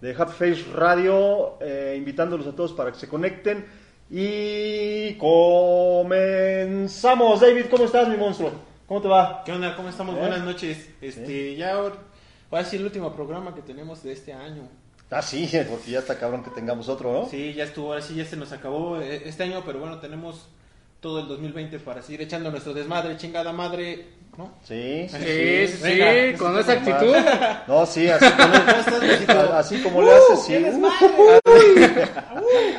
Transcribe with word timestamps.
de 0.00 0.14
Face 0.14 0.64
Radio, 0.72 1.58
eh, 1.60 1.94
invitándolos 1.96 2.46
a 2.46 2.52
todos 2.56 2.72
para 2.72 2.92
que 2.92 2.98
se 2.98 3.08
conecten. 3.08 3.66
Y 4.10 5.14
comenzamos. 6.10 7.40
David, 7.40 7.66
¿cómo 7.70 7.84
estás, 7.84 8.08
mi 8.08 8.16
monstruo? 8.16 8.50
¿Cómo 8.86 9.00
te 9.00 9.08
va? 9.08 9.42
¿Qué 9.44 9.52
onda? 9.52 9.76
¿Cómo 9.76 9.88
estamos? 9.88 10.16
¿Eh? 10.16 10.18
Buenas 10.18 10.42
noches. 10.42 10.88
Este, 11.00 11.54
ya 11.54 11.74
ahora- 11.74 11.96
va 12.52 12.58
a 12.58 12.64
ser 12.64 12.80
el 12.80 12.86
último 12.86 13.14
programa 13.14 13.54
que 13.54 13.62
tenemos 13.62 14.02
de 14.02 14.12
este 14.12 14.32
año. 14.32 14.68
Ah, 15.10 15.22
sí, 15.22 15.48
porque 15.70 15.92
ya 15.92 16.00
está 16.00 16.18
cabrón 16.18 16.42
que 16.42 16.50
tengamos 16.50 16.88
otro, 16.88 17.12
¿no? 17.12 17.28
Sí, 17.28 17.52
ya 17.54 17.64
estuvo, 17.64 17.88
ahora 17.92 18.02
sí 18.02 18.14
ya 18.16 18.24
se 18.24 18.36
nos 18.36 18.50
acabó 18.52 19.00
eh, 19.00 19.22
este 19.26 19.44
año, 19.44 19.62
pero 19.64 19.78
bueno, 19.78 19.98
tenemos 19.98 20.48
todo 21.00 21.20
el 21.20 21.28
2020 21.28 21.78
para 21.78 22.02
seguir 22.02 22.22
echando 22.22 22.50
nuestro 22.50 22.74
desmadre, 22.74 23.16
chingada 23.16 23.52
madre, 23.52 24.06
¿no? 24.40 24.52
Sí, 24.66 25.06
sí, 25.10 25.16
Sí, 25.18 25.68
sí, 25.68 25.76
sí, 25.82 26.38
con 26.38 26.58
esa 26.58 26.74
más. 26.74 26.88
actitud. 26.88 27.16
No, 27.66 27.84
sí, 27.86 28.08
así 28.08 28.26
como, 28.30 29.52
así 29.54 29.82
como 29.82 30.02
le 30.02 30.12
haces, 30.12 30.42
sí. 30.46 30.66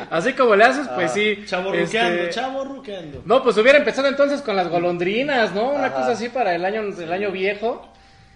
Así 0.10 0.34
como 0.34 0.55
le 0.55 0.64
haces, 0.66 0.88
pues 0.96 1.12
sí. 1.14 1.44
Chavo 1.46 1.74
Este, 1.74 1.86
ruqueando, 1.86 2.30
chavo 2.30 2.63
ruqueando. 2.66 3.22
No, 3.26 3.41
pues 3.44 3.55
hubiera 3.58 3.77
empezado 3.77 4.08
entonces 4.08 4.41
con 4.41 4.55
las 4.55 4.68
golondrinas, 4.68 5.54
¿no? 5.54 5.70
Una 5.70 5.85
Ajá. 5.88 5.96
cosa 5.96 6.12
así 6.12 6.30
para 6.30 6.54
el 6.55 6.66
año, 6.66 6.82
el 6.82 7.13
año 7.13 7.32
viejo. 7.32 7.88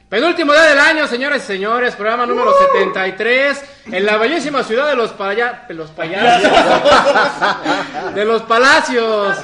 Penúltimo 0.08 0.54
día 0.54 0.62
del 0.64 0.80
año, 0.80 1.08
señores 1.08 1.44
y 1.44 1.48
señores, 1.48 1.96
programa 1.96 2.26
número 2.28 2.54
73, 2.72 3.64
en 3.92 4.06
la 4.06 4.18
bellísima 4.18 4.64
ciudad 4.64 4.88
de 4.88 4.96
los 4.96 5.12
paya, 5.12 5.66
de 5.68 5.74
los 5.74 5.90
payasos, 5.92 6.52
de 8.16 8.24
los 8.24 8.44
palacios. 8.44 9.36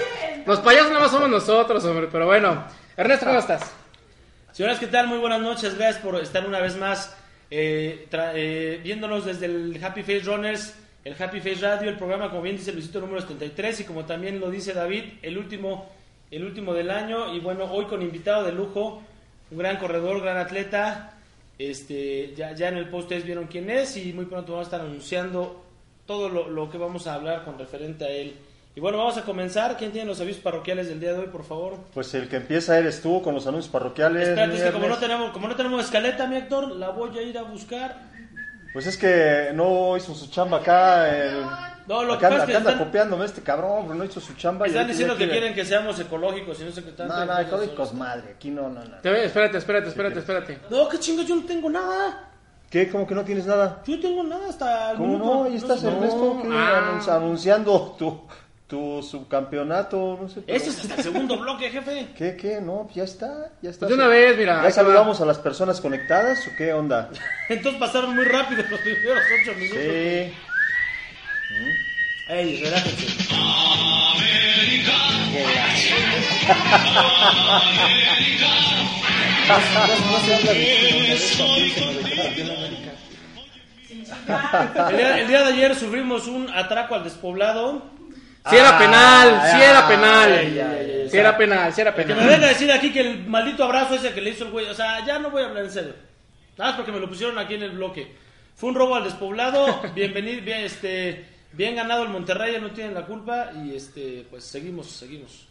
Los 0.46 0.60
payasos 0.60 0.90
nada 0.90 1.02
más 1.02 1.12
somos 1.12 1.30
nosotros, 1.30 1.84
hombre, 1.86 2.08
pero 2.12 2.28
bueno. 2.28 2.64
Ernesto, 2.96 3.26
¿cómo 3.26 3.40
estás? 3.40 3.62
Señoras, 4.54 4.80
¿qué 4.80 4.88
tal? 4.88 5.08
Muy 5.08 5.18
buenas 5.18 5.40
noches. 5.40 5.78
Gracias 5.78 6.04
por 6.04 6.22
estar 6.22 6.46
una 6.46 6.60
vez 6.60 6.76
más 6.76 7.16
eh, 7.50 8.06
eh, 8.12 8.82
viéndonos 8.84 9.24
desde 9.24 9.46
el 9.46 9.82
Happy 9.82 10.02
Face 10.02 10.24
Runners, 10.24 10.76
el 11.06 11.16
Happy 11.18 11.40
Face 11.40 11.62
Radio, 11.62 11.90
el 11.90 11.96
programa, 11.96 12.30
como 12.30 12.42
bien 12.42 12.58
dice 12.58 12.74
Luisito, 12.74 13.00
número 13.00 13.22
73 13.22 13.80
y 13.80 13.84
como 13.86 14.04
también 14.04 14.42
lo 14.42 14.52
dice 14.52 14.74
David, 14.74 15.04
el 15.22 15.38
último, 15.38 15.90
el 16.30 16.44
último 16.44 16.74
del 16.74 16.92
año. 16.92 17.34
Y 17.34 17.40
bueno, 17.40 17.64
hoy 17.64 17.86
con 17.86 18.02
invitado 18.02 18.44
de 18.44 18.52
lujo, 18.52 19.02
un 19.52 19.58
gran 19.58 19.78
corredor, 19.78 20.22
gran 20.22 20.36
atleta. 20.36 21.14
Este, 21.58 22.34
ya, 22.36 22.52
en 22.52 22.76
el 22.76 22.90
post 22.90 23.04
ustedes 23.04 23.24
vieron 23.24 23.48
quién 23.48 23.70
es 23.70 23.96
y 23.96 24.12
muy 24.12 24.26
pronto 24.26 24.52
vamos 24.52 24.68
a 24.68 24.70
estar 24.70 24.82
anunciando 24.82 25.64
todo 26.06 26.28
lo 26.28 26.70
que 26.70 26.78
vamos 26.78 27.08
a 27.08 27.14
hablar 27.14 27.46
con 27.46 27.58
referente 27.58 28.04
a 28.04 28.10
él. 28.10 28.36
Y 28.74 28.80
bueno, 28.80 28.98
vamos 28.98 29.18
a 29.18 29.24
comenzar. 29.24 29.76
¿Quién 29.78 29.92
tiene 29.92 30.08
los 30.08 30.22
avisos 30.22 30.42
parroquiales 30.42 30.88
del 30.88 31.00
día 31.00 31.12
de 31.14 31.20
hoy, 31.20 31.28
por 31.28 31.44
favor? 31.44 31.78
Pues 31.94 32.14
el 32.14 32.30
que 32.30 32.38
empieza 32.38 32.78
eres 32.78 33.02
tú 33.02 33.22
con 33.22 33.36
los 33.36 33.46
anuncios 33.46 33.72
parroquiales. 33.72 34.30
Espérate, 34.30 34.56
es 34.58 34.64
que 34.64 34.72
como 34.72 34.88
no, 34.88 34.98
tenemos, 34.98 35.32
como 35.32 35.48
no 35.50 35.56
tenemos 35.56 35.84
escaleta, 35.84 36.26
mi 36.28 36.38
Héctor, 36.38 36.72
la 36.78 36.90
voy 36.90 37.18
a 37.18 37.22
ir 37.22 37.38
a 37.38 37.42
buscar. 37.44 37.98
Pues 38.72 38.88
es 38.88 38.98
que 38.98 39.52
no 39.54 39.98
hizo 39.98 40.16
su 40.16 40.30
chamba 40.30 40.60
acá. 40.60 41.10
El... 41.14 41.42
No, 41.88 42.04
lo 42.04 42.18
que 42.18 42.22
pasa 42.22 42.28
anda, 42.28 42.44
es 42.46 42.50
que 42.50 42.56
anda 42.56 42.72
están- 42.72 42.86
copiándome 42.86 43.26
este 43.26 43.42
cabrón, 43.42 43.84
pero 43.84 43.96
no 43.96 44.06
hizo 44.06 44.22
su 44.22 44.34
chamba. 44.36 44.66
y 44.68 44.70
Están 44.70 44.88
diciendo 44.88 45.16
que 45.16 45.26
quiere- 45.26 45.32
quieren 45.34 45.54
que 45.54 45.66
seamos 45.66 46.00
ecológicos 46.00 46.58
y 46.62 46.64
no 46.64 46.72
sé 46.72 46.82
qué 46.82 46.92
tanto. 46.92 47.14
No, 47.14 47.26
no, 47.26 47.40
ecológicos 47.40 47.94
madre, 47.94 48.36
aquí 48.36 48.50
no, 48.52 48.70
no, 48.70 48.82
no. 48.86 48.98
Te 49.02 49.26
Espérate, 49.26 49.58
espérate, 49.58 49.90
espérate, 49.90 50.20
espérate. 50.20 50.60
No, 50.70 50.88
qué 50.88 50.98
chingo, 51.00 51.24
yo 51.24 51.36
no 51.36 51.44
tengo 51.44 51.70
nada. 51.70 52.30
¿Qué? 52.70 52.88
¿Cómo 52.88 53.06
que 53.06 53.14
no 53.16 53.26
tienes 53.26 53.46
nada? 53.46 53.82
Yo 53.86 53.98
no 53.98 54.02
tengo 54.02 54.24
nada 54.24 54.48
hasta 54.48 54.92
el 54.92 54.98
¿Cómo 54.98 55.14
minuto. 55.14 55.34
no? 55.36 55.44
Ahí 55.44 55.56
estás, 55.58 55.82
sé. 55.82 55.88
Ernesto. 55.90 56.42
Ah. 56.54 56.94
Anunci- 57.02 57.10
anunciando 57.14 57.96
tu, 58.00 58.22
tu 58.72 59.04
subcampeonato, 59.04 60.18
no 60.22 60.30
sé. 60.30 60.42
pero- 60.42 60.58
Ese 60.58 60.70
es 60.70 60.80
hasta 60.80 60.96
el 60.96 61.04
segundo 61.04 61.38
bloque, 61.38 61.70
jefe. 61.70 62.08
¿Qué, 62.18 62.38
qué? 62.38 62.62
No, 62.62 62.84
pues 62.86 62.96
ya 62.96 63.04
está, 63.04 63.52
ya 63.62 63.70
está. 63.70 63.86
Pues 63.86 63.90
de 63.98 64.02
una 64.04 64.08
vez, 64.08 64.38
mira. 64.38 64.64
¿Ya 64.64 64.72
saludamos 64.72 65.20
a 65.20 65.26
las 65.26 65.38
personas 65.40 65.82
conectadas 65.82 66.48
o 66.48 66.52
qué 66.58 66.72
onda? 66.72 67.10
Entonces 67.50 67.78
pasaron 67.80 68.16
muy 68.16 68.24
rápido 68.24 68.64
los 68.70 68.80
primeros 68.80 69.24
ocho 69.42 69.54
minutos. 69.58 69.78
Sí. 69.84 70.34
Ey, 72.30 72.64
relájense. 72.64 73.08
El 84.90 84.98
día, 84.98 85.18
el 85.20 85.28
día 85.28 85.44
de 85.44 85.54
ayer 85.54 85.76
sufrimos 85.76 86.28
un 86.28 86.50
atraco 86.50 86.96
al 86.96 87.04
despoblado. 87.04 87.84
Sí 88.50 88.56
era 88.56 88.78
penal, 88.78 89.30
sí 89.52 89.58
Ah, 89.62 89.70
era 89.70 89.88
penal. 89.88 90.32
ay, 90.34 90.60
ay, 90.60 91.02
ay, 91.04 91.10
Sí 91.10 91.18
era 91.18 91.38
penal, 91.38 91.74
sí 91.74 91.82
era 91.82 91.94
Que 91.94 92.06
me 92.06 92.14
penal. 92.14 92.28
venga 92.28 92.46
a 92.46 92.50
decir 92.50 92.72
aquí 92.72 92.92
que 92.92 93.02
el 93.02 93.26
maldito 93.28 93.64
abrazo 93.64 93.96
ese 93.96 94.14
que 94.14 94.22
le 94.22 94.32
hizo 94.32 94.46
el 94.46 94.52
güey. 94.52 94.68
O 94.68 94.74
sea, 94.74 95.06
ya 95.06 95.20
no 95.20 95.30
voy 95.30 95.44
a 95.44 95.46
hablar 95.48 95.66
en 95.66 95.72
serio. 95.72 95.94
Nada 96.58 96.72
más 96.72 96.78
porque 96.78 96.92
me 96.92 97.00
lo 97.00 97.08
pusieron 97.08 97.38
aquí 97.38 97.54
en 97.56 97.64
el 97.64 97.72
bloque. 97.72 98.16
Fue 98.56 98.70
un 98.70 98.76
robo 98.76 98.96
al 98.96 99.04
despoblado. 99.04 99.82
Bienvenido, 99.96 100.42
bien, 100.44 100.62
este, 100.62 101.26
bien 101.52 101.76
ganado 101.76 102.04
el 102.04 102.10
Monterrey, 102.10 102.60
no 102.62 102.72
tienen 102.72 102.94
la 102.94 103.06
culpa. 103.06 103.52
Y 103.64 103.76
este, 103.76 104.26
pues 104.30 104.44
seguimos, 104.44 104.88
seguimos. 104.88 105.48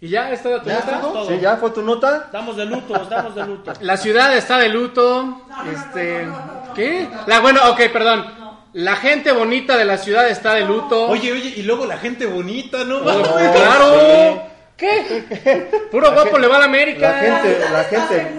¿Y 0.00 0.10
ya 0.10 0.30
está 0.30 0.62
tu 0.62 0.68
¿Ya? 0.68 0.74
nota? 0.78 1.00
todo. 1.00 1.28
¿Sí, 1.28 1.40
ya 1.40 1.56
fue 1.56 1.70
tu 1.70 1.82
nota? 1.82 2.22
Estamos 2.26 2.56
de 2.56 2.66
luto, 2.66 2.94
estamos 3.02 3.34
de 3.34 3.46
luto. 3.46 3.72
La 3.80 3.96
ciudad 3.96 4.36
está 4.36 4.58
de 4.58 4.68
luto. 4.68 5.42
este, 5.72 6.28
¿qué? 6.74 7.08
La 7.26 7.40
bueno, 7.40 7.60
ok, 7.70 7.80
perdón. 7.92 8.47
La 8.78 8.94
gente 8.94 9.32
bonita 9.32 9.76
de 9.76 9.84
la 9.84 9.98
ciudad 9.98 10.28
está 10.30 10.54
de 10.54 10.64
luto. 10.64 11.08
Oye, 11.08 11.32
oye, 11.32 11.52
y 11.56 11.62
luego 11.64 11.84
la 11.84 11.98
gente 11.98 12.26
bonita, 12.26 12.84
¿no? 12.84 12.98
Oh, 12.98 13.02
claro. 13.52 14.42
¿Qué? 14.76 15.68
Puro 15.90 16.12
guapo 16.12 16.38
le 16.38 16.46
va 16.46 16.54
a 16.54 16.58
la 16.60 16.64
América. 16.66 17.10
La 17.10 17.18
gente, 17.18 17.58
la 17.72 17.84
gente. 17.84 18.30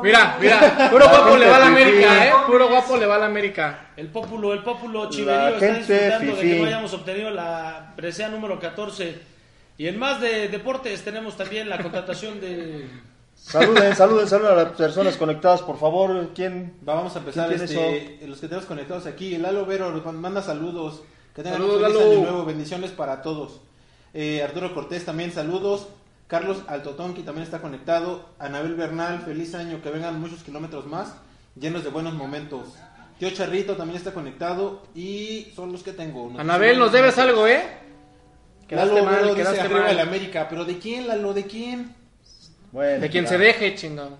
Mira, 0.00 0.36
mira, 0.40 0.88
puro 0.92 1.06
La 1.06 1.10
guapo 1.10 1.36
le 1.36 1.48
va 1.48 1.56
a 1.56 1.58
la 1.58 1.66
fifí. 1.66 1.82
América, 1.82 2.24
eh. 2.24 2.32
Puro 2.46 2.68
guapo 2.68 2.96
le 2.98 3.06
va 3.06 3.16
a 3.16 3.18
la 3.18 3.26
América. 3.26 3.88
El 3.96 4.06
pópulo, 4.06 4.52
el 4.52 4.62
pópulo 4.62 5.10
chiverío 5.10 5.56
está 5.56 5.74
disfrutando 5.74 6.36
de 6.36 6.40
que 6.40 6.58
no 6.60 6.66
hayamos 6.66 6.94
obtenido 6.94 7.30
la 7.32 7.92
presea 7.96 8.28
número 8.28 8.60
14. 8.60 9.18
Y 9.76 9.88
en 9.88 9.98
más 9.98 10.20
de 10.20 10.46
deportes 10.46 11.02
tenemos 11.02 11.36
también 11.36 11.68
la 11.68 11.78
contratación 11.78 12.40
de... 12.40 12.86
Saluden, 13.42 13.96
saluden, 13.96 14.28
saluden 14.28 14.52
a 14.52 14.62
las 14.62 14.72
personas 14.72 15.16
conectadas, 15.16 15.62
por 15.62 15.78
favor. 15.78 16.30
¿Quién? 16.34 16.76
Va, 16.88 16.94
vamos 16.94 17.16
a 17.16 17.18
empezar 17.18 17.48
¿Quién 17.48 17.60
este, 17.60 18.26
los 18.26 18.38
que 18.40 18.46
tenemos 18.46 18.66
conectados 18.66 19.06
aquí. 19.06 19.34
El 19.34 19.42
Lalo 19.42 19.66
Vero 19.66 19.90
nos 19.90 20.14
manda 20.14 20.42
saludos. 20.42 21.02
Que 21.34 21.42
tengan 21.42 21.60
Saludos, 21.60 21.76
un 21.76 21.82
feliz 21.82 21.96
Lalo. 21.98 22.10
año 22.12 22.22
nuevo. 22.22 22.44
Bendiciones 22.44 22.90
para 22.92 23.22
todos. 23.22 23.60
Eh, 24.14 24.42
Arturo 24.42 24.72
Cortés 24.72 25.04
también 25.04 25.32
saludos. 25.32 25.88
Carlos 26.28 26.62
Altotonki 26.68 27.22
también 27.22 27.44
está 27.44 27.60
conectado. 27.60 28.26
Anabel 28.38 28.76
Bernal, 28.76 29.20
feliz 29.22 29.54
año. 29.54 29.82
Que 29.82 29.90
vengan 29.90 30.20
muchos 30.20 30.44
kilómetros 30.44 30.86
más. 30.86 31.16
Llenos 31.58 31.82
de 31.82 31.90
buenos 31.90 32.14
momentos. 32.14 32.74
Tío 33.18 33.30
Charrito 33.30 33.76
también 33.76 33.96
está 33.96 34.12
conectado. 34.14 34.82
Y 34.94 35.52
son 35.56 35.72
los 35.72 35.82
que 35.82 35.92
tengo. 35.92 36.32
Anabel, 36.38 36.78
nos 36.78 36.92
debes 36.92 37.18
algo, 37.18 37.48
eh. 37.48 37.62
Lalo 38.68 39.04
Vero 39.06 39.34
dice 39.34 39.60
arriba 39.60 39.90
el 39.90 39.98
América. 39.98 40.46
¿Pero 40.48 40.64
de 40.64 40.78
quién, 40.78 41.08
Lalo? 41.08 41.34
¿De 41.34 41.46
quién? 41.46 41.99
Bueno, 42.72 43.00
De 43.00 43.10
quien 43.10 43.24
ya. 43.24 43.30
se 43.30 43.38
deje, 43.38 43.74
chingado. 43.74 44.16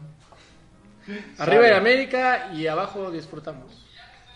Arriba 1.38 1.64
de 1.64 1.74
América 1.74 2.50
y 2.52 2.66
abajo 2.66 3.10
disfrutamos. 3.10 3.86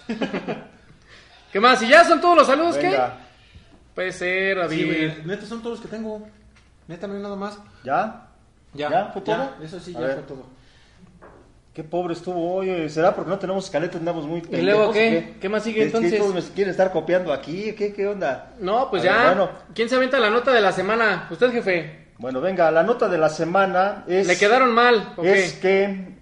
¿Qué 1.52 1.60
más? 1.60 1.80
¿Y 1.82 1.88
ya 1.88 2.04
son 2.04 2.20
todos 2.20 2.36
los 2.38 2.46
saludos? 2.46 2.76
¿Qué? 2.76 2.88
Venga. 2.88 3.18
Puede 3.94 4.12
ser, 4.12 4.56
Sí, 4.56 4.60
David. 4.60 4.86
güey, 4.86 5.26
neta, 5.26 5.46
son 5.46 5.60
todos 5.62 5.78
los 5.78 5.80
que 5.88 5.94
tengo. 5.94 6.26
Neta, 6.88 7.06
no 7.06 7.14
hay 7.14 7.22
nada 7.22 7.36
más. 7.36 7.58
¿Ya? 7.84 8.26
¿Ya? 8.72 9.10
¿Fue 9.12 9.22
todo? 9.22 9.54
Eso 9.62 9.78
sí, 9.78 9.94
A 9.96 10.00
ya 10.00 10.06
ver. 10.06 10.14
fue 10.16 10.22
todo. 10.24 10.46
Qué 11.72 11.82
pobre 11.84 12.14
estuvo 12.14 12.54
hoy. 12.54 12.88
¿Será 12.88 13.14
porque 13.14 13.30
no 13.30 13.38
tenemos 13.38 13.64
escaleta? 13.64 13.98
Andamos 13.98 14.26
muy 14.26 14.42
¿Y 14.50 14.62
luego 14.62 14.92
pendejos, 14.92 14.94
qué? 14.94 15.38
¿Qué 15.40 15.48
más 15.48 15.62
sigue 15.64 15.84
¿Es 15.84 15.90
que 15.92 15.96
entonces? 15.98 16.18
todos 16.20 16.34
me 16.34 16.42
quieren 16.54 16.70
estar 16.70 16.92
copiando 16.92 17.32
aquí? 17.32 17.72
¿Qué, 17.74 17.92
qué 17.92 18.06
onda? 18.06 18.52
No, 18.60 18.90
pues 18.90 19.02
A 19.02 19.06
ver, 19.06 19.14
ya. 19.14 19.26
bueno. 19.26 19.50
¿Quién 19.74 19.88
se 19.88 19.96
avienta 19.96 20.18
la 20.20 20.30
nota 20.30 20.52
de 20.52 20.60
la 20.60 20.72
semana? 20.72 21.26
Usted, 21.30 21.50
jefe. 21.52 22.03
Bueno, 22.18 22.40
venga, 22.40 22.70
la 22.70 22.82
nota 22.82 23.08
de 23.08 23.18
la 23.18 23.28
semana 23.28 24.04
es... 24.06 24.26
Le 24.26 24.36
quedaron 24.38 24.72
mal. 24.72 25.14
¿o 25.16 25.24
Es 25.24 25.54
que, 25.54 26.14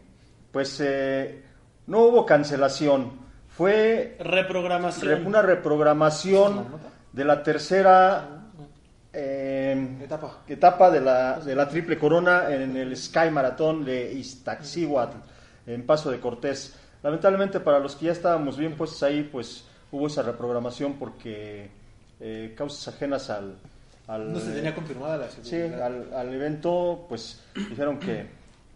pues, 0.51 0.81
eh, 0.81 1.43
no 1.87 2.01
hubo 2.01 2.25
cancelación. 2.27 3.21
Fue 3.49 4.17
Reprogramación. 4.21 5.09
re- 5.09 5.23
una 5.27 5.43
reprogramación 5.43 6.67
de 7.13 7.25
la 7.25 7.43
tercera 7.43 8.25
eh, 9.13 9.99
Etapa. 10.03 10.39
etapa 10.49 10.91
de 10.91 11.01
la, 11.03 11.39
de 11.41 11.55
la 11.55 11.69
triple 11.69 11.99
corona 11.99 12.51
en 12.51 12.75
el 12.77 12.97
Sky 12.97 13.31
Maratón 13.31 13.85
de 13.85 14.11
Iztaccíhuatl, 14.15 15.17
en 15.67 15.85
Paso 15.85 16.11
de 16.11 16.19
Cortés. 16.19 16.75
Lamentablemente 17.03 17.61
para 17.61 17.79
los 17.79 17.97
que 17.97 18.07
ya 18.07 18.13
estábamos 18.13 18.57
bien 18.57 18.75
puestos 18.75 19.03
ahí, 19.03 19.23
pues 19.31 19.67
hubo 19.91 20.07
esa 20.07 20.23
reprogramación 20.23 20.95
porque 20.95 21.69
eh, 22.21 22.55
causas 22.57 22.95
ajenas 22.95 23.29
al, 23.29 23.57
al 24.09 24.33
No 24.33 24.39
se 24.41 24.53
tenía 24.53 24.75
confirmada 24.75 25.17
la 25.17 25.29
sí, 25.31 25.57
al, 25.61 26.13
al 26.15 26.35
evento, 26.35 27.07
pues 27.09 27.41
dijeron 27.55 27.99
que, 27.99 28.27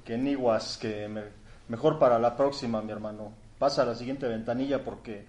que 0.04 0.14
en 0.14 0.26
Iguas, 0.28 0.78
que 0.80 1.08
me- 1.08 1.22
mejor 1.68 1.98
para 1.98 2.18
la 2.18 2.36
próxima, 2.36 2.80
mi 2.82 2.92
hermano. 2.92 3.32
Pasa 3.58 3.82
a 3.82 3.86
la 3.86 3.94
siguiente 3.94 4.26
ventanilla 4.28 4.82
porque 4.84 5.24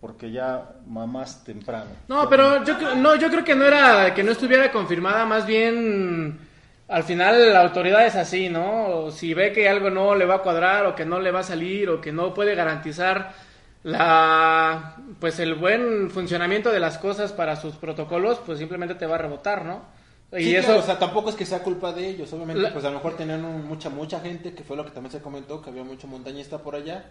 porque 0.00 0.30
ya 0.30 0.62
mamás 0.86 1.42
temprano. 1.42 1.90
No, 2.06 2.28
pero 2.28 2.62
yo 2.64 2.76
creo, 2.78 2.94
no, 2.94 3.16
yo 3.16 3.28
creo 3.30 3.42
que 3.42 3.56
no 3.56 3.64
era 3.64 4.14
que 4.14 4.22
no 4.22 4.30
estuviera 4.30 4.70
confirmada, 4.70 5.26
más 5.26 5.44
bien 5.44 6.38
al 6.86 7.02
final 7.02 7.52
la 7.52 7.62
autoridad 7.62 8.06
es 8.06 8.14
así, 8.14 8.48
¿no? 8.48 9.10
Si 9.10 9.34
ve 9.34 9.52
que 9.52 9.68
algo 9.68 9.90
no 9.90 10.14
le 10.14 10.24
va 10.24 10.36
a 10.36 10.42
cuadrar 10.42 10.86
o 10.86 10.94
que 10.94 11.04
no 11.04 11.18
le 11.18 11.32
va 11.32 11.40
a 11.40 11.44
salir 11.44 11.88
o 11.90 12.00
que 12.00 12.12
no 12.12 12.32
puede 12.32 12.54
garantizar 12.54 13.32
la 13.82 14.96
pues 15.20 15.38
el 15.40 15.54
buen 15.54 16.10
funcionamiento 16.10 16.70
de 16.70 16.80
las 16.80 16.98
cosas 16.98 17.32
para 17.32 17.56
sus 17.56 17.74
protocolos, 17.76 18.40
pues 18.44 18.58
simplemente 18.58 18.94
te 18.94 19.06
va 19.06 19.16
a 19.16 19.18
rebotar, 19.18 19.64
¿no? 19.64 19.82
Y 20.32 20.44
Sí, 20.44 20.56
eso 20.56 20.66
claro, 20.66 20.80
o 20.80 20.84
sea, 20.84 20.98
tampoco 20.98 21.30
es 21.30 21.36
que 21.36 21.46
sea 21.46 21.62
culpa 21.62 21.92
de 21.92 22.06
ellos, 22.08 22.30
obviamente, 22.34 22.62
La- 22.62 22.72
pues 22.72 22.84
a 22.84 22.88
lo 22.90 22.96
mejor 22.96 23.16
tenían 23.16 23.44
un- 23.44 23.66
mucha, 23.66 23.88
mucha 23.88 24.20
gente, 24.20 24.54
que 24.54 24.62
fue 24.62 24.76
lo 24.76 24.84
que 24.84 24.90
también 24.90 25.10
se 25.10 25.20
comentó, 25.22 25.62
que 25.62 25.70
había 25.70 25.84
mucho 25.84 26.06
montañista 26.06 26.58
por 26.58 26.74
allá, 26.74 27.04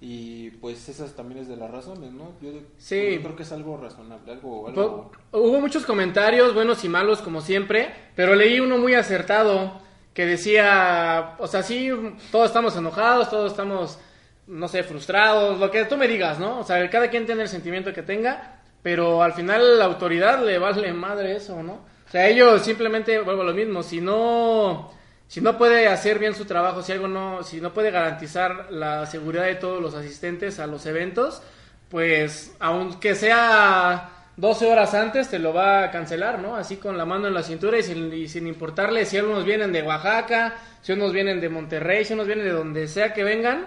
y 0.00 0.50
pues 0.50 0.88
esas 0.88 1.12
también 1.14 1.40
es 1.40 1.48
de 1.48 1.56
las 1.56 1.70
razones, 1.70 2.10
¿no? 2.12 2.32
Yo, 2.42 2.50
Sí. 2.78 3.14
yo 3.14 3.22
creo 3.22 3.36
que 3.36 3.44
es 3.44 3.52
algo 3.52 3.76
razonable, 3.76 4.32
algo... 4.32 5.10
Hubo 5.32 5.60
muchos 5.60 5.84
comentarios, 5.86 6.52
buenos 6.52 6.84
y 6.84 6.88
malos, 6.88 7.22
como 7.22 7.40
siempre, 7.42 7.94
pero 8.16 8.34
leí 8.34 8.58
uno 8.58 8.76
muy 8.78 8.94
acertado 8.94 9.80
que 10.12 10.26
decía, 10.26 11.36
o 11.38 11.46
sea, 11.46 11.62
sí, 11.62 11.90
todos 12.32 12.46
estamos 12.48 12.74
enojados, 12.76 13.30
todos 13.30 13.52
estamos, 13.52 14.00
no 14.48 14.66
sé, 14.66 14.82
frustrados, 14.82 15.58
lo 15.58 15.70
que 15.70 15.84
tú 15.84 15.96
me 15.96 16.08
digas, 16.08 16.38
¿no? 16.38 16.60
O 16.60 16.64
sea, 16.64 16.88
cada 16.90 17.08
quien 17.08 17.26
tiene 17.26 17.42
el 17.42 17.48
sentimiento 17.48 17.92
que 17.92 18.02
tenga, 18.02 18.60
pero 18.82 19.22
al 19.22 19.34
final 19.34 19.78
la 19.78 19.84
autoridad 19.84 20.44
le 20.44 20.58
vale 20.58 20.92
madre 20.92 21.36
eso, 21.36 21.62
¿no? 21.62 21.72
O 22.06 22.10
sea, 22.10 22.26
ellos 22.26 22.62
simplemente, 22.62 23.20
vuelvo 23.20 23.42
a 23.42 23.46
lo 23.46 23.52
mismo, 23.52 23.82
si 23.82 24.00
no, 24.00 24.90
si 25.26 25.42
no 25.42 25.58
puede 25.58 25.86
hacer 25.88 26.18
bien 26.18 26.34
su 26.34 26.46
trabajo, 26.46 26.82
si 26.82 26.92
algo 26.92 27.06
no, 27.06 27.42
si 27.42 27.60
no 27.60 27.74
puede 27.74 27.90
garantizar 27.90 28.68
la 28.70 29.04
seguridad 29.04 29.44
de 29.44 29.56
todos 29.56 29.82
los 29.82 29.94
asistentes 29.94 30.58
a 30.58 30.66
los 30.66 30.86
eventos, 30.86 31.42
pues 31.90 32.56
aunque 32.58 33.14
sea 33.14 34.10
12 34.38 34.66
horas 34.72 34.94
antes 34.94 35.28
te 35.28 35.38
lo 35.38 35.52
va 35.52 35.84
a 35.84 35.90
cancelar, 35.90 36.38
¿no? 36.38 36.56
Así 36.56 36.76
con 36.76 36.96
la 36.96 37.04
mano 37.04 37.28
en 37.28 37.34
la 37.34 37.42
cintura 37.42 37.76
y 37.76 37.82
sin, 37.82 38.10
y 38.12 38.28
sin 38.28 38.46
importarle 38.46 39.04
si 39.04 39.18
unos 39.18 39.44
vienen 39.44 39.72
de 39.72 39.82
Oaxaca, 39.82 40.54
si 40.80 40.92
unos 40.92 41.12
vienen 41.12 41.40
de 41.40 41.50
Monterrey, 41.50 42.06
si 42.06 42.14
unos 42.14 42.26
vienen 42.26 42.46
de 42.46 42.52
donde 42.52 42.88
sea 42.88 43.12
que 43.12 43.24
vengan, 43.24 43.66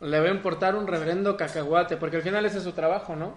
le 0.00 0.20
va 0.20 0.28
a 0.28 0.30
importar 0.30 0.74
un 0.76 0.86
reverendo 0.86 1.36
cacahuate, 1.36 1.96
porque 1.96 2.16
al 2.16 2.22
final 2.22 2.44
ese 2.46 2.58
es 2.58 2.64
su 2.64 2.72
trabajo, 2.72 3.16
¿no? 3.16 3.34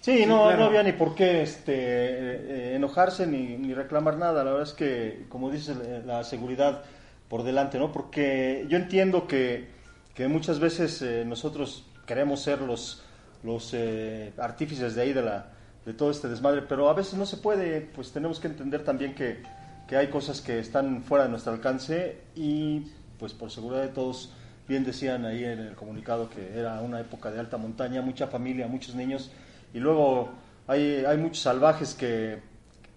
Sí, 0.00 0.26
no, 0.26 0.44
claro. 0.44 0.58
no 0.58 0.64
había 0.66 0.82
ni 0.82 0.92
por 0.92 1.14
qué 1.14 1.42
este, 1.42 1.74
eh, 1.74 2.76
enojarse 2.76 3.26
ni, 3.26 3.56
ni 3.56 3.74
reclamar 3.74 4.16
nada. 4.16 4.44
La 4.44 4.50
verdad 4.52 4.68
es 4.68 4.74
que, 4.74 5.26
como 5.28 5.50
dices, 5.50 5.76
la 6.06 6.22
seguridad 6.24 6.82
por 7.28 7.42
delante, 7.42 7.78
¿no? 7.78 7.92
Porque 7.92 8.66
yo 8.68 8.76
entiendo 8.76 9.26
que, 9.26 9.68
que 10.14 10.28
muchas 10.28 10.60
veces 10.60 11.02
eh, 11.02 11.24
nosotros 11.26 11.86
queremos 12.06 12.40
ser 12.40 12.62
los, 12.62 13.02
los 13.42 13.72
eh, 13.74 14.32
artífices 14.38 14.94
de 14.94 15.02
ahí 15.02 15.12
de, 15.12 15.22
la, 15.22 15.50
de 15.84 15.94
todo 15.94 16.10
este 16.10 16.28
desmadre, 16.28 16.62
pero 16.62 16.88
a 16.88 16.94
veces 16.94 17.14
no 17.14 17.26
se 17.26 17.36
puede, 17.36 17.80
pues 17.80 18.12
tenemos 18.12 18.40
que 18.40 18.48
entender 18.48 18.82
también 18.82 19.14
que, 19.14 19.42
que 19.86 19.96
hay 19.96 20.08
cosas 20.08 20.40
que 20.40 20.58
están 20.58 21.02
fuera 21.02 21.24
de 21.24 21.30
nuestro 21.30 21.52
alcance 21.52 22.22
y 22.34 22.86
pues 23.18 23.34
por 23.34 23.50
seguridad 23.50 23.82
de 23.82 23.88
todos, 23.88 24.32
bien 24.68 24.84
decían 24.84 25.24
ahí 25.24 25.44
en 25.44 25.58
el 25.60 25.74
comunicado 25.74 26.28
que 26.28 26.58
era 26.58 26.80
una 26.82 27.00
época 27.00 27.30
de 27.30 27.40
alta 27.40 27.56
montaña, 27.56 28.02
mucha 28.02 28.26
familia, 28.26 28.66
muchos 28.68 28.94
niños 28.94 29.30
y 29.74 29.78
luego 29.78 30.28
hay, 30.66 31.04
hay 31.06 31.16
muchos 31.18 31.40
salvajes 31.42 31.94
que, 31.94 32.38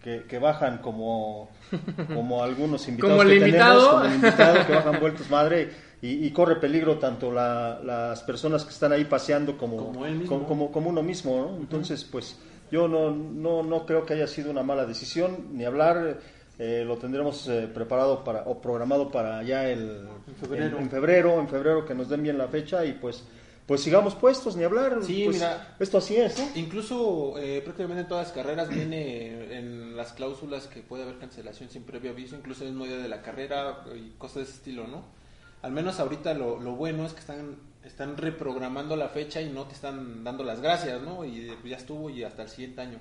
que, 0.03 0.23
que 0.27 0.39
bajan 0.39 0.79
como, 0.79 1.49
como 2.13 2.43
algunos 2.43 2.87
invitados 2.87 3.17
Como 3.19 3.29
el 3.31 3.39
que 3.39 3.45
invitado. 3.47 3.73
tenemos, 3.79 3.89
como 3.93 4.05
el 4.05 4.13
invitado 4.15 4.67
que 4.67 4.73
bajan 4.73 4.99
vueltos 4.99 5.29
madre 5.29 5.69
y, 6.01 6.25
y 6.25 6.31
corre 6.31 6.55
peligro 6.57 6.97
tanto 6.97 7.31
la- 7.31 7.79
las 7.83 8.21
personas 8.23 8.63
que 8.65 8.71
están 8.71 8.91
ahí 8.91 9.05
paseando 9.05 9.57
como, 9.57 9.77
Como 9.77 10.05
él 10.05 10.15
mismo. 10.15 10.35
como, 10.37 10.47
como- 10.47 10.71
como 10.71 10.89
uno 10.89 11.03
mismo, 11.03 11.37
¿no? 11.37 11.57
Entonces, 11.57 12.03
pues 12.03 12.37
yo 12.71 12.87
no, 12.87 13.11
no, 13.11 13.63
no 13.63 13.85
creo 13.85 14.05
que 14.05 14.13
haya 14.15 14.27
sido 14.27 14.49
una 14.51 14.63
mala 14.63 14.85
decisión, 14.85 15.49
ni 15.53 15.63
hablar, 15.65 16.19
eh, 16.63 16.83
lo 16.85 16.95
tendremos 16.97 17.47
eh, 17.47 17.67
preparado 17.73 18.23
para, 18.23 18.43
o 18.43 18.61
programado 18.61 19.09
para 19.09 19.41
ya 19.41 19.67
el, 19.67 20.07
En 20.27 20.35
febrero. 20.35 20.77
en, 20.77 20.83
en 20.83 20.89
febrero, 20.91 21.39
en 21.39 21.49
febrero 21.49 21.85
que 21.87 21.95
nos 21.95 22.07
den 22.07 22.21
bien 22.21 22.37
la 22.37 22.47
fecha 22.47 22.85
y 22.85 22.91
pues, 22.93 23.23
pues 23.65 23.81
sigamos 23.81 24.13
puestos, 24.13 24.55
ni 24.55 24.63
hablar. 24.63 24.99
Sí, 25.01 25.23
pues, 25.25 25.37
mira. 25.37 25.75
Esto 25.79 25.97
así 25.97 26.17
es, 26.17 26.37
¿no? 26.37 26.47
Incluso 26.53 27.33
eh, 27.39 27.61
prácticamente 27.63 28.01
en 28.03 28.07
todas 28.07 28.27
las 28.27 28.35
carreras 28.35 28.69
viene 28.69 29.57
en 29.57 29.97
las 29.97 30.13
cláusulas 30.13 30.67
que 30.67 30.81
puede 30.81 31.01
haber 31.01 31.17
cancelación 31.17 31.67
sin 31.71 31.81
previo 31.81 32.11
aviso, 32.11 32.35
incluso 32.35 32.63
el 32.63 32.69
mismo 32.73 32.85
día 32.85 32.97
de 32.97 33.09
la 33.09 33.23
carrera 33.23 33.83
y 33.95 34.11
cosas 34.19 34.35
de 34.35 34.41
ese 34.43 34.51
estilo, 34.53 34.85
¿no? 34.85 35.03
Al 35.63 35.71
menos 35.71 35.99
ahorita 35.99 36.35
lo, 36.35 36.59
lo 36.59 36.73
bueno 36.75 37.07
es 37.07 37.13
que 37.13 37.21
están, 37.21 37.55
están 37.83 38.17
reprogramando 38.17 38.95
la 38.95 39.09
fecha 39.09 39.41
y 39.41 39.49
no 39.49 39.65
te 39.65 39.73
están 39.73 40.23
dando 40.23 40.43
las 40.43 40.61
gracias, 40.61 41.01
¿no? 41.01 41.25
Y 41.25 41.51
ya 41.65 41.77
estuvo 41.77 42.11
y 42.11 42.23
hasta 42.23 42.43
el 42.43 42.49
siguiente 42.49 42.81
año. 42.81 42.99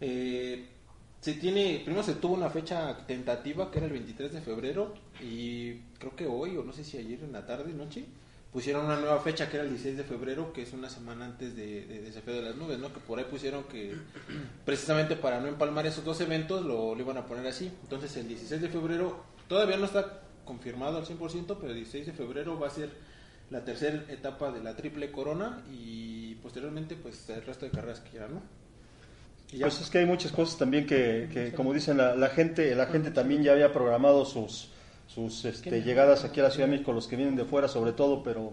Eh, 0.00 0.66
se 1.20 1.34
tiene, 1.34 1.82
primero 1.84 2.02
se 2.02 2.14
tuvo 2.14 2.34
una 2.34 2.48
fecha 2.48 3.06
tentativa 3.06 3.70
que 3.70 3.78
era 3.78 3.86
el 3.86 3.92
23 3.92 4.32
de 4.32 4.40
febrero 4.40 4.94
y 5.20 5.74
creo 5.98 6.16
que 6.16 6.26
hoy 6.26 6.56
o 6.56 6.64
no 6.64 6.72
sé 6.72 6.82
si 6.82 6.96
ayer 6.96 7.22
en 7.22 7.32
la 7.32 7.44
tarde, 7.44 7.74
noche, 7.74 8.06
pusieron 8.50 8.86
una 8.86 8.96
nueva 8.96 9.20
fecha 9.20 9.48
que 9.48 9.56
era 9.56 9.64
el 9.64 9.70
16 9.70 9.98
de 9.98 10.04
febrero, 10.04 10.52
que 10.52 10.62
es 10.62 10.72
una 10.72 10.88
semana 10.88 11.26
antes 11.26 11.54
de, 11.54 11.86
de, 11.86 11.86
de 11.86 12.00
Desafío 12.00 12.34
de 12.34 12.42
las 12.42 12.56
Nubes, 12.56 12.78
¿no? 12.78 12.92
Que 12.92 13.00
por 13.00 13.18
ahí 13.18 13.26
pusieron 13.30 13.64
que 13.64 13.94
precisamente 14.64 15.14
para 15.14 15.40
no 15.40 15.48
empalmar 15.48 15.86
esos 15.86 16.04
dos 16.04 16.20
eventos 16.22 16.64
lo, 16.64 16.94
lo 16.94 17.00
iban 17.00 17.18
a 17.18 17.26
poner 17.26 17.46
así. 17.46 17.70
Entonces 17.82 18.16
el 18.16 18.26
16 18.26 18.62
de 18.62 18.68
febrero 18.68 19.22
todavía 19.46 19.76
no 19.76 19.84
está 19.84 20.22
confirmado 20.46 20.96
al 20.96 21.04
100%, 21.04 21.56
pero 21.60 21.68
el 21.68 21.76
16 21.76 22.06
de 22.06 22.12
febrero 22.12 22.58
va 22.58 22.68
a 22.68 22.70
ser 22.70 22.90
la 23.50 23.64
tercera 23.64 24.04
etapa 24.08 24.50
de 24.52 24.62
la 24.62 24.74
triple 24.74 25.12
corona 25.12 25.62
y 25.70 26.36
posteriormente 26.36 26.96
pues 26.96 27.28
el 27.28 27.42
resto 27.42 27.66
de 27.66 27.72
carreras 27.72 28.00
que 28.00 28.10
quieran, 28.10 28.34
¿no? 28.34 28.59
Pues 29.58 29.80
es 29.80 29.90
que 29.90 29.98
hay 29.98 30.06
muchas 30.06 30.32
cosas 30.32 30.58
también 30.58 30.86
que, 30.86 31.28
que, 31.32 31.52
como 31.52 31.72
dicen, 31.72 31.96
la, 31.96 32.14
la 32.14 32.28
gente 32.28 32.74
la 32.74 32.86
gente 32.86 33.10
también 33.10 33.42
ya 33.42 33.52
había 33.52 33.72
programado 33.72 34.24
sus, 34.24 34.70
sus 35.06 35.44
este, 35.44 35.82
llegadas 35.82 36.24
aquí 36.24 36.40
a 36.40 36.44
la 36.44 36.50
Ciudad 36.50 36.66
de 36.66 36.72
México, 36.72 36.92
los 36.92 37.08
que 37.08 37.16
vienen 37.16 37.36
de 37.36 37.44
fuera 37.44 37.66
sobre 37.66 37.92
todo, 37.92 38.22
pero 38.22 38.52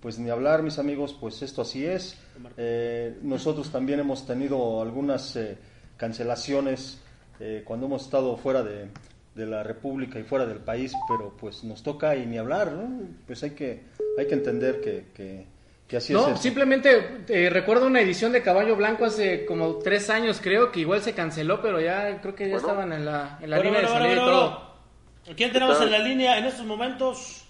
pues 0.00 0.18
ni 0.18 0.30
hablar, 0.30 0.62
mis 0.62 0.78
amigos, 0.78 1.16
pues 1.18 1.42
esto 1.42 1.62
así 1.62 1.84
es. 1.84 2.16
Eh, 2.56 3.18
nosotros 3.22 3.70
también 3.70 4.00
hemos 4.00 4.26
tenido 4.26 4.82
algunas 4.82 5.36
eh, 5.36 5.56
cancelaciones 5.96 6.98
eh, 7.38 7.62
cuando 7.64 7.86
hemos 7.86 8.02
estado 8.02 8.36
fuera 8.36 8.62
de, 8.62 8.88
de 9.34 9.46
la 9.46 9.62
República 9.62 10.18
y 10.18 10.24
fuera 10.24 10.44
del 10.44 10.58
país, 10.58 10.92
pero 11.08 11.36
pues 11.38 11.62
nos 11.64 11.82
toca 11.82 12.16
y 12.16 12.26
ni 12.26 12.38
hablar, 12.38 12.72
¿no? 12.72 13.06
Pues 13.26 13.42
hay 13.42 13.50
que, 13.50 13.82
hay 14.18 14.26
que 14.26 14.34
entender 14.34 14.80
que, 14.80 15.06
que, 15.14 15.46
que 15.92 15.98
así 15.98 16.14
es. 16.14 16.18
No, 16.18 16.34
simplemente 16.38 17.18
eh, 17.28 17.50
recuerdo 17.50 17.86
una 17.86 18.00
edición 18.00 18.32
de 18.32 18.42
Caballo 18.42 18.76
Blanco 18.76 19.04
hace 19.04 19.44
como 19.44 19.76
tres 19.76 20.08
años, 20.08 20.40
creo, 20.42 20.72
que 20.72 20.80
igual 20.80 21.02
se 21.02 21.12
canceló, 21.12 21.60
pero 21.60 21.80
ya 21.82 22.18
creo 22.22 22.34
que 22.34 22.44
ya 22.48 22.54
Bueno. 22.54 22.66
estaban 22.68 22.92
en 22.94 23.04
la, 23.04 23.38
en 23.42 23.50
la 23.50 23.56
Bueno, 23.58 23.70
línea 23.72 23.80
de 23.82 23.88
salida 23.94 24.08
bueno, 24.08 24.22
y 24.22 24.24
todo. 24.24 24.50
bueno. 24.50 25.36
¿Quién 25.36 25.52
tenemos 25.52 25.80
en 25.82 25.90
la 25.90 25.98
línea 25.98 26.38
en 26.38 26.44
estos 26.46 26.64
momentos? 26.64 27.44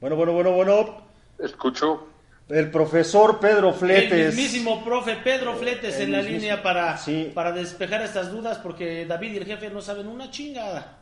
Bueno, 0.00 0.14
bueno, 0.14 0.32
bueno, 0.34 0.52
bueno. 0.52 1.02
Escucho. 1.40 2.06
El 2.48 2.70
profesor 2.70 3.40
Pedro 3.40 3.70
El 3.70 3.74
Fletes. 3.74 4.26
mismísimo 4.36 4.84
profe 4.84 5.16
Pedro 5.16 5.56
Fletes 5.56 5.96
El 5.96 6.02
en 6.02 6.12
la 6.12 6.18
mismísimo. 6.18 6.40
línea 6.42 6.62
para, 6.62 6.96
Sí. 6.96 7.32
para 7.34 7.50
despejar 7.50 8.02
estas 8.02 8.30
dudas 8.30 8.58
porque 8.58 9.04
David 9.04 9.32
y 9.32 9.36
el 9.38 9.46
jefe 9.46 9.68
no 9.68 9.80
saben 9.80 10.06
una 10.06 10.30
chingada. 10.30 10.98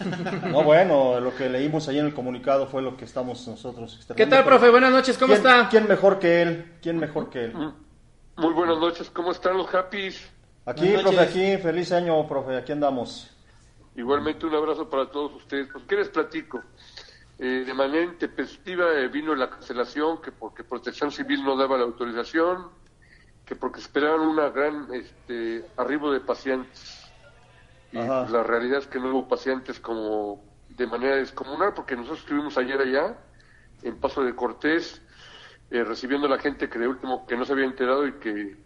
No, 0.50 0.62
bueno, 0.62 1.20
lo 1.20 1.34
que 1.34 1.48
leímos 1.48 1.88
ahí 1.88 1.98
en 1.98 2.06
el 2.06 2.14
comunicado 2.14 2.66
fue 2.66 2.82
lo 2.82 2.96
que 2.96 3.04
estamos 3.04 3.46
nosotros 3.46 4.06
¿Qué 4.16 4.26
tal, 4.26 4.44
profe? 4.44 4.70
Buenas 4.70 4.92
noches, 4.92 5.16
¿cómo 5.18 5.34
¿quién- 5.34 5.46
está? 5.46 5.68
¿Quién 5.68 5.86
mejor 5.88 6.18
que 6.18 6.42
él? 6.42 6.72
¿Quién 6.82 6.98
mejor 6.98 7.30
que 7.30 7.46
él? 7.46 7.52
Muy 8.36 8.54
buenas 8.54 8.78
noches. 8.78 9.10
¿Cómo 9.10 9.32
están 9.32 9.56
los 9.56 9.72
happys? 9.74 10.30
Aquí, 10.64 10.88
profe, 11.02 11.20
aquí. 11.20 11.56
Feliz 11.58 11.92
año, 11.92 12.26
profe. 12.26 12.56
Aquí 12.56 12.72
andamos. 12.72 13.30
Igualmente 13.96 14.46
un 14.46 14.54
abrazo 14.54 14.88
para 14.88 15.10
todos 15.10 15.34
ustedes. 15.34 15.68
Pues, 15.72 15.84
¿qué 15.86 15.96
les 15.96 16.08
platico? 16.08 16.62
Eh, 17.38 17.64
de 17.66 17.74
manera 17.74 18.04
intempestiva 18.04 18.92
eh, 18.94 19.08
vino 19.08 19.34
la 19.34 19.50
cancelación, 19.50 20.20
que 20.22 20.32
porque 20.32 20.62
Protección 20.64 21.10
Civil 21.10 21.42
no 21.44 21.56
daba 21.56 21.76
la 21.76 21.84
autorización, 21.84 22.68
que 23.44 23.56
porque 23.56 23.80
esperaban 23.80 24.20
una 24.20 24.48
gran 24.50 24.88
este, 24.94 25.64
arribo 25.76 26.12
de 26.12 26.20
pacientes. 26.20 26.99
Y 27.92 27.98
Ajá. 27.98 28.28
la 28.30 28.42
realidad 28.42 28.78
es 28.78 28.86
que 28.86 29.00
no 29.00 29.10
hubo 29.10 29.28
pacientes 29.28 29.80
como 29.80 30.44
de 30.68 30.86
manera 30.86 31.16
descomunal, 31.16 31.74
porque 31.74 31.96
nosotros 31.96 32.20
estuvimos 32.20 32.56
ayer 32.56 32.80
allá, 32.80 33.18
en 33.82 33.98
Paso 33.98 34.22
de 34.22 34.34
Cortés, 34.34 35.02
eh, 35.70 35.84
recibiendo 35.84 36.26
a 36.26 36.30
la 36.30 36.38
gente 36.38 36.68
que 36.68 36.78
de 36.78 36.88
último 36.88 37.26
que 37.26 37.36
no 37.36 37.44
se 37.44 37.52
había 37.52 37.64
enterado 37.64 38.06
y 38.06 38.12
que 38.14 38.56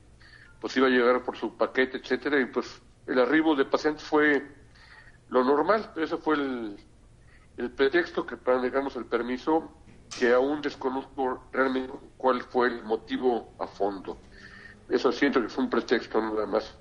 pues 0.60 0.76
iba 0.76 0.86
a 0.86 0.90
llegar 0.90 1.22
por 1.22 1.36
su 1.36 1.56
paquete, 1.56 1.98
etcétera, 1.98 2.40
y 2.40 2.46
pues 2.46 2.82
el 3.06 3.18
arribo 3.18 3.54
de 3.54 3.64
pacientes 3.66 4.04
fue 4.04 4.42
lo 5.28 5.44
normal, 5.44 5.90
pero 5.94 6.06
ese 6.06 6.16
fue 6.16 6.36
el, 6.36 6.76
el 7.56 7.70
pretexto 7.72 8.26
que 8.26 8.36
para 8.36 8.60
negarnos 8.60 8.96
el 8.96 9.06
permiso, 9.06 9.84
que 10.18 10.32
aún 10.32 10.62
desconozco 10.62 11.48
realmente 11.52 11.92
cuál 12.16 12.42
fue 12.42 12.68
el 12.68 12.84
motivo 12.84 13.54
a 13.58 13.66
fondo. 13.66 14.18
eso 14.88 15.12
siento 15.12 15.40
que 15.42 15.48
fue 15.48 15.64
un 15.64 15.70
pretexto 15.70 16.20
nada 16.20 16.46
más. 16.46 16.78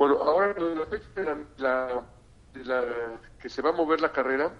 Bueno, 0.00 0.16
ahora 0.22 0.54
la 0.58 0.86
fecha 0.86 1.08
de 1.14 1.24
la, 1.24 1.36
la- 1.58 2.06
de 2.54 2.64
la 2.64 3.20
que 3.38 3.50
se 3.50 3.60
va 3.60 3.68
a 3.68 3.72
mover 3.74 4.00
la 4.00 4.10
carrera, 4.10 4.50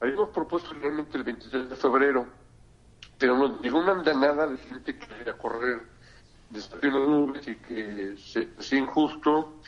habíamos 0.00 0.28
propuesto 0.28 0.74
realmente 0.74 1.16
el 1.16 1.24
23 1.24 1.70
de 1.70 1.76
febrero, 1.76 2.28
pero 3.16 3.38
nos 3.38 3.58
llegó 3.62 3.78
una 3.78 3.92
andanada 3.92 4.46
de 4.46 4.58
gente 4.58 4.98
que 4.98 5.06
quería 5.06 5.38
correr 5.38 5.80
en 6.50 6.92
las 6.92 7.08
nubes 7.08 7.48
y 7.48 7.56
que 7.56 8.18
se 8.18 8.50
hacía 8.58 8.80
injusto 8.80 9.62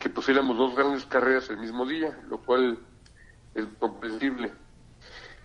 que 0.00 0.10
pusiéramos 0.10 0.58
dos 0.58 0.74
grandes 0.74 1.06
carreras 1.06 1.48
el 1.50 1.58
mismo 1.58 1.86
día, 1.86 2.18
lo 2.26 2.38
cual 2.42 2.76
es 3.54 3.66
comprensible. 3.78 4.52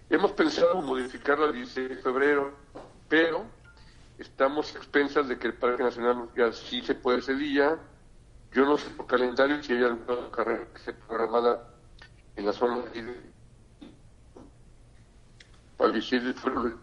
Hemos 0.09 0.31
pensado 0.31 0.81
modificarla 0.81 1.45
el 1.45 1.53
16 1.53 1.89
de 1.89 1.95
febrero, 1.97 2.57
pero 3.07 3.45
estamos 4.17 4.75
expensas 4.75 5.27
de 5.27 5.37
que 5.37 5.45
el 5.45 5.53
Parque 5.53 5.83
Nacional 5.83 6.31
diga 6.33 6.51
si 6.53 6.81
se 6.81 6.95
puede 6.95 7.19
ese 7.19 7.35
día. 7.35 7.79
Yo 8.51 8.65
no 8.65 8.77
sé 8.77 8.89
por 8.91 9.05
calendario 9.05 9.61
si 9.61 9.73
hay 9.73 9.83
alguna 9.83 10.31
carrera 10.31 10.65
que 10.73 10.79
esté 10.79 10.93
programada 10.93 11.69
en 12.35 12.45
la 12.45 12.53
zona 12.53 12.77
de 12.77 13.29
para 15.77 15.87
el 15.87 15.93
16 15.93 16.23
de 16.23 16.33
febrero. 16.33 16.77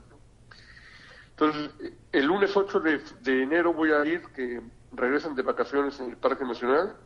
Entonces, 1.31 1.71
el 2.13 2.25
lunes 2.25 2.57
8 2.57 2.81
de, 2.81 3.43
enero 3.43 3.75
voy 3.75 3.93
a 3.93 4.05
ir, 4.07 4.23
que 4.29 4.63
regresan 4.93 5.35
de 5.35 5.43
vacaciones 5.43 6.01
en 6.01 6.11
el 6.11 6.17
Parque 6.17 6.45
Nacional, 6.45 6.97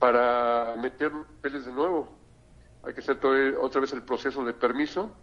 para 0.00 0.74
meter 0.76 1.12
papeles 1.12 1.66
de 1.66 1.72
nuevo. 1.72 2.18
Hay 2.82 2.92
que 2.94 3.00
hacer 3.00 3.20
otra 3.60 3.80
vez 3.80 3.92
el 3.92 4.02
proceso 4.02 4.44
de 4.44 4.52
permiso. 4.52 5.14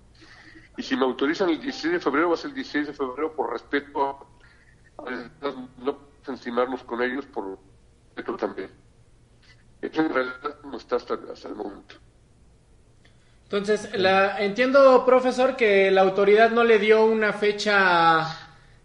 Y 0.77 0.83
si 0.83 0.95
me 0.95 1.03
autorizan 1.03 1.49
el 1.49 1.59
16 1.59 1.93
de 1.95 1.99
febrero, 1.99 2.29
va 2.29 2.35
a 2.35 2.37
ser 2.37 2.51
el 2.51 2.55
16 2.55 2.87
de 2.87 2.93
febrero 2.93 3.35
por 3.35 3.51
respeto 3.51 4.29
a, 4.99 5.09
a 5.09 5.51
no 5.79 5.97
encimarnos 6.27 6.83
con 6.83 7.01
ellos 7.01 7.25
por 7.25 7.57
respeto 8.17 8.37
también. 8.37 8.69
Eso 9.81 10.01
en 10.01 10.13
realidad 10.13 10.55
no 10.63 10.77
está 10.77 10.95
hasta, 10.95 11.17
hasta 11.31 11.49
el 11.49 11.55
momento. 11.55 11.95
Entonces, 13.43 13.97
la, 13.97 14.43
entiendo, 14.43 15.05
profesor, 15.05 15.55
que 15.55 15.89
la 15.91 16.01
autoridad 16.01 16.51
no 16.51 16.63
le 16.63 16.79
dio 16.79 17.05
una 17.05 17.31
fecha, 17.31 18.27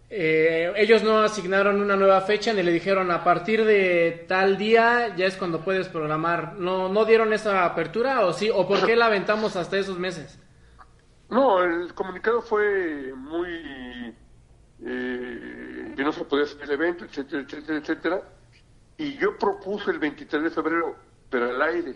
eh, 0.09 0.71
ellos 0.77 1.03
no 1.03 1.21
asignaron 1.21 1.81
una 1.81 1.97
nueva 1.97 2.21
fecha 2.21 2.53
ni 2.53 2.63
le 2.63 2.71
dijeron 2.71 3.11
a 3.11 3.23
partir 3.25 3.65
de 3.65 4.25
tal 4.27 4.57
día 4.57 5.15
ya 5.17 5.25
es 5.25 5.35
cuando 5.35 5.61
puedes 5.61 5.89
programar. 5.89 6.53
¿No, 6.53 6.87
no 6.87 7.03
dieron 7.03 7.33
esa 7.33 7.65
apertura 7.65 8.25
o 8.25 8.31
sí? 8.31 8.49
¿O 8.53 8.67
por 8.67 8.85
qué 8.85 8.95
la 8.95 9.07
aventamos 9.07 9.55
hasta 9.57 9.77
esos 9.77 9.99
meses? 9.99 10.39
No, 11.29 11.61
el 11.63 11.93
comunicado 11.93 12.41
fue 12.41 13.13
muy... 13.15 14.15
Eh, 14.85 15.93
que 15.95 16.03
no 16.03 16.11
se 16.11 16.25
podía 16.25 16.43
hacer 16.43 16.61
el 16.63 16.71
evento, 16.71 17.05
etcétera, 17.05 17.41
etcétera, 17.41 17.77
etcétera. 17.79 18.21
Y 18.97 19.17
yo 19.17 19.37
propuse 19.37 19.91
el 19.91 19.99
23 19.99 20.43
de 20.43 20.49
febrero, 20.49 20.95
pero 21.29 21.49
al 21.49 21.61
aire, 21.61 21.95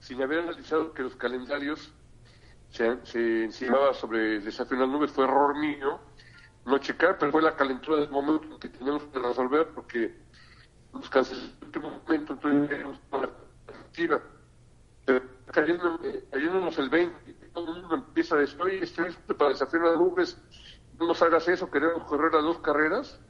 sin 0.00 0.22
haber 0.22 0.40
analizado 0.40 0.92
que 0.92 1.02
los 1.02 1.16
calendarios 1.16 1.92
se, 2.70 3.04
se 3.04 3.50
sobre 3.94 4.36
el 4.36 4.44
desafío 4.44 4.76
en 4.76 4.80
las 4.82 4.88
nubes. 4.90 5.10
Fue 5.10 5.24
error 5.24 5.58
mío 5.58 6.00
no 6.66 6.78
checar, 6.78 7.16
pero 7.18 7.32
fue 7.32 7.42
la 7.42 7.54
calentura 7.54 8.00
del 8.00 8.10
momento 8.10 8.46
en 8.54 8.58
que 8.58 8.68
teníamos 8.68 9.04
que 9.04 9.18
resolver 9.18 9.68
porque 9.68 10.14
nos 10.92 11.08
canceló 11.08 11.40
en 11.40 11.64
último 11.64 11.90
momento, 11.90 12.32
entonces 12.32 12.84
una 12.84 13.28
perspectiva. 13.66 14.20
Pero 15.04 15.22
cayéndonos 15.52 16.78
el 16.78 16.90
20, 16.90 17.32
todo 17.52 17.72
el 17.72 17.82
mundo 17.82 17.94
empieza 17.94 18.34
a 18.34 18.38
decir, 18.38 18.60
oye, 18.60 18.82
estoy 18.82 19.12
para 19.38 19.50
desafiar 19.50 19.84
las 19.84 19.96
nubes, 19.96 20.36
no 20.98 21.06
nos 21.06 21.22
hagas 21.22 21.46
eso, 21.46 21.70
queremos 21.70 22.02
correr 22.04 22.32
las 22.32 22.42
dos 22.42 22.58
carreras. 22.58 23.20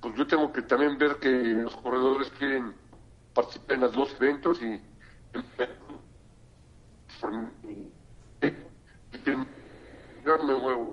Pues 0.00 0.14
yo 0.14 0.26
tengo 0.26 0.52
que 0.52 0.62
también 0.62 0.96
ver 0.96 1.16
que 1.16 1.28
los 1.28 1.76
corredores 1.76 2.30
quieren 2.38 2.74
participar 3.34 3.74
en 3.74 3.80
los 3.82 3.92
dos 3.92 4.16
eventos 4.20 4.62
y 4.62 4.80
yo 10.24 10.44
me 10.44 10.54
muevo, 10.54 10.92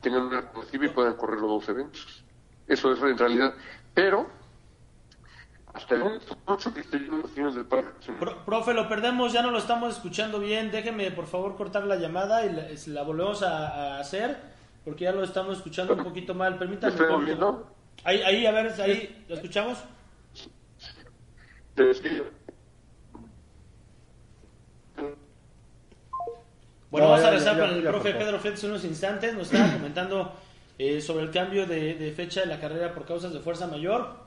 tengan 0.00 0.22
una 0.22 0.38
alternativa 0.38 0.86
y 0.86 0.88
puedan 0.88 1.14
correr 1.14 1.40
los 1.40 1.50
dos 1.50 1.68
eventos. 1.68 2.24
Eso 2.66 2.92
es 2.92 3.02
en 3.02 3.18
realidad. 3.18 3.54
Pero, 3.94 4.28
hasta 5.74 5.94
el 5.94 6.00
momento, 6.00 6.36
ocho 6.46 6.74
que 6.74 6.80
estoy 6.80 7.00
los 7.00 7.54
del 7.54 7.66
parque. 7.66 8.12
Pro- 8.18 8.44
profe, 8.44 8.74
lo 8.74 8.88
perdemos, 8.88 9.32
ya 9.32 9.42
no 9.42 9.50
lo 9.50 9.58
estamos 9.58 9.94
escuchando 9.96 10.40
bien. 10.40 10.70
Déjeme, 10.70 11.10
por 11.12 11.26
favor, 11.26 11.56
cortar 11.56 11.84
la 11.84 11.96
llamada 11.96 12.44
y 12.44 12.86
la, 12.86 13.02
volvemos 13.02 13.42
a 13.42 13.98
hacer 14.00 14.51
porque 14.84 15.04
ya 15.04 15.12
lo 15.12 15.22
estamos 15.22 15.58
escuchando 15.58 15.94
un 15.94 16.04
poquito 16.04 16.34
mal. 16.34 16.52
¿Me 16.52 16.58
Permítame. 16.58 16.96
Ahí, 18.04 18.20
ahí, 18.22 18.46
a 18.46 18.50
ver, 18.50 18.80
ahí, 18.80 19.24
¿lo 19.28 19.34
escuchamos? 19.36 19.78
Bueno, 26.90 27.06
No, 27.06 27.12
vamos 27.12 27.22
ya, 27.22 27.28
a 27.28 27.30
rezar 27.30 27.58
con 27.58 27.70
el 27.70 27.82
ya, 27.82 27.90
profe. 27.90 28.12
Pedro 28.12 28.38
Félix 28.38 28.64
unos 28.64 28.84
instantes. 28.84 29.34
Nos 29.34 29.52
estaba 29.52 29.72
comentando 29.72 30.32
eh, 30.78 31.00
sobre 31.00 31.24
el 31.24 31.30
cambio 31.30 31.66
de, 31.66 31.94
de 31.94 32.12
fecha 32.12 32.40
de 32.40 32.46
la 32.46 32.60
carrera 32.60 32.92
por 32.92 33.06
causas 33.06 33.32
de 33.32 33.40
fuerza 33.40 33.66
mayor. 33.66 34.20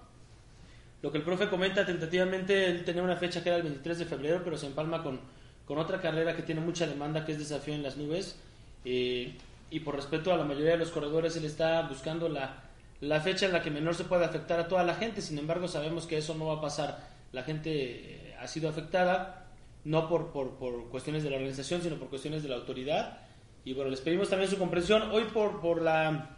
Lo 1.02 1.12
que 1.12 1.20
el 1.20 1.24
profe 1.24 1.48
comenta 1.50 1.86
tentativamente, 1.86 2.66
él 2.66 2.84
tenía 2.84 3.04
una 3.04 3.16
fecha 3.18 3.44
que 3.44 3.50
era 3.50 3.58
el 3.58 3.64
23 3.64 4.00
de 4.00 4.06
febrero, 4.06 4.42
pero 4.44 4.58
se 4.58 4.66
empalma 4.66 5.04
con, 5.04 5.20
con 5.66 5.78
otra 5.78 6.02
carrera 6.02 6.36
que 6.36 6.42
tiene 6.42 6.62
mucha 6.62 6.88
demanda, 6.88 7.24
que 7.24 7.34
es 7.34 7.38
Desafío 7.38 7.76
en 7.76 7.84
las 7.84 7.98
Nubes. 7.98 8.40
Eh, 8.84 9.36
y 9.70 9.80
por 9.80 9.96
respeto 9.96 10.34
a 10.34 10.38
la 10.38 10.44
mayoría 10.44 10.72
de 10.72 10.78
los 10.78 10.92
corredores, 10.92 11.36
él 11.38 11.46
está 11.46 11.82
buscando 11.84 12.30
la, 12.30 12.64
la 13.02 13.22
fecha 13.22 13.46
en 13.46 13.54
la 13.54 13.62
que 13.62 13.72
menor 13.72 13.96
se 13.96 14.04
puede 14.04 14.26
afectar 14.26 14.60
a 14.60 14.68
toda 14.68 14.84
la 14.84 14.96
gente. 14.96 15.22
Sin 15.22 15.38
embargo, 15.38 15.68
sabemos 15.68 16.06
que 16.06 16.18
eso 16.18 16.36
no 16.36 16.48
va 16.48 16.56
a 16.56 16.62
pasar. 16.62 17.08
La 17.32 17.44
gente 17.44 17.72
eh, 17.72 18.36
ha 18.40 18.48
sido 18.48 18.70
afectada, 18.70 19.48
no 19.84 20.08
por, 20.08 20.32
por, 20.32 20.56
por 20.58 20.90
cuestiones 20.90 21.24
de 21.24 21.30
la 21.30 21.38
organización, 21.38 21.82
sino 21.82 21.98
por 21.98 22.10
cuestiones 22.10 22.44
de 22.44 22.50
la 22.50 22.56
autoridad. 22.56 23.20
Y 23.64 23.74
bueno, 23.74 23.90
les 23.90 24.02
pedimos 24.02 24.30
también 24.30 24.50
su 24.50 24.58
comprensión. 24.58 25.04
Hoy 25.12 25.26
por, 25.26 25.60
por 25.60 25.82
la... 25.82 26.38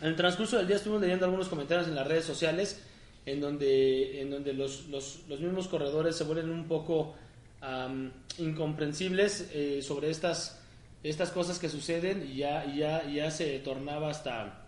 En 0.00 0.06
el 0.06 0.16
transcurso 0.16 0.56
del 0.56 0.66
día 0.66 0.76
estuvimos 0.76 1.02
leyendo 1.02 1.24
algunos 1.24 1.48
comentarios 1.48 1.88
en 1.88 1.94
las 1.94 2.06
redes 2.06 2.24
sociales 2.24 2.84
en 3.26 3.40
donde, 3.40 4.20
en 4.20 4.30
donde 4.30 4.52
los, 4.52 4.86
los, 4.88 5.20
los 5.28 5.40
mismos 5.40 5.68
corredores 5.68 6.16
se 6.16 6.24
vuelven 6.24 6.50
un 6.50 6.66
poco 6.66 7.14
am, 7.60 8.10
incomprensibles 8.38 9.50
eh, 9.52 9.82
sobre 9.82 10.10
estas, 10.10 10.57
estas 11.02 11.30
cosas 11.30 11.58
que 11.58 11.68
suceden 11.68 12.28
y 12.30 12.36
ya, 12.36 12.64
ya, 12.74 13.06
ya 13.08 13.30
se 13.30 13.58
tornaba 13.60 14.10
hasta 14.10 14.66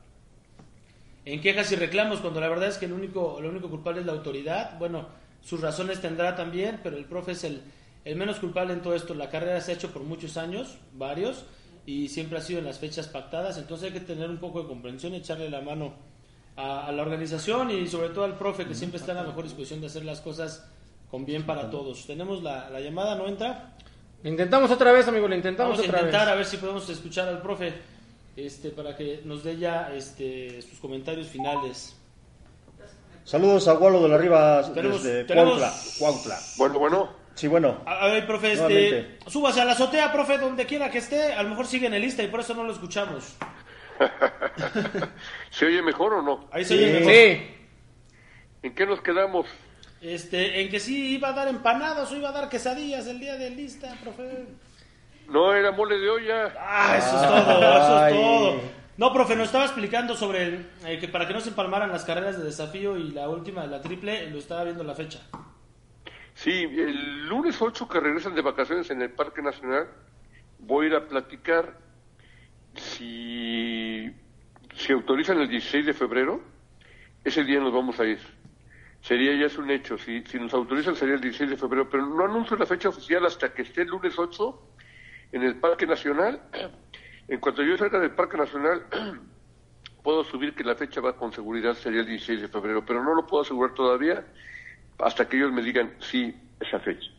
en 1.24 1.40
quejas 1.40 1.70
y 1.72 1.76
reclamos 1.76 2.20
cuando 2.20 2.40
la 2.40 2.48
verdad 2.48 2.68
es 2.68 2.78
que 2.78 2.86
el 2.86 2.92
único, 2.92 3.38
el 3.38 3.46
único 3.46 3.68
culpable 3.68 4.00
es 4.00 4.06
la 4.06 4.12
autoridad. 4.12 4.78
Bueno, 4.78 5.08
sus 5.42 5.60
razones 5.60 6.00
tendrá 6.00 6.36
también, 6.36 6.80
pero 6.82 6.96
el 6.96 7.04
profe 7.04 7.32
es 7.32 7.44
el, 7.44 7.62
el 8.04 8.16
menos 8.16 8.38
culpable 8.38 8.72
en 8.72 8.82
todo 8.82 8.94
esto. 8.94 9.14
La 9.14 9.28
carrera 9.28 9.60
se 9.60 9.72
ha 9.72 9.74
hecho 9.74 9.92
por 9.92 10.02
muchos 10.02 10.36
años, 10.36 10.78
varios, 10.94 11.44
y 11.86 12.08
siempre 12.08 12.38
ha 12.38 12.40
sido 12.40 12.60
en 12.60 12.64
las 12.64 12.78
fechas 12.78 13.08
pactadas, 13.08 13.58
entonces 13.58 13.88
hay 13.88 13.98
que 13.98 14.04
tener 14.04 14.30
un 14.30 14.38
poco 14.38 14.62
de 14.62 14.68
comprensión 14.68 15.14
y 15.14 15.16
echarle 15.16 15.50
la 15.50 15.60
mano 15.60 15.94
a, 16.56 16.86
a 16.86 16.92
la 16.92 17.02
organización 17.02 17.70
y 17.70 17.86
sobre 17.86 18.10
todo 18.10 18.24
al 18.24 18.36
profe 18.36 18.66
que 18.66 18.74
siempre 18.74 19.00
está 19.00 19.12
en 19.12 19.18
la 19.18 19.24
mejor 19.24 19.44
disposición 19.44 19.80
de 19.80 19.86
hacer 19.86 20.04
las 20.04 20.20
cosas 20.20 20.68
con 21.10 21.24
bien 21.24 21.44
para 21.44 21.70
todos. 21.70 22.06
Tenemos 22.06 22.42
la, 22.42 22.70
la 22.70 22.80
llamada, 22.80 23.16
¿no 23.16 23.26
entra? 23.26 23.76
Lo 24.22 24.28
intentamos 24.30 24.70
otra 24.70 24.92
vez, 24.92 25.08
amigo, 25.08 25.26
lo 25.28 25.34
intentamos 25.34 25.72
Vamos 25.78 25.86
a 25.86 25.88
otra 25.88 26.00
intentar 26.00 26.26
vez. 26.26 26.32
a 26.32 26.36
ver 26.36 26.44
si 26.46 26.56
podemos 26.58 26.88
escuchar 26.90 27.28
al 27.28 27.40
profe 27.40 27.72
este, 28.36 28.70
para 28.70 28.96
que 28.96 29.22
nos 29.24 29.42
dé 29.42 29.56
ya 29.56 29.90
este, 29.94 30.60
sus 30.62 30.78
comentarios 30.78 31.28
finales. 31.28 31.96
Saludos 33.24 33.68
a 33.68 33.72
Gualo 33.74 34.02
de 34.02 34.08
la 34.08 34.18
Riva 34.18 34.62
Tenemos- 34.74 35.02
desde 35.02 35.24
tenemos- 35.24 35.58
Cuautla. 35.58 35.72
Cuautla. 35.98 36.38
bueno, 36.58 36.78
bueno, 36.78 37.20
Sí, 37.34 37.46
bueno. 37.48 37.80
A, 37.86 38.04
a 38.04 38.06
ver, 38.08 38.26
profe, 38.26 38.52
este, 38.52 38.64
Nuevamente. 38.68 39.18
súbase 39.30 39.60
a 39.62 39.64
la 39.64 39.72
azotea, 39.72 40.12
profe, 40.12 40.36
donde 40.36 40.66
quiera 40.66 40.90
que 40.90 40.98
esté. 40.98 41.32
A 41.32 41.42
lo 41.42 41.48
mejor 41.50 41.66
sigue 41.66 41.86
en 41.86 41.94
el 41.94 42.02
lista 42.02 42.22
y 42.22 42.26
por 42.28 42.40
eso 42.40 42.54
no 42.54 42.64
lo 42.64 42.72
escuchamos. 42.72 43.36
¿se 45.50 45.66
oye 45.66 45.80
mejor 45.80 46.14
o 46.14 46.22
no? 46.22 46.48
Ahí 46.52 46.64
se 46.64 46.76
Sí. 46.76 46.84
oye 46.84 46.92
mejor. 47.00 47.12
Sí, 47.12 47.56
¿En 48.62 48.74
qué 48.74 48.84
nos 48.84 49.00
quedamos? 49.00 49.46
Este, 50.00 50.62
en 50.62 50.70
que 50.70 50.80
sí 50.80 51.14
iba 51.14 51.28
a 51.28 51.32
dar 51.32 51.48
empanadas 51.48 52.10
o 52.10 52.16
iba 52.16 52.30
a 52.30 52.32
dar 52.32 52.48
quesadillas 52.48 53.06
el 53.06 53.20
día 53.20 53.36
de 53.36 53.50
lista, 53.50 53.94
profe. 54.02 54.46
No, 55.28 55.52
era 55.52 55.70
mole 55.72 55.98
de 55.98 56.08
olla. 56.08 56.54
Ah, 56.58 56.96
eso 56.96 57.16
es 57.16 57.28
todo, 57.28 57.60
eso 57.60 58.06
es 58.06 58.12
todo. 58.14 58.60
No, 58.96 59.12
profe, 59.12 59.36
nos 59.36 59.46
estaba 59.46 59.64
explicando 59.64 60.14
sobre 60.14 60.42
el, 60.42 60.70
eh, 60.84 60.98
que 60.98 61.08
para 61.08 61.26
que 61.26 61.32
no 61.32 61.40
se 61.40 61.50
empalmaran 61.50 61.90
las 61.90 62.04
carreras 62.04 62.38
de 62.38 62.44
desafío 62.44 62.96
y 62.96 63.12
la 63.12 63.28
última, 63.28 63.66
la 63.66 63.80
triple, 63.80 64.28
lo 64.30 64.38
estaba 64.38 64.64
viendo 64.64 64.84
la 64.84 64.94
fecha. 64.94 65.20
Sí, 66.34 66.64
el 66.64 67.26
lunes 67.26 67.60
8 67.60 67.88
que 67.88 68.00
regresan 68.00 68.34
de 68.34 68.42
vacaciones 68.42 68.90
en 68.90 69.02
el 69.02 69.10
Parque 69.10 69.42
Nacional, 69.42 69.88
voy 70.58 70.86
a 70.86 70.88
ir 70.88 70.94
a 70.94 71.06
platicar 71.06 71.78
si 72.74 74.10
se 74.74 74.92
autorizan 74.92 75.40
el 75.40 75.48
16 75.48 75.86
de 75.86 75.94
febrero, 75.94 76.40
ese 77.24 77.44
día 77.44 77.60
nos 77.60 77.72
vamos 77.72 77.98
a 78.00 78.04
ir. 78.06 78.18
Sería 79.02 79.34
ya 79.34 79.46
es 79.46 79.56
un 79.56 79.70
hecho, 79.70 79.96
si, 79.96 80.22
si 80.24 80.38
nos 80.38 80.52
autorizan 80.52 80.94
sería 80.94 81.14
el 81.14 81.20
16 81.20 81.50
de 81.50 81.56
febrero, 81.56 81.88
pero 81.88 82.06
no 82.06 82.24
anuncio 82.24 82.56
la 82.56 82.66
fecha 82.66 82.90
oficial 82.90 83.24
hasta 83.24 83.52
que 83.52 83.62
esté 83.62 83.82
el 83.82 83.88
lunes 83.88 84.18
8 84.18 84.62
en 85.32 85.42
el 85.42 85.56
Parque 85.56 85.86
Nacional. 85.86 86.40
En 87.28 87.40
cuanto 87.40 87.62
yo 87.62 87.78
salga 87.78 87.98
del 87.98 88.10
Parque 88.10 88.36
Nacional, 88.36 88.84
puedo 90.02 90.24
subir 90.24 90.54
que 90.54 90.64
la 90.64 90.74
fecha 90.74 91.00
va 91.00 91.16
con 91.16 91.32
seguridad 91.32 91.74
sería 91.74 92.00
el 92.00 92.06
16 92.06 92.42
de 92.42 92.48
febrero, 92.48 92.84
pero 92.84 93.02
no 93.02 93.14
lo 93.14 93.26
puedo 93.26 93.42
asegurar 93.42 93.74
todavía 93.74 94.24
hasta 94.98 95.28
que 95.28 95.36
ellos 95.38 95.52
me 95.52 95.62
digan 95.62 95.94
sí, 96.00 96.34
esa 96.60 96.78
fecha. 96.80 97.10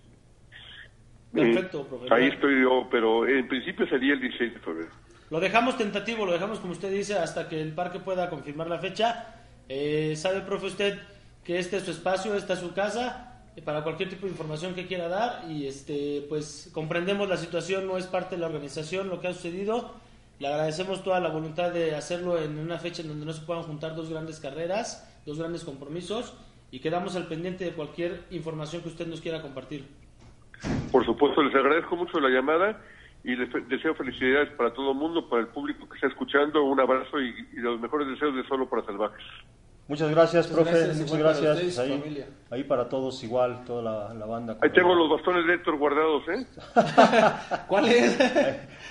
Perfecto, 1.33 1.87
Eh. 2.03 2.07
Ahí 2.11 2.27
estoy 2.27 2.61
yo, 2.61 2.87
pero 2.91 3.25
en 3.25 3.47
principio 3.47 3.87
sería 3.87 4.13
el 4.13 4.19
16 4.19 4.53
de 4.53 4.59
febrero. 4.59 4.91
Lo 5.29 5.39
dejamos 5.39 5.77
tentativo, 5.77 6.25
lo 6.25 6.33
dejamos 6.33 6.59
como 6.59 6.73
usted 6.73 6.91
dice 6.91 7.17
hasta 7.17 7.47
que 7.47 7.61
el 7.61 7.73
parque 7.73 7.99
pueda 7.99 8.29
confirmar 8.29 8.67
la 8.67 8.79
fecha. 8.79 9.35
Eh, 9.69 10.13
¿Sabe, 10.17 10.41
profe, 10.41 10.65
usted 10.65 10.99
que 11.43 11.59
este 11.59 11.77
es 11.77 11.83
su 11.83 11.91
espacio, 11.91 12.35
esta 12.35 12.53
es 12.53 12.59
su 12.59 12.73
casa? 12.73 13.41
eh, 13.55 13.61
Para 13.61 13.83
cualquier 13.83 14.09
tipo 14.09 14.25
de 14.25 14.31
información 14.31 14.73
que 14.73 14.87
quiera 14.87 15.07
dar 15.07 15.49
y 15.49 15.67
este 15.67 16.25
pues 16.29 16.69
comprendemos 16.73 17.27
la 17.27 17.37
situación, 17.37 17.87
no 17.87 17.97
es 17.97 18.07
parte 18.07 18.35
de 18.35 18.41
la 18.41 18.47
organización 18.47 19.09
lo 19.09 19.19
que 19.19 19.27
ha 19.27 19.33
sucedido. 19.33 19.93
Le 20.39 20.47
agradecemos 20.47 21.03
toda 21.03 21.19
la 21.19 21.29
voluntad 21.29 21.71
de 21.71 21.95
hacerlo 21.95 22.41
en 22.41 22.57
una 22.57 22.79
fecha 22.79 23.03
en 23.03 23.09
donde 23.09 23.25
no 23.25 23.33
se 23.33 23.45
puedan 23.45 23.63
juntar 23.63 23.95
dos 23.95 24.09
grandes 24.09 24.39
carreras, 24.39 25.07
dos 25.25 25.37
grandes 25.37 25.63
compromisos 25.63 26.33
y 26.71 26.79
quedamos 26.79 27.15
al 27.15 27.27
pendiente 27.27 27.65
de 27.65 27.73
cualquier 27.73 28.23
información 28.31 28.81
que 28.81 28.89
usted 28.89 29.05
nos 29.07 29.21
quiera 29.21 29.41
compartir. 29.41 29.87
Por 30.91 31.05
supuesto, 31.05 31.43
les 31.43 31.53
agradezco 31.53 31.95
mucho 31.95 32.19
la 32.19 32.29
llamada 32.29 32.81
y 33.23 33.35
les 33.35 33.49
deseo 33.67 33.93
felicidades 33.93 34.49
para 34.53 34.73
todo 34.73 34.91
el 34.91 34.97
mundo, 34.97 35.29
para 35.29 35.41
el 35.41 35.47
público 35.49 35.87
que 35.87 35.95
está 35.95 36.07
escuchando. 36.07 36.63
Un 36.63 36.79
abrazo 36.79 37.19
y 37.19 37.33
los 37.53 37.79
mejores 37.79 38.07
deseos 38.07 38.35
de 38.35 38.43
Solo 38.47 38.67
para 38.67 38.83
Salvajes. 38.83 39.23
Muchas 39.91 40.09
gracias, 40.09 40.49
Muchas 40.49 40.63
profe. 40.63 40.71
gracias, 40.85 40.97
Muchas 41.01 41.17
gracias. 41.19 41.55
ustedes, 41.57 41.79
ahí, 41.79 42.25
ahí 42.49 42.63
para 42.63 42.87
todos 42.87 43.21
igual, 43.25 43.65
toda 43.65 43.81
la, 43.83 44.13
la 44.13 44.25
banda. 44.25 44.55
Ahí 44.61 44.69
tengo 44.69 44.95
los 44.95 45.09
bastones 45.09 45.45
de 45.45 45.55
Héctor 45.55 45.77
guardados, 45.77 46.23
¿eh? 46.29 46.45
¿Cuál 47.67 47.89
es? 47.89 48.17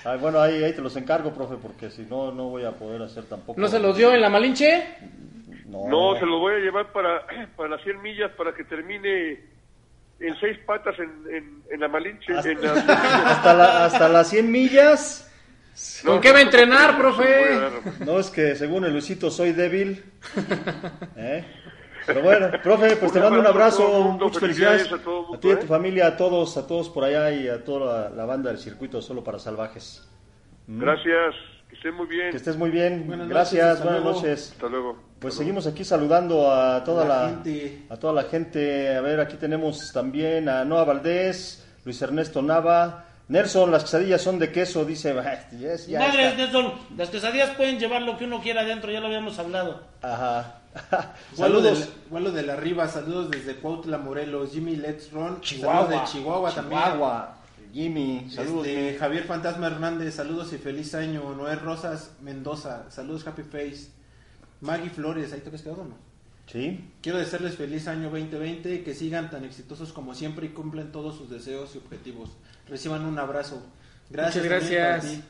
Ah, 0.05 0.15
bueno, 0.21 0.39
ahí, 0.39 0.63
ahí 0.63 0.73
te 0.73 0.81
los 0.83 0.95
encargo, 0.95 1.33
profe, 1.33 1.55
porque 1.59 1.89
si 1.89 2.03
no, 2.03 2.31
no 2.31 2.49
voy 2.49 2.65
a 2.65 2.71
poder 2.73 3.01
hacer 3.01 3.23
tampoco. 3.23 3.59
¿No 3.59 3.67
se 3.67 3.79
los 3.79 3.97
dio 3.97 4.13
en 4.13 4.21
la 4.21 4.29
Malinche? 4.29 4.83
No, 5.65 5.87
No, 5.87 6.19
se 6.19 6.25
los 6.27 6.39
voy 6.39 6.53
a 6.53 6.57
llevar 6.59 6.91
para, 6.91 7.25
para 7.57 7.69
las 7.69 7.81
100 7.81 7.99
millas 8.03 8.29
para 8.37 8.53
que 8.53 8.63
termine 8.65 9.39
en 10.19 10.39
seis 10.39 10.59
patas 10.67 10.93
en, 10.99 11.09
en, 11.35 11.63
en 11.71 11.79
la 11.79 11.87
Malinche. 11.87 12.31
En 12.31 12.61
la- 12.61 12.73
Hasta, 13.25 13.53
la- 13.55 13.85
hasta 13.85 14.07
las 14.07 14.29
100 14.29 14.51
millas. 14.51 15.30
No, 16.03 16.11
¿Con 16.11 16.21
qué 16.21 16.31
va 16.31 16.39
a 16.39 16.41
no, 16.41 16.45
entrenar, 16.47 16.93
no, 16.93 16.99
profe? 16.99 17.59
No, 18.05 18.19
es 18.19 18.29
que 18.29 18.55
según 18.55 18.85
el 18.85 18.91
Luisito 18.91 19.31
soy 19.31 19.51
débil. 19.53 20.03
¿Eh? 21.15 21.45
Pero 22.05 22.21
bueno, 22.23 22.49
profe, 22.63 22.95
pues 22.95 23.11
te 23.11 23.19
mando 23.19 23.39
un 23.39 23.45
abrazo 23.45 23.87
muchas 24.19 24.39
felicidades. 24.39 24.87
felicidades 24.87 25.01
a 25.01 25.03
todo 25.03 25.21
mundo, 25.21 25.37
A 25.37 25.39
ti 25.39 25.47
y 25.47 25.51
a 25.51 25.53
¿eh? 25.53 25.57
tu 25.57 25.67
familia, 25.67 26.07
a 26.07 26.17
todos, 26.17 26.57
a 26.57 26.65
todos 26.67 26.89
por 26.89 27.03
allá 27.03 27.31
y 27.31 27.47
a 27.47 27.63
toda 27.63 28.09
la, 28.09 28.15
la 28.15 28.25
banda 28.25 28.49
del 28.49 28.59
circuito 28.59 29.01
solo 29.01 29.23
para 29.23 29.37
salvajes. 29.39 30.07
Gracias, 30.67 31.35
que 31.69 31.75
estén 31.75 31.93
muy 31.93 32.07
bien. 32.07 32.31
Que 32.31 32.37
estés 32.37 32.57
muy 32.57 32.69
bien. 32.71 33.05
Buenas 33.07 33.29
Gracias, 33.29 33.65
noches, 33.79 33.83
buenas 33.83 34.01
luego. 34.03 34.17
noches. 34.17 34.51
Hasta 34.53 34.67
luego. 34.67 34.97
Pues 35.19 35.33
Hasta 35.35 35.43
seguimos 35.43 35.67
aquí 35.67 35.83
saludando 35.83 36.51
a 36.51 36.83
toda 36.83 37.05
La 37.05 37.23
la, 37.23 37.29
gente. 37.29 37.83
a 37.89 37.97
toda 37.97 38.13
la 38.13 38.23
gente. 38.23 38.95
A 38.95 39.01
ver, 39.01 39.19
aquí 39.19 39.37
tenemos 39.37 39.91
también 39.93 40.49
a 40.49 40.65
Noa 40.65 40.83
Valdés, 40.83 41.67
Luis 41.85 42.01
Ernesto 42.01 42.41
Nava, 42.41 43.05
Nelson, 43.31 43.71
las 43.71 43.83
quesadillas 43.83 44.21
son 44.21 44.39
de 44.39 44.51
queso, 44.51 44.83
dice. 44.83 45.15
yes, 45.57 45.87
ya 45.87 46.05
está. 46.05 46.35
Nelson, 46.35 46.73
las 46.97 47.09
quesadillas 47.09 47.51
pueden 47.51 47.79
llevar 47.79 48.01
lo 48.01 48.17
que 48.17 48.25
uno 48.25 48.41
quiera 48.41 48.61
adentro, 48.61 48.91
ya 48.91 48.99
lo 48.99 49.07
habíamos 49.07 49.39
hablado. 49.39 49.81
Ajá. 50.01 50.57
Saludos. 51.33 51.89
vuelo 52.09 52.31
de 52.31 52.43
la 52.43 52.53
Arriba, 52.53 52.87
saludos 52.89 53.31
desde 53.31 53.55
Cuautla, 53.55 53.97
Morelos, 53.97 54.51
Jimmy 54.51 54.75
Let's 54.75 55.11
Run, 55.11 55.39
Chihuahua. 55.39 55.83
saludos 55.83 56.01
de 56.01 56.11
Chihuahua, 56.11 56.51
también. 56.51 56.81
Chihuahua. 56.81 57.37
Jimmy, 57.73 58.27
saludos. 58.29 58.67
Este, 58.67 58.97
Javier 58.99 59.23
Fantasma 59.23 59.67
Hernández, 59.67 60.15
saludos 60.15 60.51
y 60.51 60.57
feliz 60.57 60.93
año. 60.93 61.33
Noé 61.33 61.55
Rosas 61.55 62.11
Mendoza, 62.21 62.85
saludos 62.89 63.25
Happy 63.25 63.43
Face. 63.43 63.91
Maggie 64.59 64.89
Flores, 64.89 65.31
ahí 65.31 65.39
te 65.39 65.55
has 65.55 65.61
quedado 65.61 65.83
o 65.83 65.85
no? 65.85 65.95
Sí. 66.47 66.83
Quiero 67.01 67.17
desearles 67.17 67.55
feliz 67.55 67.87
año 67.87 68.09
2020, 68.09 68.83
que 68.83 68.93
sigan 68.93 69.29
tan 69.29 69.45
exitosos 69.45 69.93
como 69.93 70.15
siempre 70.15 70.47
y 70.47 70.49
cumplen 70.49 70.91
todos 70.91 71.15
sus 71.15 71.29
deseos 71.29 71.73
y 71.75 71.77
objetivos. 71.77 72.31
Reciban 72.71 73.05
un 73.05 73.19
abrazo. 73.19 73.61
Gracias. 74.09 74.43
Muchas 74.43 74.59
gracias. 74.69 75.05
ti. 75.11 75.23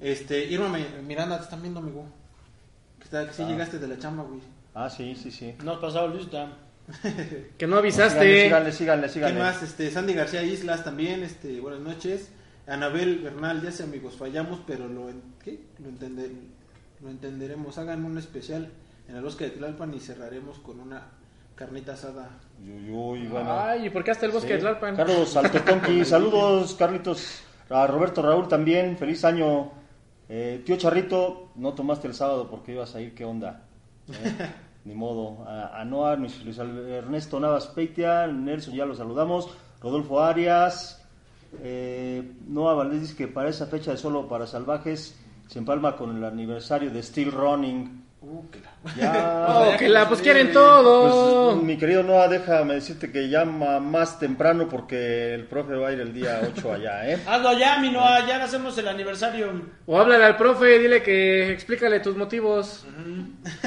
Este, 0.00 0.44
Irma 0.44 0.68
Mi- 0.68 0.86
Miranda, 1.04 1.38
te 1.38 1.44
están 1.44 1.62
viendo, 1.62 1.80
amigo. 1.80 2.04
Que, 2.98 3.04
está- 3.04 3.26
que 3.26 3.32
sí 3.32 3.42
Ah. 3.42 3.48
llegaste 3.48 3.78
de 3.80 3.88
la 3.88 3.98
chamba, 3.98 4.22
güey. 4.22 4.40
Ah, 4.74 4.88
sí, 4.88 5.16
sí, 5.16 5.30
sí. 5.32 5.54
No 5.64 5.72
has 5.72 5.78
pasado 5.78 6.08
lista. 6.14 6.52
Que 7.58 7.66
no 7.66 7.78
avisaste. 7.78 8.44
Síganle, 8.44 8.70
síganle, 8.72 9.08
síganle. 9.08 9.34
¿Qué 9.36 9.42
más? 9.42 9.62
Este, 9.62 9.90
Sandy 9.90 10.12
García 10.14 10.42
Islas 10.42 10.84
también, 10.84 11.22
este, 11.22 11.58
buenas 11.60 11.80
noches. 11.80 12.28
Anabel 12.66 13.18
Bernal, 13.20 13.62
ya 13.62 13.72
sé 13.72 13.82
amigos, 13.82 14.16
fallamos, 14.16 14.60
pero 14.66 14.86
lo, 14.88 15.08
en- 15.08 15.22
¿qué? 15.42 15.60
lo, 15.78 15.88
entender, 15.88 16.30
lo 17.02 17.10
entenderemos. 17.10 17.78
Hagan 17.78 18.04
un 18.04 18.18
especial 18.18 18.70
en 19.08 19.16
el 19.16 19.22
bosque 19.22 19.44
de 19.44 19.50
Tlalpan 19.52 19.92
y 19.94 20.00
cerraremos 20.00 20.58
con 20.58 20.80
una 20.80 21.02
carnita 21.54 21.92
asada. 21.92 22.28
Uy, 22.62 22.90
uy, 22.90 23.26
bueno. 23.28 23.60
Ay, 23.60 23.86
¿y 23.86 23.90
por 23.90 24.02
qué 24.04 24.10
hasta 24.12 24.26
el 24.26 24.32
bosque 24.32 24.48
Sí. 24.48 24.54
de 24.54 24.60
Tlalpan? 24.60 24.96
Carlos 24.96 25.36
Altotonqui, 25.36 26.04
saludos, 26.04 26.74
Carlitos. 26.74 27.42
A 27.70 27.86
Roberto 27.86 28.20
Raúl 28.22 28.46
también, 28.48 28.96
feliz 28.96 29.24
año. 29.24 29.70
Eh, 30.28 30.62
tío 30.64 30.76
Charrito, 30.76 31.50
no 31.56 31.72
tomaste 31.74 32.06
el 32.08 32.14
sábado 32.14 32.48
porque 32.50 32.72
ibas 32.72 32.94
a 32.94 33.00
ir, 33.00 33.14
¿qué 33.14 33.24
onda? 33.24 33.62
Eh, 34.08 34.50
Ni 34.84 34.94
modo. 34.94 35.44
A, 35.48 35.80
a 35.80 35.84
Noah, 35.84 36.16
Luis, 36.16 36.38
Ernesto 36.58 37.40
Navas 37.40 37.66
Peitia, 37.68 38.26
Nelson, 38.26 38.74
ya 38.74 38.84
lo 38.84 38.94
saludamos. 38.94 39.48
Rodolfo 39.80 40.20
Arias. 40.22 41.00
Eh, 41.62 42.32
Noah 42.48 42.74
Valdés 42.74 43.00
dice 43.02 43.16
que 43.16 43.28
para 43.28 43.48
esa 43.48 43.66
fecha 43.66 43.92
de 43.92 43.96
solo 43.96 44.28
para 44.28 44.46
salvajes 44.46 45.18
se 45.46 45.58
empalma 45.58 45.96
con 45.96 46.16
el 46.16 46.24
aniversario 46.24 46.90
de 46.90 47.02
Steel 47.02 47.32
Running. 47.32 48.03
Uh, 48.26 48.50
que 48.50 48.58
la- 48.60 48.94
Ya. 48.96 49.46
Oh, 49.48 49.76
que 49.78 49.88
la, 49.88 50.08
pues 50.08 50.20
quieren 50.22 50.46
Pues, 50.46 50.54
todo. 50.54 51.56
mi 51.56 51.76
querido 51.76 52.02
Noah, 52.02 52.28
déjame 52.28 52.74
decirte 52.74 53.12
que 53.12 53.28
llama 53.28 53.78
más 53.80 54.18
temprano 54.18 54.66
porque 54.68 55.34
el 55.34 55.44
profe 55.44 55.74
va 55.74 55.88
a 55.88 55.92
ir 55.92 56.00
el 56.00 56.12
día 56.14 56.40
8 56.56 56.72
allá, 56.72 57.08
¿eh? 57.10 57.18
Hazlo 57.26 57.52
ya, 57.58 57.78
mi 57.80 57.90
Noah, 57.90 58.26
ya 58.26 58.42
hacemos 58.42 58.76
el 58.78 58.88
aniversario. 58.88 59.52
O 59.86 59.98
háblale 59.98 60.24
al 60.24 60.36
profe, 60.36 60.78
dile 60.78 61.02
que 61.02 61.50
explícale 61.52 62.00
tus 62.00 62.16
motivos. 62.16 62.86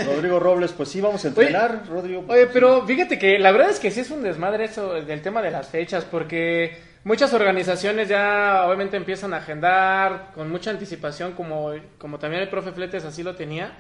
Rodrigo 0.06 0.40
Robles, 0.40 0.72
pues 0.74 0.90
sí, 0.90 1.02
vamos 1.02 1.24
a 1.24 1.28
entrenar, 1.28 1.84
Rodrigo. 1.88 2.26
Oye, 2.28 2.48
pero 2.48 2.86
fíjate 2.86 3.20
que 3.20 3.38
la 3.38 3.52
verdad 3.52 3.70
es 3.70 3.80
que 3.80 3.92
sí 3.92 4.00
es 4.00 4.10
un 4.12 4.24
desmadre 4.24 4.66
eso 4.66 4.94
del 4.94 5.22
tema 5.22 5.42
de 5.44 5.52
las 5.52 5.68
fechas, 5.68 6.04
porque 6.06 6.82
muchas 7.04 7.34
organizaciones 7.34 8.08
ya 8.10 8.64
obviamente 8.66 8.98
empiezan 8.98 9.34
a 9.34 9.38
agendar 9.38 10.32
con 10.34 10.50
mucha 10.50 10.72
anticipación, 10.72 11.34
como, 11.34 11.74
como 12.00 12.18
también 12.18 12.42
el 12.42 12.50
profe 12.50 12.72
Fletes 12.72 13.06
así 13.06 13.22
lo 13.24 13.36
tenía. 13.36 13.72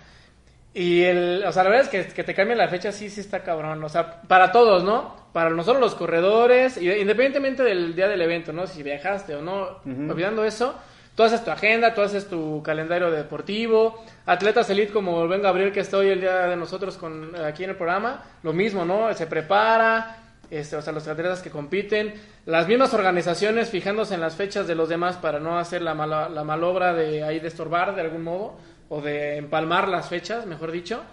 Y 0.77 1.03
el, 1.05 1.43
o 1.43 1.51
sea, 1.51 1.63
la 1.63 1.71
verdad 1.71 1.91
es 1.91 2.05
que, 2.05 2.13
que 2.13 2.23
te 2.23 2.35
cambien 2.35 2.59
la 2.59 2.67
fecha 2.67 2.91
sí, 2.91 3.09
sí 3.09 3.21
está 3.21 3.41
cabrón. 3.41 3.83
O 3.83 3.89
sea, 3.89 4.21
para 4.21 4.51
todos, 4.51 4.83
¿no? 4.83 5.15
Para 5.33 5.49
nosotros 5.49 5.81
los 5.81 5.95
corredores, 5.95 6.77
independientemente 6.77 7.63
del 7.63 7.95
día 7.95 8.07
del 8.07 8.21
evento, 8.21 8.53
¿no? 8.53 8.67
Si 8.67 8.83
viajaste 8.83 9.33
o 9.33 9.41
no, 9.41 9.79
olvidando 9.83 10.45
eso, 10.45 10.75
tú 11.15 11.23
haces 11.23 11.43
tu 11.43 11.49
agenda, 11.49 11.95
tú 11.95 12.01
haces 12.01 12.29
tu 12.29 12.61
calendario 12.61 13.09
deportivo. 13.09 14.05
Atletas 14.27 14.69
elite 14.69 14.93
como 14.93 15.27
Ben 15.27 15.41
Gabriel 15.41 15.71
que 15.71 15.79
está 15.79 15.97
hoy 15.97 16.09
el 16.09 16.21
día 16.21 16.45
de 16.45 16.55
nosotros 16.55 16.95
con, 16.97 17.35
aquí 17.43 17.63
en 17.63 17.71
el 17.71 17.75
programa, 17.75 18.23
lo 18.43 18.53
mismo, 18.53 18.85
¿no? 18.85 19.11
Se 19.15 19.25
prepara, 19.25 20.17
este, 20.51 20.75
o 20.75 20.81
sea, 20.83 20.93
los 20.93 21.07
atletas 21.07 21.41
que 21.41 21.49
compiten, 21.49 22.13
las 22.45 22.67
mismas 22.67 22.93
organizaciones 22.93 23.71
fijándose 23.71 24.13
en 24.13 24.21
las 24.21 24.35
fechas 24.35 24.67
de 24.67 24.75
los 24.75 24.89
demás 24.89 25.17
para 25.17 25.39
no 25.39 25.57
hacer 25.57 25.81
la, 25.81 25.95
mala, 25.95 26.29
la 26.29 26.43
malobra 26.43 26.93
de 26.93 27.23
ahí 27.23 27.39
de 27.39 27.47
estorbar 27.47 27.95
de 27.95 28.01
algún 28.01 28.23
modo, 28.23 28.59
o 28.89 29.01
de 29.01 29.37
empalmar 29.37 29.87
las 29.87 30.09
fechas, 30.09 30.45
mejor 30.45 30.71
dicho. 30.71 31.03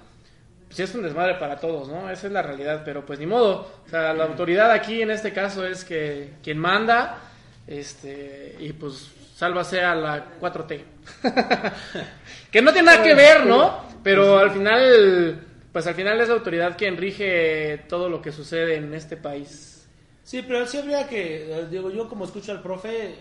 Pues 0.66 0.80
es 0.80 0.94
un 0.94 1.02
desmadre 1.02 1.34
para 1.34 1.58
todos, 1.58 1.88
¿no? 1.88 2.10
Esa 2.10 2.26
es 2.26 2.32
la 2.32 2.42
realidad, 2.42 2.82
pero 2.84 3.04
pues 3.04 3.18
ni 3.18 3.26
modo. 3.26 3.70
O 3.86 3.88
sea, 3.88 4.12
la 4.12 4.24
autoridad 4.24 4.70
aquí 4.70 5.02
en 5.02 5.10
este 5.10 5.32
caso 5.32 5.66
es 5.66 5.84
que 5.84 6.30
quien 6.42 6.58
manda, 6.58 7.18
este, 7.66 8.56
y 8.58 8.72
pues 8.72 9.10
sálvase 9.36 9.82
a 9.82 9.94
la 9.94 10.38
4T. 10.40 10.80
que 12.50 12.62
no 12.62 12.72
tiene 12.72 12.86
nada 12.86 13.02
que 13.02 13.14
ver, 13.14 13.46
¿no? 13.46 13.84
Pero 14.02 14.38
al 14.38 14.50
final, 14.50 15.40
pues 15.72 15.86
al 15.86 15.94
final 15.94 16.20
es 16.20 16.28
la 16.28 16.34
autoridad 16.34 16.76
quien 16.76 16.96
rige 16.96 17.84
todo 17.88 18.08
lo 18.08 18.20
que 18.20 18.32
sucede 18.32 18.76
en 18.76 18.94
este 18.94 19.16
país. 19.16 19.86
Sí, 20.22 20.42
pero 20.46 20.66
sí 20.66 20.78
habría 20.78 21.06
que, 21.06 21.52
eh, 21.52 21.66
digo, 21.70 21.90
yo 21.90 22.08
como 22.08 22.24
escucho 22.24 22.52
al 22.52 22.62
profe, 22.62 23.14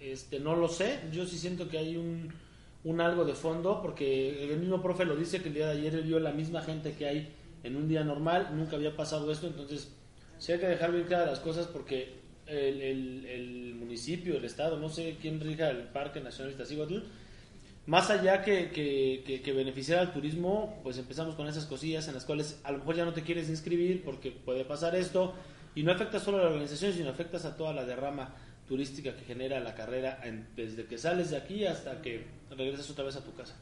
este, 0.00 0.38
no 0.38 0.54
lo 0.54 0.68
sé, 0.68 1.00
yo 1.10 1.26
sí 1.26 1.38
siento 1.38 1.68
que 1.68 1.78
hay 1.78 1.96
un, 1.96 2.32
un 2.86 3.00
algo 3.00 3.24
de 3.24 3.34
fondo, 3.34 3.82
porque 3.82 4.44
el 4.52 4.58
mismo 4.58 4.80
profe 4.80 5.04
lo 5.04 5.16
dice 5.16 5.42
que 5.42 5.48
el 5.48 5.54
día 5.54 5.66
de 5.66 5.72
ayer 5.78 6.02
vio 6.02 6.18
la 6.20 6.32
misma 6.32 6.62
gente 6.62 6.92
que 6.92 7.06
hay 7.06 7.28
en 7.64 7.76
un 7.76 7.88
día 7.88 8.04
normal, 8.04 8.50
nunca 8.54 8.76
había 8.76 8.96
pasado 8.96 9.30
esto, 9.32 9.48
entonces 9.48 9.92
sí 10.38 10.52
hay 10.52 10.60
que 10.60 10.68
dejar 10.68 10.92
bien 10.92 11.04
claras 11.04 11.26
las 11.28 11.40
cosas 11.40 11.66
porque 11.66 12.14
el, 12.46 12.80
el- 12.80 13.26
el 13.26 13.74
municipio, 13.74 14.36
el 14.36 14.44
estado, 14.44 14.78
no 14.78 14.88
sé 14.88 15.16
quién 15.20 15.40
rija 15.40 15.68
el 15.70 15.88
Parque 15.88 16.20
Nacional 16.20 16.52
Iztaccíhuatl, 16.52 16.98
más 17.86 18.10
allá 18.10 18.42
que, 18.42 18.70
que, 18.70 19.22
que- 19.26 19.42
que 19.42 19.52
beneficiar 19.52 19.98
al 19.98 20.12
turismo, 20.12 20.78
pues 20.84 20.96
empezamos 20.98 21.34
con 21.34 21.48
esas 21.48 21.66
cosillas 21.66 22.06
en 22.08 22.14
las 22.14 22.24
cuales 22.24 22.60
a 22.64 22.70
lo 22.72 22.78
mejor 22.78 22.96
ya 22.96 23.04
no 23.04 23.12
te 23.12 23.22
quieres 23.22 23.48
inscribir 23.48 24.02
porque 24.04 24.30
puede 24.30 24.64
pasar 24.64 24.94
esto 24.94 25.34
y 25.74 25.82
no 25.82 25.90
afecta 25.92 26.20
solo 26.20 26.38
a 26.38 26.42
la 26.42 26.46
organización, 26.48 26.92
sino 26.92 27.10
afectas 27.10 27.44
a 27.44 27.56
toda 27.56 27.72
la 27.72 27.84
derrama 27.84 28.34
turística 28.68 29.14
que 29.14 29.24
genera 29.24 29.60
la 29.60 29.74
carrera 29.74 30.18
en- 30.24 30.46
desde 30.56 30.84
que 30.86 30.98
sales 30.98 31.30
de 31.30 31.36
aquí 31.36 31.64
hasta 31.66 32.02
que 32.02 32.26
regresas 32.56 32.90
otra 32.90 33.04
vez 33.04 33.16
a 33.16 33.20
tu 33.20 33.32
casa. 33.34 33.54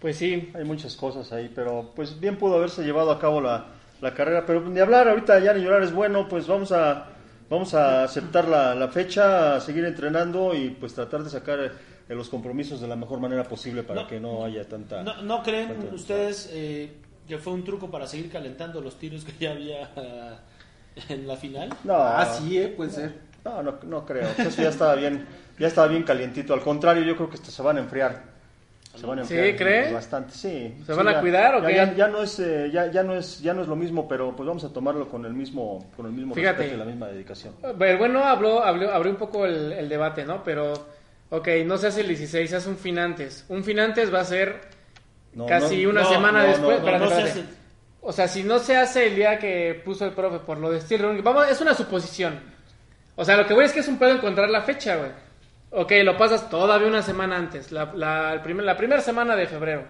Pues 0.00 0.16
sí. 0.16 0.50
Hay 0.54 0.64
muchas 0.64 0.96
cosas 0.96 1.32
ahí, 1.32 1.50
pero 1.54 1.92
pues 1.94 2.18
bien 2.18 2.36
pudo 2.36 2.56
haberse 2.56 2.82
llevado 2.82 3.10
a 3.12 3.18
cabo 3.20 3.40
la, 3.40 3.66
la 4.00 4.14
carrera. 4.14 4.44
Pero 4.46 4.60
ni 4.68 4.80
hablar, 4.80 5.08
ahorita 5.08 5.38
ya 5.38 5.54
ni 5.54 5.62
llorar 5.62 5.82
es 5.82 5.92
bueno, 5.92 6.28
pues 6.28 6.46
vamos 6.48 6.72
a, 6.72 7.06
vamos 7.48 7.72
a 7.74 8.02
aceptar 8.04 8.48
la, 8.48 8.74
la 8.74 8.88
fecha, 8.88 9.56
a 9.56 9.60
seguir 9.60 9.84
entrenando 9.84 10.54
y 10.54 10.70
pues 10.70 10.92
tratar 10.94 11.22
de 11.22 11.30
sacar 11.30 11.60
eh, 11.60 12.14
los 12.14 12.28
compromisos 12.28 12.80
de 12.80 12.88
la 12.88 12.96
mejor 12.96 13.20
manera 13.20 13.44
posible 13.44 13.84
para 13.84 14.02
No. 14.02 14.08
que 14.08 14.18
no 14.18 14.44
haya 14.44 14.66
tanta... 14.66 15.04
¿No, 15.04 15.22
no 15.22 15.42
creen 15.44 15.68
tanta- 15.68 15.94
ustedes 15.94 16.50
eh, 16.52 16.92
que 17.28 17.38
fue 17.38 17.52
un 17.52 17.62
truco 17.62 17.88
para 17.88 18.08
seguir 18.08 18.28
calentando 18.28 18.80
los 18.80 18.98
tiros 18.98 19.24
que 19.24 19.32
ya 19.38 19.52
había 19.52 19.88
ah, 19.96 20.38
en 21.08 21.28
la 21.28 21.36
final? 21.36 21.68
No, 21.84 21.94
Ah, 21.94 22.24
sí, 22.24 22.58
eh, 22.58 22.66
puede 22.76 22.90
ser. 22.90 23.31
No, 23.44 23.62
no, 23.62 23.78
no 23.84 24.04
creo. 24.06 24.28
Eso 24.38 24.62
ya 24.62 24.68
estaba 24.68 24.94
bien, 24.94 25.26
ya 25.58 25.66
estaba 25.68 25.88
bien 25.88 26.02
calientito. 26.04 26.54
Al 26.54 26.60
contrario, 26.62 27.02
yo 27.04 27.16
creo 27.16 27.30
que 27.30 27.36
se 27.38 27.62
van 27.62 27.76
a 27.76 27.80
enfriar. 27.80 28.30
Se 28.94 29.06
van 29.06 29.20
a 29.20 29.24
¿Sí, 29.24 29.34
enfriar 29.34 29.56
cree? 29.56 29.92
bastante, 29.92 30.32
sí. 30.34 30.76
¿Se 30.86 30.92
Sí, 30.92 30.92
van 30.94 31.08
a 31.08 31.18
cuidar 31.20 31.54
o 31.54 31.60
ya, 31.62 31.66
qué? 31.66 31.74
Ya, 31.74 31.94
ya 31.94 32.08
no 32.08 32.22
es, 32.22 32.38
eh, 32.40 32.70
ya, 32.70 32.90
ya 32.90 33.02
no 33.02 33.14
es, 33.16 33.40
ya 33.40 33.54
no 33.54 33.62
es 33.62 33.68
lo 33.68 33.74
mismo, 33.76 34.06
pero 34.06 34.36
pues 34.36 34.46
vamos 34.46 34.64
a 34.64 34.72
tomarlo 34.72 35.08
con 35.08 35.24
el 35.24 35.32
mismo, 35.32 35.90
con 35.96 36.04
el 36.06 36.12
mismo 36.12 36.34
Fíjate. 36.34 36.58
respeto 36.58 36.74
y 36.74 36.78
la 36.78 36.84
misma 36.84 37.08
dedicación. 37.08 37.54
El 37.62 37.96
bueno 37.96 38.22
habló, 38.24 38.62
habló, 38.62 38.92
abrió 38.92 39.10
un 39.12 39.18
poco 39.18 39.46
el, 39.46 39.72
el 39.72 39.88
debate, 39.88 40.24
¿no? 40.26 40.44
Pero, 40.44 40.74
ok, 41.30 41.48
no 41.64 41.78
se 41.78 41.86
hace 41.86 42.02
el 42.02 42.08
16, 42.08 42.50
se 42.50 42.56
hace 42.56 42.68
un 42.68 42.76
fin 42.76 42.98
antes. 42.98 43.46
Un 43.48 43.64
fin 43.64 43.80
antes 43.80 44.12
va 44.12 44.20
a 44.20 44.24
ser 44.26 44.60
No, 45.32 45.46
casi 45.46 45.84
no, 45.84 45.90
una 45.90 46.02
no, 46.02 46.08
semana 46.10 46.44
después. 46.44 46.68
no, 46.68 46.76
espérate, 46.76 47.04
no 47.04 47.10
se 47.10 47.16
espérate. 47.16 47.40
hace. 47.40 47.62
O 48.02 48.12
sea, 48.12 48.28
si 48.28 48.42
no 48.42 48.58
se 48.58 48.76
hace 48.76 49.06
el 49.06 49.14
día 49.16 49.38
que 49.38 49.80
puso 49.84 50.04
el 50.04 50.12
profe 50.12 50.40
por 50.40 50.58
lo 50.58 50.70
de 50.70 50.80
Steel 50.82 51.00
Run, 51.02 51.22
vamos, 51.24 51.48
es 51.48 51.60
una 51.62 51.72
suposición. 51.72 52.38
O 53.16 53.24
sea, 53.24 53.36
lo 53.36 53.46
que 53.46 53.54
voy 53.54 53.64
es 53.64 53.72
que 53.72 53.80
es 53.80 53.88
un 53.88 53.98
pedo 53.98 54.10
encontrar 54.10 54.48
la 54.48 54.62
fecha, 54.62 54.96
güey. 54.96 55.10
Ok, 55.70 55.92
lo 56.04 56.16
pasas 56.16 56.48
todavía 56.50 56.86
una 56.88 57.02
semana 57.02 57.36
antes, 57.36 57.72
la, 57.72 57.92
la, 57.94 58.32
el 58.34 58.40
primer- 58.40 58.64
la 58.66 58.76
primera 58.76 59.00
semana 59.00 59.34
de 59.36 59.46
febrero. 59.46 59.84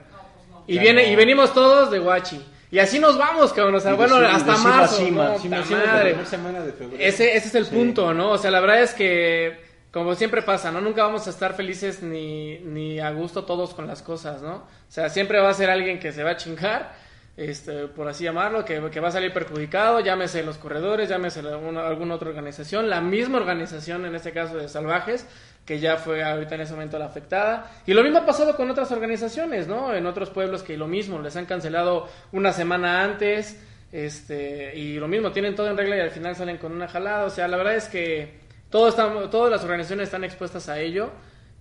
Y 0.67 0.77
Ya 0.77 0.83
viene 0.83 1.07
no. 1.07 1.13
y 1.13 1.17
venimos 1.17 1.53
todos 1.53 1.91
de 1.91 1.99
Guachi. 1.99 2.41
Y 2.71 2.79
así 2.79 2.99
nos 3.01 3.19
vamos, 3.19 3.53
cabrón. 3.53 3.75
O 3.75 3.81
sea, 3.81 3.93
Y 3.93 3.97
bueno, 3.97 4.17
hasta 4.17 4.53
de 4.53 4.59
marzo. 4.59 4.97
cima. 4.97 5.25
no, 5.25 5.51
la 5.51 5.65
madre. 5.65 6.11
primera 6.11 6.25
semana 6.27 6.61
de 6.61 6.73
febrero. 6.73 7.03
Ese, 7.03 7.37
ese 7.37 7.49
es 7.49 7.55
el 7.57 7.67
Sí. 7.67 7.75
punto, 7.75 8.15
¿no? 8.15 8.31
O 8.31 8.39
sea, 8.39 8.51
la 8.51 8.61
verdad 8.61 8.81
es 8.83 8.95
que, 8.95 9.61
como 9.93 10.15
siempre 10.15 10.41
pasa, 10.43 10.71
¿no? 10.71 10.81
Nunca 10.81 11.03
vamos 11.03 11.27
a 11.27 11.31
estar 11.31 11.55
felices 11.55 12.03
ni, 12.03 12.59
ni 12.61 12.99
a 13.01 13.11
gusto 13.11 13.45
todos 13.45 13.75
con 13.75 13.87
las 13.87 14.03
cosas, 14.03 14.41
¿no? 14.41 14.55
O 14.55 14.67
sea, 14.89 15.09
siempre 15.11 15.41
va 15.41 15.51
a 15.51 15.55
ser 15.55 15.69
alguien 15.69 15.99
que 15.99 16.13
se 16.13 16.23
va 16.23 16.31
a 16.31 16.37
chingar, 16.37 16.95
este, 17.37 17.87
por 17.89 18.09
así 18.09 18.25
llamarlo, 18.25 18.65
que, 18.65 18.79
va 18.79 19.09
a 19.09 19.13
salir 19.13 19.33
perjudicado, 19.33 20.01
llámese 20.01 20.43
los 20.43 20.59
corredores, 20.59 21.09
llámese 21.09 21.41
alguna 21.41 22.15
otra 22.15 22.29
organización, 22.29 22.91
la 22.91 23.01
misma 23.01 23.39
organización, 23.39 24.05
en 24.05 24.15
este 24.15 24.33
caso 24.33 24.57
de 24.57 24.69
Salvajes, 24.69 25.27
que 25.65 25.81
ya 25.81 25.97
fue 25.97 26.23
ahorita 26.23 26.57
en 26.57 26.63
ese 26.63 26.75
momento 26.75 26.99
la 26.99 27.07
afectada. 27.07 27.71
Y 27.87 27.95
lo 27.95 28.03
mismo 28.03 28.19
ha 28.19 28.27
pasado 28.27 28.55
con 28.57 28.71
otras 28.71 28.91
organizaciones, 28.93 29.67
¿no? 29.67 29.95
En 29.95 30.07
otros 30.07 30.31
pueblos 30.31 30.63
que 30.63 30.77
lo 30.77 30.89
mismo, 30.89 31.21
les 31.21 31.37
han 31.37 31.47
cancelado 31.47 32.09
una 32.33 32.53
semana 32.53 33.03
antes, 33.03 33.59
este, 33.93 34.77
y 34.77 34.99
lo 34.99 35.09
mismo, 35.09 35.33
tienen 35.33 35.55
todo 35.55 35.69
en 35.69 35.77
regla 35.77 35.97
y 35.97 36.01
al 36.01 36.11
final 36.11 36.37
salen 36.37 36.59
con 36.59 36.73
una 36.73 36.89
jalada. 36.89 37.25
O 37.25 37.31
sea, 37.31 37.49
la 37.49 37.57
verdad 37.57 37.77
es 37.77 37.89
que 37.89 38.41
todo 38.69 38.89
está, 38.89 39.31
todas 39.31 39.51
las 39.51 39.63
organizaciones 39.63 40.09
están 40.09 40.25
expuestas 40.25 40.69
a 40.69 40.81
ello. 40.81 41.11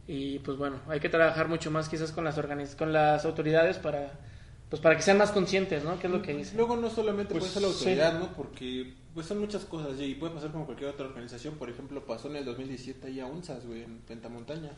Y 0.07 0.39
pues 0.39 0.57
bueno, 0.57 0.81
hay 0.89 0.99
que 0.99 1.09
trabajar 1.09 1.47
mucho 1.47 1.71
más 1.71 1.87
quizás 1.87 2.11
con 2.11 2.25
las, 2.25 2.37
organiz 2.37 2.75
con 2.75 2.91
las 2.91 3.23
autoridades 3.23 3.77
para, 3.77 4.11
pues 4.71 4.81
para 4.81 4.95
que 4.95 5.01
sean 5.03 5.17
más 5.19 5.31
conscientes, 5.31 5.83
¿no? 5.83 5.99
¿Qué 5.99 6.07
es 6.07 6.13
lo 6.13 6.21
que 6.23 6.33
dicen? 6.33 6.55
Luego 6.57 6.77
no 6.77 6.89
solamente 6.89 7.33
Pues, 7.33 7.43
puede 7.43 7.53
ser 7.53 7.61
la 7.61 7.67
sí. 7.67 7.73
autoridad, 7.75 8.19
¿no? 8.19 8.33
Porque 8.35 8.93
pues 9.13 9.27
son 9.27 9.39
muchas 9.39 9.65
cosas 9.65 9.99
y 9.99 10.15
puede 10.15 10.33
pasar 10.33 10.51
como 10.51 10.65
cualquier 10.65 10.89
otra 10.89 11.05
organización. 11.07 11.55
Por 11.55 11.69
ejemplo, 11.69 12.03
pasó 12.05 12.29
en 12.29 12.37
el 12.37 12.45
2017 12.45 13.05
ahí 13.07 13.19
a 13.19 13.25
UNSAS, 13.27 13.67
güey, 13.67 13.83
en 13.83 13.99
Pentamontaña. 13.99 14.71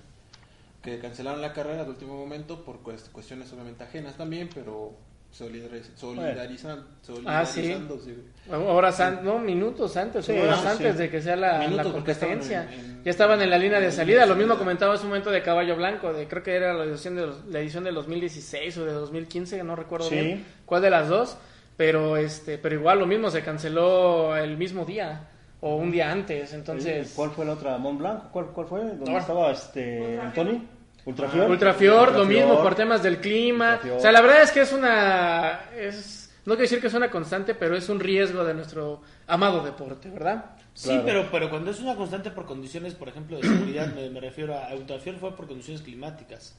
Que 0.81 0.99
cancelaron 0.99 1.41
la 1.41 1.53
carrera 1.53 1.83
al 1.83 1.89
último 1.89 2.17
momento 2.17 2.65
por 2.65 2.81
cuest- 2.83 3.11
cuestiones 3.11 3.53
obviamente 3.53 3.83
ajenas 3.83 4.17
también, 4.17 4.49
pero 4.53 4.93
solidariz- 5.33 5.89
solidarizan, 5.95 6.79
Ah, 7.25 7.43
sí. 7.45 7.53
solidarizándose, 7.61 8.13
güey. 8.47 8.61
Horas 8.67 8.99
antes, 8.99 9.23
no, 9.25 9.39
minutos 9.39 9.97
antes, 9.97 10.25
Sí, 10.25 10.31
horas 10.33 10.61
sí, 10.61 10.67
antes 10.67 10.91
sí. 10.93 10.97
de 10.99 11.09
que 11.09 11.21
sea 11.21 11.35
la, 11.35 11.57
la 11.57 11.65
estaban 11.65 11.91
competencia. 11.91 12.63
en- 12.71 12.79
en- 12.79 13.03
ya 13.03 13.09
estaban 13.11 13.41
en 13.41 13.49
la 13.49 13.57
línea 13.57 13.79
de 13.79 13.91
salida. 13.91 14.25
Lo 14.25 14.35
mismo 14.35 14.57
comentaba 14.57 14.93
en 14.93 14.99
su 14.99 15.07
momento 15.07 15.31
de 15.31 15.41
Caballo 15.41 15.75
Blanco, 15.75 16.13
de 16.13 16.27
creo 16.27 16.43
que 16.43 16.55
era 16.55 16.73
la 16.73 16.83
edición, 16.83 17.15
de 17.15 17.25
los- 17.27 17.45
la 17.47 17.59
edición 17.59 17.83
del 17.83 17.95
2016 17.95 18.77
o 18.77 18.85
de 18.85 18.93
2015, 18.93 19.63
no 19.63 19.75
recuerdo 19.75 20.07
Sí. 20.07 20.15
bien 20.15 20.45
cuál 20.65 20.81
de 20.83 20.89
las 20.91 21.09
dos. 21.09 21.37
Pero 21.75 22.17
este, 22.17 22.59
pero 22.59 22.75
igual 22.75 22.99
lo 22.99 23.07
mismo 23.07 23.31
se 23.31 23.41
canceló 23.41 24.35
el 24.37 24.57
mismo 24.57 24.85
día 24.85 25.27
o 25.59 25.75
un 25.77 25.91
día 25.91 26.11
antes. 26.11 26.53
Entonces, 26.53 27.13
¿Cuál 27.15 27.31
fue 27.31 27.45
la 27.45 27.53
otra? 27.53 27.77
¿Mont 27.79 27.97
Blanc? 27.97 28.29
¿Cuál, 28.31 28.45
cuál 28.53 28.67
fue? 28.67 28.81
¿Dónde 28.81 29.11
No. 29.11 29.17
estaba 29.17 29.51
este 29.51 30.19
Anthony? 30.19 30.61
¿Ultrafior? 31.05 31.49
Ultrafior, 31.49 32.11
lo 32.13 32.25
mismo 32.25 32.61
por 32.61 32.75
temas 32.75 33.03
del 33.03 33.19
clima. 33.19 33.71
Ultrafior. 33.73 33.97
O 33.97 34.01
sea, 34.01 34.11
la 34.11 34.21
verdad 34.21 34.41
es 34.43 34.51
que 34.51 34.61
es 34.61 34.71
una. 34.73 35.69
Es, 35.77 36.31
no 36.45 36.53
quiero 36.53 36.61
decir 36.63 36.81
que 36.81 36.87
es 36.87 36.93
una 36.93 37.09
constante, 37.11 37.55
pero 37.55 37.75
es 37.75 37.89
un 37.89 37.99
riesgo 37.99 38.43
de 38.43 38.53
nuestro 38.53 39.01
amado 39.27 39.63
deporte, 39.63 40.09
¿verdad? 40.09 40.51
Sí, 40.73 40.87
Claro. 40.89 41.03
pero, 41.05 41.27
pero 41.31 41.49
cuando 41.49 41.71
es 41.71 41.79
una 41.79 41.95
constante 41.95 42.31
por 42.31 42.45
condiciones, 42.45 42.93
por 42.95 43.07
ejemplo, 43.09 43.37
de 43.37 43.43
seguridad, 43.47 43.93
me, 43.93 44.09
me 44.09 44.19
refiero 44.19 44.57
a 44.57 44.73
Ultrafior 44.73 45.15
fue 45.17 45.35
por 45.35 45.47
condiciones 45.47 45.81
climáticas. 45.81 46.57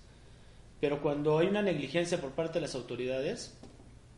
Pero 0.80 1.00
cuando 1.00 1.38
hay 1.38 1.46
una 1.48 1.62
negligencia 1.62 2.20
por 2.20 2.30
parte 2.30 2.54
de 2.54 2.60
las 2.62 2.74
autoridades, 2.74 3.56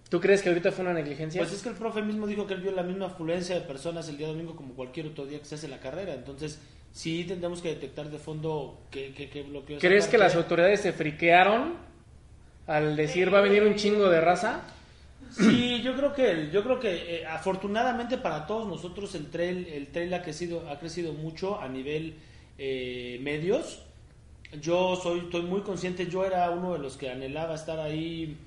¿Tú 0.08 0.20
crees 0.20 0.40
que 0.40 0.48
ahorita 0.50 0.70
fue 0.70 0.84
una 0.84 0.94
negligencia? 0.94 1.40
pues 1.40 1.52
es 1.52 1.62
que 1.62 1.68
el 1.68 1.74
profe 1.74 2.00
mismo 2.00 2.26
dijo 2.28 2.46
que 2.46 2.54
él 2.54 2.60
vio 2.60 2.70
la 2.70 2.84
misma 2.84 3.06
afluencia 3.06 3.56
de 3.56 3.62
personas 3.62 4.08
el 4.08 4.16
día 4.16 4.28
domingo 4.28 4.54
como 4.54 4.74
cualquier 4.74 5.06
otro 5.08 5.26
día 5.26 5.38
que 5.40 5.44
se 5.46 5.56
hace 5.56 5.66
la 5.66 5.80
carrera. 5.80 6.14
Entonces, 6.14 6.60
sí 6.96 7.24
tendremos 7.24 7.60
que 7.60 7.68
detectar 7.68 8.10
de 8.10 8.18
fondo 8.18 8.80
qué, 8.90 9.12
qué, 9.14 9.28
qué 9.28 9.42
bloqueos. 9.42 9.82
¿Crees 9.82 10.08
que 10.08 10.16
las 10.16 10.34
autoridades 10.34 10.80
se 10.80 10.92
friquearon 10.94 11.74
al 12.66 12.96
decir 12.96 13.32
va 13.32 13.38
a 13.38 13.42
venir 13.42 13.62
un 13.64 13.74
chingo 13.74 14.08
de 14.08 14.20
raza? 14.20 14.62
Sí, 15.30 15.82
yo 15.82 15.94
creo 15.94 16.14
que, 16.14 16.48
yo 16.50 16.62
creo 16.62 16.80
que 16.80 17.16
eh, 17.16 17.26
afortunadamente 17.26 18.16
para 18.16 18.46
todos 18.46 18.66
nosotros 18.66 19.14
el 19.14 19.26
trail, 19.26 19.66
el 19.68 19.88
trail 19.88 20.14
ha 20.14 20.22
crecido, 20.22 20.70
ha 20.70 20.78
crecido 20.78 21.12
mucho 21.12 21.60
a 21.60 21.68
nivel 21.68 22.14
eh, 22.56 23.18
medios. 23.20 23.82
Yo 24.62 24.96
soy, 24.96 25.20
estoy 25.20 25.42
muy 25.42 25.60
consciente, 25.60 26.06
yo 26.06 26.24
era 26.24 26.48
uno 26.50 26.72
de 26.72 26.78
los 26.78 26.96
que 26.96 27.10
anhelaba 27.10 27.54
estar 27.54 27.78
ahí 27.78 28.38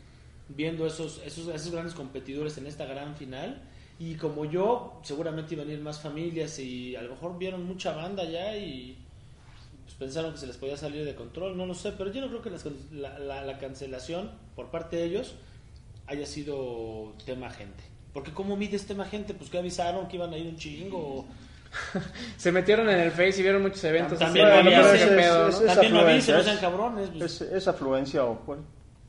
viendo 0.48 0.88
esos, 0.88 1.22
esos, 1.24 1.50
esos 1.50 1.72
grandes 1.72 1.94
competidores 1.94 2.58
en 2.58 2.66
esta 2.66 2.86
gran 2.86 3.16
final. 3.16 3.62
Y 4.00 4.16
como 4.16 4.46
yo, 4.46 5.00
seguramente 5.04 5.56
iban 5.56 5.68
a 5.68 5.74
ir 5.74 5.82
más 5.82 6.00
familias 6.00 6.58
y 6.60 6.96
a 6.96 7.02
lo 7.02 7.10
mejor 7.12 7.38
vieron 7.38 7.66
mucha 7.66 7.94
banda 7.94 8.24
ya 8.24 8.56
y 8.56 8.98
pues, 9.84 9.96
pensaron 9.96 10.32
que 10.32 10.38
se 10.38 10.48
les 10.48 10.56
podía 10.56 10.78
salir 10.78 11.04
de 11.04 11.16
control, 11.16 11.58
no 11.58 11.66
lo 11.66 11.74
sé, 11.74 11.92
pero 11.98 12.10
yo 12.12 12.22
no 12.22 12.28
creo 12.30 12.42
que 12.42 12.50
las- 12.50 12.66
la, 12.94 13.20
la- 13.20 13.44
la 13.44 13.58
cancelación 13.58 14.32
por 14.56 14.68
parte 14.72 14.96
de 14.96 15.04
ellos 15.04 15.36
haya 16.08 16.26
sido 16.26 17.14
tema 17.26 17.50
gente. 17.50 17.84
Porque 18.14 18.32
¿cómo 18.32 18.56
mides 18.56 18.88
tema 18.88 19.04
gente? 19.06 19.34
Pues 19.34 19.50
que 19.50 19.58
avisaron 19.60 20.08
que 20.08 20.16
iban 20.16 20.34
a 20.34 20.38
ir 20.38 20.48
un 20.48 20.56
chingo. 20.56 21.26
Se 22.38 22.52
metieron 22.52 22.90
en 22.90 23.00
el 23.00 23.12
Face 23.12 23.40
y 23.40 23.44
vieron 23.44 23.62
muchos 23.62 23.84
eventos. 23.84 24.18
También 24.18 24.48
así, 24.48 25.06
pedo, 25.06 25.44
¿no? 25.44 25.50
Esa 25.50 25.66
También 25.74 25.94
no 25.94 26.00
avisen, 26.00 26.36
no 26.38 26.44
sean 26.44 26.58
cabrones. 26.58 27.10
pues. 27.18 27.42
Es, 27.42 27.52
es 27.52 27.68
afluencia 27.68 28.24
o 28.26 28.40
pues, 28.46 28.60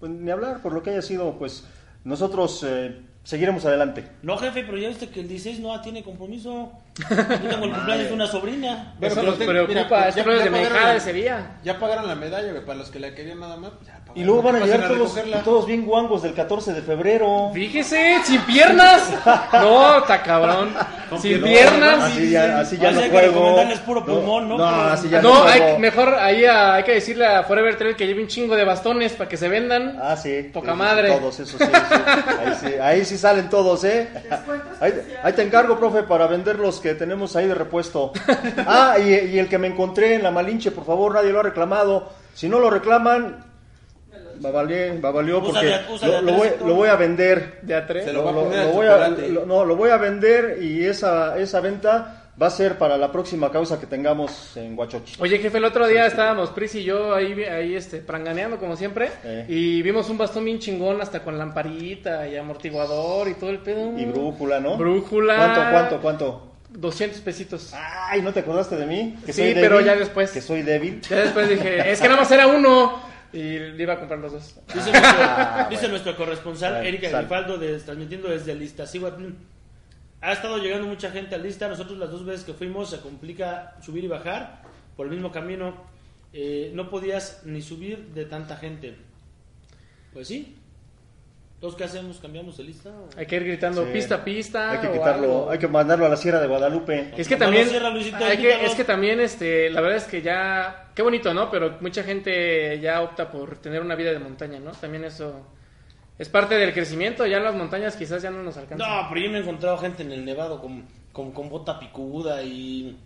pues, 0.01 0.11
ni 0.13 0.31
hablar 0.31 0.61
por 0.61 0.73
lo 0.75 0.83
que 0.83 0.91
haya 0.91 1.01
sido, 1.03 1.39
pues 1.39 1.65
nosotros 2.05 2.63
eh, 2.69 3.01
seguiremos 3.31 3.65
adelante. 3.65 4.05
No, 4.23 4.37
jefe, 4.39 4.65
pero 4.65 4.77
ya 4.77 4.89
viste 4.89 5.09
que 5.09 5.21
el 5.21 5.29
16 5.29 5.61
no 5.61 5.81
tiene 5.83 6.03
compromiso. 6.03 6.73
Yo 7.09 7.49
tengo 7.51 7.65
el 7.67 7.73
cumpleaños 7.73 8.09
de 8.09 8.13
una 8.15 8.27
sobrina. 8.27 8.95
Pero 9.01 9.13
Eso 9.13 9.23
nos 9.23 9.39
te- 9.39 9.47
preocupa, 9.47 9.75
mira, 9.75 9.89
pues, 9.89 10.07
es 10.09 10.15
ya- 10.17 10.23
flores 10.23 10.41
ya 10.41 10.45
de 10.45 10.51
pagaron 10.51 10.73
mejada 10.73 10.93
la- 10.93 10.97
ese 10.99 11.13
día. 11.13 11.51
Ya 11.65 11.79
pagaron 11.79 12.07
la 12.09 12.15
medalla, 12.15 12.51
güey, 12.53 12.65
para 12.65 12.79
los 12.79 12.91
que 12.91 12.99
la 13.01 13.15
querían 13.15 13.41
nada 13.41 13.57
más. 13.57 13.71
ya 13.87 13.93
pagaron. 13.95 14.13
Y 14.17 14.25
luego 14.25 14.43
van 14.43 14.57
a 14.57 14.59
Pasen 14.61 14.75
llegar 14.75 14.89
todos, 14.91 15.15
recogerla. 15.15 15.43
todos 15.43 15.67
bien 15.67 15.87
guangos 15.87 16.23
del 16.23 16.35
14 16.35 16.73
de 16.73 16.83
febrero. 16.83 17.51
Fíjese, 17.55 18.19
sin 18.25 18.41
piernas. 18.43 19.11
No, 19.53 19.99
está 19.99 20.23
cabrón. 20.23 20.75
Sin 21.21 21.41
No, 21.41 21.47
piernas. 21.47 22.05
Así 22.05 22.31
ya, 22.31 22.61
así 22.61 22.77
ya 22.79 22.91
no 22.93 23.01
que 23.03 23.11
juego. 23.11 23.27
recomendarles 23.33 23.79
puro 23.81 24.05
pulmón, 24.05 24.49
¿no? 24.49 24.59
No, 24.59 24.65
así 24.67 25.09
ya 25.09 25.21
no, 25.23 25.29
No, 25.31 25.41
juego. 25.43 25.67
hay, 25.67 25.79
mejor 25.79 26.15
ahí 26.15 26.45
ah, 26.45 26.75
hay 26.75 26.85
que 26.85 26.93
decirle 26.95 27.27
a 27.27 27.43
Forever 27.45 27.77
Trail 27.77 27.97
que 27.97 28.07
lleve 28.07 28.23
un 28.23 28.29
chingo 28.29 28.55
de 28.57 28.65
bastones 28.65 29.13
para 29.15 29.29
que 29.29 29.37
se 29.37 29.49
vendan. 29.49 29.99
Ah, 30.01 30.17
sí. 30.17 30.51
Poca 30.53 30.67
sí, 30.69 30.73
sí, 30.73 30.79
madre. 30.79 31.09
Todos, 31.13 31.41
eso 31.41 31.59
sí, 31.59 31.65
sí. 31.65 31.71
Ahí 32.45 32.55
sí. 32.61 32.75
Ahí 32.81 33.05
sí 33.05 33.19
salen 33.19 33.49
todos, 33.49 33.85
¿eh? 33.85 34.09
Ahí, 34.81 34.93
ahí 35.23 35.33
te 35.33 35.43
encargo, 35.43 35.79
profe, 35.79 36.03
para 36.05 36.27
vender 36.27 36.59
los 36.59 36.81
que 36.81 36.90
tenemos 36.95 37.37
ahí 37.37 37.47
de 37.47 37.55
repuesto. 37.55 38.13
Ah, 38.67 38.97
y, 38.99 39.11
y 39.35 39.39
el 39.39 39.49
que 39.49 39.59
me 39.59 39.67
encontré 39.69 40.15
en 40.15 40.23
la 40.23 40.31
Malinche, 40.31 40.71
por 40.71 40.85
favor, 40.85 41.15
nadie 41.15 41.33
lo 41.33 41.41
ha 41.41 41.43
reclamado. 41.45 42.09
Si 42.35 42.49
no 42.49 42.59
lo 42.61 42.71
reclaman, 42.71 43.45
va 44.45 44.51
valió, 44.51 45.01
va 45.03 45.11
valió 45.11 45.39
Usa 45.41 45.47
porque 45.53 45.67
de- 45.67 45.93
usa 45.93 46.09
lo, 46.09 46.23
lo 46.23 46.33
voy, 46.33 46.49
lo 46.67 46.75
voy 46.75 46.89
a 46.89 46.97
vender. 46.97 47.59
De 47.63 47.75
a 47.75 47.87
tres. 47.87 48.05
Se 48.05 48.13
lo 48.13 48.25
va 48.25 48.31
a 48.31 48.33
Lo- 48.33 48.45
poner 48.45 48.67
lo 48.67 48.73
voy 48.73 48.87
a, 48.87 49.09
no, 49.47 49.65
lo 49.65 49.77
voy 49.77 49.91
a 49.91 49.97
vender 49.97 50.59
y 50.63 50.85
esa, 50.85 51.39
esa 51.39 51.61
venta 51.61 52.17
va 52.41 52.47
a 52.47 52.51
ser 52.51 52.79
para 52.79 52.97
la 52.97 53.13
próxima 53.13 53.51
causa 53.51 53.79
que 53.79 53.85
tengamos 53.87 54.57
en 54.57 54.79
Huachochi. 54.79 55.17
Oye, 55.21 55.39
jefe, 55.41 55.59
el 55.59 55.65
otro 55.67 55.87
día 55.87 56.07
estábamos 56.07 56.49
Pris 56.51 56.75
y 56.77 56.85
yo 56.85 57.15
ahí, 57.15 57.45
ahí 57.45 57.77
este, 57.77 57.99
pranganeando 57.99 58.57
como 58.57 58.77
siempre. 58.77 59.11
Eh. 59.25 59.45
Y 59.47 59.83
vimos 59.83 60.09
un 60.09 60.17
bastón 60.17 60.47
bien 60.47 60.59
chingón, 60.59 61.03
hasta 61.03 61.23
con 61.23 61.37
lamparita 61.37 62.27
y 62.27 62.37
amortiguador 62.37 63.29
y 63.29 63.35
todo 63.35 63.51
el 63.51 63.59
pedo. 63.59 63.93
Y 63.99 64.07
brújula, 64.07 64.59
¿no? 64.59 64.79
Brújula. 64.79 65.37
¿Cuánto, 65.37 65.61
cuánto, 65.71 66.01
cuánto? 66.01 66.50
200 66.73 67.21
pesitos. 67.21 67.73
Ay, 67.75 68.23
¿no 68.23 68.33
te 68.33 68.41
acordaste 68.41 68.77
de 68.77 68.87
mí? 68.87 69.17
Que 69.27 69.33
Sí, 69.33 69.51
pero 69.55 69.81
ya 69.81 69.95
después. 69.97 70.31
Que 70.31 70.41
soy 70.41 70.63
débil. 70.63 71.01
Ya 71.03 71.17
después 71.17 71.49
dije, 71.49 71.91
es 71.91 72.01
que 72.01 72.09
nada 72.09 72.21
más 72.21 72.31
era 72.31 72.47
uno. 72.47 73.03
y 73.33 73.59
le 73.59 73.83
iba 73.83 73.95
a 73.95 73.99
comprar 73.99 74.19
los 74.21 74.33
dos. 74.33 74.55
Dice 74.75 74.91
nuestro, 74.91 75.01
Ah, 75.23 75.67
dice 75.71 75.83
bueno. 75.83 75.89
nuestro 75.91 76.17
corresponsal 76.17 76.73
Bueno, 76.75 76.89
Erika. 76.89 77.19
Grifaldo 77.21 77.59
de, 77.59 77.79
transmitiendo 77.79 78.29
desde 78.29 78.53
Iztaccíhuatl. 78.55 79.25
Ha 80.23 80.33
estado 80.33 80.59
llegando 80.59 80.87
mucha 80.87 81.11
gente 81.11 81.35
a 81.35 81.39
lista. 81.39 81.69
Nosotros 81.69 81.97
las 81.99 82.11
dos 82.11 82.25
veces 82.27 82.45
que 82.45 82.53
fuimos 82.55 82.91
se 82.91 83.01
complica 83.01 83.77
subir 83.83 84.05
y 84.05 84.09
bajar 84.09 84.63
por 84.97 85.07
el 85.07 85.13
mismo 85.13 85.31
camino. 85.33 85.75
Eh, 86.33 86.71
no 86.75 86.91
podías 86.91 87.43
ni 87.45 87.63
subir 87.63 88.09
de 88.15 88.25
tanta 88.27 88.57
gente. 88.57 88.97
Pues 90.13 90.29
sí. 90.29 90.57
¿Entonces 91.61 91.77
qué 91.77 91.85
hacemos? 91.85 92.19
¿Cambiamos 92.21 92.57
de 92.57 92.65
lista? 92.65 92.89
o- 92.89 93.19
Hay 93.19 93.27
que 93.27 93.37
ir 93.37 93.45
gritando 93.45 93.85
Sí. 93.85 93.91
pista, 93.93 94.25
pista. 94.25 94.71
Hay 94.73 94.79
que 94.79 94.93
quitarlo, 94.93 95.25
algo. 95.25 95.51
hay 95.51 95.59
que 95.59 95.69
mandarlo 95.69 96.07
a 96.07 96.09
la 96.09 96.17
Sierra 96.17 96.41
de 96.41 96.47
Guadalupe. 96.47 97.13
Es 97.19 97.29
que 97.29 97.37
también, 97.37 97.65
lo 97.67 97.71
cierra 97.71 97.91
Luisito, 97.91 98.25
hay 98.25 98.39
que, 98.39 98.65
es 98.65 98.75
que 98.75 98.85
también, 98.85 99.21
este, 99.21 99.69
la 99.69 99.83
verdad 99.83 99.99
es 99.99 100.05
que 100.05 100.23
ya, 100.23 100.87
qué 100.95 101.03
bonito, 101.03 101.35
¿no? 101.35 101.51
Pero 101.51 101.77
mucha 101.83 102.03
gente 102.03 102.81
ya 102.81 103.03
opta 103.03 103.31
por 103.31 103.59
tener 103.59 103.83
una 103.83 103.95
vida 103.95 104.11
de 104.11 104.19
montaña, 104.19 104.59
¿no? 104.59 104.71
También 104.71 105.05
eso 105.05 105.45
es 106.19 106.31
parte 106.31 106.55
del 106.55 106.73
crecimiento. 106.73 107.27
Ya 107.27 107.39
las 107.41 107.55
montañas 107.55 107.95
quizás 107.95 108.23
ya 108.23 108.31
no 108.31 108.43
nos 108.43 108.57
alcanzan. 108.57 108.89
No, 108.89 109.07
pero 109.11 109.21
yo 109.21 109.31
me 109.31 109.37
he 109.37 109.43
encontrado 109.43 109.77
gente 109.77 110.03
en 110.03 110.13
el 110.13 110.25
Nevado 110.25 110.63
con, 110.63 110.87
con, 111.13 111.31
con 111.33 111.51
bota 111.51 111.79
picuda 111.79 112.43
y 112.43 112.97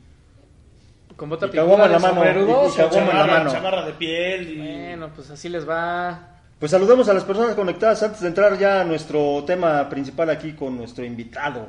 Con 1.16 1.28
bota 1.28 1.46
Y 1.46 1.50
picuda 1.50 1.88
la 1.88 1.98
mano, 1.98 2.24
y- 2.24 2.28
y 2.28 2.76
caguama 2.76 3.00
en 3.00 3.06
la 3.06 3.12
chamarra, 3.12 3.26
mano. 3.38 3.50
chamarra 3.50 3.86
de 3.86 3.92
piel. 3.94 4.48
Y... 4.48 4.56
Bueno, 4.58 5.10
pues 5.12 5.28
así 5.30 5.48
les 5.48 5.68
va. 5.68 6.30
Pues 6.58 6.70
saludemos 6.70 7.08
a 7.08 7.14
las 7.14 7.24
personas 7.24 7.54
conectadas 7.54 8.02
antes 8.02 8.20
de 8.20 8.28
entrar 8.28 8.58
ya 8.58 8.80
a 8.80 8.84
nuestro 8.84 9.44
tema 9.44 9.88
principal 9.88 10.30
aquí 10.30 10.52
con 10.52 10.76
nuestro 10.76 11.04
invitado. 11.04 11.68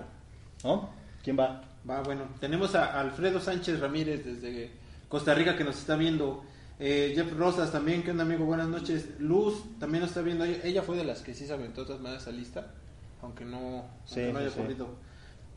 ¿No? 0.64 0.90
¿Quién 1.24 1.38
va? 1.38 1.64
Va, 1.90 2.02
bueno, 2.02 2.30
tenemos 2.40 2.76
a 2.76 3.00
Alfredo 3.00 3.40
Sánchez 3.40 3.80
Ramírez 3.80 4.26
desde 4.26 4.72
Costa 5.08 5.34
Rica 5.34 5.56
que 5.56 5.64
nos 5.64 5.78
está 5.78 5.96
viendo. 5.96 6.44
Eh, 6.80 7.14
Jeff 7.16 7.32
Rosas 7.34 7.72
también, 7.72 8.04
¿qué 8.04 8.12
onda 8.12 8.24
amigo? 8.24 8.46
Buenas 8.46 8.68
noches. 8.68 9.20
Luz 9.20 9.64
también 9.80 10.02
nos 10.02 10.10
está 10.10 10.22
viendo. 10.22 10.46
Ella 10.46 10.82
fue 10.82 10.98
de 10.98 11.06
las 11.06 11.22
que 11.22 11.34
sí 11.34 11.46
se 11.46 11.54
aventó 11.54 11.82
de 11.82 11.88
todas 11.88 12.02
maneras 12.02 12.24
esa 12.24 12.32
lista, 12.32 12.68
aunque 13.22 13.46
no, 13.46 13.86
Sí, 14.06 14.20
aunque 14.22 14.34
no 14.34 14.40
haya 14.40 14.50
sí. 14.50 14.62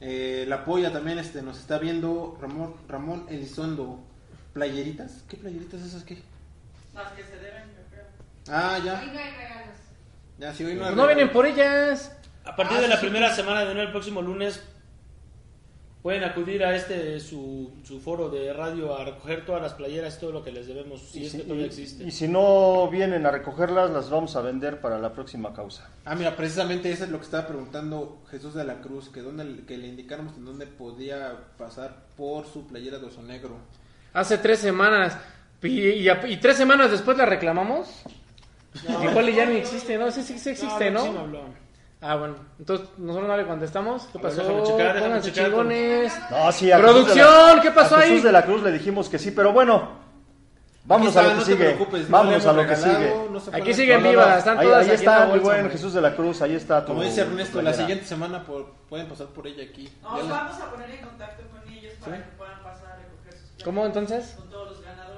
Eh, 0.01 0.45
la 0.47 0.65
polla 0.65 0.93
también 0.93 1.19
este, 1.19 1.43
nos 1.43 1.59
está 1.59 1.79
viendo 1.79 2.39
Ramón, 2.41 2.75
Ramón 2.89 3.27
Elizondo. 3.29 4.01
¿Playeritas? 4.53 5.25
¿Qué 5.29 5.37
playeritas 5.37 5.83
esas 5.83 6.05
qué? 6.05 6.19
Las 6.95 7.13
que 7.13 7.23
se 7.23 7.37
deben. 7.37 7.78
Ah, 8.51 8.79
ya. 8.85 9.01
Hoy 9.01 9.11
no 9.13 9.19
hay 9.19 9.31
regalos. 9.31 9.75
Ya, 10.39 10.55
sí, 10.55 10.65
hoy 10.65 10.75
no 10.75 10.87
hay 10.87 10.95
no 10.95 11.07
vienen 11.07 11.31
por 11.31 11.47
ellas. 11.47 12.17
A 12.45 12.57
partir 12.57 12.79
Ah, 12.79 12.81
de 12.81 12.87
sí, 12.87 12.91
la 12.91 12.97
sí. 12.97 13.07
primera 13.07 13.35
semana 13.35 13.61
de 13.65 13.71
enero, 13.73 13.83
el 13.87 13.91
próximo 13.93 14.23
lunes, 14.23 14.63
pueden 16.03 16.23
acudir 16.25 16.65
a 16.65 16.75
este 16.77 17.19
su, 17.21 17.73
su 17.83 18.01
foro 18.01 18.31
de 18.31 18.53
radio 18.53 18.97
a 18.97 19.05
recoger 19.05 19.45
todas 19.45 19.61
las 19.61 19.75
playeras 19.75 20.17
y 20.17 20.21
todo 20.21 20.33
lo 20.33 20.43
que 20.45 20.53
les 20.53 20.67
debemos, 20.67 21.03
si 21.03 21.21
Y 21.23 21.27
es 21.27 21.33
si- 21.33 21.39
que 21.39 21.43
todavía 21.45 21.65
y- 21.65 21.69
existe. 21.69 22.05
y 22.05 22.11
si 22.11 22.29
no 22.29 22.89
vienen 22.89 23.27
a 23.27 23.31
recogerlas, 23.33 23.91
las 23.91 24.09
vamos 24.09 24.35
a 24.37 24.41
vender 24.41 24.81
para 24.81 24.99
la 24.99 25.13
próxima 25.13 25.53
causa. 25.53 25.91
Ah, 26.05 26.15
mira, 26.15 26.35
precisamente 26.37 26.91
eso 26.91 27.05
es 27.05 27.11
lo 27.11 27.19
que 27.19 27.25
estaba 27.25 27.47
preguntando 27.49 28.23
Jesús 28.31 28.55
de 28.55 28.65
la 28.65 28.81
Cruz, 28.81 29.09
que, 29.11 29.21
dónde, 29.21 29.65
que 29.67 29.77
le 29.77 29.89
indicáramos 29.89 30.37
en 30.37 30.45
dónde 30.47 30.67
podía 30.67 31.37
pasar 31.59 31.97
por 32.17 32.47
su 32.47 32.67
playera 32.67 32.99
de 32.99 33.07
oso 33.07 33.21
negro. 33.23 33.57
Hace 34.15 34.39
tres 34.39 34.61
semanas. 34.61 35.19
Y, 35.63 35.81
y- 35.81 36.09
y 36.09 36.37
tres 36.37 36.57
semanas 36.57 36.93
después 36.93 37.19
la 37.19 37.27
reclamamos. 37.27 38.03
Igual 39.03 39.29
y 39.29 39.35
ya 39.35 39.47
ni 39.47 39.57
existe, 39.57 39.99
¿no? 39.99 40.11
Sí, 40.11 40.23
sí, 40.23 40.39
sí 40.39 40.51
existe, 40.51 40.91
No, 40.91 41.07
¿no? 41.13 41.25
sí. 41.25 41.39
Ah, 42.01 42.15
bueno. 42.15 42.37
Entonces, 42.61 42.87
nosotros 42.97 43.29
no 43.29 43.37
le 43.37 43.45
contestamos. 43.47 44.09
¿Qué 44.13 44.19
pasó? 44.21 44.37
déjame 44.43 44.63
checar, 44.63 44.79
déjame 44.95 45.01
Pónganse 45.01 45.33
checar 45.33 45.51
con- 45.51 45.69
chingones. 45.69 46.13
No, 46.31 46.53
sí, 46.53 46.71
a 46.73 46.79
Producción, 46.79 47.57
la- 47.57 47.63
¿qué 47.63 47.71
pasó 47.73 47.97
a 47.97 47.99
ahí? 48.01 48.09
Jesús 48.11 48.23
de 48.25 48.33
la 48.33 48.45
Cruz 48.45 48.63
le 48.63 48.71
dijimos 48.73 49.09
que 49.09 49.19
sí, 49.19 49.33
pero 49.33 49.53
bueno, 49.53 49.89
vámonos 50.85 51.17
Aquí 51.17 51.19
a 51.19 51.23
está, 51.23 51.23
lo 51.23 51.29
que 51.29 51.51
no 51.51 51.57
sigue. 51.59 51.77
no 52.05 52.09
vámonos 52.09 52.45
le 52.45 52.51
a 52.51 52.53
lo 52.53 52.67
que 52.69 52.77
sigue. 52.77 53.15
no 53.33 53.39
Aquí 53.53 53.75
siguen 53.75 53.97
No, 53.99 54.05
no, 54.05 54.11
vivas, 54.11 54.29
no. 54.29 54.37
están 54.39 54.59
ahí, 54.59 54.65
todas 54.67 54.79
ahí 54.79 54.91
aquí 54.93 55.01
en 55.01 55.07
la 55.07 55.13
está, 55.17 55.27
bolsa, 55.27 55.45
buen. 55.45 55.71
Jesús 55.71 55.93
de 55.95 56.01
la 56.01 56.15
Cruz, 56.15 56.43
ahí 56.43 56.55
está 56.55 56.81
tu 56.83 56.87
Como 56.93 57.03
dice 57.03 57.21
Ernesto, 57.23 57.63
la 57.63 57.73
siguiente 57.75 58.05
semana 58.07 58.45
por- 58.45 58.73
pueden 58.89 59.09
pasar 59.09 59.27
por 59.29 59.47
ella 59.49 59.65
aquí. 59.65 59.89
Nos 60.03 60.29
vamos 60.29 60.55
a 60.61 60.71
poner 60.71 60.91
en 60.91 61.05
contacto 61.05 61.43
con 61.51 61.73
ellos 61.73 61.95
para 61.99 62.17
que 62.17 62.23
puedan 62.39 62.63
pasar 62.63 62.87
a 62.93 62.97
recoger 62.97 63.33
sus 63.57 63.65
¿Cómo 63.65 63.85
entonces? 63.85 64.35
Con 64.37 64.51
todos 64.51 64.69
los 64.71 64.83
ganadores. 64.83 65.18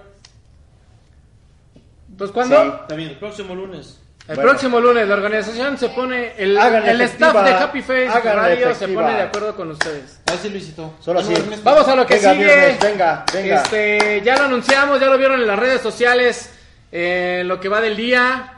Pues 2.20 2.30
cuándo? 2.32 2.62
Sí. 2.62 2.70
Está 2.82 2.94
bien. 2.96 3.08
El 3.10 3.16
próximo 3.16 3.54
lunes. 3.54 3.98
El 4.28 4.34
Bueno. 4.36 4.50
próximo 4.50 4.78
lunes 4.78 5.08
la 5.08 5.14
organización 5.14 5.78
se 5.78 5.88
pone, 5.88 6.34
el, 6.36 6.54
el 6.56 7.00
staff 7.00 7.42
de 7.42 7.50
Happy 7.54 7.80
Face 7.80 8.08
Radio 8.22 8.74
se 8.74 8.88
pone 8.88 9.14
de 9.14 9.22
acuerdo 9.22 9.56
con 9.56 9.70
ustedes. 9.70 10.20
Ahí 10.30 10.38
sí, 10.40 10.50
Luisito. 10.50 10.92
Solo 11.00 11.20
así. 11.20 11.32
Vamos 11.64 11.88
a 11.88 11.96
lo 11.96 12.06
que 12.06 12.16
Venga, 12.16 12.32
sigue. 12.32 12.44
viernes, 12.44 12.80
venga, 12.80 13.24
venga. 13.32 13.54
Este, 13.62 14.20
ya 14.22 14.36
lo 14.36 14.44
anunciamos, 14.44 15.00
ya 15.00 15.06
lo 15.06 15.16
vieron 15.16 15.40
en 15.40 15.46
las 15.46 15.58
redes 15.58 15.80
sociales. 15.80 16.54
eh, 16.92 17.42
lo 17.46 17.58
que 17.58 17.68
va 17.70 17.80
del 17.80 17.96
día. 17.96 18.52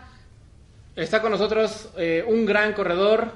Está 0.97 1.23
con 1.23 1.31
nosotros 1.31 1.89
eh, 1.97 2.25
un 2.27 2.45
gran 2.45 2.73
corredor 2.73 3.29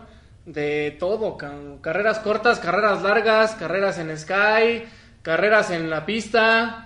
de 0.45 0.97
todo: 0.99 1.39
carreras 1.81 2.19
cortas, 2.19 2.59
carreras 2.59 3.01
largas, 3.03 3.55
carreras 3.55 3.97
en 3.99 4.19
Sky, 4.19 4.85
carreras 5.23 5.71
en 5.71 5.89
la 5.89 6.05
pista. 6.05 6.83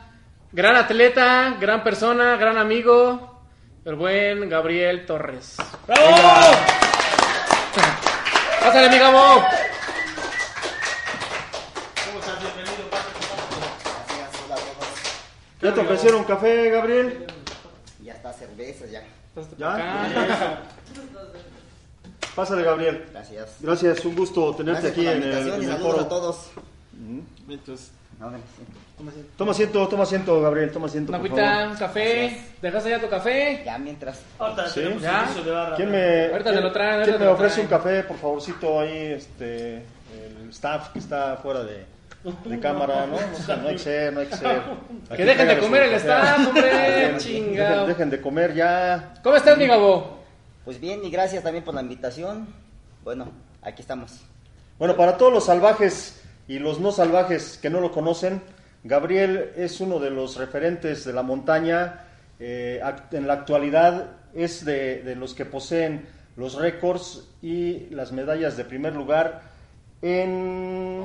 Gran 0.53 0.77
atleta, 0.77 1.57
gran 1.61 1.83
persona, 1.83 2.37
gran 2.37 2.59
amigo. 2.59 3.30
El 3.85 3.95
buen 3.95 4.49
Gabriel 4.49 5.07
Torres. 5.07 5.57
¡Bravo! 5.87 6.07
Pásale, 8.61 8.91
mi 8.91 8.99
Gabo. 8.99 9.19
¿Cómo 12.05 12.19
estás? 12.21 12.41
Bienvenido. 12.41 12.91
¿Ya 15.63 15.75
te 15.75 15.81
ofrecieron 15.81 16.25
café, 16.25 16.71
Gabriel? 16.71 17.27
Ya 18.03 18.13
está, 18.15 18.33
cerveza, 18.33 18.87
ya. 18.87 19.03
¿Ya? 19.59 20.63
Pásale, 22.35 22.63
Gabriel. 22.63 23.07
Gracias. 23.13 23.57
Gracias, 23.61 24.05
un 24.05 24.15
gusto 24.15 24.55
tenerte 24.57 24.91
Gracias 24.91 24.93
aquí 24.93 25.07
por 25.07 25.31
la 25.33 25.41
en 25.41 25.49
el, 25.53 25.63
en 25.65 25.71
el 25.71 25.79
foro. 25.79 26.01
a 26.01 26.09
todos. 26.09 26.51
Entonces, 27.49 27.91
No, 28.19 28.31
Toma 29.37 29.53
asiento, 29.53 29.89
toma 29.89 30.03
asiento, 30.05 30.41
Gabriel, 30.41 30.71
toma 30.71 30.87
asiento, 30.87 31.11
Una 31.13 31.19
por 31.19 31.27
agüita, 31.29 31.51
favor. 31.53 31.71
un 31.73 31.77
café. 31.77 32.41
¿Dejaste 32.61 32.91
ya 32.91 33.01
tu 33.01 33.09
café? 33.09 33.63
Ya 33.65 33.79
mientras. 33.79 34.23
Ahorita 34.39 34.69
Sí, 34.69 34.81
tenemos 34.81 35.03
ya. 35.03 35.21
servicio 35.21 35.43
de 35.45 35.51
barra. 35.51 35.77
¿Quién 35.77 35.91
me, 35.91 36.27
Ahorita 36.27 36.43
quién- 36.43 36.55
te 36.55 36.61
lo 36.61 36.73
traen, 36.73 36.93
ahorita 36.93 37.05
quién 37.05 37.15
te 37.15 37.19
me 37.21 37.25
lo 37.27 37.33
ofrece 37.33 37.55
traen. 37.55 37.67
un 37.67 37.71
café, 37.71 38.03
por 38.05 38.17
favorcito, 38.19 38.81
ahí, 38.81 39.13
este, 39.13 39.75
el 39.77 40.51
staff 40.51 40.89
que 40.91 40.99
está 40.99 41.37
fuera 41.37 41.63
de, 41.65 41.85
de 42.45 42.61
cámara, 42.61 43.07
¿no? 43.07 43.17
O 43.17 43.43
sea, 43.43 43.57
no 43.57 43.69
hay 43.69 43.75
que 43.75 43.79
ser, 43.81 44.13
no 44.13 44.21
hay 44.21 44.27
que 44.27 44.37
ser. 44.37 44.47
Aquí 45.09 45.17
Que 45.17 45.25
dejen 45.25 45.49
de 45.49 45.59
comer 45.59 45.83
el 45.85 45.91
café. 45.93 46.01
staff, 46.09 46.47
hombre, 46.49 47.15
chingado. 47.19 47.71
Dejen, 47.73 47.87
dejen 47.89 48.11
de 48.11 48.21
comer 48.21 48.55
ya. 48.55 49.15
¿Cómo 49.23 49.37
estás, 49.37 49.57
mi 49.57 49.67
Gabo? 49.67 50.19
Pues 50.65 50.79
bien, 50.81 51.03
y 51.05 51.11
gracias 51.11 51.43
también 51.43 51.65
por 51.65 51.75
la 51.75 51.81
invitación. 51.81 52.47
Bueno, 53.03 53.31
aquí 53.63 53.81
estamos. 53.83 54.21
Bueno, 54.79 54.97
para 54.97 55.17
todos 55.17 55.33
los 55.33 55.45
salvajes 55.47 56.23
y 56.49 56.59
los 56.59 56.81
no 56.81 56.91
salvajes 56.93 57.59
que 57.61 57.71
no 57.71 57.81
lo 57.81 57.93
conocen, 57.93 58.43
Gabriel 58.85 59.53
es 59.57 59.81
uno 59.81 59.99
de 59.99 60.11
los 60.11 60.37
referentes 60.37 61.05
de 61.05 61.13
la 61.13 61.23
montaña. 61.23 62.05
eh, 62.39 62.81
en 63.13 63.27
la 63.27 63.35
actualidad 63.35 64.07
es 64.35 64.65
de, 64.65 65.03
de 65.03 65.15
los 65.17 65.35
que 65.35 65.45
poseen 65.45 66.07
los 66.37 66.55
récords 66.55 67.29
y 67.43 67.91
las 67.91 68.13
medallas 68.13 68.57
de 68.57 68.65
primer 68.65 68.95
lugar 68.95 69.43
en 70.01 71.05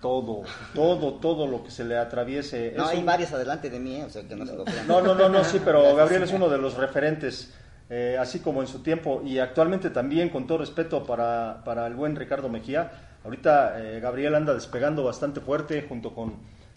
todo, 0.00 0.42
todo, 0.74 1.14
todo 1.14 1.46
lo 1.46 1.62
que 1.62 1.70
se 1.70 1.84
le 1.84 1.98
atraviese. 1.98 2.72
No, 2.76 2.84
Es 2.84 2.90
hay 2.92 2.98
un- 3.00 3.06
varios 3.06 3.32
adelante 3.32 3.68
de 3.68 3.78
mí, 3.78 3.96
eh, 3.96 4.04
o 4.04 4.08
sea 4.10 4.22
que 4.26 4.34
no 4.34 4.46
se 4.46 4.54
lo 4.56 4.64
crean. 4.64 4.86
no, 4.88 5.02
no, 5.02 5.14
no, 5.14 5.28
no, 5.28 5.44
sí, 5.44 5.60
pero. 5.62 5.94
Gabriel 5.96 6.22
es 6.22 6.32
uno 6.32 6.48
de 6.48 6.56
los 6.56 6.74
referentes, 6.78 7.52
eh, 7.90 8.16
así 8.18 8.38
como 8.40 8.62
en 8.62 8.66
su 8.68 8.78
tiempo 8.82 9.22
y 9.24 9.38
actualmente 9.38 9.90
también, 9.90 10.30
con 10.30 10.46
todo 10.46 10.58
respeto 10.58 11.04
para, 11.04 11.62
para 11.64 11.86
el 11.86 11.94
buen 11.94 12.16
Ricardo 12.16 12.48
Mejía. 12.48 12.90
Ahorita 13.24 13.74
eh, 13.78 14.00
Gabriel 14.00 14.34
anda 14.34 14.54
despegando 14.54 15.04
bastante 15.04 15.40
fuerte 15.42 15.84
junto 15.86 16.14
con, 16.14 16.32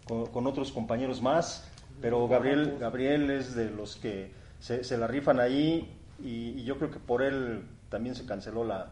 con, 0.08 0.26
con 0.28 0.48
otros 0.48 0.72
compañeros 0.72 1.22
más, 1.22 1.68
pero 2.02 2.28
Gabriel, 2.28 2.78
Gabriel 2.80 3.30
es 3.32 3.56
de 3.56 3.70
los 3.70 3.96
que 3.98 4.32
se, 4.60 4.84
se 4.84 4.98
la 4.98 5.08
rifan 5.08 5.40
ahí 5.40 5.92
y, 6.22 6.60
y 6.60 6.64
yo 6.64 6.78
creo 6.78 6.92
que 6.92 7.00
por 7.00 7.22
él 7.22 7.64
también 7.90 8.16
se 8.16 8.26
canceló 8.26 8.64
la... 8.64 8.88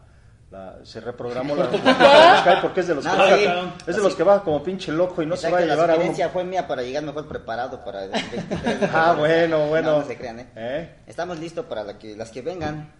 la- 0.50 0.78
se 0.84 1.00
reprogramó 1.00 1.56
la, 1.56 1.64
la 1.70 2.40
Sky 2.40 2.58
porque 2.62 2.80
es 2.80 2.86
de 2.88 2.94
los 2.94 3.04
que 3.04 3.10
No, 3.12 3.18
baja, 3.18 3.36
sí. 3.36 3.44
es 3.86 3.96
de 3.96 4.02
los 4.02 4.14
que 4.14 4.22
baja 4.22 4.42
como 4.44 4.62
pinche 4.62 4.92
loco 4.92 5.22
y 5.22 5.26
no 5.26 5.36
se 5.36 5.50
va 5.50 5.58
a 5.58 5.60
llevar 5.62 5.76
la 5.78 5.82
a 5.84 5.86
uno 5.86 5.94
sugerencia 5.96 6.28
fue 6.28 6.44
mía 6.44 6.68
para 6.68 6.82
llegar 6.82 7.02
mejor 7.02 7.26
preparado 7.26 7.82
para 7.84 8.04
el 8.04 8.10
23 8.10 8.80
de 8.80 8.86
Ah, 8.92 9.14
bueno, 9.18 9.66
bueno. 9.68 9.92
No, 9.92 9.98
no 10.00 10.06
se 10.06 10.16
crean, 10.16 10.40
¿eh? 10.40 10.46
¿Eh? 10.56 10.94
Estamos 11.06 11.38
listos 11.40 11.64
para 11.66 11.82
la 11.84 11.98
que- 11.98 12.16
las 12.16 12.30
que 12.30 12.42
vengan. 12.42 12.92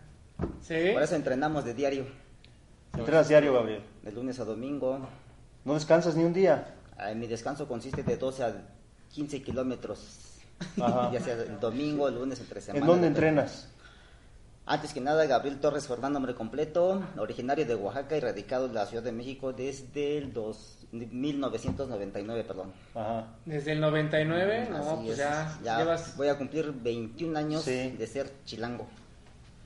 Sí. 0.62 0.90
Por 0.92 1.03
eso 1.03 1.14
entrenamos 1.14 1.64
de 1.64 1.75
diario, 1.75 2.07
Entrenas 2.96 3.29
diario, 3.29 3.55
Gabriel. 3.55 3.83
de 4.03 4.12
lunes 4.12 4.40
a 4.40 4.44
domingo. 4.44 4.98
No 5.64 5.75
descansas 5.75 6.16
ni 6.16 6.25
un 6.25 6.33
día. 6.33 6.75
Ah, 7.10 7.14
Mi 7.14 7.26
descanso 7.26 7.66
consiste 7.66 8.02
de 8.02 8.16
12 8.16 8.44
a 8.44 8.54
15 9.12 9.42
kilómetros. 9.42 10.18
Ya 10.76 11.20
sea 11.20 11.34
el 11.34 11.58
domingo, 11.58 12.06
el 12.08 12.14
lunes, 12.14 12.38
entre 12.40 12.60
semana. 12.60 12.80
¿En 12.84 12.86
dónde 12.86 13.06
entrenas? 13.08 13.68
Antes 14.64 14.92
que 14.94 15.00
nada, 15.00 15.26
Gabriel 15.26 15.58
Torres 15.58 15.88
Fernando, 15.88 16.20
nombre 16.20 16.36
completo, 16.36 17.02
originario 17.18 17.66
de 17.66 17.74
Oaxaca 17.74 18.16
y 18.16 18.20
radicado 18.20 18.66
en 18.66 18.74
la 18.74 18.86
Ciudad 18.86 19.02
de 19.02 19.10
México 19.10 19.52
desde 19.52 20.18
el 20.18 20.32
dos, 20.32 20.78
1999, 20.92 22.44
perdón. 22.44 22.72
Ajá. 22.94 23.26
Desde 23.44 23.72
el 23.72 23.80
99, 23.80 24.68
no, 24.70 24.76
Así 24.78 24.88
pues 25.06 25.10
es. 25.10 25.16
ya, 25.18 25.58
Ya 25.64 25.78
llevas... 25.78 26.16
voy 26.16 26.28
a 26.28 26.38
cumplir 26.38 26.72
21 26.72 27.36
años 27.36 27.62
Sí. 27.64 27.90
de 27.98 28.06
ser 28.06 28.30
chilango. 28.44 28.86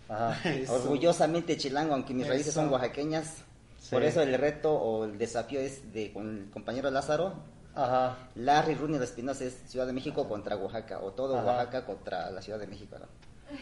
Ajá. 0.08 0.38
Orgullosamente 0.70 1.58
chilango, 1.58 1.92
aunque 1.92 2.14
mis 2.14 2.26
raíces 2.26 2.48
Eso. 2.48 2.62
son 2.62 2.70
oaxaqueñas. 2.72 3.42
Sí. 3.86 3.94
Por 3.94 4.02
eso 4.02 4.20
el 4.20 4.34
reto 4.36 4.74
o 4.74 5.04
el 5.04 5.16
desafío 5.16 5.60
es 5.60 5.92
de 5.92 6.12
con 6.12 6.38
el 6.38 6.50
compañero 6.50 6.90
Lázaro. 6.90 7.34
Ajá. 7.72 8.16
Larry 8.34 8.74
Runi 8.74 8.98
de 8.98 9.04
Espinosa 9.04 9.44
es 9.44 9.62
Ciudad 9.66 9.86
de 9.86 9.92
México 9.92 10.28
contra 10.28 10.56
Oaxaca, 10.56 10.98
o 11.00 11.12
todo 11.12 11.38
Ajá. 11.38 11.46
Oaxaca 11.46 11.86
contra 11.86 12.30
la 12.32 12.42
Ciudad 12.42 12.58
de 12.58 12.66
México. 12.66 12.96
¿no? 12.98 13.06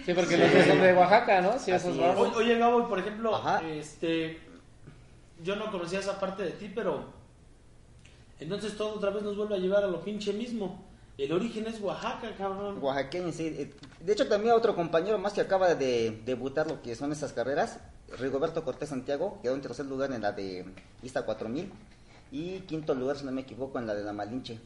Sí, 0.07 0.15
porque 0.15 0.39
los 0.39 0.51
son 0.67 0.81
de 0.81 0.95
Oaxaca, 0.95 1.43
¿no? 1.43 1.59
Sí, 1.59 1.73
esos 1.73 1.95
es. 1.95 2.37
Oye, 2.37 2.57
Gabo, 2.59 2.81
y 2.81 2.85
por 2.85 2.99
ejemplo, 3.01 3.37
Ajá. 3.37 3.61
este, 3.69 4.39
yo 5.43 5.57
no 5.57 5.71
conocía 5.71 5.99
esa 5.99 6.19
parte 6.19 6.43
de 6.43 6.53
ti, 6.53 6.73
pero 6.75 7.05
entonces 8.41 8.79
todo 8.79 8.95
otra 8.95 9.11
vez 9.11 9.23
nos 9.25 9.37
vuelve 9.37 9.57
a 9.57 9.59
llevar 9.59 9.85
a 9.85 9.89
lo 9.89 10.01
pinche 10.01 10.33
mismo. 10.33 10.83
El 11.19 11.33
origen 11.33 11.67
es 11.67 11.81
Oaxaca, 11.81 12.35
cabrón. 12.39 12.79
Oaxaqueño, 12.83 13.31
sí. 13.31 13.47
Eh, 13.47 13.75
De 14.01 14.13
hecho, 14.15 14.27
también 14.27 14.55
otro 14.55 14.75
compañero 14.75 15.19
más 15.19 15.35
que 15.35 15.43
acaba 15.43 15.75
de 15.75 16.23
debutar 16.25 16.67
lo 16.67 16.81
que 16.81 16.97
son 16.97 17.13
esas 17.13 17.33
carreras, 17.35 17.79
Rigoberto 18.19 18.65
Cortés 18.65 18.89
Santiago, 18.91 19.39
quedó 19.43 19.55
en 19.55 19.61
tercer 19.61 19.87
lugar 19.87 20.13
en 20.13 20.23
la 20.23 20.33
de 20.33 20.65
Ista 21.03 21.23
4000 21.23 21.73
y 22.31 22.61
quinto 22.61 22.95
lugar, 22.95 23.17
si 23.17 23.25
no 23.25 23.33
me 23.33 23.43
equivoco, 23.43 23.79
en 23.79 23.87
la 23.87 23.95
de 23.95 24.05
la 24.05 24.13
Malinche. 24.13 24.61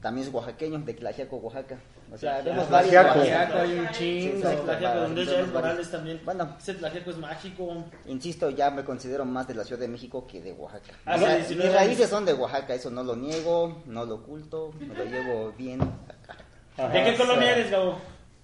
También 0.00 0.26
es 0.26 0.34
oaxaqueño, 0.34 0.80
de 0.80 0.94
Tlaxiaco, 0.94 1.36
Oaxaca. 1.36 1.78
O 2.12 2.18
sea, 2.18 2.42
vemos 2.42 2.68
varios 2.68 2.90
Tlaxiaco. 2.90 3.58
Hay 3.58 3.78
un 3.78 3.88
chingo. 3.90 4.50
Sí. 4.50 4.56
Tlaxiaco, 4.64 5.00
donde 5.00 5.22
es. 5.22 5.48
Morales 5.52 5.90
también. 5.90 6.20
Bueno. 6.24 6.56
Ese 6.58 6.74
Tlaxiaco 6.74 7.10
es 7.10 7.18
mágico. 7.18 7.84
Insisto, 8.06 8.50
ya 8.50 8.70
me 8.72 8.84
considero 8.84 9.24
más 9.24 9.46
de 9.46 9.54
la 9.54 9.62
Ciudad 9.64 9.80
de 9.80 9.88
México 9.88 10.26
que 10.26 10.42
de 10.42 10.52
Oaxaca. 10.52 10.92
Ah, 11.06 11.14
O 11.14 11.18
sea, 11.18 11.36
sí, 11.44 11.54
19 11.54 11.68
mis 11.68 11.74
raíces 11.76 12.10
son 12.10 12.24
de 12.24 12.34
Oaxaca, 12.34 12.74
eso 12.74 12.90
no 12.90 13.04
lo 13.04 13.14
niego, 13.14 13.82
no 13.86 14.04
lo 14.04 14.16
oculto, 14.16 14.72
me 14.80 14.92
lo 14.92 15.04
llevo 15.04 15.52
bien 15.52 15.80
acá. 15.82 16.36
Ajá. 16.76 16.88
¿De 16.88 17.04
qué 17.04 17.16
colonia 17.16 17.52
eres, 17.52 17.70
Gabo? 17.70 17.98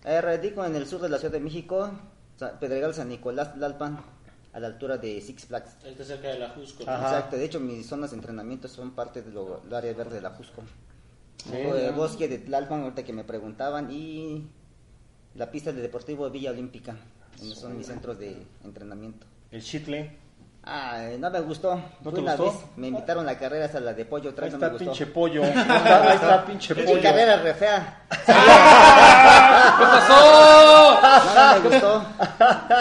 Eh, 0.04 0.20
radico 0.20 0.64
en 0.64 0.76
el 0.76 0.86
sur 0.86 1.00
de 1.00 1.08
la 1.08 1.18
Ciudad 1.18 1.32
de 1.32 1.40
México, 1.40 1.90
Pedregal 2.60 2.94
San 2.94 3.08
Nicolás 3.08 3.56
Lalpan, 3.56 4.00
a 4.58 4.60
la 4.60 4.66
altura 4.66 4.98
de 4.98 5.20
Six 5.20 5.46
Flags. 5.46 5.76
Está 5.84 6.04
cerca 6.04 6.28
de 6.28 6.38
la 6.40 6.50
Jusco. 6.50 6.84
¿no? 6.84 6.92
Exacto, 6.92 7.36
de 7.36 7.44
hecho 7.44 7.60
mis 7.60 7.86
zonas 7.86 8.10
de 8.10 8.16
entrenamiento 8.16 8.68
son 8.68 8.90
parte 8.90 9.22
del 9.22 9.38
área 9.72 9.92
verde 9.94 10.16
de 10.16 10.20
la 10.20 10.34
Cusco. 10.34 10.62
Sí, 11.44 11.56
el 11.56 11.92
bosque 11.92 12.26
de 12.26 12.38
Tlalpan, 12.38 12.82
ahorita 12.82 13.04
que 13.04 13.12
me 13.12 13.22
preguntaban, 13.22 13.90
y 13.92 14.48
la 15.36 15.50
pista 15.50 15.72
de 15.72 15.80
Deportivo 15.80 16.28
Villa 16.28 16.50
Olímpica, 16.50 16.96
donde 17.38 17.54
son 17.54 17.78
mis 17.78 17.86
centros 17.86 18.18
de 18.18 18.36
entrenamiento. 18.64 19.26
El 19.52 19.62
chitle. 19.62 20.18
Ah, 20.64 20.98
no 21.18 21.30
me 21.30 21.40
gustó. 21.40 21.80
¿No 22.02 22.12
te 22.12 22.20
una 22.20 22.36
gustó? 22.36 22.52
vez, 22.52 22.64
me 22.76 22.88
invitaron 22.88 23.24
a 23.26 23.32
la 23.32 23.38
carrera 23.38 23.64
hasta 23.64 23.80
la 23.80 23.94
de 23.94 24.04
pollo, 24.04 24.28
Ahí 24.28 24.32
otra 24.32 24.44
vez 24.44 24.52
no 24.52 24.56
está 24.58 24.66
me 24.66 24.72
gustó. 24.72 24.84
pinche 24.90 25.06
pollo. 25.06 25.42
Ahí 25.44 25.50
está, 25.56 26.02
ahí 26.02 26.14
está 26.16 26.44
pinche 26.44 26.74
Pinche 26.74 26.90
pollo. 26.90 27.02
carrera 27.02 27.36
re 27.38 27.54
fea. 27.54 28.02
¿Qué 28.26 29.84
pasó? 29.84 31.00
No, 31.02 31.34
no 31.34 31.54
me 31.62 31.68
gustó. 31.70 32.04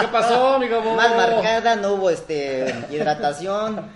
¿Qué 0.02 0.08
pasó, 0.10 0.60
mi 0.60 0.68
Gabo? 0.68 0.96
Mal 0.96 1.16
marcada, 1.16 1.76
no 1.78 1.94
hubo 1.94 2.10
este 2.10 2.74
hidratación. 2.92 3.90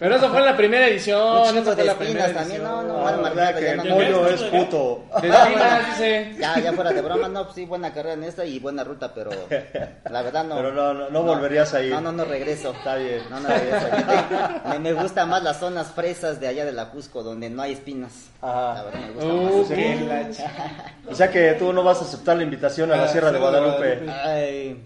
Pero 0.00 0.16
eso 0.16 0.30
fue 0.30 0.38
en 0.38 0.46
la 0.46 0.56
primera 0.56 0.88
edición. 0.88 1.42
Eso 1.44 1.62
fue 1.62 1.74
de 1.76 1.84
la 1.84 1.94
primera 1.94 2.32
también, 2.32 2.62
no, 2.62 2.80
edición. 2.80 2.88
no, 2.88 3.06
Ah, 3.06 3.12
mal 3.20 3.34
¿verdad 3.34 3.54
que 3.54 3.62
ya 3.62 3.70
el 3.72 3.76
no 3.76 3.82
¿De 3.84 3.90
pollo 3.90 4.28
es 4.28 4.42
puto. 4.44 5.04
Ah, 5.12 5.80
dice. 5.90 6.34
Ya, 6.38 6.58
ya 6.58 6.72
fuera 6.72 6.90
de 6.92 7.02
broma, 7.02 7.28
no, 7.28 7.52
sí, 7.52 7.66
buena 7.66 7.92
carrera 7.92 8.14
en 8.14 8.24
esta 8.24 8.44
y 8.46 8.58
buena 8.58 8.82
ruta, 8.82 9.12
pero 9.14 9.30
la 10.10 10.22
verdad 10.22 10.44
no. 10.44 10.56
Pero 10.56 10.72
no, 10.72 10.94
no, 10.94 11.10
no 11.10 11.22
volverías 11.22 11.74
a 11.74 11.82
ir. 11.82 11.92
No, 11.92 12.00
no, 12.00 12.12
no 12.12 12.24
regreso. 12.24 12.70
Está 12.72 12.96
bien. 12.96 13.20
No, 13.28 13.40
no 13.40 13.48
regreso. 13.50 13.86
Me, 14.70 14.78
me 14.78 14.92
gusta 14.94 15.26
más 15.26 15.42
las 15.42 15.58
zonas 15.60 15.88
fresas 15.88 16.40
de 16.40 16.48
allá 16.48 16.64
de 16.64 16.72
la 16.72 16.88
Cusco, 16.88 17.22
donde 17.22 17.50
no 17.50 17.60
hay 17.60 17.72
espinas. 17.74 18.30
Ajá. 18.40 18.74
La 18.74 18.82
verdad 18.84 19.00
me 19.00 19.12
gusta 19.12 19.74
Uh, 19.74 20.06
más. 20.08 20.40
O 21.10 21.14
sea 21.14 21.30
que 21.30 21.52
tú 21.58 21.74
no 21.74 21.82
vas 21.84 21.98
a 22.00 22.04
aceptar 22.06 22.38
la 22.38 22.42
invitación 22.44 22.90
a 22.90 22.96
la 22.96 23.04
Ah, 23.04 23.08
Sierra 23.08 23.32
de 23.32 23.38
Guadalupe. 23.38 24.10
Ay, 24.10 24.82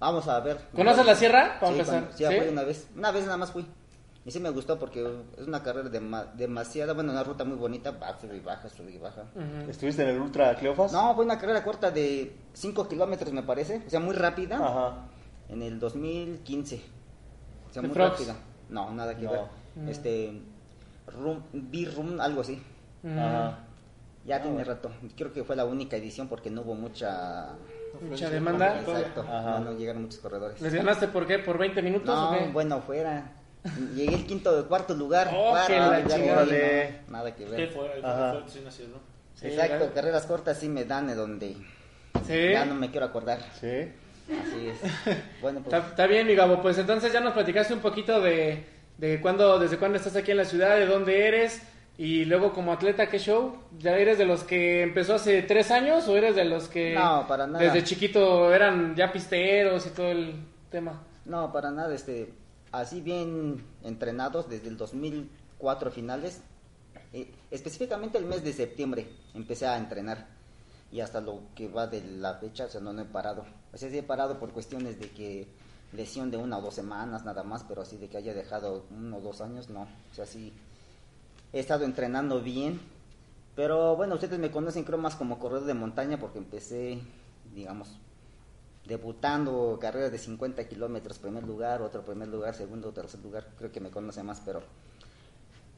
vamos 0.00 0.26
a 0.26 0.40
ver. 0.40 0.56
¿Conoces 0.74 1.06
la 1.06 1.14
sierra? 1.14 1.58
Para 1.60 1.72
Sí, 1.72 1.78
empezar. 1.78 2.00
cuando- 2.00 2.16
sí, 2.16 2.22
ya 2.24 2.30
fui 2.32 2.48
una 2.48 2.62
vez. 2.64 2.86
Una 2.96 3.10
vez 3.12 3.24
nada 3.26 3.36
más 3.36 3.52
fui. 3.52 3.64
Y 4.26 4.30
sí 4.30 4.40
me 4.40 4.48
gustó 4.50 4.78
porque 4.78 5.06
es 5.36 5.46
una 5.46 5.62
carrera 5.62 5.90
dema- 5.90 6.32
demasiada, 6.32 6.94
bueno, 6.94 7.12
una 7.12 7.22
ruta 7.22 7.44
muy 7.44 7.58
bonita, 7.58 7.90
va, 7.90 8.18
sube 8.18 8.36
y 8.36 8.40
baja, 8.40 8.68
sube 8.70 8.90
y 8.92 8.96
baja. 8.98 9.24
¿Estuviste 9.68 10.02
en 10.02 10.08
el 10.08 10.20
Ultra 10.20 10.54
Cleofas? 10.56 10.92
No, 10.92 11.14
fue 11.14 11.26
una 11.26 11.38
carrera 11.38 11.62
corta 11.62 11.90
de 11.90 12.34
5 12.54 12.88
kilómetros 12.88 13.32
me 13.34 13.42
parece, 13.42 13.82
o 13.86 13.90
sea, 13.90 14.00
muy 14.00 14.14
rápida, 14.14 14.56
Ajá. 14.56 14.94
en 15.50 15.60
el 15.60 15.78
2015. 15.78 16.80
O 17.68 17.72
sea, 17.72 17.82
¿De 17.82 17.88
muy 17.88 17.94
Frogs? 17.94 18.12
rápida. 18.12 18.36
No, 18.70 18.90
nada 18.94 19.14
que 19.14 19.24
No. 19.26 19.32
ver. 19.32 19.40
Mm. 19.76 19.88
Este, 19.90 20.40
rum, 21.08 21.42
B-Room, 21.52 22.18
algo 22.18 22.40
así. 22.40 22.62
Ujú. 23.02 23.18
Ajá. 23.20 23.58
Ya 24.24 24.40
tiene 24.40 24.64
rato. 24.64 24.90
Creo 25.18 25.34
que 25.34 25.44
fue 25.44 25.54
la 25.54 25.66
única 25.66 25.96
edición 25.98 26.28
porque 26.28 26.48
no 26.50 26.62
hubo 26.62 26.74
mucha... 26.74 27.50
Mucha 28.00 28.30
demanda. 28.30 28.80
Exacto, 28.80 29.20
Ajá. 29.20 29.58
no, 29.58 29.66
no 29.72 29.72
llegaron 29.78 30.00
muchos 30.02 30.18
corredores. 30.20 30.58
¿Les 30.62 30.72
ganaste 30.72 31.08
por 31.08 31.26
qué? 31.26 31.40
¿Por 31.40 31.58
20 31.58 31.82
minutos 31.82 32.16
o 32.18 32.30
No, 32.32 32.38
qué? 32.38 32.48
bueno, 32.50 32.80
fuera. 32.80 33.30
Llegué 33.94 34.14
el 34.14 34.26
quinto, 34.26 34.66
cuarto 34.68 34.94
lugar. 34.94 35.30
Oh, 35.34 35.50
cuarto 35.50 35.66
que 35.72 35.78
la 35.78 36.00
lugar, 36.00 36.18
chingada. 36.18 36.44
no, 36.44 37.12
nada 37.12 37.34
que 37.34 37.44
¿Qué 37.44 37.50
ver. 37.50 37.68
fue? 37.70 37.90
¿Qué 38.00 38.06
Ajá. 38.06 38.32
fue? 38.32 38.60
Sí, 38.70 39.46
Exacto, 39.48 39.86
ya- 39.86 39.92
carreras 39.92 40.26
cortas 40.26 40.58
sí 40.58 40.68
me 40.68 40.84
dan 40.84 41.06
de 41.08 41.14
donde 41.14 41.56
Sí. 42.26 42.50
ya 42.52 42.64
no 42.64 42.74
me 42.74 42.90
quiero 42.90 43.06
acordar. 43.06 43.38
Sí. 43.60 43.88
Así 44.30 44.68
es. 44.68 44.78
Bueno, 45.42 45.60
pues 45.62 45.74
Está, 45.74 45.88
está 45.90 46.06
bien, 46.06 46.26
mi 46.26 46.34
Gabo. 46.34 46.62
Pues 46.62 46.78
entonces 46.78 47.12
ya 47.12 47.20
nos 47.20 47.32
platicaste 47.34 47.74
un 47.74 47.80
poquito 47.80 48.20
de, 48.20 48.64
de 48.98 49.20
cuándo, 49.20 49.58
desde 49.58 49.76
cuándo 49.78 49.96
estás 49.98 50.16
aquí 50.16 50.30
en 50.30 50.38
la 50.38 50.44
ciudad, 50.44 50.76
de 50.76 50.86
dónde 50.86 51.26
eres 51.26 51.62
y 51.98 52.24
luego 52.24 52.52
como 52.52 52.72
atleta, 52.72 53.08
¿qué 53.08 53.18
show? 53.18 53.56
¿Ya 53.78 53.96
eres 53.96 54.18
de 54.18 54.24
los 54.24 54.44
que 54.44 54.82
empezó 54.82 55.14
hace 55.14 55.42
tres 55.42 55.70
años 55.70 56.06
o 56.08 56.16
eres 56.16 56.34
de 56.36 56.44
los 56.44 56.68
que 56.68 56.94
No, 56.94 57.26
para 57.28 57.46
nada. 57.46 57.64
desde 57.64 57.84
chiquito 57.84 58.52
eran 58.54 58.94
ya 58.96 59.12
pisteros 59.12 59.86
y 59.86 59.90
todo 59.90 60.10
el 60.10 60.34
tema? 60.70 61.02
no, 61.26 61.52
para 61.52 61.70
nada, 61.70 61.94
este, 61.94 62.32
así 62.80 63.00
bien 63.00 63.64
entrenados 63.82 64.48
desde 64.48 64.68
el 64.68 64.76
2004 64.76 65.90
finales, 65.90 66.40
eh, 67.12 67.32
específicamente 67.50 68.18
el 68.18 68.26
mes 68.26 68.42
de 68.42 68.52
septiembre 68.52 69.06
empecé 69.34 69.66
a 69.66 69.78
entrenar 69.78 70.26
y 70.90 71.00
hasta 71.00 71.20
lo 71.20 71.40
que 71.54 71.68
va 71.68 71.86
de 71.86 72.02
la 72.02 72.34
fecha, 72.34 72.66
o 72.66 72.68
sea, 72.68 72.80
no, 72.80 72.92
no 72.92 73.02
he 73.02 73.06
parado. 73.06 73.44
O 73.72 73.76
sea, 73.76 73.90
sí 73.90 73.98
he 73.98 74.02
parado 74.02 74.38
por 74.38 74.52
cuestiones 74.52 74.98
de 75.00 75.10
que 75.10 75.46
lesión 75.92 76.30
de 76.30 76.36
una 76.36 76.58
o 76.58 76.62
dos 76.62 76.74
semanas 76.74 77.24
nada 77.24 77.42
más, 77.42 77.64
pero 77.64 77.82
así 77.82 77.96
de 77.96 78.08
que 78.08 78.16
haya 78.16 78.34
dejado 78.34 78.84
uno 78.90 79.18
o 79.18 79.20
dos 79.20 79.40
años, 79.40 79.70
no. 79.70 79.82
O 79.82 80.14
sea, 80.14 80.26
sí 80.26 80.52
he 81.52 81.60
estado 81.60 81.84
entrenando 81.84 82.42
bien, 82.42 82.80
pero 83.56 83.96
bueno, 83.96 84.14
ustedes 84.14 84.38
me 84.38 84.50
conocen 84.50 84.84
creo 84.84 84.98
más 84.98 85.14
como 85.14 85.38
corredor 85.38 85.66
de 85.66 85.74
montaña 85.74 86.18
porque 86.18 86.38
empecé, 86.38 87.00
digamos, 87.54 87.88
debutando 88.86 89.78
carreras 89.80 90.12
de 90.12 90.18
50 90.18 90.68
kilómetros, 90.68 91.18
primer 91.18 91.44
lugar, 91.44 91.82
otro 91.82 92.02
primer 92.04 92.28
lugar, 92.28 92.54
segundo, 92.54 92.92
tercer 92.92 93.20
lugar, 93.20 93.46
creo 93.58 93.72
que 93.72 93.80
me 93.80 93.90
conoce 93.90 94.22
más, 94.22 94.42
pero 94.44 94.62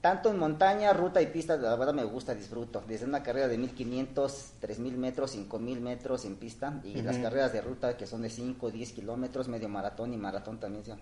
tanto 0.00 0.30
en 0.30 0.38
montaña, 0.38 0.92
ruta 0.92 1.20
y 1.22 1.26
pista, 1.26 1.56
la 1.56 1.74
verdad 1.74 1.94
me 1.94 2.04
gusta, 2.04 2.34
disfruto. 2.34 2.82
Desde 2.86 3.06
una 3.06 3.22
carrera 3.22 3.48
de 3.48 3.58
1500, 3.58 4.52
3000 4.60 4.96
metros, 4.96 5.30
5000 5.32 5.80
metros 5.80 6.24
en 6.24 6.36
pista 6.36 6.80
y 6.84 7.02
las 7.02 7.16
carreras 7.18 7.52
de 7.52 7.60
ruta 7.60 7.96
que 7.96 8.06
son 8.06 8.22
de 8.22 8.30
5, 8.30 8.70
10 8.70 8.92
kilómetros, 8.92 9.48
medio 9.48 9.68
maratón 9.68 10.12
y 10.14 10.16
maratón 10.16 10.58
también. 10.60 10.84
¿sí? 10.84 10.92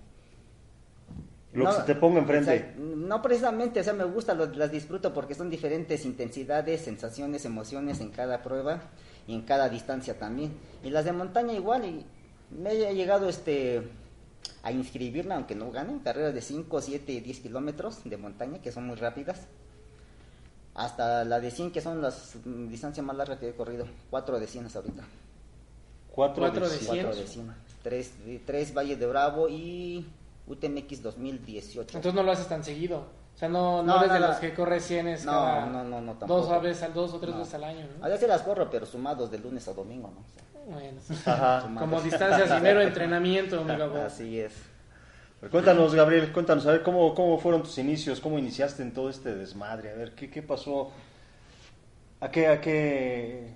Lo 1.52 1.66
que 1.66 1.72
se 1.72 1.82
te 1.82 1.94
ponga 1.94 2.18
enfrente. 2.20 2.74
No 2.78 3.20
precisamente, 3.22 3.80
o 3.80 3.84
sea, 3.84 3.92
me 3.92 4.04
gusta, 4.04 4.34
lo- 4.34 4.46
las 4.46 4.72
disfruto 4.72 5.12
porque 5.12 5.34
son 5.34 5.50
diferentes 5.50 6.04
intensidades, 6.04 6.80
sensaciones, 6.80 7.44
emociones 7.44 8.00
en 8.00 8.10
cada 8.10 8.42
prueba 8.42 8.80
y 9.26 9.34
en 9.34 9.42
cada 9.42 9.68
distancia 9.68 10.18
también. 10.18 10.52
Y 10.82 10.90
las 10.90 11.04
de 11.04 11.12
montaña 11.12 11.52
igual, 11.52 11.84
y 11.84 12.04
me 12.50 12.72
he 12.72 12.94
llegado 12.94 13.28
este 13.28 13.82
a 14.62 14.72
inscribirme, 14.72 15.34
aunque 15.34 15.54
no 15.54 15.70
gane, 15.70 16.00
carreras 16.02 16.34
de 16.34 16.40
5, 16.40 16.80
7, 16.80 17.20
10 17.20 17.40
kilómetros 17.40 18.02
de 18.04 18.16
montaña, 18.16 18.60
que 18.60 18.72
son 18.72 18.86
muy 18.86 18.96
rápidas. 18.96 19.46
Hasta 20.74 21.24
la 21.24 21.38
de 21.38 21.50
100, 21.50 21.70
que 21.70 21.80
son 21.80 22.00
las 22.02 22.34
mm, 22.44 22.68
distancias 22.68 23.04
más 23.04 23.16
largas 23.16 23.38
que 23.38 23.50
he 23.50 23.54
corrido. 23.54 23.86
4 24.10 24.40
de 24.40 24.46
100 24.46 24.66
hasta 24.66 24.78
ahorita. 24.80 25.04
Cuatro, 26.10 26.42
Cuatro 26.42 26.66
de 26.66 26.72
de 26.72 26.78
cien. 26.78 26.92
cien. 26.92 27.06
4 27.06 27.20
de 27.20 27.26
100. 27.26 27.54
3, 27.82 28.12
tres 28.46 28.74
Valle 28.74 28.96
de 28.96 29.06
Bravo 29.06 29.48
y 29.48 30.06
UTMX 30.46 31.02
2018. 31.02 31.98
Entonces 31.98 32.14
no 32.14 32.22
lo 32.22 32.32
haces 32.32 32.48
tan 32.48 32.64
seguido. 32.64 33.04
O 33.34 33.36
sea, 33.36 33.48
no, 33.48 33.82
no, 33.82 33.94
No, 33.94 33.96
eres 33.98 34.12
de 34.12 34.20
nada. 34.20 34.28
los 34.32 34.36
que 34.40 34.54
corre 34.54 34.78
cienes 34.80 35.24
No, 35.24 35.32
cada 35.32 35.66
no, 35.66 35.84
no, 35.84 36.00
no, 36.00 36.14
dos, 36.14 36.18
tampoco. 36.20 36.60
veces, 36.60 36.82
al- 36.84 36.94
dos 36.94 37.12
o 37.14 37.18
tres 37.18 37.32
No. 37.32 37.40
veces 37.40 37.54
al 37.54 37.64
año. 37.64 37.86
¿no? 37.98 38.04
A 38.04 38.08
veces 38.08 38.28
las 38.28 38.42
corro, 38.42 38.70
pero 38.70 38.86
sumados 38.86 39.30
de 39.30 39.38
lunes 39.38 39.66
a 39.66 39.72
domingo, 39.72 40.12
¿no? 40.14 40.20
O 40.20 41.00
sea, 41.04 41.60
Bueno, 41.64 41.78
como 41.80 42.00
distancias 42.00 42.50
y 42.58 42.62
mero 42.62 42.80
entrenamiento, 42.80 43.64
mi. 43.64 43.72
Así 43.72 44.38
es. 44.40 44.52
Pero 45.40 45.50
cuéntanos, 45.50 45.94
Gabriel, 45.94 46.32
cuéntanos, 46.32 46.64
a 46.66 46.70
ver, 46.72 46.82
¿cómo, 46.82 47.14
¿cómo 47.14 47.38
fueron 47.38 47.62
tus 47.62 47.76
inicios? 47.78 48.20
¿Cómo 48.20 48.38
iniciaste 48.38 48.82
en 48.82 48.94
todo 48.94 49.10
este 49.10 49.34
desmadre? 49.34 49.90
A 49.90 49.94
ver, 49.94 50.14
¿qué, 50.14 50.30
qué 50.30 50.40
pasó? 50.40 50.90
¿A 52.20 52.30
qué, 52.30 52.46
a 52.46 52.60
qué, 52.60 53.50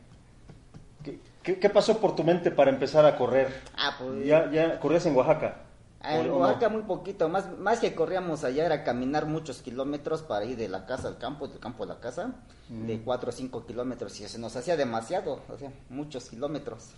qué, 1.04 1.18
¿Qué, 1.42 1.58
qué 1.58 1.70
pasó 1.70 1.98
por 1.98 2.14
tu 2.14 2.24
mente 2.24 2.50
para 2.50 2.70
empezar 2.70 3.06
a 3.06 3.16
correr? 3.16 3.48
Ah, 3.76 3.94
pues... 3.98 4.26
¿Ya, 4.26 4.50
ya 4.50 4.78
corrías 4.80 5.06
en 5.06 5.16
Oaxaca? 5.16 5.54
Ah, 6.00 6.16
En 6.18 6.30
¿O- 6.30 6.34
o 6.34 6.38
no? 6.38 6.44
Oaxaca 6.44 6.68
muy 6.68 6.82
poquito, 6.82 7.28
más, 7.28 7.58
más 7.58 7.80
que 7.80 7.94
corríamos 7.94 8.44
allá 8.44 8.64
era 8.66 8.84
caminar 8.84 9.26
muchos 9.26 9.62
kilómetros 9.62 10.22
para 10.22 10.44
ir 10.44 10.56
de 10.56 10.68
la 10.68 10.86
casa 10.86 11.08
al 11.08 11.18
campo, 11.18 11.48
del 11.48 11.58
campo 11.58 11.82
a 11.82 11.86
la 11.86 11.98
casa, 11.98 12.34
de 12.68 13.00
4 13.00 13.30
o 13.30 13.32
5 13.32 13.66
kilómetros 13.66 14.20
y 14.20 14.28
se 14.28 14.38
nos 14.38 14.54
hacía 14.54 14.76
demasiado, 14.76 15.40
o 15.48 15.58
sea, 15.58 15.72
muchos 15.88 16.28
kilómetros. 16.30 16.90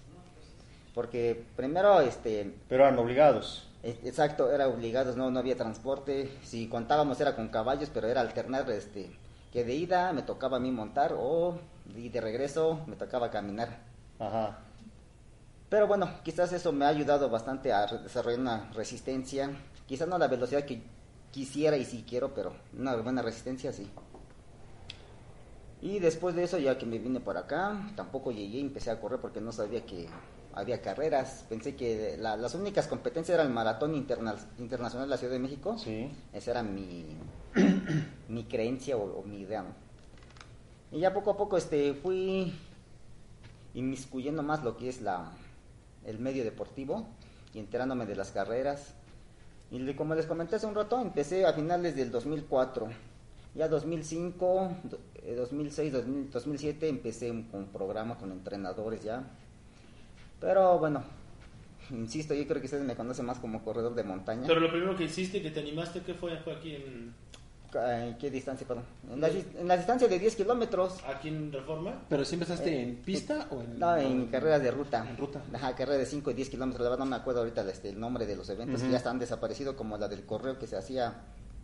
Porque 0.94 1.46
primero, 1.56 2.00
este, 2.00 2.54
Pero 2.68 2.84
eran 2.84 2.98
obligados. 2.98 3.66
e- 3.82 4.00
exacto, 4.04 4.50
era 4.50 4.68
obligados, 4.68 5.16
no, 5.16 5.30
no 5.30 5.38
había 5.38 5.56
transporte, 5.56 6.30
si 6.42 6.68
contábamos 6.68 7.20
era 7.20 7.36
con 7.36 7.48
caballos, 7.48 7.90
pero 7.94 8.08
era 8.08 8.20
alternar, 8.20 8.68
este, 8.70 9.10
que 9.52 9.64
de 9.64 9.74
ida 9.76 10.12
me 10.12 10.22
tocaba 10.22 10.56
a 10.58 10.60
mí 10.60 10.70
montar 10.72 11.14
o 11.16 11.58
y 11.96 12.08
de 12.08 12.20
regreso 12.20 12.80
me 12.86 12.96
tocaba 12.96 13.30
caminar. 13.30 13.78
Ajá. 14.18 14.58
Pero 15.70 15.86
bueno, 15.86 16.10
quizás 16.24 16.52
eso 16.52 16.72
me 16.72 16.84
ha 16.84 16.88
ayudado 16.88 17.30
bastante 17.30 17.72
a 17.72 17.86
desarrollar 17.86 18.40
una 18.40 18.70
resistencia. 18.72 19.50
Quizás 19.86 20.08
no 20.08 20.18
la 20.18 20.28
velocidad 20.28 20.64
que 20.64 20.82
quisiera 21.30 21.76
y 21.76 21.84
sí 21.84 22.04
quiero, 22.06 22.34
pero 22.34 22.52
una 22.76 22.96
buena 22.96 23.22
resistencia 23.22 23.72
sí. 23.72 23.88
Y 25.80 25.98
después 26.00 26.34
de 26.34 26.42
eso, 26.42 26.58
ya 26.58 26.76
que 26.76 26.84
me 26.86 26.98
vine 26.98 27.20
por 27.20 27.36
acá, 27.38 27.90
tampoco 27.96 28.32
llegué 28.32 28.58
y 28.58 28.60
empecé 28.60 28.90
a 28.90 29.00
correr 29.00 29.20
porque 29.20 29.40
no 29.40 29.52
sabía 29.52 29.86
que 29.86 30.08
había 30.52 30.82
carreras. 30.82 31.46
Pensé 31.48 31.76
que 31.76 32.16
la- 32.18 32.36
las 32.36 32.54
únicas 32.54 32.86
competencias 32.86 33.34
eran 33.36 33.46
el 33.46 33.52
maratón 33.54 33.94
interna- 33.94 34.36
internacional 34.58 35.06
de 35.06 35.10
la 35.10 35.16
Ciudad 35.16 35.32
de 35.32 35.38
México. 35.38 35.78
Sí. 35.78 36.10
Esa 36.32 36.50
era 36.50 36.62
mi, 36.62 37.16
mi 38.28 38.44
creencia 38.44 38.96
o, 38.96 39.20
o 39.20 39.22
mi 39.22 39.38
idea. 39.40 39.64
Y 40.92 40.98
ya 40.98 41.14
poco 41.14 41.30
a 41.30 41.36
poco 41.36 41.56
este, 41.56 41.94
fui 41.94 42.52
inmiscuyendo 43.74 44.42
más 44.42 44.64
lo 44.64 44.76
que 44.76 44.88
es 44.88 45.00
la, 45.00 45.30
el 46.06 46.18
medio 46.18 46.44
deportivo 46.44 47.06
y 47.54 47.58
enterándome 47.58 48.06
de 48.06 48.16
las 48.16 48.30
carreras. 48.30 48.94
Y 49.70 49.94
como 49.94 50.14
les 50.14 50.26
comenté 50.26 50.56
hace 50.56 50.66
un 50.66 50.74
rato, 50.74 51.00
empecé 51.00 51.46
a 51.46 51.52
finales 51.52 51.94
del 51.96 52.10
2004. 52.10 52.88
Ya 53.54 53.68
2005, 53.68 54.72
do- 54.84 54.98
eh, 55.24 55.34
2006, 55.36 55.92
2000, 55.92 56.30
2007 56.30 56.88
empecé 56.88 57.28
con 57.50 57.60
un 57.60 57.66
programa 57.66 58.16
con 58.18 58.30
entrenadores 58.32 59.02
ya. 59.02 59.24
Pero 60.40 60.78
bueno, 60.78 61.02
insisto, 61.90 62.34
yo 62.34 62.46
creo 62.46 62.60
que 62.60 62.66
ustedes 62.66 62.84
me 62.84 62.94
conocen 62.96 63.26
más 63.26 63.38
como 63.38 63.62
corredor 63.64 63.94
de 63.94 64.04
montaña. 64.04 64.46
Pero 64.46 64.60
lo 64.60 64.70
primero 64.70 64.96
que 64.96 65.04
hiciste, 65.04 65.42
que 65.42 65.50
te 65.50 65.60
animaste, 65.60 66.00
¿qué 66.02 66.14
fue? 66.14 66.36
Fue 66.38 66.54
aquí 66.54 66.76
en, 66.76 67.14
¿En 67.72 68.18
qué 68.18 68.30
distancia, 68.30 68.66
perdón? 68.66 68.84
En 69.12 69.20
la, 69.20 69.28
en 69.28 69.68
la 69.68 69.76
distancia 69.76 70.08
de 70.08 70.18
10 70.18 70.34
kilómetros. 70.36 70.98
aquí 71.06 71.28
en 71.28 71.52
Reforma. 71.52 72.02
¿Pero 72.08 72.24
si 72.24 72.34
empezaste 72.34 72.82
en 72.82 72.96
pista 72.96 73.46
o 73.50 73.60
en...? 73.62 73.78
No, 73.78 73.96
en 73.96 74.26
carreras 74.26 74.62
de 74.62 74.70
ruta. 74.70 75.06
En 75.08 75.16
ruta. 75.16 75.40
Ajá, 75.54 75.74
carreras 75.76 76.00
de 76.00 76.06
5 76.06 76.30
y 76.30 76.34
10 76.34 76.50
kilómetros. 76.50 76.82
La 76.84 76.90
verdad 76.90 77.04
no 77.04 77.10
me 77.10 77.16
acuerdo 77.16 77.40
ahorita 77.40 77.62
este, 77.70 77.90
el 77.90 78.00
nombre 78.00 78.26
de 78.26 78.34
los 78.36 78.48
eventos 78.50 78.82
que 78.82 78.90
ya 78.90 78.96
están 78.96 79.18
desaparecidos, 79.18 79.76
como 79.76 79.96
la 79.98 80.08
del 80.08 80.24
correo 80.26 80.58
que 80.58 80.66
se 80.66 80.76
hacía 80.76 81.14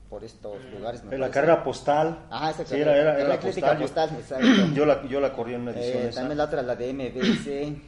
por 0.09 0.23
estos 0.23 0.65
lugares. 0.73 1.03
me 1.03 1.17
En 1.17 1.21
la 1.21 1.31
carrera 1.31 1.65
postal. 1.65 2.27
Ajá, 2.31 2.51
esa 2.51 2.65
Sí, 2.65 2.71
carrera, 2.71 2.93
era, 2.93 3.01
era, 3.01 3.11
carrera 3.11 3.25
era 3.27 3.35
atlética 3.35 3.79
postal. 3.79 4.09
Yo- 4.11 4.17
postal, 4.17 4.41
exacto. 4.41 4.67
Yo 4.75 4.87
la, 4.87 5.07
yo 5.09 5.21
la 5.21 5.33
corrí 5.33 5.55
en 5.55 5.63
una 5.63 5.73
edición 5.73 6.03
Eh, 6.05 6.09
esa. 6.09 6.21
también 6.21 6.39
la 6.39 6.45
otra, 6.45 6.63
la 6.63 6.77
de 6.77 6.93
MBS. 6.93 7.81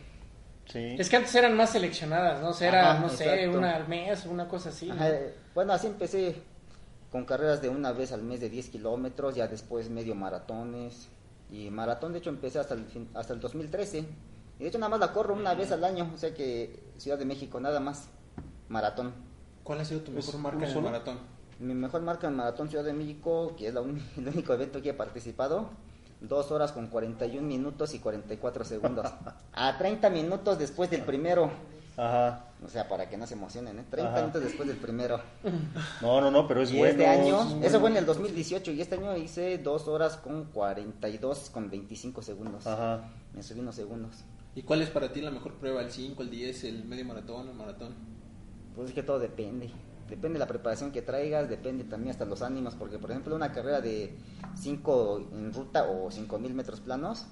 Sí. 0.71 0.97
Es 0.99 1.09
que 1.09 1.17
antes 1.17 1.35
eran 1.35 1.57
más 1.57 1.71
seleccionadas, 1.71 2.43
¿no? 2.43 2.51
O 2.51 2.53
sea, 2.53 2.69
era, 2.69 2.91
Ajá, 2.91 3.01
no 3.01 3.09
sé, 3.09 3.25
exacto. 3.33 3.57
una 3.59 3.75
al 3.77 3.89
mes, 3.89 4.27
una 4.27 4.47
cosa 4.49 4.69
así. 4.69 4.87
¿no? 4.89 4.95
Ajá, 4.95 5.09
eh, 5.09 5.35
bueno, 5.55 5.73
así 5.73 5.87
empecé 5.87 6.35
con 7.11 7.25
carreras 7.25 7.63
de 7.63 7.69
una 7.69 7.93
vez 7.93 8.13
al 8.13 8.23
mes 8.23 8.41
de 8.41 8.51
10 8.51 8.69
kilómetros, 8.69 9.35
ya 9.35 9.49
después 9.49 9.89
medio 9.91 10.15
maratones. 10.15 11.09
Y 11.51 11.71
maratón, 11.71 12.13
de 12.13 12.19
hecho, 12.19 12.31
empecé 12.31 12.59
hasta 12.59 12.75
el, 12.75 12.85
fin- 12.85 13.09
hasta 13.15 13.33
el 13.33 13.41
2013. 13.41 13.99
Y 14.59 14.63
de 14.63 14.69
hecho, 14.69 14.79
nada 14.79 14.91
más 14.91 15.01
la 15.01 15.13
corro 15.13 15.35
una 15.35 15.55
vez 15.55 15.73
al 15.73 15.85
año, 15.85 16.11
o 16.15 16.19
sea 16.19 16.35
que 16.35 16.83
Ciudad 16.99 17.19
de 17.19 17.25
México, 17.25 17.59
nada 17.61 17.81
más. 17.81 18.09
Maratón. 18.69 19.13
¿Cuál 19.65 19.81
ha 19.81 19.85
sido 19.85 20.01
tu 20.01 20.11
mejor 20.13 20.35
¿Es 20.35 20.41
marca 20.41 20.67
en 20.71 20.77
el 20.77 20.83
maratón? 20.83 21.19
Mi 21.61 21.75
mejor 21.75 22.03
marca 22.03 22.29
en 22.29 22.37
Maratón 22.37 22.69
Ciudad 22.69 22.85
de 22.85 22.93
México, 22.93 23.55
que 23.57 23.69
es 23.69 23.75
la 23.75 23.81
uni- 23.81 24.03
el 24.17 24.29
único 24.29 24.53
evento 24.53 24.83
que 24.83 24.91
he 24.91 24.95
participado, 24.95 25.71
dos 26.21 26.51
horas 26.51 26.73
con 26.73 26.89
41 26.89 27.47
minutos 27.47 27.95
y 27.95 27.99
44 27.99 28.65
segundos. 28.65 29.07
A 29.55 29.79
30 29.79 30.11
minutos 30.11 30.59
después 30.59 30.91
del 30.91 31.03
primero. 31.03 31.51
Ajá. 31.99 32.45
O 32.65 32.69
sea, 32.69 32.89
para 32.89 33.09
que 33.09 33.17
no 33.17 33.27
se 33.27 33.35
emocionen, 33.35 33.79
¿eh? 33.79 33.85
30 33.91 34.11
Ajá. 34.11 34.21
minutos 34.21 34.43
después 34.43 34.69
del 34.69 34.79
primero. 34.79 35.21
No, 36.01 36.21
no, 36.21 36.31
no, 36.31 36.47
pero 36.49 36.63
es 36.63 36.73
y 36.73 36.79
bueno. 36.79 36.93
este 36.93 37.07
año, 37.07 37.41
es 37.43 37.67
eso 37.67 37.71
fue 37.73 37.79
bueno. 37.81 37.97
en 37.97 38.01
el 38.01 38.07
2018, 38.07 38.73
y 38.73 38.81
este 38.81 38.95
año 38.97 39.17
hice 39.17 39.59
dos 39.59 39.89
horas 39.89 40.17
con 40.17 40.45
42 40.47 41.51
con 41.51 41.71
25 41.71 42.23
segundos. 42.23 42.67
Ajá. 42.67 43.11
Me 43.35 43.43
subí 43.43 43.61
unos 43.61 43.75
segundos. 43.75 44.25
¿Y 44.55 44.63
cuál 44.63 44.83
es 44.83 44.91
para 44.91 45.13
ti 45.13 45.21
la 45.21 45.31
mejor 45.31 45.55
prueba? 45.55 45.83
¿El 45.83 45.91
5, 45.91 46.23
el 46.23 46.31
10, 46.31 46.65
el 46.65 46.85
medio 46.85 47.05
maratón, 47.05 47.49
el 47.49 47.55
maratón? 47.55 47.95
Pues 48.75 48.89
es 48.89 48.95
que 48.95 49.03
todo 49.03 49.19
depende. 49.19 49.71
Depende 50.09 50.35
de 50.35 50.39
la 50.39 50.47
preparación 50.47 50.91
que 50.91 51.03
traigas, 51.03 51.49
depende 51.51 51.85
también 51.85 52.13
hasta 52.13 52.25
los 52.25 52.43
ánimos, 52.43 52.75
porque 52.75 52.99
por 52.99 53.11
ejemplo 53.11 53.37
una 53.37 53.53
carrera 53.53 53.81
de 53.81 54.17
5 54.57 55.29
en 55.33 55.53
ruta 55.53 55.85
o 55.85 56.11
5000 56.11 56.55
metros 56.55 56.81
planos, 56.81 57.27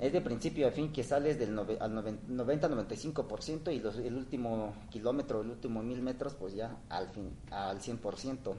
es 0.00 0.12
de 0.14 0.22
principio 0.22 0.66
a 0.66 0.70
fin 0.70 0.92
que 0.92 1.04
sales 1.04 1.38
del 1.38 1.50
al 1.58 1.94
noven- 1.94 2.20
90-95% 2.26 3.70
y 3.70 4.06
el 4.06 4.16
último 4.16 4.74
kilómetro, 4.90 5.42
el 5.42 5.50
último 5.50 5.82
1000 5.82 6.00
metros, 6.00 6.34
pues 6.34 6.54
ya 6.54 6.74
al, 6.88 7.08
fin, 7.10 7.30
al 7.50 7.80
100%. 7.80 8.54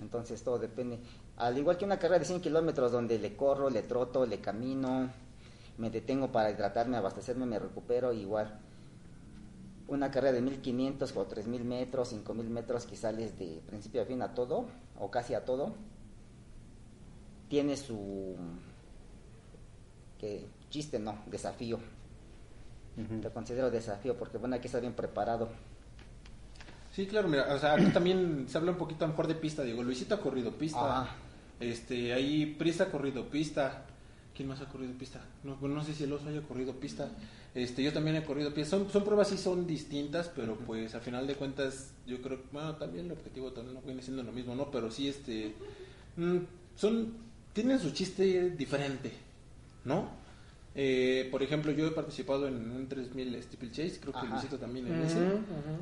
Entonces 0.00 0.42
todo 0.42 0.58
depende. 0.58 0.98
Al 1.36 1.58
igual 1.58 1.76
que 1.76 1.84
una 1.84 1.98
carrera 1.98 2.20
de 2.20 2.24
100 2.24 2.40
kilómetros 2.40 2.90
donde 2.90 3.18
le 3.18 3.36
corro, 3.36 3.68
le 3.68 3.82
troto, 3.82 4.24
le 4.24 4.40
camino, 4.40 5.10
me 5.76 5.90
detengo 5.90 6.32
para 6.32 6.50
hidratarme, 6.50 6.96
abastecerme, 6.96 7.44
me 7.44 7.58
recupero, 7.58 8.14
igual 8.14 8.58
una 9.88 10.10
carrera 10.10 10.32
de 10.32 10.42
1500 10.42 11.16
o 11.16 11.24
3000 11.26 11.64
metros, 11.64 12.08
5000 12.08 12.50
metros 12.50 12.86
que 12.86 12.96
sales 12.96 13.38
de 13.38 13.62
principio 13.66 14.02
a 14.02 14.04
fin 14.04 14.22
a 14.22 14.34
todo, 14.34 14.64
o 14.98 15.10
casi 15.10 15.34
a 15.34 15.44
todo, 15.44 15.74
tiene 17.48 17.76
su 17.76 18.34
que 20.18 20.46
chiste, 20.70 20.98
no, 20.98 21.18
desafío. 21.26 21.78
Ujú. 22.96 23.22
Lo 23.22 23.32
considero 23.32 23.70
desafío 23.70 24.16
porque 24.16 24.38
bueno, 24.38 24.54
hay 24.54 24.60
que 24.60 24.68
estar 24.68 24.80
bien 24.80 24.94
preparado. 24.94 25.48
Sí, 26.92 27.06
claro, 27.06 27.28
mira, 27.28 27.54
o 27.54 27.58
sea, 27.58 27.74
aquí 27.74 27.90
también 27.90 28.46
se 28.48 28.56
habla 28.56 28.72
un 28.72 28.78
poquito 28.78 29.06
mejor 29.06 29.26
de 29.26 29.34
pista, 29.34 29.62
digo, 29.62 29.82
Luisito 29.82 30.14
ha 30.14 30.20
corrido 30.20 30.52
pista, 30.52 31.02
Ajá. 31.02 31.16
este, 31.60 32.14
ahí 32.14 32.46
Prisa 32.58 32.84
ha 32.84 32.90
corrido 32.90 33.28
pista, 33.28 33.84
¿quién 34.34 34.48
más 34.48 34.62
ha 34.62 34.64
corrido 34.64 34.94
pista? 34.94 35.20
No, 35.44 35.56
bueno, 35.56 35.74
no 35.74 35.84
sé 35.84 35.92
si 35.92 36.04
el 36.04 36.12
oso 36.14 36.26
haya 36.30 36.40
corrido 36.40 36.72
pista, 36.72 37.10
este, 37.54 37.82
yo 37.82 37.92
también 37.92 38.16
he 38.16 38.24
corrido 38.24 38.54
pista, 38.54 38.78
son, 38.78 38.90
son 38.90 39.04
pruebas 39.04 39.28
sí 39.28 39.36
son 39.36 39.66
distintas, 39.66 40.30
pero 40.34 40.56
pues 40.56 40.94
a 40.94 41.00
final 41.00 41.26
de 41.26 41.34
cuentas 41.34 41.92
yo 42.06 42.22
creo, 42.22 42.40
bueno, 42.50 42.76
también 42.76 43.04
el 43.04 43.12
objetivo 43.12 43.52
también 43.52 43.74
no 43.74 43.82
viene 43.82 44.00
siendo 44.00 44.22
lo 44.22 44.32
mismo, 44.32 44.54
¿no? 44.54 44.70
Pero 44.70 44.90
sí, 44.90 45.08
este, 45.08 45.54
mm, 46.16 46.38
son, 46.76 47.12
tienen 47.52 47.78
su 47.78 47.90
chiste 47.90 48.52
diferente, 48.52 49.12
¿no? 49.86 50.10
Eh, 50.74 51.28
por 51.30 51.42
ejemplo, 51.42 51.72
yo 51.72 51.86
he 51.86 51.90
participado 51.92 52.46
en 52.48 52.70
un 52.70 52.86
3000 52.88 53.42
steeplechase, 53.42 53.98
creo 53.98 54.12
que. 54.12 54.26
Luisito 54.26 54.58
también 54.58 54.86
en 54.88 55.00
ese. 55.02 55.18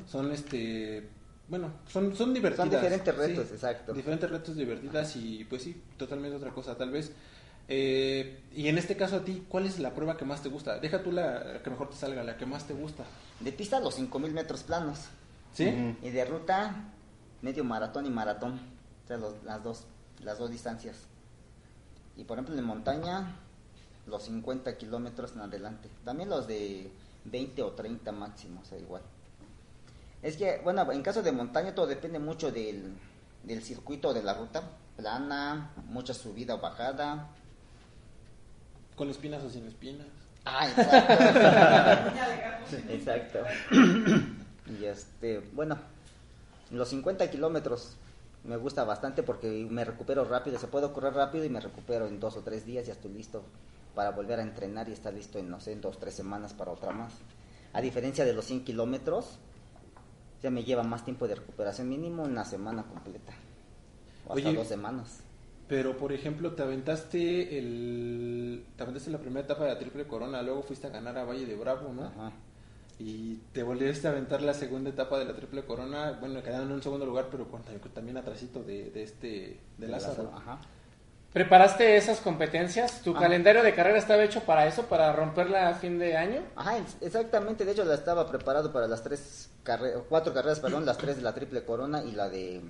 son 0.07 0.31
este 0.31 1.09
bueno 1.49 1.71
son 1.87 2.15
son 2.15 2.33
divertidas. 2.33 2.65
Son 2.69 2.75
diferentes 2.81 3.13
sí, 3.13 3.19
retos, 3.21 3.51
exacto. 3.51 3.93
diferentes 3.93 4.29
retos 4.31 4.55
divertidas 4.55 5.15
y 5.17 5.43
pues 5.43 5.63
sí 5.63 5.79
totalmente 5.97 6.37
otra 6.37 6.51
cosa 6.51 6.77
tal 6.77 6.91
vez. 6.91 7.11
Eh, 7.67 8.41
y 8.55 8.67
en 8.67 8.77
este 8.77 8.95
caso 8.95 9.17
a 9.17 9.25
ti 9.25 9.43
cuál 9.49 9.65
es 9.65 9.79
la 9.79 9.93
prueba 9.93 10.17
que 10.17 10.23
más 10.23 10.43
te 10.43 10.49
gusta 10.49 10.77
deja 10.79 11.01
tú 11.01 11.11
la 11.11 11.61
que 11.63 11.69
mejor 11.71 11.89
te 11.89 11.95
salga 11.95 12.23
la 12.23 12.37
que 12.37 12.45
más 12.45 12.65
te 12.65 12.73
gusta. 12.73 13.03
De 13.41 13.51
pista 13.51 13.79
los 13.79 13.95
5000 13.95 14.33
metros 14.33 14.63
planos. 14.63 14.99
Sí 15.53 15.95
y 16.01 16.09
de 16.09 16.25
ruta 16.25 16.93
medio 17.41 17.63
maratón 17.63 18.05
y 18.05 18.09
maratón, 18.09 18.59
o 19.03 19.07
sea, 19.07 19.17
los- 19.17 19.43
las 19.43 19.61
dos 19.63 19.85
las 20.23 20.39
dos 20.39 20.49
distancias. 20.51 20.95
Y 22.17 22.23
por 22.23 22.37
ejemplo 22.37 22.57
en 22.57 22.63
montaña 22.65 23.35
los 24.07 24.23
50 24.23 24.77
kilómetros 24.77 25.33
en 25.33 25.41
adelante. 25.41 25.89
También 26.03 26.29
los 26.29 26.47
de 26.47 26.91
20 27.25 27.63
o 27.63 27.71
30 27.71 28.11
máximo, 28.11 28.61
o 28.61 28.65
sea, 28.65 28.77
igual. 28.77 29.01
Es 30.21 30.37
que, 30.37 30.59
bueno, 30.63 30.91
en 30.91 31.01
caso 31.01 31.21
de 31.21 31.31
montaña 31.31 31.75
todo 31.75 31.87
depende 31.87 32.19
mucho 32.19 32.51
del, 32.51 32.93
del 33.43 33.63
circuito 33.63 34.13
de 34.13 34.23
la 34.23 34.33
ruta. 34.33 34.63
Plana, 34.97 35.71
mucha 35.87 36.13
subida 36.13 36.55
o 36.55 36.59
bajada. 36.59 37.27
con 38.95 39.09
espinas 39.09 39.43
o 39.43 39.49
sin 39.49 39.67
espinas 39.67 40.07
Ah, 40.45 40.69
exacto. 40.69 41.13
exacto. 42.93 43.39
Y 44.67 44.85
este, 44.85 45.41
bueno, 45.53 45.77
los 46.71 46.89
50 46.89 47.29
kilómetros 47.29 47.97
me 48.43 48.57
gusta 48.57 48.83
bastante 48.83 49.21
porque 49.21 49.67
me 49.69 49.85
recupero 49.85 50.25
rápido. 50.25 50.57
Se 50.57 50.65
puedo 50.65 50.91
correr 50.91 51.13
rápido 51.13 51.45
y 51.45 51.49
me 51.49 51.59
recupero 51.59 52.07
en 52.07 52.19
dos 52.19 52.35
o 52.35 52.41
tres 52.41 52.65
días. 52.65 52.87
Ya 52.87 52.93
estoy 52.93 53.11
listo 53.13 53.43
para 53.95 54.11
volver 54.11 54.39
a 54.39 54.43
entrenar 54.43 54.89
y 54.89 54.91
estar 54.91 55.13
listo 55.13 55.39
en, 55.39 55.49
no 55.49 55.59
sé, 55.59 55.71
en 55.71 55.81
dos 55.81 55.97
tres 55.97 56.13
semanas 56.13 56.53
para 56.53 56.71
otra 56.71 56.91
más. 56.91 57.13
A 57.73 57.81
diferencia 57.81 58.25
de 58.25 58.33
los 58.33 58.45
100 58.45 58.63
kilómetros, 58.63 59.39
ya 60.43 60.51
me 60.51 60.63
lleva 60.63 60.83
más 60.83 61.03
tiempo 61.03 61.27
de 61.27 61.35
recuperación, 61.35 61.89
mínimo 61.89 62.23
una 62.23 62.45
semana 62.45 62.83
completa. 62.83 63.33
O 64.27 64.33
hasta 64.33 64.49
Oye, 64.49 64.57
dos 64.57 64.67
semanas. 64.67 65.21
Pero, 65.67 65.97
por 65.97 66.13
ejemplo, 66.13 66.53
te 66.53 66.61
aventaste 66.61 67.57
el 67.57 68.65
te 68.77 68.83
aventaste 68.83 69.09
la 69.09 69.17
primera 69.17 69.45
etapa 69.45 69.63
de 69.63 69.73
la 69.73 69.79
Triple 69.79 70.05
Corona, 70.05 70.41
luego 70.43 70.61
fuiste 70.61 70.87
a 70.87 70.91
ganar 70.91 71.17
a 71.17 71.23
Valle 71.23 71.45
de 71.45 71.55
Bravo, 71.55 71.91
¿no? 71.91 72.05
Ajá. 72.05 72.31
Y 72.97 73.37
te 73.51 73.63
volviste 73.63 74.07
a 74.07 74.11
aventar 74.11 74.41
la 74.41 74.53
segunda 74.53 74.89
etapa 74.89 75.19
de 75.19 75.25
la 75.25 75.35
Triple 75.35 75.65
Corona, 75.65 76.17
bueno, 76.19 76.41
quedaron 76.41 76.67
en 76.67 76.75
un 76.75 76.83
segundo 76.83 77.05
lugar, 77.05 77.27
pero 77.29 77.45
también 77.93 78.15
atrasito 78.17 78.63
de, 78.63 78.89
de 78.91 79.03
este, 79.03 79.59
de 79.77 79.87
Lázaro. 79.87 80.31
Ajá. 80.33 80.59
¿Preparaste 81.35 81.97
esas 81.97 82.21
competencias? 82.21 83.01
¿Tu 83.01 83.13
Ah. 83.13 83.19
calendario 83.19 83.61
de 83.61 83.75
carrera 83.75 83.97
estaba 83.97 84.23
hecho 84.23 84.43
para 84.45 84.67
eso, 84.67 84.83
para 84.83 85.11
romperla 85.11 85.67
a 85.67 85.73
fin 85.73 85.99
de 85.99 86.15
año? 86.15 86.41
Ajá, 86.55 86.77
ex- 86.77 86.95
exactamente. 87.01 87.65
De 87.65 87.73
hecho, 87.73 87.83
la 87.83 87.95
estaba 87.95 88.25
preparado 88.25 88.71
para 88.71 88.87
las 88.87 89.03
tres 89.03 89.49
carreras, 89.61 90.03
cuatro 90.07 90.33
carreras, 90.33 90.61
perdón, 90.61 90.85
las 90.85 90.97
tres 90.97 91.17
de 91.17 91.23
la 91.23 91.33
triple 91.33 91.65
corona 91.65 92.01
y 92.05 92.13
la 92.13 92.29
de 92.29 92.61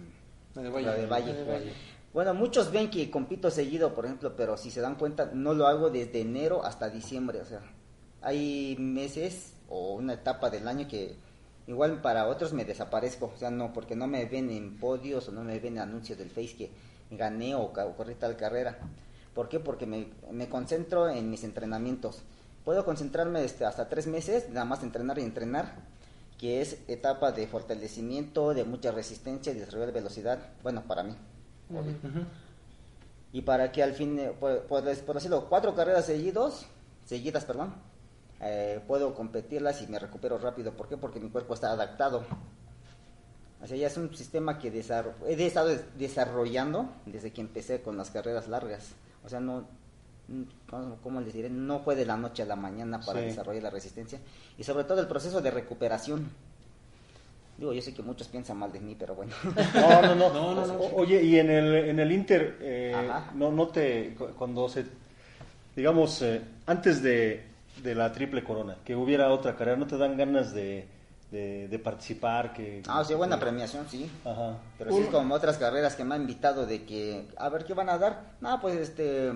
La 0.56 0.64
de 0.64 0.70
Valle. 0.72 0.86
La 0.88 0.94
de 0.96 1.06
Valle. 1.06 1.28
La 1.34 1.40
de 1.40 1.44
Valle. 1.46 1.74
Bueno, 2.12 2.34
muchos 2.34 2.72
ven 2.72 2.90
que 2.90 3.12
compito 3.12 3.52
seguido, 3.52 3.94
por 3.94 4.06
ejemplo, 4.06 4.36
pero 4.36 4.58
si 4.58 4.72
se 4.72 4.82
dan 4.82 4.96
cuenta, 4.96 5.30
no 5.32 5.54
lo 5.54 5.68
hago 5.68 5.92
desde 5.92 6.22
enero 6.22 6.66
hasta 6.66 6.90
diciembre. 6.90 7.42
O 7.42 7.46
sea, 7.46 7.60
hay 8.24 8.78
meses 8.80 9.54
o 9.70 9.94
una 9.94 10.14
etapa 10.14 10.50
del 10.50 10.68
año 10.68 10.88
que 10.88 11.16
igual 11.68 12.02
para 12.02 12.26
otros 12.28 12.52
me 12.54 12.66
desaparezco. 12.66 13.32
O 13.36 13.38
sea, 13.38 13.52
no, 13.52 13.74
porque 13.74 13.96
no 13.96 14.08
me 14.08 14.26
ven 14.26 14.50
en 14.50 14.78
podios 14.80 15.30
o 15.30 15.32
no 15.32 15.44
me 15.44 15.60
ven 15.60 15.74
en 15.74 15.84
anuncios 15.84 16.18
del 16.18 16.32
Face 16.32 16.56
que 16.58 16.72
gané 17.12 17.56
o, 17.56 17.62
o 17.62 17.96
corrí 17.96 18.16
tal 18.16 18.36
carrera. 18.36 18.78
¿Por 19.34 19.50
qué? 19.50 19.60
Porque 19.60 19.86
me, 19.86 20.08
me 20.32 20.48
concentro 20.48 21.10
en 21.10 21.30
mis 21.30 21.44
entrenamientos. 21.44 22.22
Puedo 22.64 22.86
concentrarme 22.86 23.44
este, 23.44 23.66
hasta 23.66 23.90
tres 23.90 24.08
meses, 24.08 24.50
nada 24.50 24.66
más 24.66 24.82
entrenar 24.82 25.20
y 25.20 25.24
entrenar, 25.24 25.76
que 26.40 26.62
es 26.62 26.78
etapa 26.88 27.32
de 27.32 27.46
fortalecimiento, 27.46 28.54
de 28.54 28.64
mucha 28.64 28.92
resistencia 28.92 29.52
y 29.52 29.60
desarrollo 29.60 29.88
de 29.88 29.92
velocidad. 29.92 30.40
Bueno, 30.64 30.84
para 30.88 31.04
mí. 31.04 31.16
Y 33.34 33.42
para 33.42 33.72
que 33.72 33.84
al 33.84 33.94
fin, 33.94 34.18
eh, 34.18 34.32
por, 34.40 34.62
por, 34.62 34.84
por 35.02 35.16
decirlo, 35.16 35.48
cuatro 35.50 35.76
carreras 35.76 36.06
seguidos, 36.06 36.66
seguidas, 37.06 37.44
perdón, 37.46 37.76
eh, 38.40 38.82
puedo 38.88 39.14
competirlas 39.14 39.82
y 39.82 39.88
me 39.88 40.00
recupero 40.00 40.38
rápido. 40.38 40.72
¿Por 40.72 40.88
qué? 40.88 40.98
Porque 40.98 41.20
mi 41.20 41.30
cuerpo 41.30 41.54
está 41.54 41.72
adaptado. 41.72 42.24
O 43.66 43.68
sea, 43.68 43.76
ya 43.78 43.88
es 43.88 43.98
un 43.98 44.16
sistema 44.16 44.60
que 44.60 44.72
desarro- 44.72 45.16
he 45.28 45.44
estado 45.44 45.70
des- 45.70 45.84
desarrollando 45.98 46.88
desde 47.08 47.32
que 47.34 47.42
empecé 47.42 47.82
con 47.82 47.98
las 47.98 48.12
carreras 48.12 48.48
largas. 48.48 48.92
O 49.26 49.30
sea, 49.30 49.40
no, 49.40 49.66
mm, 50.28 50.42
¿cómo, 50.70 50.98
cómo 51.02 51.20
les 51.20 51.34
diré? 51.34 51.50
No 51.50 51.80
fue 51.80 51.96
de 51.96 52.06
la 52.06 52.16
noche 52.16 52.44
a 52.44 52.46
la 52.46 52.56
mañana 52.56 53.00
para 53.02 53.22
Sí. 53.22 53.26
desarrollar 53.26 53.64
la 53.64 53.70
resistencia. 53.72 54.20
Y 54.60 54.64
sobre 54.64 54.84
todo 54.84 55.02
el 55.02 55.08
proceso 55.08 55.42
de 55.42 55.50
recuperación. 55.50 56.30
Digo, 57.58 57.74
yo 57.74 57.82
sé 57.82 57.92
que 57.94 58.04
muchos 58.04 58.28
piensan 58.28 58.58
mal 58.58 58.72
de 58.72 58.80
mí, 58.82 58.96
pero 59.00 59.16
bueno. 59.16 59.34
No, 59.74 60.02
no, 60.02 60.14
no. 60.16 60.30
No, 60.34 60.54
no, 60.54 60.68
no. 60.68 60.80
Oye, 60.96 61.24
y 61.24 61.40
en 61.40 61.50
el, 61.50 61.74
en 61.90 62.00
el 62.00 62.12
Inter, 62.12 62.58
eh, 62.62 63.10
no, 63.34 63.52
no 63.52 63.70
te, 63.70 64.14
cu- 64.16 64.28
cuando 64.38 64.70
se, 64.70 64.86
digamos, 65.76 66.22
eh, 66.22 66.40
antes 66.68 67.02
de, 67.02 67.44
de 67.82 67.96
la 67.96 68.12
triple 68.12 68.44
corona, 68.44 68.78
que 68.86 68.96
hubiera 68.96 69.32
otra 69.32 69.56
carrera, 69.56 69.78
¿no 69.78 69.88
te 69.88 69.98
dan 69.98 70.18
ganas 70.18 70.54
de, 70.54 70.86
de, 71.32 71.68
de 71.68 71.80
participar? 71.80 72.54
Que, 72.54 72.82
Ah, 72.88 73.04
sí, 73.04 73.14
buena 73.14 73.40
premiación, 73.40 73.86
sí. 73.90 74.10
Ajá. 74.24 74.58
Pero 74.78 74.92
sí 74.92 75.02
es 75.02 75.08
como 75.08 75.36
otras 75.36 75.58
carreras 75.58 75.96
que 75.96 76.04
me 76.04 76.16
han 76.16 76.22
invitado 76.22 76.66
de 76.66 76.84
que, 76.86 77.28
a 77.38 77.50
ver, 77.50 77.66
¿qué 77.66 77.74
van 77.74 77.90
a 77.90 77.98
dar? 77.98 78.22
No, 78.42 78.60
pues 78.62 78.76
este, 78.76 79.32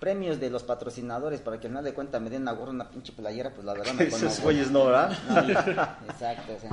premios 0.00 0.40
de 0.40 0.50
los 0.50 0.62
patrocinadores 0.64 1.40
para 1.40 1.60
que 1.60 1.66
al 1.68 1.72
final 1.72 1.84
de 1.84 1.94
cuentas 1.94 2.20
me 2.20 2.30
den 2.30 2.42
una 2.42 2.52
gorra, 2.52 2.70
una 2.72 2.90
pinche 2.90 3.12
playera, 3.12 3.50
pues 3.50 3.64
la 3.64 3.74
verdad 3.74 3.92
me 3.98 4.04
Esos 4.04 4.40
güeyes 4.40 4.70
no, 4.70 4.86
¿verdad? 4.86 5.16
No, 5.28 6.08
exacto, 6.12 6.54
o 6.56 6.60
sea. 6.60 6.70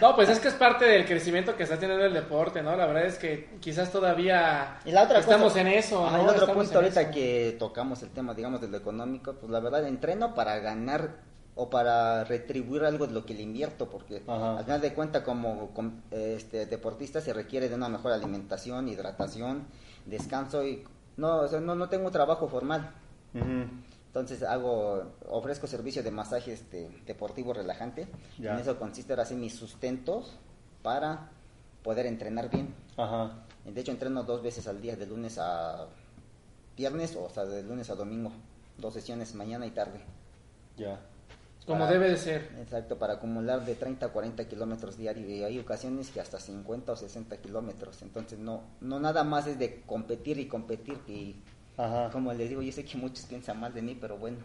No, 0.00 0.16
pues 0.16 0.30
es 0.30 0.40
que 0.40 0.48
es 0.48 0.54
parte 0.54 0.86
del 0.86 1.04
crecimiento 1.04 1.54
que 1.56 1.64
está 1.64 1.78
teniendo 1.78 2.02
el 2.06 2.14
deporte, 2.14 2.62
¿no? 2.62 2.74
La 2.74 2.86
verdad 2.86 3.04
es 3.04 3.18
que 3.18 3.50
quizás 3.60 3.92
todavía 3.92 4.78
Y 4.86 4.92
la 4.92 5.02
otra 5.02 5.18
estamos 5.20 5.52
cosa- 5.52 5.60
en 5.60 5.66
eso, 5.66 6.06
Ajá, 6.06 6.16
¿no? 6.16 6.22
el 6.22 6.28
otro 6.30 6.40
Estamos 6.44 6.64
punto 6.64 6.78
ahorita 6.78 7.02
eso. 7.02 7.10
que 7.12 7.56
tocamos 7.58 8.02
el 8.02 8.08
tema, 8.08 8.32
digamos, 8.32 8.62
de 8.62 8.68
lo 8.68 8.78
económico, 8.78 9.34
pues 9.34 9.52
la 9.52 9.60
verdad 9.60 9.86
entreno 9.86 10.34
para 10.34 10.58
ganar 10.60 11.16
o 11.62 11.68
para 11.68 12.24
retribuir 12.24 12.84
algo 12.84 13.06
de 13.06 13.12
lo 13.12 13.26
que 13.26 13.34
le 13.34 13.42
invierto, 13.42 13.90
porque 13.90 14.22
Ajá. 14.26 14.56
al 14.56 14.64
final 14.64 14.80
de 14.80 14.94
cuentas 14.94 15.22
como 15.22 15.74
com- 15.74 16.00
este, 16.10 16.64
deportista 16.64 17.20
se 17.20 17.34
requiere 17.34 17.68
de 17.68 17.74
una 17.74 17.90
mejor 17.90 18.12
alimentación, 18.12 18.88
hidratación, 18.88 19.66
descanso 20.06 20.64
y 20.64 20.82
no, 21.18 21.40
o 21.40 21.48
sea, 21.48 21.60
no, 21.60 21.74
no 21.74 21.90
tengo 21.90 22.10
trabajo 22.10 22.48
formal. 22.48 22.90
Ujú. 23.34 23.66
Entonces 24.06 24.42
hago, 24.42 25.02
ofrezco 25.28 25.66
servicio 25.66 26.02
de 26.02 26.10
masaje 26.10 26.54
este, 26.54 26.88
deportivo 27.04 27.52
relajante. 27.52 28.08
Ya. 28.38 28.54
En 28.54 28.60
eso 28.60 28.78
consiste 28.78 29.12
ahora 29.12 29.26
sí 29.26 29.34
mis 29.34 29.54
sustentos 29.54 30.32
para 30.82 31.28
poder 31.82 32.06
entrenar 32.06 32.48
bien. 32.48 32.74
Ajá. 32.96 33.32
De 33.66 33.78
hecho 33.78 33.92
entreno 33.92 34.22
dos 34.22 34.42
veces 34.42 34.66
al 34.66 34.80
día, 34.80 34.96
de 34.96 35.04
lunes 35.06 35.36
a 35.38 35.88
viernes 36.74 37.14
o 37.16 37.28
sea, 37.28 37.44
de 37.44 37.62
lunes 37.62 37.90
a 37.90 37.96
domingo. 37.96 38.32
Dos 38.78 38.94
sesiones 38.94 39.34
mañana 39.34 39.66
y 39.66 39.72
tarde. 39.72 40.00
Ya. 40.78 40.98
Como 41.66 41.80
Para- 41.80 41.92
debe 41.92 42.10
de 42.10 42.16
ser. 42.16 42.48
Exacto, 42.60 42.98
para 42.98 43.14
acumular 43.14 43.64
de 43.64 43.74
30 43.74 44.06
a 44.06 44.08
40 44.08 44.48
kilómetros 44.48 44.96
diarios. 44.96 45.28
Y 45.28 45.44
hay 45.44 45.58
ocasiones 45.58 46.10
que 46.10 46.20
hasta 46.20 46.40
50 46.40 46.92
o 46.92 46.96
60 46.96 47.36
kilómetros. 47.36 48.02
Entonces 48.02 48.38
no, 48.38 48.62
no 48.80 48.98
nada 48.98 49.22
más 49.24 49.46
es 49.46 49.58
de 49.58 49.82
competir 49.86 50.38
y 50.38 50.46
competir. 50.46 50.98
Y 51.06 51.36
Ajá. 51.76 52.10
como 52.10 52.32
les 52.32 52.48
digo, 52.48 52.62
yo 52.62 52.72
sé 52.72 52.84
que 52.84 52.96
muchos 52.98 53.24
piensan 53.26 53.60
mal 53.60 53.72
de 53.74 53.82
mí, 53.82 53.96
pero 54.00 54.16
bueno, 54.18 54.38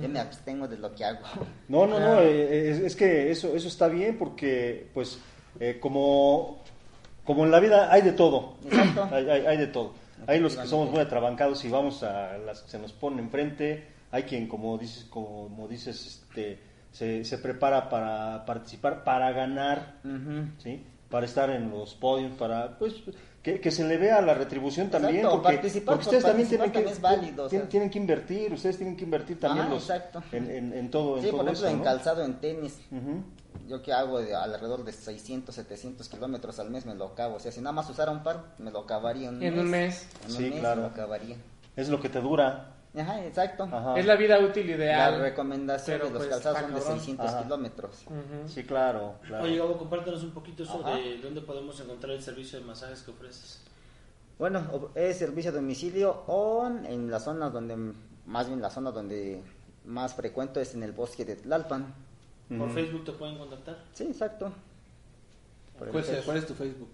yo 0.00 0.08
me 0.08 0.20
abstengo 0.20 0.68
de 0.68 0.76
lo 0.78 0.94
que 0.94 1.04
hago. 1.04 1.20
No, 1.68 1.86
no, 1.86 1.98
no, 1.98 2.06
Claro. 2.06 2.22
eh, 2.22 2.70
es, 2.70 2.78
es 2.80 2.96
que 2.96 3.30
eso, 3.30 3.54
eso 3.56 3.68
está 3.68 3.88
bien 3.88 4.18
porque, 4.18 4.88
pues, 4.94 5.18
eh, 5.58 5.78
como, 5.80 6.58
como 7.24 7.44
en 7.44 7.50
la 7.50 7.60
vida 7.60 7.90
hay 7.92 8.02
de 8.02 8.12
todo, 8.12 8.54
Exacto. 8.66 9.08
hay, 9.12 9.28
hay- 9.28 9.46
hay 9.46 9.56
de 9.56 9.66
todo. 9.68 9.94
Hay 10.26 10.38
los 10.40 10.56
que 10.56 10.66
somos 10.66 10.90
muy 10.90 11.00
atrabancados 11.00 11.64
y 11.64 11.68
vamos 11.68 12.02
a 12.02 12.36
las 12.38 12.62
que 12.62 12.70
se 12.70 12.78
nos 12.78 12.92
ponen 12.92 13.20
enfrente, 13.20 13.86
hay 14.10 14.22
quien, 14.24 14.48
como 14.48 14.76
dices, 14.78 15.04
como 15.10 15.66
dices 15.68 16.24
este, 16.36 16.58
se, 16.92 17.24
se 17.24 17.38
prepara 17.38 17.88
para 17.88 18.44
participar, 18.44 19.04
para 19.04 19.32
ganar, 19.32 19.96
Ujú. 20.04 20.48
¿sí? 20.58 20.84
para 21.10 21.24
estar 21.24 21.50
en 21.50 21.70
los 21.70 21.94
podios, 21.94 22.32
para, 22.32 22.76
pues, 22.78 22.94
que, 23.42 23.60
que 23.60 23.70
se 23.70 23.84
le 23.84 23.96
vea 23.96 24.20
la 24.20 24.34
retribución 24.34 24.90
también, 24.90 25.16
Exacto, 25.18 25.36
porque, 25.40 25.52
participar 25.58 25.94
porque 25.94 26.04
por 26.04 26.14
ustedes 26.14 26.24
también 26.24 26.48
tienen 26.48 26.72
que, 26.72 26.78
también 26.80 27.02
válido, 27.02 27.44
o 27.44 27.48
tienen, 27.48 27.66
sea. 27.66 27.70
tienen 27.70 27.90
que 27.90 27.98
invertir, 27.98 28.52
ustedes 28.52 28.76
tienen 28.76 28.96
que 28.96 29.04
invertir 29.04 29.38
también 29.38 29.66
Ajá, 29.66 29.74
los, 29.74 29.88
en, 30.32 30.50
en, 30.50 30.72
en 30.72 30.90
todo, 30.90 31.16
en 31.18 31.22
Sí, 31.22 31.28
todo 31.28 31.38
por 31.38 31.46
ejemplo, 31.46 31.66
eso, 31.66 31.72
en 31.72 31.78
¿no? 31.78 31.84
calzado, 31.84 32.24
en 32.24 32.34
tenis, 32.40 32.80
Ujú. 32.90 33.22
yo 33.68 33.82
que 33.82 33.92
hago 33.92 34.18
de 34.20 34.34
alrededor 34.34 34.84
de 34.84 34.92
600, 34.92 35.54
700 35.54 36.08
kilómetros 36.08 36.58
al 36.58 36.70
mes 36.70 36.86
me 36.86 36.94
lo 36.96 37.06
acabo. 37.06 37.36
O 37.36 37.40
sea, 37.40 37.52
si 37.52 37.60
nada 37.60 37.72
más 37.72 37.88
usara 37.88 38.10
un 38.10 38.24
par, 38.24 38.54
me 38.58 38.72
lo 38.72 38.80
acabaría 38.80 39.28
en 39.28 39.36
un 39.36 39.42
En 39.44 39.54
mes. 39.54 39.64
un 39.64 39.70
mes. 39.70 40.08
En 40.24 40.30
un 40.32 40.36
Sí, 40.36 40.50
mes 40.50 40.60
claro. 40.60 40.76
me 40.82 40.88
lo 40.88 40.92
acabaría. 40.92 41.36
Es 41.76 41.88
lo 41.88 42.00
que 42.00 42.08
te 42.08 42.20
dura. 42.20 42.72
Ajá, 42.96 43.24
exacto. 43.26 43.64
Ajá. 43.64 43.98
Es 43.98 44.06
la 44.06 44.16
vida 44.16 44.38
útil 44.38 44.66
La 44.68 44.74
ideal. 44.76 45.20
recomendación 45.20 45.98
Pero, 45.98 46.06
de 46.08 46.14
los 46.14 46.22
pues, 46.22 46.30
calzados 46.34 46.56
está 46.58 46.66
son 46.68 46.74
de 46.74 46.80
cabrón. 46.80 46.98
600 46.98 47.26
Ajá. 47.26 47.42
kilómetros. 47.42 48.04
Sí, 48.46 48.64
claro. 48.64 49.14
claro. 49.26 49.44
Oye, 49.44 49.58
Gabo, 49.58 49.76
compártanos 49.78 50.22
un 50.22 50.30
poquito 50.30 50.62
eso 50.62 50.80
Ajá. 50.84 50.96
de 50.96 51.18
dónde 51.18 51.40
podemos 51.42 51.78
encontrar 51.80 52.12
el 52.12 52.22
servicio 52.22 52.58
de 52.58 52.64
masajes 52.64 53.02
que 53.02 53.10
ofreces. 53.10 53.60
Bueno, 54.38 54.90
es 54.94 55.18
servicio 55.18 55.50
a 55.50 55.54
domicilio 55.54 56.24
o 56.26 56.66
en 56.66 57.10
la 57.10 57.20
zona 57.20 57.50
donde, 57.50 57.76
más 58.26 58.48
bien 58.48 58.60
la 58.62 58.70
zona 58.70 58.90
donde 58.90 59.42
más 59.84 60.14
frecuento 60.14 60.60
es 60.60 60.74
en 60.74 60.82
el 60.82 60.92
bosque 60.92 61.24
de 61.24 61.36
Tlalpan. 61.36 61.94
Por. 62.56 62.70
Facebook 62.72 63.04
te 63.04 63.12
pueden 63.12 63.38
contactar. 63.38 63.76
Sí, 63.92 64.04
exacto. 64.04 64.52
¿Cuál, 65.78 65.90
es- 65.96 66.06
Facebook. 66.06 66.24
cuál 66.24 66.36
es 66.38 66.46
tu 66.46 66.54
Facebook? 66.54 66.88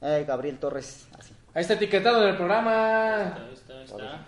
Eh, 0.00 0.24
Gabriel 0.26 0.58
Torres, 0.58 1.06
así. 1.18 1.32
Ahí 1.54 1.62
está 1.62 1.74
etiquetado 1.74 2.22
en 2.22 2.30
el 2.30 2.36
programa. 2.36 3.34
Ahí 3.34 3.52
está, 3.54 3.72
ahí 3.78 3.84
está. 3.84 4.26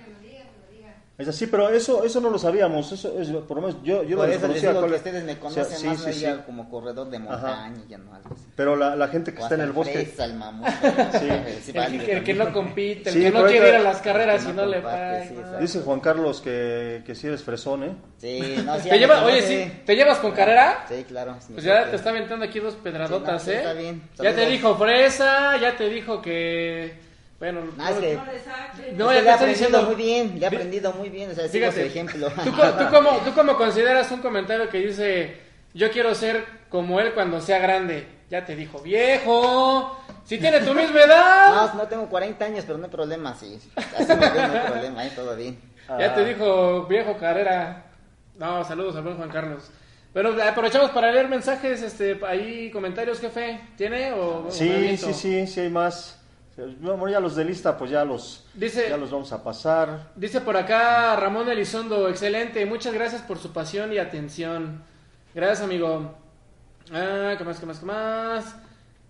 Es 1.18 1.26
así, 1.26 1.48
pero 1.48 1.68
eso 1.68 2.04
eso 2.04 2.20
no 2.20 2.30
lo 2.30 2.38
sabíamos. 2.38 2.92
Eso 2.92 3.20
es, 3.20 3.28
por 3.30 3.56
lo 3.56 3.66
menos 3.66 3.82
yo, 3.82 4.04
yo 4.04 4.16
Por 4.16 4.28
lo 4.28 4.32
eso 4.32 4.46
les 4.46 4.62
digo 4.62 4.72
¿cuál 4.74 4.84
que 4.90 4.90
es? 4.94 4.96
ustedes 5.02 5.24
me 5.24 5.32
O 5.32 5.50
sea, 5.50 5.64
conocen 5.64 5.78
sí, 5.78 5.86
más 5.88 6.00
sí, 6.04 6.12
sí. 6.12 6.26
como 6.46 6.70
corredor 6.70 7.10
de 7.10 7.16
Ajá. 7.16 7.26
montaña, 7.26 7.82
ya 7.88 7.98
no 7.98 8.14
algo 8.14 8.28
así. 8.34 8.44
Pero 8.54 8.76
la, 8.76 8.94
la 8.94 9.08
gente 9.08 9.34
que 9.34 9.40
O 9.40 9.42
está 9.42 9.56
en 9.56 9.62
el 9.62 9.72
bosque. 9.72 10.06
fresa, 10.06 10.24
el. 10.26 10.34
Sí. 11.18 11.72
El, 11.74 12.04
que- 12.04 12.12
el 12.12 12.22
que 12.24 12.34
no 12.34 12.52
compite, 12.52 13.10
el 13.10 13.20
que 13.20 13.30
no 13.32 13.44
quiere 13.46 13.68
ir 13.68 13.74
a 13.74 13.78
las 13.80 14.00
carreras 14.00 14.46
y 14.48 14.52
no 14.52 14.64
le 14.64 14.80
paga. 14.80 15.24
Dice 15.60 15.80
Juan 15.80 15.98
Carlos 15.98 16.40
que, 16.40 17.02
que 17.04 17.16
sí 17.16 17.26
eres 17.26 17.42
fresón, 17.42 17.82
¿eh? 17.82 17.96
Sí, 18.18 18.54
no, 18.64 18.78
sí, 18.78 18.88
¿Te 18.88 18.98
lleva- 18.98 19.24
oye, 19.24 19.42
sí, 19.42 19.72
¿te 19.84 19.96
llevas 19.96 20.18
con 20.18 20.30
carrera? 20.30 20.84
Sí, 20.88 21.02
claro. 21.02 21.36
Pues 21.52 21.64
ya 21.64 21.90
te 21.90 21.96
está 21.96 22.10
aventando 22.10 22.44
aquí 22.44 22.60
dos 22.60 22.74
pedradotas, 22.76 23.48
¿eh? 23.48 23.56
está 23.56 23.72
bien. 23.72 24.02
Ya 24.22 24.32
te 24.36 24.46
dijo 24.46 24.76
fresa, 24.76 25.56
ya 25.60 25.76
te 25.76 25.88
dijo 25.88 26.22
que... 26.22 27.07
Bueno, 27.38 27.60
es 27.60 27.76
no- 27.76 28.00
que- 28.00 28.18
No 28.94 29.12
ya 29.12 29.20
le 29.22 29.28
he 29.28 29.32
estoy 29.32 29.34
aprendido 29.34 29.46
diciendo- 29.48 29.82
muy 29.84 29.94
bien, 29.94 30.28
le 30.30 30.34
he 30.34 30.38
Di- 30.50 30.56
aprendido 30.56 30.92
muy 30.94 31.08
bien, 31.08 31.30
o 31.30 31.34
sea, 31.34 31.48
sigo 31.48 31.66
su 31.66 31.72
Fíjate, 31.72 31.86
ejemplo. 31.86 32.28
¿tú, 32.30 32.50
tú 32.50 32.84
cómo, 32.90 33.10
¿tú 33.24 33.32
cómo 33.34 33.56
consideras 33.56 34.10
un 34.10 34.20
comentario 34.20 34.68
que 34.68 34.78
dice, 34.78 35.36
yo 35.72 35.90
quiero 35.92 36.14
ser 36.16 36.44
como 36.68 36.98
él 37.00 37.12
cuando 37.14 37.40
sea 37.40 37.58
grande? 37.58 38.08
Ya 38.28 38.44
te 38.44 38.56
dijo, 38.56 38.80
viejo, 38.80 39.98
si 40.24 40.38
tiene 40.38 40.60
tu 40.60 40.74
misma 40.74 41.00
edad. 41.00 41.54
No, 41.72 41.74
no 41.74 41.88
tengo 41.88 42.08
40 42.08 42.44
años, 42.44 42.64
pero 42.66 42.76
no 42.78 42.84
hay 42.86 42.90
problema, 42.90 43.34
sí. 43.34 43.58
Así 43.76 44.06
me 44.14 44.28
veo, 44.30 44.48
no 44.48 44.54
hay 44.60 44.66
problema, 44.70 45.00
ahí 45.00 45.10
todo 45.14 45.36
bien. 45.36 45.58
Ya 45.98 46.14
te 46.14 46.24
dijo, 46.24 46.86
viejo 46.86 47.16
carrera. 47.16 47.84
No, 48.36 48.62
saludos 48.64 48.96
al 48.96 49.02
buen 49.04 49.16
Juan 49.16 49.30
Carlos. 49.30 49.70
Pero 50.12 50.36
aprovechamos 50.42 50.90
para 50.90 51.10
leer 51.12 51.28
mensajes, 51.28 51.82
este, 51.82 52.18
ahí 52.26 52.70
comentarios, 52.70 53.20
jefe. 53.20 53.60
¿Tiene 53.76 54.12
o 54.12 54.46
Sí, 54.50 54.96
sí, 54.98 55.14
sí, 55.14 55.46
sí 55.46 55.60
hay 55.60 55.70
más. 55.70 56.17
Bueno, 56.80 57.08
ya 57.08 57.20
los 57.20 57.36
de 57.36 57.44
lista, 57.44 57.76
pues 57.78 57.90
ya 57.90 58.04
los, 58.04 58.44
Dice- 58.54 58.88
ya 58.88 58.96
los 58.96 59.10
vamos 59.10 59.30
a 59.32 59.42
pasar. 59.42 60.10
Dice 60.16 60.40
por 60.40 60.56
acá 60.56 61.14
Ramón 61.16 61.48
Elizondo, 61.48 62.08
excelente, 62.08 62.64
muchas 62.66 62.92
gracias 62.94 63.22
por 63.22 63.38
su 63.38 63.52
pasión 63.52 63.92
y 63.92 63.98
atención. 63.98 64.82
Gracias, 65.34 65.60
amigo. 65.62 66.14
Ah, 66.92 67.34
¿qué 67.38 67.44
más, 67.44 67.60
qué 67.60 67.66
más, 67.66 67.78
qué 67.78 67.86
más? 67.86 68.56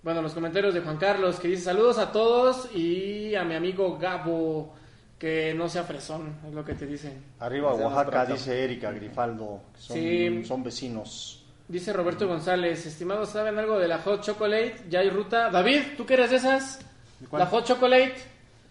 Bueno, 0.03 0.21
los 0.21 0.33
comentarios 0.35 0.75
de 0.75 0.81
Juan 0.81 0.97
Carlos 0.99 1.41
que 1.41 1.49
dice 1.49 1.63
saludos 1.63 1.99
a 1.99 2.13
todos 2.13 2.69
y 2.75 3.35
a 3.35 3.45
mi 3.45 3.55
amigo 3.55 3.99
Gabo, 3.99 4.75
que 5.19 5.55
no 5.55 5.69
sea 5.69 5.85
fresón, 5.85 6.37
es 6.47 6.53
lo 6.55 6.65
que 6.65 6.75
te 6.75 6.87
dicen. 6.87 7.25
Arriba 7.41 7.73
Oaxaca, 7.73 8.27
dice 8.27 8.63
Erika 8.65 8.91
Grifaldo, 8.93 9.61
que 9.75 9.81
son, 9.81 9.97
Sí. 9.97 10.45
son 10.45 10.63
vecinos. 10.63 11.45
Dice 11.67 11.93
Roberto 11.93 12.27
González, 12.29 12.85
estimados, 12.87 13.31
¿saben 13.31 13.59
algo 13.59 13.79
de 13.79 13.89
la 13.89 13.99
Hot 13.99 14.23
Chocolate? 14.23 14.85
¿Ya 14.89 15.01
hay 15.01 15.11
ruta? 15.11 15.51
David, 15.51 15.81
¿tú 15.97 16.07
qué 16.07 16.15
eres 16.15 16.31
de 16.31 16.37
esas? 16.37 16.81
Cuál? 17.27 17.41
La 17.41 17.47
Hot 17.47 17.65
Chocolate. 17.67 18.15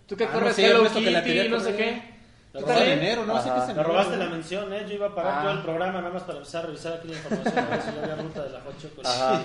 ¿Tú 0.07 0.15
que 0.15 0.23
Ah, 0.23 0.27
no 0.27 0.33
corres 0.39 0.55
sé, 0.55 0.65
Hello 0.65 0.77
Ernesto, 0.77 0.99
que 0.99 1.11
la 1.11 1.19
Kitty 1.19 1.29
quería 1.33 1.45
y 1.45 1.49
no 1.49 1.59
sé 1.59 1.75
qué? 1.75 2.17
La 2.53 2.59
¿Tú 2.61 2.65
robaste 2.65 2.93
en 2.93 2.99
enero, 2.99 3.25
¿no? 3.25 3.33
Que 3.33 3.39
Ajá. 3.49 3.63
es 3.63 3.69
en 3.69 3.75
Me 3.77 3.83
robaste 3.83 4.17
la 4.17 4.25
mención, 4.29 4.73
¿eh? 4.73 4.85
Yo 4.87 4.93
iba 4.95 5.07
a 5.07 5.15
parar 5.15 5.33
Ah. 5.37 5.41
todo 5.43 5.51
el 5.51 5.61
programa 5.63 5.99
nada 6.01 6.13
más 6.13 6.23
para 6.23 6.37
empezar 6.37 6.63
a 6.63 6.67
revisar 6.67 6.93
aquí 6.93 7.07
la 7.09 7.15
información 7.17 7.59
a 7.59 7.69
ver 7.69 7.81
si 7.81 7.89
había 7.89 8.15
ruta 8.15 8.43
de 8.43 8.49
la 8.51 8.61
Hot 8.61 8.81
Chocolate. 8.81 9.09
Ajá. 9.09 9.41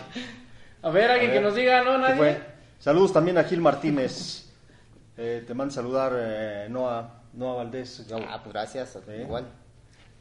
A 0.82 0.90
ver, 0.90 1.10
alguien 1.10 1.30
A 1.30 1.32
que 1.34 1.38
ver. 1.40 1.46
nos 1.48 1.54
diga, 1.56 1.82
¿no? 1.82 1.92
¿Qué 1.92 1.98
¿Nadie? 1.98 2.16
fue? 2.16 2.40
Saludos 2.78 3.12
también 3.12 3.38
a 3.38 3.44
Gil 3.44 3.60
Martínez. 3.60 4.46
Eh, 5.16 5.44
te 5.46 5.52
mando 5.54 5.74
saludar 5.74 6.12
eh, 6.16 6.66
Noah, 6.70 7.22
Noah 7.34 7.56
Valdés. 7.56 8.06
Gabo. 8.08 8.24
Ah, 8.28 8.40
pues 8.42 8.52
gracias, 8.52 8.98
Sí. 9.04 9.12
igual. 9.20 9.44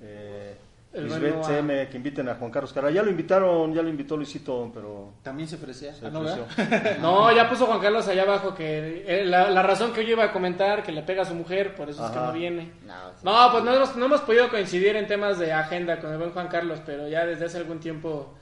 Eh, 0.01 0.55
Lisbeth. 0.93 1.43
CM, 1.45 1.87
que 1.89 1.97
inviten 1.97 2.27
a 2.27 2.35
Juan 2.35 2.51
Carlos 2.51 2.73
Cara. 2.73 2.91
Ya 2.91 3.01
lo 3.01 3.09
invitaron, 3.09 3.73
ya 3.73 3.81
lo 3.81 3.87
invitó 3.89 4.17
Luisito, 4.17 4.69
pero 4.73 5.13
También 5.23 5.47
se 5.47 5.55
ofrecía. 5.55 5.93
se 5.93 6.05
Ah, 6.05 6.09
no, 6.09 6.19
ofreció. 6.19 6.45
¿verdad? 6.57 6.97
No, 7.01 7.31
ya 7.33 7.49
puso 7.49 7.65
Juan 7.65 7.79
Carlos 7.79 8.07
allá 8.09 8.23
abajo 8.23 8.53
que 8.53 9.03
eh, 9.07 9.25
la, 9.25 9.49
la 9.49 9.63
razón 9.63 9.93
que 9.93 10.05
yo 10.05 10.11
iba 10.11 10.25
a 10.25 10.31
comentar, 10.33 10.83
que 10.83 10.91
le 10.91 11.01
pega 11.03 11.21
a 11.21 11.25
su 11.25 11.33
mujer, 11.33 11.75
por 11.75 11.89
eso 11.89 12.05
es 12.05 12.11
que 12.11 12.19
no 12.19 12.33
viene. 12.33 12.71
No, 12.85 12.93
sí. 13.15 13.21
No, 13.23 13.51
pues 13.51 13.63
no 13.63 13.73
hemos, 13.73 13.95
no 13.95 14.05
hemos 14.05 14.21
podido 14.21 14.49
coincidir 14.49 14.95
en 14.97 15.07
temas 15.07 15.39
de 15.39 15.53
agenda 15.53 15.99
con 15.99 16.11
el 16.11 16.17
buen 16.17 16.31
Juan 16.31 16.47
Carlos, 16.49 16.79
pero 16.85 17.07
ya 17.07 17.25
desde 17.25 17.45
hace 17.45 17.57
algún 17.59 17.79
tiempo 17.79 18.33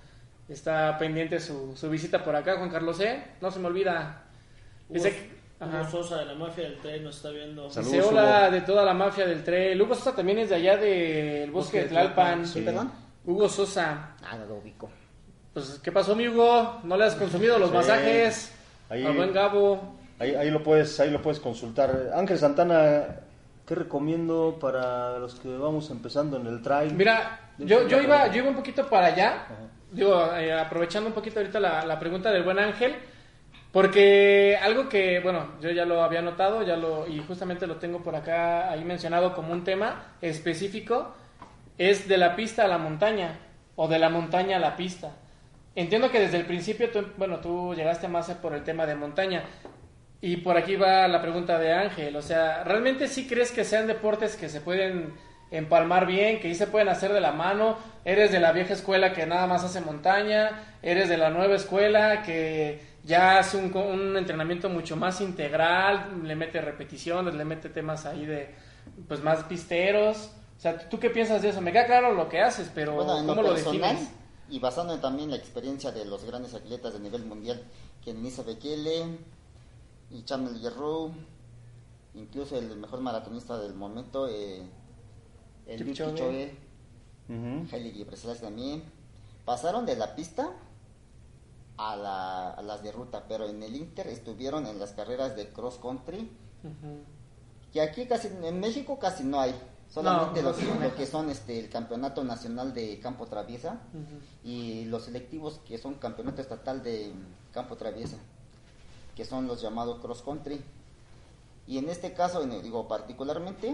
está 0.48 0.98
pendiente 0.98 1.40
su, 1.40 1.76
su 1.78 1.90
visita 1.90 2.24
por 2.24 2.36
acá, 2.36 2.58
Juan 2.58 2.72
Carlos, 2.72 3.00
¿eh? 3.02 3.24
No 3.42 3.52
se 3.52 3.60
me 3.60 3.68
olvida. 3.68 4.24
Dice 4.90 5.30
Hugo 5.62 5.78
Ajá. 5.78 5.90
Sosa 5.92 6.18
de 6.20 6.26
la 6.26 6.36
mafia 6.36 6.64
del 6.64 6.78
tren 6.80 7.04
nos 7.04 7.18
está 7.18 7.30
viendo. 7.32 7.70
Saludos, 7.70 7.94
Dice 7.94 8.06
hola 8.08 8.42
Hugo. 8.44 8.52
de 8.52 8.62
toda 8.62 8.86
la 8.86 8.94
mafia 8.94 9.26
del 9.28 9.44
tren. 9.44 9.82
Hugo 9.82 9.94
Sosa 9.96 10.16
también 10.16 10.40
es 10.40 10.50
de 10.50 10.56
allá 10.56 10.78
del 10.78 11.52
bosque 11.52 11.82
de 11.84 11.90
Tlalpan. 11.90 12.46
¿Sí, 12.48 12.62
perdón? 12.62 12.92
Hugo 13.26 13.50
Sosa. 13.50 14.16
Ah, 14.24 14.38
no 14.38 14.46
lo 14.46 14.56
ubico. 14.56 14.90
Pues, 15.54 15.80
¿qué 15.84 15.92
pasó, 15.92 16.16
mi 16.16 16.28
Hugo? 16.28 16.80
¿No 16.84 16.96
le 16.96 17.06
has 17.06 17.16
consumido 17.16 17.60
los 17.60 17.70
Sí. 17.72 17.76
masajes? 17.76 18.56
Ahí- 18.90 19.06
Al 19.06 19.16
buen 19.16 19.34
Gabo. 19.34 19.96
Ahí, 20.20 20.34
ahí 20.36 20.50
lo 20.50 20.64
puedes, 20.64 20.98
ahí 21.00 21.12
lo 21.12 21.22
puedes 21.22 21.40
consultar. 21.40 22.12
Ángel 22.16 22.38
Santana, 22.38 23.04
¿qué 23.66 23.76
recomiendo 23.76 24.58
para 24.62 25.20
los 25.20 25.36
que 25.36 25.50
vamos 25.58 25.90
empezando 25.92 26.38
en 26.38 26.48
el 26.48 26.62
trail? 26.62 26.94
Mira, 26.94 27.52
yo, 27.58 27.86
yo, 27.88 28.02
iba, 28.02 28.28
yo 28.28 28.38
iba 28.40 28.50
un 28.50 28.56
poquito 28.56 28.88
para 28.90 29.08
allá, 29.08 29.46
digo, 29.92 30.34
eh, 30.36 30.54
aprovechando 30.54 31.08
un 31.10 31.14
poquito 31.14 31.40
ahorita 31.40 31.60
la, 31.60 31.86
la 31.86 32.00
pregunta 32.00 32.32
del 32.32 32.44
buen 32.44 32.60
Ángel, 32.60 32.96
porque 33.72 34.58
algo 34.62 34.90
que, 34.90 35.20
bueno, 35.20 35.54
yo 35.62 35.70
ya 35.72 35.86
lo 35.86 36.04
había 36.04 36.22
notado, 36.22 36.64
ya 36.64 36.76
lo, 36.76 37.08
y 37.08 37.20
justamente 37.20 37.68
lo 37.68 37.76
tengo 37.76 38.02
por 38.02 38.16
acá 38.16 38.72
ahí 38.72 38.84
mencionado 38.84 39.36
como 39.36 39.54
un 39.54 39.64
tema 39.64 40.16
específico, 40.22 41.14
es 41.78 42.08
de 42.08 42.18
la 42.18 42.36
pista 42.36 42.66
a 42.66 42.68
la 42.68 42.78
montaña, 42.78 43.40
o 43.76 43.88
de 43.88 44.00
la 44.00 44.10
montaña 44.10 44.58
a 44.58 44.60
la 44.60 44.76
pista. 44.76 45.12
Entiendo 45.76 46.12
que 46.12 46.20
desde 46.20 46.38
el 46.38 46.46
principio, 46.46 46.90
tú, 46.90 47.06
bueno, 47.18 47.40
tú 47.40 47.74
llegaste 47.76 48.08
más 48.08 48.30
por 48.32 48.54
el 48.54 48.64
tema 48.64 48.86
de 48.86 48.96
montaña, 48.96 49.44
y 50.22 50.38
por 50.38 50.58
aquí 50.58 50.76
va 50.76 51.08
la 51.08 51.22
pregunta 51.22 51.58
de 51.60 51.72
Ángel, 51.72 52.16
o 52.16 52.22
sea, 52.22 52.64
¿realmente 52.64 53.08
sí 53.08 53.28
crees 53.28 53.52
que 53.52 53.64
sean 53.64 53.88
deportes 53.88 54.36
que 54.36 54.50
se 54.50 54.62
pueden 54.62 55.14
empalmar 55.52 56.06
bien, 56.06 56.40
que 56.40 56.50
sí 56.50 56.56
se 56.56 56.68
pueden 56.68 56.90
hacer 56.90 57.14
de 57.14 57.22
la 57.22 57.32
mano? 57.32 57.78
¿Eres 58.04 58.32
de 58.32 58.40
la 58.40 58.52
vieja 58.52 58.74
escuela 58.74 59.14
que 59.14 59.26
nada 59.26 59.48
más 59.48 59.64
hace 59.64 59.82
montaña? 59.82 60.78
¿Eres 60.82 61.08
de 61.08 61.18
la 61.18 61.30
nueva 61.30 61.56
escuela 61.56 62.24
que 62.24 62.89
ya 63.04 63.40
hace 63.40 63.58
un, 63.58 63.70
co- 63.70 63.82
un 63.88 64.16
entrenamiento 64.18 64.70
mucho 64.70 64.96
más 64.96 65.22
integral, 65.22 66.22
le 66.24 66.36
mete 66.36 66.62
repeticiones, 66.62 67.34
le 67.36 67.46
mete 67.46 67.70
temas 67.70 68.06
ahí 68.06 68.26
de, 68.26 68.54
pues 69.08 69.22
más 69.24 69.44
pisteros? 69.46 70.32
O 70.58 70.62
sea, 70.62 70.90
¿tú 70.90 71.00
qué 71.00 71.10
piensas 71.10 71.42
de 71.42 71.50
eso? 71.50 71.62
Me 71.62 71.72
queda 71.72 71.86
claro 71.86 72.14
lo 72.14 72.28
que 72.30 72.42
haces, 72.42 72.70
pero 72.74 72.94
Bueno, 72.96 73.22
lo 73.22 73.28
¿cómo 73.28 73.42
lo 73.42 73.54
personal, 73.54 73.96
defines? 73.96 74.12
y 74.50 74.60
basando 74.60 74.94
en 74.94 75.02
también 75.02 75.30
la 75.32 75.38
experiencia 75.38 75.92
de 75.92 76.06
los 76.06 76.24
grandes 76.26 76.54
atletas 76.54 76.94
de 76.94 77.00
nivel 77.00 77.24
mundial, 77.26 77.64
que 78.04 78.14
Nisa 78.14 78.44
Bekele 78.44 79.06
y 80.12 80.24
Chanel 80.24 80.60
Guerrero, 80.60 81.12
incluso 82.16 82.58
el 82.58 82.76
mejor 82.78 83.00
maratonista 83.02 83.58
del 83.60 83.74
momento, 83.74 84.28
eh, 84.28 84.64
el 85.68 85.86
Kipchoge. 85.86 86.12
Kipchoge. 86.12 86.56
Haile 87.72 87.92
Gebrselassie 87.92 88.42
también, 88.44 88.84
pasaron 89.46 89.86
de 89.86 89.96
la 89.96 90.16
pista 90.16 90.50
a, 91.82 91.96
la- 91.96 92.50
a 92.52 92.62
las 92.62 92.84
de 92.84 92.92
ruta, 92.92 93.24
pero 93.28 93.48
en 93.48 93.64
el 93.64 93.74
Inter 93.76 94.08
estuvieron 94.08 94.66
en 94.68 94.78
las 94.80 94.92
carreras 94.92 95.36
de 95.38 95.48
cross 95.50 95.80
country, 95.82 96.30
Ujú. 96.64 97.00
que 97.72 97.82
aquí 97.82 98.06
casi, 98.06 98.28
en 98.28 98.60
México 98.60 99.00
casi 99.00 99.24
no 99.24 99.40
hay, 99.40 99.56
solamente 99.90 100.42
No, 100.42 100.50
no 100.52 100.58
los- 100.58 100.62
maneja. 100.68 100.88
lo 100.90 100.96
que 100.96 101.06
son 101.06 101.30
este, 101.30 101.58
el 101.58 101.70
Campeonato 101.70 102.24
Nacional 102.26 102.74
de 102.74 103.00
Campo 103.00 103.28
Traviesa 103.28 103.80
Ujú. 103.94 104.20
y 104.44 104.86
los 104.86 105.04
selectivos 105.04 105.60
que 105.66 105.78
son 105.78 105.94
Campeonato 105.96 106.42
Estatal 106.42 106.84
de 106.84 107.14
Campo 107.54 107.78
Traviesa, 107.78 108.18
que 109.16 109.24
son 109.24 109.48
los 109.48 109.62
llamados 109.62 110.00
cross 110.00 110.22
country. 110.22 110.62
Y 111.66 111.78
en 111.78 111.88
este 111.90 112.14
caso, 112.14 112.42
en 112.44 112.52
el- 112.52 112.62
digo 112.62 112.90
particularmente, 112.90 113.74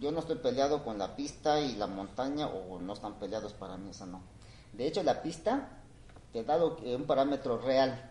yo 0.00 0.10
no 0.10 0.18
estoy 0.18 0.36
peleado 0.36 0.82
con 0.82 0.98
la 0.98 1.14
pista 1.14 1.60
y 1.60 1.76
la 1.76 1.86
montaña 1.86 2.48
o 2.48 2.80
no 2.80 2.92
están 2.94 3.14
peleados 3.20 3.52
para 3.52 3.76
mí, 3.76 3.90
esa 3.90 4.06
no. 4.06 4.20
De 4.72 4.86
hecho, 4.88 5.02
la 5.04 5.22
pista 5.22 5.76
te 6.32 6.44
da 6.44 6.58
lo 6.58 6.76
que- 6.76 6.94
un 6.96 7.04
parámetro 7.04 7.58
real, 7.58 8.10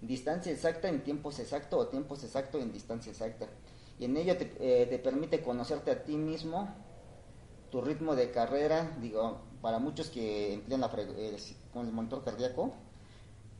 distancia 0.00 0.52
exacta 0.52 0.88
en 0.88 1.02
tiempos 1.02 1.38
exactos 1.38 1.80
o 1.80 1.88
tiempos 1.88 2.22
exactos 2.24 2.62
en 2.62 2.72
distancia 2.72 3.10
exacta. 3.10 3.46
Y 3.98 4.04
en 4.04 4.16
ello 4.16 4.36
te, 4.36 4.54
eh, 4.60 4.86
te 4.86 4.98
permite 4.98 5.42
conocerte 5.42 5.90
a 5.90 6.04
ti 6.04 6.16
mismo, 6.16 6.68
tu 7.70 7.80
ritmo 7.80 8.14
de 8.14 8.30
carrera, 8.30 8.96
digo, 9.00 9.40
para 9.60 9.78
muchos 9.78 10.08
que 10.08 10.54
emplean 10.54 10.80
la 10.80 10.90
eh, 10.96 11.36
con 11.72 11.86
el 11.86 11.92
monitor 11.92 12.24
cardíaco, 12.24 12.72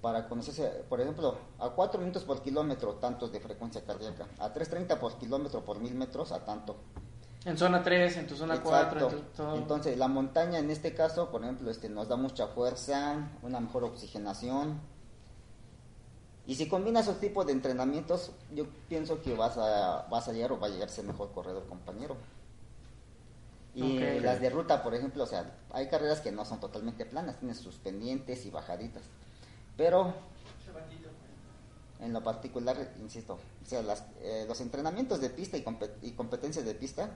para 0.00 0.28
conocerse, 0.28 0.84
por 0.88 1.00
ejemplo, 1.00 1.36
a 1.58 1.70
4 1.70 1.98
minutos 2.00 2.24
por 2.24 2.40
kilómetro, 2.42 2.94
tantos 2.94 3.32
de 3.32 3.40
frecuencia 3.40 3.84
cardíaca, 3.84 4.28
a 4.38 4.52
3.30 4.52 5.00
por 5.00 5.18
kilómetro 5.18 5.64
por 5.64 5.80
mil 5.80 5.94
metros, 5.94 6.30
a 6.30 6.44
tanto. 6.44 6.76
En 7.48 7.56
zona 7.56 7.82
3, 7.82 8.16
en 8.18 8.26
tu 8.26 8.36
zona 8.36 8.60
4, 8.62 8.98
Exacto. 9.00 9.16
en 9.16 9.22
tu- 9.24 9.36
todo. 9.36 9.56
Entonces, 9.56 9.96
la 9.96 10.06
montaña 10.08 10.58
en 10.58 10.70
este 10.70 10.92
caso, 10.94 11.30
por 11.30 11.42
ejemplo, 11.42 11.70
este, 11.70 11.88
nos 11.88 12.06
da 12.08 12.16
mucha 12.16 12.48
fuerza, 12.48 13.30
una 13.42 13.58
mejor 13.58 13.84
oxigenación. 13.84 14.78
Y 16.46 16.54
si 16.56 16.68
combinas 16.68 17.06
esos 17.08 17.20
tipos 17.20 17.46
de 17.46 17.52
entrenamientos, 17.52 18.32
yo 18.54 18.66
pienso 18.88 19.22
que 19.22 19.34
vas 19.34 19.56
a, 19.56 20.06
vas 20.10 20.28
a 20.28 20.32
llegar 20.32 20.52
o 20.52 20.60
va 20.60 20.66
a 20.66 20.70
llegar 20.70 20.88
a 20.88 20.92
ser 20.92 21.04
mejor 21.04 21.32
corredor 21.32 21.66
compañero. 21.66 22.16
Y 23.74 23.96
Ok. 23.96 24.22
las 24.22 24.40
de 24.40 24.50
ruta, 24.50 24.82
por 24.82 24.94
ejemplo, 24.94 25.24
o 25.24 25.26
sea, 25.26 25.50
hay 25.72 25.88
carreras 25.88 26.20
que 26.20 26.32
no 26.32 26.44
son 26.44 26.60
totalmente 26.60 27.06
planas, 27.06 27.38
tienen 27.38 27.56
sus 27.56 27.76
pendientes 27.76 28.44
y 28.44 28.50
bajaditas. 28.50 29.02
Pero 29.76 30.12
en 32.00 32.12
lo 32.12 32.22
particular, 32.22 32.76
insisto, 33.00 33.34
o 33.34 33.66
sea, 33.66 33.82
las, 33.82 34.04
eh, 34.20 34.44
los 34.46 34.60
entrenamientos 34.60 35.20
de 35.20 35.30
pista 35.30 35.56
y, 35.56 35.64
compet- 35.64 35.96
y 36.02 36.12
competencias 36.12 36.64
de 36.64 36.74
pista 36.74 37.10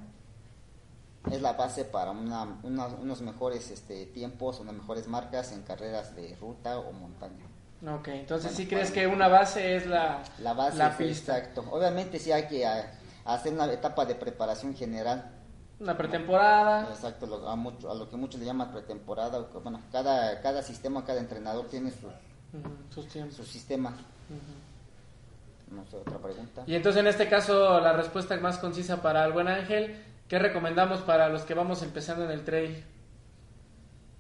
es 1.31 1.41
la 1.41 1.53
base 1.53 1.85
para 1.85 2.11
una- 2.11 2.59
una- 2.65 2.87
unos 2.89 3.21
mejores 3.23 3.71
este, 3.71 4.07
tiempos, 4.07 4.59
unas 4.61 4.75
mejores 4.75 5.07
marcas 5.07 5.53
en 5.53 5.63
carreras 5.63 6.17
de 6.17 6.37
ruta 6.41 6.79
o 6.81 6.93
montaña. 6.93 7.47
Ok, 7.83 8.09
entonces 8.09 8.51
Bueno, 8.53 8.57
sí 8.57 8.67
crees 8.67 8.91
que 8.91 9.07
una 9.07 9.29
base 9.29 9.77
es 9.77 9.87
la, 9.87 10.23
La 10.41 10.53
base 10.55 10.79
la 10.79 10.97
pista, 10.97 11.39
exacto. 11.39 11.65
Obviamente 11.71 12.19
sí 12.19 12.31
hay 12.33 12.47
que 12.49 12.67
ah, 12.67 12.93
hacer 13.25 13.53
una 13.53 13.73
etapa 13.73 14.05
de 14.05 14.15
preparación 14.17 14.75
general. 14.75 15.31
una 15.81 15.97
pretemporada. 15.97 16.89
Exacto, 16.91 17.27
lo- 17.27 17.49
a, 17.49 17.57
mucho- 17.57 17.91
a 17.91 17.95
lo 17.95 18.09
que 18.09 18.17
muchos 18.17 18.39
le 18.41 18.47
llaman 18.47 18.71
pretemporada. 18.73 19.39
Bueno, 19.63 19.81
cada, 19.91 20.41
cada 20.41 20.63
sistema, 20.63 21.05
cada 21.05 21.19
entrenador 21.21 21.69
tiene 21.69 21.91
su, 21.91 22.09
sus 22.95 23.09
tiempos. 23.09 23.35
su 23.37 23.45
sistema. 23.45 23.91
Ujú. 23.91 24.72
No 25.75 25.85
sé, 25.87 25.97
otra 25.97 26.19
pregunta. 26.19 26.63
Y 26.67 26.75
entonces 26.75 27.01
en 27.01 27.07
este 27.07 27.29
caso 27.29 27.81
la 27.81 27.93
respuesta 27.93 28.37
más 28.37 28.59
concisa 28.59 29.03
para 29.03 29.25
el 29.25 29.33
buen 29.33 29.49
Ángel, 29.49 29.97
¿qué 30.29 30.39
recomendamos 30.39 31.01
para 31.01 31.29
los 31.29 31.43
que 31.43 31.55
vamos 31.55 31.83
empezando 31.83 32.25
en 32.25 32.31
el 32.31 32.45
trail? 32.45 32.85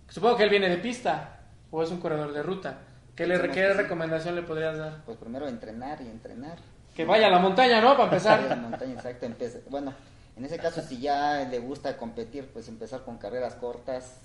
Supongo 0.08 0.36
que 0.36 0.44
él 0.44 0.50
viene 0.50 0.68
de 0.68 0.78
pista 0.78 1.40
o 1.70 1.82
es 1.82 1.90
un 1.90 1.98
corredor 2.00 2.32
de 2.32 2.42
ruta. 2.42 2.78
¿Qué, 3.16 3.26
le, 3.26 3.40
qué 3.40 3.48
que 3.50 3.68
sí. 3.72 3.78
recomendación 3.78 4.34
le 4.34 4.42
podrías 4.42 4.78
dar? 4.78 5.02
Pues 5.04 5.18
primero 5.18 5.46
entrenar 5.46 6.00
y 6.00 6.08
entrenar. 6.08 6.58
Que 6.94 7.04
vaya 7.04 7.28
a 7.28 7.30
la 7.30 7.38
montaña, 7.38 7.80
¿no? 7.80 7.90
Para 7.96 7.98
La 7.98 8.04
empezar. 8.04 8.58
montaña, 8.58 8.92
exacto. 8.92 9.26
Bueno, 9.70 9.94
en 10.36 10.44
ese 10.44 10.58
caso, 10.58 10.82
si 10.82 10.98
ya 11.00 11.46
le 11.50 11.58
gusta 11.58 11.96
competir, 11.96 12.48
pues 12.52 12.68
empezar 12.68 13.02
con 13.04 13.18
carreras 13.18 13.54
cortas, 13.54 14.18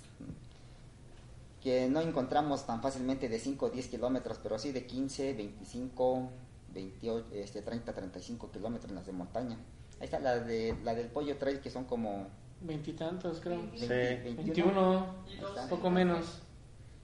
que 1.61 1.88
no 1.89 2.01
encontramos 2.01 2.65
tan 2.65 2.82
fácilmente 2.82 3.28
de 3.30 3.39
5 3.39 3.65
o 3.65 3.69
10 3.69 3.88
kilómetros, 3.88 4.39
pero 4.41 4.57
sí 4.59 4.71
de 4.71 4.86
15, 4.86 5.34
25, 5.34 6.30
28, 6.74 7.28
este, 7.34 7.61
30, 7.61 7.93
35 7.93 8.51
kilómetros 8.51 8.89
en 8.89 8.95
las 8.95 9.05
de 9.05 9.11
montaña. 9.13 9.57
Ahí 9.99 10.05
está 10.05 10.20
la, 10.20 10.39
de, 10.39 10.76
la 10.84 10.93
del 10.93 11.07
pollo 11.07 11.38
trail 11.38 11.59
que 11.59 11.70
son 11.72 11.86
como 11.86 12.28
Veintitantos, 12.61 13.39
creo. 13.39 13.61
20, 13.61 13.78
Sí. 13.78 13.86
21. 13.88 14.36
21, 14.43 15.15
Ahí 15.28 15.34
está. 15.36 15.70
poco 15.70 15.89
menos. 15.89 16.41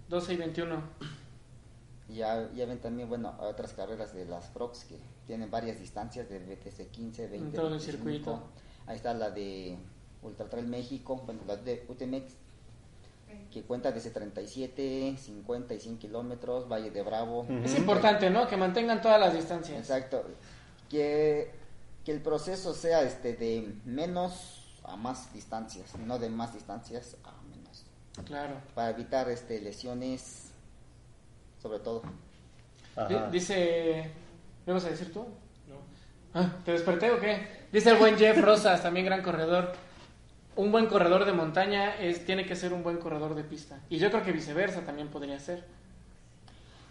12 0.09 0.33
y 0.33 0.37
21. 0.37 0.81
Y 2.09 2.15
Ya, 2.15 2.51
ya 2.53 2.65
ven 2.65 2.79
también, 2.79 3.07
bueno, 3.09 3.33
otras 3.39 3.73
carreras 3.73 4.13
de 4.13 4.25
las 4.25 4.49
Frogs 4.49 4.83
que 4.85 4.97
tienen 5.25 5.49
varias 5.49 5.79
distancias 5.79 6.27
de 6.29 6.39
BTC 6.39 6.89
15, 6.91 7.27
20, 7.27 7.37
En 7.47 7.53
todo 7.53 7.67
el 7.67 7.73
25. 7.73 7.97
circuito. 7.97 8.43
Ahí 8.87 8.97
está 8.97 9.13
la 9.13 9.29
de 9.31 9.77
Ultra 10.21 10.49
Trail 10.49 10.67
México, 10.67 11.21
bueno, 11.25 11.41
la 11.47 11.55
de 11.55 11.85
UTMX, 11.87 12.33
que 13.51 13.63
cuenta 13.63 13.91
desde 13.91 14.09
37, 14.09 15.15
50 15.17 15.73
y 15.73 15.79
100 15.79 15.97
kilómetros, 15.97 16.67
Valle 16.67 16.91
de 16.91 17.01
Bravo. 17.01 17.45
Es 17.63 17.77
importante, 17.77 18.29
¿no? 18.29 18.47
Que 18.47 18.57
mantengan 18.57 19.01
todas 19.01 19.19
las 19.19 19.33
distancias. 19.33 19.77
Exacto. 19.77 20.23
Que, 20.89 21.51
que 22.05 22.11
el 22.11 22.21
proceso 22.21 22.73
sea 22.73 23.01
este 23.01 23.33
de 23.33 23.73
menos 23.85 24.77
a 24.83 24.95
más 24.95 25.33
distancias, 25.33 25.95
no 25.97 26.19
de 26.19 26.29
más 26.29 26.53
distancias 26.53 27.17
a 27.23 27.31
menos. 27.49 27.85
Claro. 28.25 28.55
Para 28.75 28.89
evitar 28.91 29.29
este 29.29 29.61
lesiones, 29.61 30.51
sobre 31.61 31.79
todo. 31.79 32.03
Ajá. 32.95 33.29
Dice. 33.31 34.11
¿Me 34.65 34.73
vas 34.73 34.85
a 34.85 34.89
decir 34.89 35.11
tú? 35.11 35.21
No. 35.67 35.75
Ah, 36.33 36.57
¿Te 36.63 36.71
desperté 36.71 37.11
o 37.11 37.19
qué? 37.19 37.65
Dice 37.71 37.89
el 37.89 37.97
buen 37.97 38.17
Jeff 38.17 38.39
Rosas, 38.41 38.81
también 38.81 39.05
gran 39.05 39.21
corredor. 39.21 39.73
Un 40.55 40.71
buen 40.71 40.85
corredor 40.85 41.25
de 41.25 41.33
montaña 41.33 41.95
es, 41.95 42.25
tiene 42.25 42.45
que 42.45 42.55
ser 42.55 42.73
un 42.73 42.83
buen 42.83 42.97
corredor 42.97 43.35
de 43.35 43.43
pista. 43.43 43.79
Y 43.89 43.97
yo 43.97 44.09
creo 44.09 44.23
que 44.23 44.31
viceversa 44.31 44.81
también 44.81 45.07
podría 45.07 45.39
ser. 45.39 45.63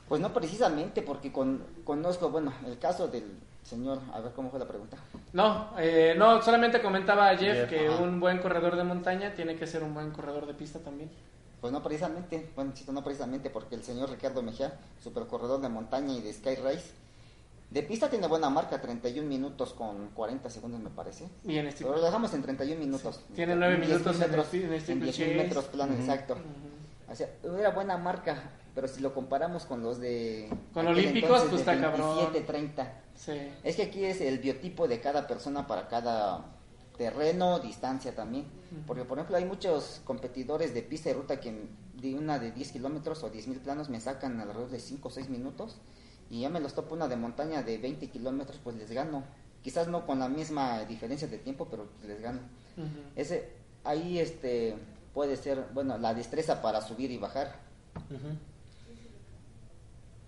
Pues 0.09 0.21
no 0.21 0.33
precisamente, 0.33 1.01
porque 1.03 1.33
con, 1.33 1.65
conozco, 1.85 2.31
bueno, 2.31 2.53
el 2.67 2.79
caso 2.79 3.09
del 3.09 3.25
señor, 3.63 4.01
a 4.13 4.21
ver 4.21 4.33
cómo 4.33 4.51
fue 4.51 4.59
la 4.59 4.67
pregunta. 4.67 4.97
No, 5.33 5.71
eh, 5.79 6.15
no, 6.19 6.43
solamente 6.43 6.83
comentaba 6.83 7.29
Jeff, 7.37 7.57
Jeff, 7.57 7.71
que 7.71 7.89
ajá. 7.89 8.03
un 8.03 8.21
buen 8.21 8.39
corredor 8.39 8.77
de 8.77 8.85
montaña 8.85 9.33
tiene 9.35 9.57
que 9.57 9.67
ser 9.67 9.83
un 9.83 9.95
buen 9.95 10.11
corredor 10.11 10.47
de 10.47 10.55
pista 10.55 10.81
también. 10.81 11.11
Pues 11.61 11.73
no 11.73 11.83
precisamente, 11.83 12.51
bueno, 12.57 12.73
cito 12.75 12.93
no 12.93 13.05
precisamente, 13.05 13.49
porque 13.49 13.77
el 13.77 13.85
señor 13.85 14.11
Ricardo 14.11 14.43
Mejía, 14.43 14.75
supercorredor 15.01 15.61
de 15.61 15.69
montaña 15.69 16.13
y 16.13 16.21
de 16.21 16.33
Sky 16.33 16.57
Race, 16.57 16.91
de 17.73 17.83
pista 17.83 18.11
tiene 18.11 18.27
buena 18.27 18.51
marca, 18.51 18.81
31 18.81 19.27
minutos 19.27 19.73
con 19.73 20.09
40 20.11 20.51
segundos 20.51 20.81
me 20.81 20.91
parece. 20.91 21.29
Bien, 21.43 21.67
este. 21.67 21.85
Pero 21.85 21.97
lo 21.97 22.05
dejamos 22.05 22.35
en 22.35 22.43
31 22.43 22.79
minutos. 22.79 23.21
Tiene 23.35 23.57
nueve 23.57 23.77
En 23.77 23.81
10.000 23.83 23.87
minutos 23.87 24.15
en 24.15 24.21
metros, 24.21 24.55
en 24.55 24.73
este 24.75 24.93
en 24.93 25.01
10.000 25.03 25.07
chase. 25.07 25.35
metros 25.35 25.65
plano, 25.67 25.93
Ujú. 25.95 26.03
exacto. 26.03 26.35
Ujú. 26.35 27.13
O 27.13 27.15
sea, 27.15 27.29
era 27.59 27.71
buena 27.71 27.97
marca, 27.97 28.51
pero 28.75 28.89
si 28.89 29.01
lo 29.01 29.15
comparamos 29.15 29.65
con 29.65 29.83
los 29.83 29.99
de... 29.99 30.51
Con 30.75 30.87
olímpicos, 30.87 31.43
entonces 31.43 31.49
pues 31.51 31.61
está 31.61 31.81
cabrón. 31.81 32.17
27, 32.17 32.47
30. 32.47 33.01
Sí. 33.15 33.33
Es 33.65 33.77
que 33.77 33.83
aquí 33.85 34.05
es 34.05 34.21
el 34.21 34.39
biotipo 34.39 34.87
de 34.89 35.01
cada 35.01 35.27
persona 35.27 35.67
para 35.67 35.89
cada 35.89 36.45
terreno, 36.97 37.59
distancia 37.59 38.15
también. 38.15 38.47
Porque, 38.87 39.05
por 39.05 39.19
ejemplo, 39.19 39.37
hay 39.37 39.45
muchos 39.45 40.01
competidores 40.05 40.73
de 40.75 40.83
pista 40.83 41.11
y 41.11 41.13
ruta 41.15 41.41
que 41.41 41.69
de 41.95 42.15
una 42.15 42.39
de 42.39 42.53
10 42.53 42.73
kilómetros 42.73 43.23
o 43.23 43.29
10 43.31 43.49
mil 43.49 43.59
planos 43.61 43.91
me 43.91 44.01
sacan 44.01 44.41
alrededor 44.41 44.71
de 44.71 44.81
5 44.81 45.09
o 45.09 45.11
6 45.11 45.29
minutos. 45.29 45.79
Y 46.33 46.41
ya 46.41 46.49
me 46.49 46.61
los 46.61 46.73
topo 46.73 46.95
una 46.95 47.09
de 47.09 47.17
montaña 47.17 47.63
de 47.63 47.77
20 47.77 48.09
kilómetros, 48.09 48.59
pues 48.65 48.75
les 48.77 48.91
gano. 48.91 49.23
Quizás 49.63 49.89
no 49.89 50.07
con 50.07 50.19
la 50.19 50.31
misma 50.31 50.83
diferencia 50.87 51.29
de 51.29 51.37
tiempo, 51.37 51.69
pero 51.71 51.87
les 52.07 52.23
gano. 52.23 52.41
Ese, 53.15 53.51
ahí 53.85 54.19
este, 54.19 54.75
puede 55.13 55.37
ser, 55.37 55.67
bueno, 55.75 55.99
la 55.99 56.15
destreza 56.15 56.63
para 56.63 56.81
subir 56.81 57.11
y 57.11 57.19
bajar. 57.19 57.57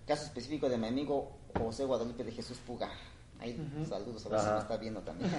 Caso 0.05 0.25
específico 0.25 0.69
de 0.69 0.77
mi 0.77 0.89
amigo 0.89 1.31
José 1.57 1.85
Guadalupe 1.85 2.23
de 2.23 2.31
Jesús 2.31 2.59
Puga. 2.59 2.91
Ahí, 3.39 3.57
saludos, 3.89 4.27
a 4.27 4.29
ver 4.29 4.39
si 4.41 4.49
me 4.51 4.59
está 4.59 4.77
viendo 4.77 5.01
también. 5.01 5.31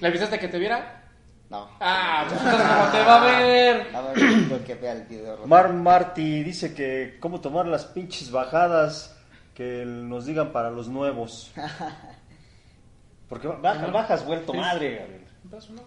¿Le 0.00 0.08
avisaste 0.08 0.38
que 0.38 0.48
te 0.48 0.58
viera? 0.58 1.04
no. 1.50 1.68
Ah, 1.78 2.24
pues 2.26 2.40
¿cómo 2.40 2.90
te 2.90 3.04
va 3.04 3.20
a 3.20 3.42
ver? 3.42 3.94
A 3.94 4.00
ver, 4.00 4.64
que 4.64 4.74
vea 4.76 4.92
el 4.92 5.02
video. 5.02 5.46
Mar 5.46 5.74
Marty 5.74 6.42
dice 6.42 6.72
que 6.72 7.18
cómo 7.20 7.42
tomar 7.42 7.66
las 7.66 7.84
pinches 7.84 8.30
bajadas 8.30 9.17
que 9.58 9.84
nos 9.84 10.24
digan 10.24 10.52
para 10.52 10.70
los 10.70 10.86
nuevos. 10.88 11.50
Porque 13.28 13.48
baja- 13.48 13.88
bajas 13.88 14.24
vuelto 14.24 14.54
madre, 14.54 14.98
Gabriel. 14.98 15.24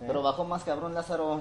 Pero 0.02 0.22
bajó 0.22 0.44
más 0.44 0.64
cabrón, 0.66 0.94
Lázaro. 0.94 1.40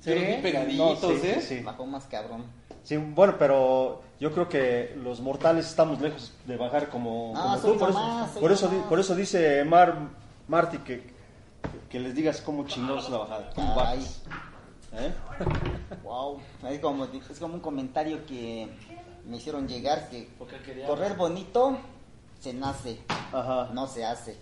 Sí. 0.00 0.12
Pegaditos, 0.42 1.02
No, 1.02 1.08
sí, 1.08 1.20
¿eh? 1.26 1.40
sí. 1.40 1.60
Bajó 1.60 1.86
más 1.86 2.04
cabrón. 2.04 2.44
Sí, 2.84 2.98
bueno, 2.98 3.36
pero 3.38 4.02
yo 4.20 4.30
creo 4.32 4.46
que 4.48 4.94
los 5.02 5.20
mortales 5.20 5.66
estamos 5.66 6.00
lejos 6.02 6.32
de 6.44 6.56
bajar 6.58 6.88
como, 6.90 7.32
Ah, 7.34 7.56
como 7.60 7.72
tú. 7.74 7.78
Por 7.78 7.88
eso, 7.90 8.30
por, 8.40 8.52
eso, 8.52 8.70
por 8.88 9.00
eso 9.00 9.14
dice 9.16 9.64
Mar 9.64 9.96
Marty 10.48 10.78
que, 10.78 11.10
que 11.88 11.98
les 11.98 12.14
digas 12.14 12.42
cómo 12.42 12.66
chingados 12.66 13.08
la 13.10 13.18
bajada. 13.18 13.50
¿Cómo 13.54 13.70
Ay. 13.72 13.76
bajas? 13.98 14.22
¿Eh? 14.92 15.12
Wow. 16.02 16.40
Es 16.70 16.78
como, 16.80 17.04
es 17.06 17.38
como 17.40 17.54
un 17.54 17.60
comentario 17.60 18.24
que 18.26 18.68
me 19.28 19.36
hicieron 19.36 19.68
llegar 19.68 20.08
que 20.10 20.28
correr 20.86 21.14
bonito 21.16 21.78
se 22.40 22.52
nace, 22.54 22.98
Ajá. 23.32 23.70
no 23.72 23.86
se 23.86 24.04
hace. 24.04 24.36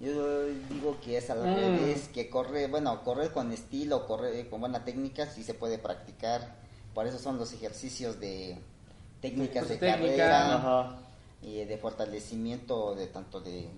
Yo 0.00 0.44
digo 0.70 0.96
que 1.04 1.16
es 1.18 1.30
al 1.30 1.40
Mm. 1.40 1.54
revés, 1.54 2.08
que 2.08 2.28
correr, 2.28 2.68
bueno, 2.70 3.04
correr 3.04 3.30
con 3.32 3.52
estilo, 3.52 4.06
correr 4.06 4.48
con 4.50 4.60
buena 4.60 4.84
técnica 4.84 5.26
sí 5.26 5.44
se 5.44 5.54
puede 5.54 5.78
practicar. 5.78 6.56
Por 6.94 7.06
eso 7.06 7.18
son 7.18 7.38
los 7.38 7.52
ejercicios 7.52 8.18
de 8.18 8.58
técnicas 9.20 9.66
Pues, 9.66 9.68
de 9.68 9.76
técnica. 9.86 10.00
carrera 10.16 10.54
Ajá. 10.56 10.96
y 11.42 11.64
de 11.64 11.78
fortalecimiento 11.78 12.94
de 12.96 13.06
tanto 13.06 13.40
de, 13.40 13.68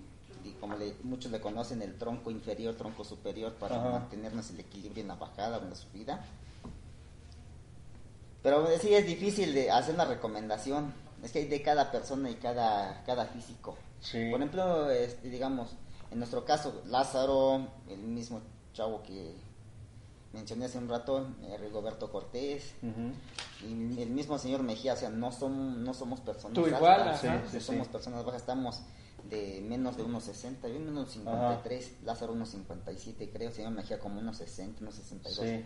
de 0.43 0.53
como 0.59 0.75
le- 0.77 0.95
muchos 1.03 1.31
le 1.31 1.39
conocen 1.41 1.81
el 1.81 1.95
tronco 1.97 2.31
inferior, 2.31 2.75
tronco 2.75 3.03
superior 3.03 3.53
para 3.53 3.75
Ajá. 3.79 3.89
mantenernos 3.91 4.49
el 4.51 4.59
equilibrio 4.61 5.01
en 5.03 5.09
la 5.09 5.15
bajada 5.15 5.57
o 5.57 5.61
en 5.61 5.69
la 5.69 5.75
subida. 5.75 6.25
Pero 8.45 8.67
sí 8.77 8.93
es 8.93 9.07
difícil 9.07 9.55
de 9.55 9.71
hacer 9.71 9.95
una 9.95 10.05
recomendación. 10.05 10.93
Es 11.23 11.31
que 11.31 11.39
hay 11.39 11.45
de 11.47 11.63
cada 11.63 11.91
persona 11.91 12.29
y 12.29 12.35
cada, 12.35 13.03
cada 13.03 13.25
físico. 13.25 13.75
Sí. 14.01 14.29
Por 14.29 14.39
ejemplo, 14.39 14.91
este, 14.91 15.31
digamos, 15.31 15.71
en 16.11 16.19
nuestro 16.19 16.45
caso, 16.45 16.83
Lázaro, 16.85 17.67
el 17.89 17.97
mismo 17.97 18.41
chavo 18.71 19.01
que 19.01 19.33
mencioné 20.31 20.65
hace 20.65 20.77
un 20.77 20.87
rato, 20.87 21.27
eh, 21.41 21.57
Rigoberto 21.57 22.11
Cortés, 22.11 22.75
Ujú. 22.83 23.13
y 23.67 23.99
el 24.03 24.11
mismo 24.11 24.37
señor 24.37 24.61
Mejía, 24.61 24.93
o 24.93 24.97
sea, 24.97 25.09
no, 25.09 25.31
son, 25.31 25.83
no 25.83 25.95
somos 25.95 26.19
personas 26.19 26.53
Tú 26.53 26.67
igual, 26.67 27.01
altas, 27.01 27.21
somos 27.63 27.87
sí. 27.87 27.91
personas 27.91 28.23
bajas, 28.25 28.41
estamos 28.41 28.81
de 29.27 29.59
menos 29.67 29.97
de 29.97 30.03
unos 30.03 30.23
60, 30.25 30.67
yo 30.67 30.79
menos 30.79 31.13
53, 31.13 32.03
Lázaro 32.03 32.33
unos 32.33 32.49
57 32.49 33.31
creo, 33.33 33.51
señor 33.51 33.71
Mejía 33.71 33.97
como 33.97 34.19
unos 34.19 34.37
60, 34.37 34.81
unos 34.81 34.93
62. 34.93 35.39
Sí. 35.39 35.65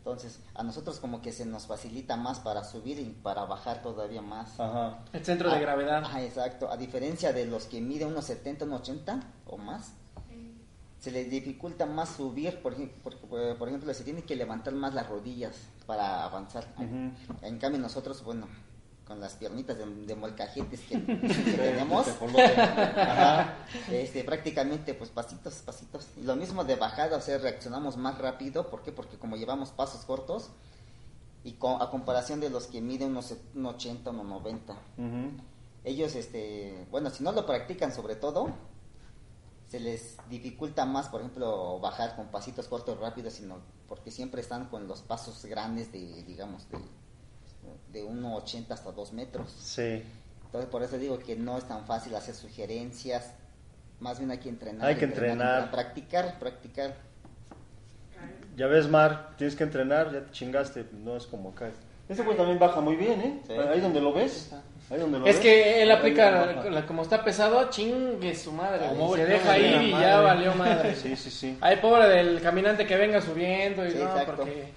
Entonces, 0.00 0.40
a 0.54 0.62
nosotros 0.62 0.98
como 0.98 1.20
que 1.20 1.30
se 1.30 1.44
nos 1.44 1.66
facilita 1.66 2.16
más 2.16 2.40
para 2.40 2.64
subir 2.64 2.98
y 2.98 3.04
para 3.10 3.44
bajar 3.44 3.82
todavía 3.82 4.22
más. 4.22 4.58
Ajá. 4.58 5.00
El 5.12 5.24
centro 5.24 5.50
de 5.50 5.56
Ah, 5.56 5.60
gravedad. 5.60 6.02
Ajá, 6.04 6.22
exacto. 6.22 6.70
A 6.72 6.78
diferencia 6.78 7.34
de 7.34 7.44
los 7.44 7.64
que 7.66 7.82
miden 7.82 8.08
unos 8.08 8.24
70, 8.24 8.64
unos 8.64 8.80
80 8.80 9.20
o 9.46 9.58
más, 9.58 9.92
se 10.98 11.10
les 11.10 11.30
dificulta 11.30 11.84
más 11.84 12.08
subir. 12.10 12.62
Por, 12.62 12.74
por 13.58 13.68
ejemplo, 13.68 13.92
se 13.92 14.04
tienen 14.04 14.22
que 14.22 14.36
levantar 14.36 14.72
más 14.72 14.94
las 14.94 15.06
rodillas 15.06 15.54
para 15.86 16.24
avanzar. 16.24 16.66
Ujú. 16.78 17.12
En 17.46 17.58
cambio, 17.58 17.78
nosotros, 17.80 18.24
bueno, 18.24 18.48
con 19.10 19.20
las 19.20 19.32
piernitas 19.34 19.76
de, 19.76 19.84
de 19.84 20.14
molcajetes 20.14 20.82
que, 20.82 21.04
que 21.04 21.52
tenemos. 21.56 22.06
Ajá. 22.08 23.54
este, 23.90 24.22
prácticamente, 24.22 24.94
pues 24.94 25.10
pasitos, 25.10 25.54
pasitos. 25.66 26.06
Y 26.16 26.22
lo 26.22 26.36
mismo 26.36 26.62
de 26.62 26.76
bajada, 26.76 27.16
o 27.16 27.20
sea, 27.20 27.36
reaccionamos 27.38 27.96
más 27.96 28.18
rápido. 28.18 28.70
¿Por 28.70 28.82
qué? 28.82 28.92
Porque 28.92 29.18
como 29.18 29.34
llevamos 29.36 29.70
pasos 29.70 30.04
cortos, 30.04 30.50
y 31.42 31.56
a 31.80 31.90
comparación 31.90 32.38
de 32.38 32.50
los 32.50 32.68
que 32.68 32.80
miden 32.80 33.10
unos, 33.10 33.26
set- 33.26 33.42
unos 33.56 33.74
80, 33.74 34.10
unos 34.10 34.26
90 34.26 34.72
Ujú. 34.74 35.30
ellos, 35.82 36.14
este, 36.14 36.86
bueno, 36.92 37.10
si 37.10 37.24
no 37.24 37.32
lo 37.32 37.46
practican 37.46 37.92
sobre 37.92 38.14
todo, 38.14 38.50
se 39.68 39.80
les 39.80 40.18
dificulta 40.28 40.84
más, 40.84 41.08
por 41.08 41.20
ejemplo, 41.22 41.80
bajar 41.80 42.14
con 42.14 42.28
pasitos 42.28 42.68
cortos 42.68 43.00
rápidos, 43.00 43.32
sino 43.32 43.56
porque 43.88 44.12
siempre 44.12 44.40
están 44.40 44.66
con 44.68 44.86
los 44.86 45.00
pasos 45.02 45.44
grandes 45.46 45.90
de, 45.90 46.22
digamos, 46.22 46.68
de, 46.68 46.78
de 47.92 48.04
1,80 48.04 48.70
hasta 48.70 48.92
2 48.92 49.12
metros. 49.12 49.50
Sí. 49.52 50.02
Entonces, 50.46 50.70
por 50.70 50.82
eso 50.82 50.98
digo 50.98 51.18
que 51.18 51.36
no 51.36 51.58
es 51.58 51.64
tan 51.64 51.84
fácil 51.86 52.14
hacer 52.14 52.34
sugerencias, 52.34 53.32
más 54.00 54.18
bien 54.18 54.30
hay 54.30 54.38
que 54.38 54.48
entrenar. 54.48 54.86
Hay 54.86 54.96
que 54.96 55.04
entrenar. 55.04 55.70
Practicar, 55.70 56.38
practicar. 56.38 56.96
Ya 58.56 58.66
ves, 58.66 58.88
Mar, 58.88 59.34
tienes 59.36 59.56
que 59.56 59.64
entrenar, 59.64 60.12
ya 60.12 60.24
te 60.24 60.32
chingaste, 60.32 60.86
no 60.92 61.16
es 61.16 61.26
como 61.26 61.50
acá. 61.50 61.70
Ese 62.08 62.22
güey 62.24 62.36
también 62.36 62.58
baja 62.58 62.80
muy 62.80 62.96
bien, 62.96 63.20
¿eh? 63.20 63.42
Sí. 63.46 63.52
Ahí 63.52 63.80
donde 63.80 64.00
lo 64.00 64.12
ves. 64.12 64.52
Es 65.24 65.36
que 65.36 65.82
él 65.82 65.90
aplica, 65.92 66.30
la 66.32 66.40
baja. 66.46 66.70
la- 66.70 66.84
como 66.86 67.02
está 67.02 67.22
pesado, 67.22 67.70
chingue 67.70 68.34
su 68.34 68.50
madre. 68.50 68.88
Como. 68.88 69.14
Se 69.14 69.24
deja 69.24 69.52
de 69.52 69.60
ir 69.60 69.82
y 69.82 69.92
madre. 69.92 70.06
ya 70.06 70.20
valió 70.20 70.54
madre. 70.54 70.94
Sí, 70.96 71.14
sí, 71.14 71.30
sí. 71.30 71.56
Ay, 71.60 71.76
pobre 71.76 72.08
del 72.08 72.40
caminante 72.40 72.84
que 72.86 72.96
venga 72.96 73.20
subiendo 73.20 73.86
y 73.86 73.92
Sí, 73.92 73.98
no, 73.98 74.04
exacto. 74.06 74.32
porque 74.36 74.72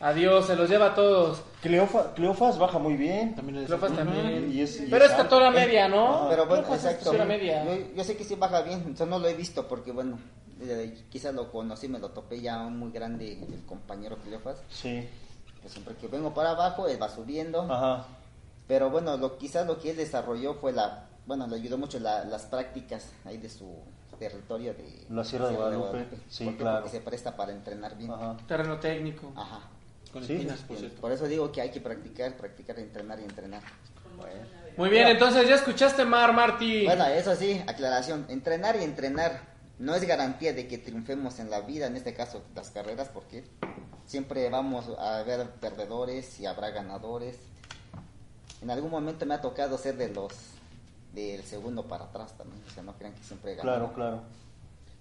adiós, 0.00 0.46
se 0.46 0.56
los 0.56 0.70
lleva 0.70 0.86
a 0.86 0.94
todos. 0.94 1.42
Cleofa- 1.62 2.14
Cleofas 2.14 2.58
baja 2.58 2.78
muy 2.78 2.94
bien. 2.94 3.34
También 3.34 3.66
Cleofas 3.66 3.92
también. 3.94 4.50
Y 4.50 4.62
es- 4.62 4.80
y 4.80 4.86
Pero 4.86 5.04
es 5.04 5.10
catora 5.12 5.50
media, 5.50 5.86
¿no? 5.86 6.28
Pero 6.30 6.46
bueno, 6.46 6.64
Cleofas 6.64 6.90
exacto. 6.90 7.24
media. 7.26 7.64
Yo, 7.66 7.72
yo 7.94 8.04
sé 8.04 8.16
que 8.16 8.24
sí 8.24 8.36
baja 8.36 8.62
bien, 8.62 8.94
yo 8.96 9.04
no 9.04 9.18
lo 9.18 9.28
he 9.28 9.34
visto 9.34 9.68
porque, 9.68 9.92
bueno, 9.92 10.18
eh, 10.62 10.96
quizás 11.10 11.34
lo 11.34 11.52
conocí, 11.52 11.88
me 11.88 11.98
lo 11.98 12.08
topé 12.08 12.40
ya 12.40 12.56
muy 12.62 12.90
grande 12.90 13.32
el 13.34 13.66
compañero 13.66 14.16
Cleofas. 14.24 14.62
Sí. 14.70 15.06
Que 15.62 15.68
siempre 15.68 15.94
que 15.96 16.06
vengo 16.06 16.32
para 16.32 16.50
abajo, 16.52 16.88
él 16.88 17.00
va 17.02 17.10
subiendo. 17.10 17.62
Ajá. 17.70 18.06
Pero 18.68 18.90
bueno, 18.90 19.16
lo, 19.16 19.38
quizás 19.38 19.66
lo 19.66 19.80
que 19.80 19.90
él 19.90 19.96
desarrolló 19.96 20.54
fue 20.54 20.72
la, 20.72 21.08
bueno, 21.26 21.46
le 21.48 21.56
ayudó 21.56 21.78
mucho 21.78 21.98
la- 21.98 22.24
las 22.24 22.42
prácticas 22.46 23.10
ahí 23.24 23.38
de 23.38 23.48
su 23.48 23.74
territorio 24.18 24.74
de 24.74 25.06
La 25.10 25.24
Sierra 25.24 25.48
de 25.48 25.56
Guadalupe, 25.56 26.06
sí, 26.28 26.44
porque, 26.44 26.58
claro. 26.60 26.80
porque 26.82 26.96
se 26.96 27.02
presta 27.02 27.34
para 27.36 27.52
entrenar 27.52 27.96
bien. 27.96 28.10
Ajá. 28.12 28.36
Terreno 28.46 28.78
técnico. 28.78 29.32
Ajá. 29.36 29.60
Con 30.12 30.24
Sí. 30.24 30.34
espinas, 30.34 30.60
por 30.60 30.76
cierto. 30.76 31.00
Por 31.00 31.12
eso 31.12 31.26
digo 31.26 31.50
que 31.52 31.60
hay 31.60 31.70
que 31.70 31.80
practicar, 31.80 32.36
practicar, 32.36 32.78
entrenar 32.78 33.20
y 33.20 33.24
entrenar. 33.24 33.62
Muy 34.76 34.90
bien, 34.90 35.08
entonces 35.08 35.48
ya 35.48 35.54
escuchaste 35.56 36.04
Mar, 36.04 36.32
Marty. 36.32 36.84
Bueno, 36.84 37.06
eso 37.06 37.34
sí, 37.36 37.62
aclaración, 37.66 38.26
entrenar 38.28 38.76
y 38.76 38.84
entrenar 38.84 39.40
no 39.78 39.94
es 39.94 40.04
garantía 40.04 40.52
de 40.52 40.66
que 40.66 40.78
triunfemos 40.78 41.38
en 41.38 41.50
la 41.50 41.60
vida, 41.60 41.86
en 41.86 41.96
este 41.96 42.14
caso 42.14 42.42
las 42.54 42.70
carreras, 42.70 43.08
porque 43.08 43.44
siempre 44.06 44.48
vamos 44.50 44.86
a 44.98 45.22
ver 45.22 45.48
perdedores 45.60 46.38
y 46.40 46.46
habrá 46.46 46.70
ganadores. 46.70 47.38
En 48.60 48.70
algún 48.70 48.90
momento 48.90 49.24
me 49.26 49.34
ha 49.34 49.40
tocado 49.40 49.78
ser 49.78 49.96
de 49.96 50.12
los 50.12 50.32
del 51.12 51.42
segundo 51.44 51.84
para 51.84 52.04
atrás 52.04 52.36
también, 52.36 52.62
o 52.66 52.70
sea, 52.70 52.82
no 52.82 52.92
crean 52.94 53.14
que 53.14 53.22
siempre 53.22 53.54
gano. 53.54 53.62
Claro, 53.62 53.92
claro. 53.94 54.22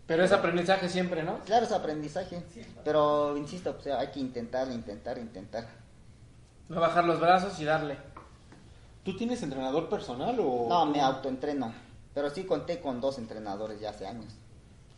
Pero 0.05 0.24
es 0.24 0.32
aprendizaje 0.32 0.88
siempre, 0.88 1.22
¿no? 1.22 1.39
Claro, 1.39 1.66
es 1.66 1.72
aprendizaje, 1.72 2.41
pero 2.86 3.36
insisto, 3.36 3.76
o 3.78 3.82
sea, 3.82 3.99
hay 3.99 4.08
que 4.08 4.22
intentar, 4.22 4.72
intentar, 4.72 5.18
intentar. 5.18 5.68
No 6.70 6.80
bajar 6.80 7.03
los 7.03 7.20
brazos 7.20 7.60
y 7.60 7.66
darle. 7.66 7.97
¿Tú 9.03 9.16
tienes 9.18 9.43
entrenador 9.43 9.89
personal 9.89 10.38
o...? 10.39 10.68
No, 10.70 10.86
me 10.86 11.01
autoentreno, 11.01 11.74
pero 12.14 12.30
sí 12.30 12.45
conté 12.45 12.80
con 12.80 13.01
dos 13.01 13.18
entrenadores 13.18 13.80
ya 13.82 13.89
hace 13.89 14.08
años. 14.08 14.34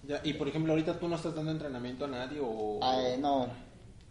Ya, 0.07 0.21
y 0.23 0.33
por 0.33 0.47
ejemplo, 0.47 0.73
ahorita 0.73 0.99
tú 0.99 1.07
no 1.07 1.15
estás 1.15 1.35
dando 1.35 1.51
entrenamiento 1.51 2.05
a 2.05 2.07
nadie 2.07 2.39
o... 2.41 2.79
Ay, 2.81 3.17
no, 3.19 3.47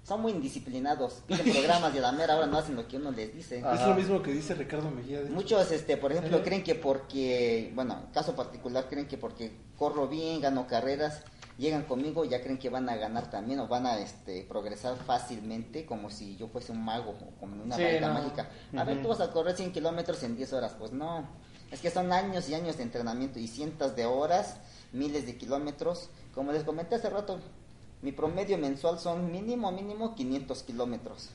son 0.09 0.22
muy 0.22 0.32
indisciplinados, 0.32 1.22
piden 1.26 1.52
programas 1.52 1.94
y 1.94 1.98
a 1.98 2.00
la 2.00 2.12
mera 2.12 2.36
hora 2.36 2.46
no 2.46 2.56
hacen 2.59 2.74
lo 2.76 2.88
que 2.88 2.96
uno 2.96 3.11
les 3.11 3.34
dice. 3.34 3.59
Es 3.59 3.86
lo 3.86 3.94
mismo 3.94 4.22
que 4.22 4.32
dice 4.32 4.54
Ricardo 4.54 4.90
Mejía. 4.90 5.20
de. 5.22 5.30
Muchos, 5.30 5.70
este, 5.70 5.96
por 5.98 6.11
ejemplo, 6.12 6.42
creen 6.42 6.64
que 6.64 6.74
porque, 6.74 7.70
bueno, 7.74 8.06
caso 8.14 8.34
particular, 8.34 8.86
creen 8.88 9.06
que 9.06 9.18
porque 9.18 9.52
corro 9.76 10.09
bien, 10.09 10.40
gano 10.40 10.66
carreras, 10.66 11.22
llegan 11.59 11.82
conmigo, 11.84 12.24
ya 12.24 12.40
creen 12.40 12.59
que 12.59 12.70
van 12.70 12.88
a 12.88 12.96
ganar 12.96 13.30
también 13.30 13.61
o 13.61 13.68
van 13.68 13.84
a 13.86 13.98
este, 13.98 14.44
progresar 14.44 14.96
fácilmente, 14.96 15.84
como 15.84 16.09
si 16.11 16.36
yo 16.36 16.48
fuese 16.48 16.72
un 16.72 16.82
mago 16.84 17.11
o 17.11 17.38
como 17.38 17.62
una 17.62 17.76
Sí, 17.76 17.82
varita 17.82 18.09
no. 18.09 18.14
mágica. 18.14 18.48
A 18.76 18.84
ver, 18.84 19.02
tú 19.02 19.09
vas 19.09 19.20
a 19.20 19.30
correr 19.30 19.54
100 19.56 19.72
kilómetros 19.72 20.22
en 20.22 20.36
10 20.36 20.52
horas. 20.54 20.74
Pues 20.78 20.92
no, 20.92 21.28
es 21.70 21.80
que 21.80 21.90
son 21.90 22.12
años 22.12 22.48
y 22.48 22.54
años 22.54 22.76
de 22.78 22.84
entrenamiento 22.84 23.38
y 23.38 23.46
cientos 23.46 23.94
de 23.94 24.06
horas, 24.06 24.56
miles 24.92 25.26
de 25.26 25.36
kilómetros. 25.36 26.09
Como 26.34 26.52
les 26.52 26.62
comenté 26.64 26.94
hace 26.94 27.11
rato, 27.11 27.40
mi 28.03 28.12
promedio 28.12 28.59
mensual 28.59 28.99
son 28.99 29.30
mínimo, 29.30 29.70
mínimo 29.72 30.14
500 30.14 30.62
kilómetros. 30.62 31.30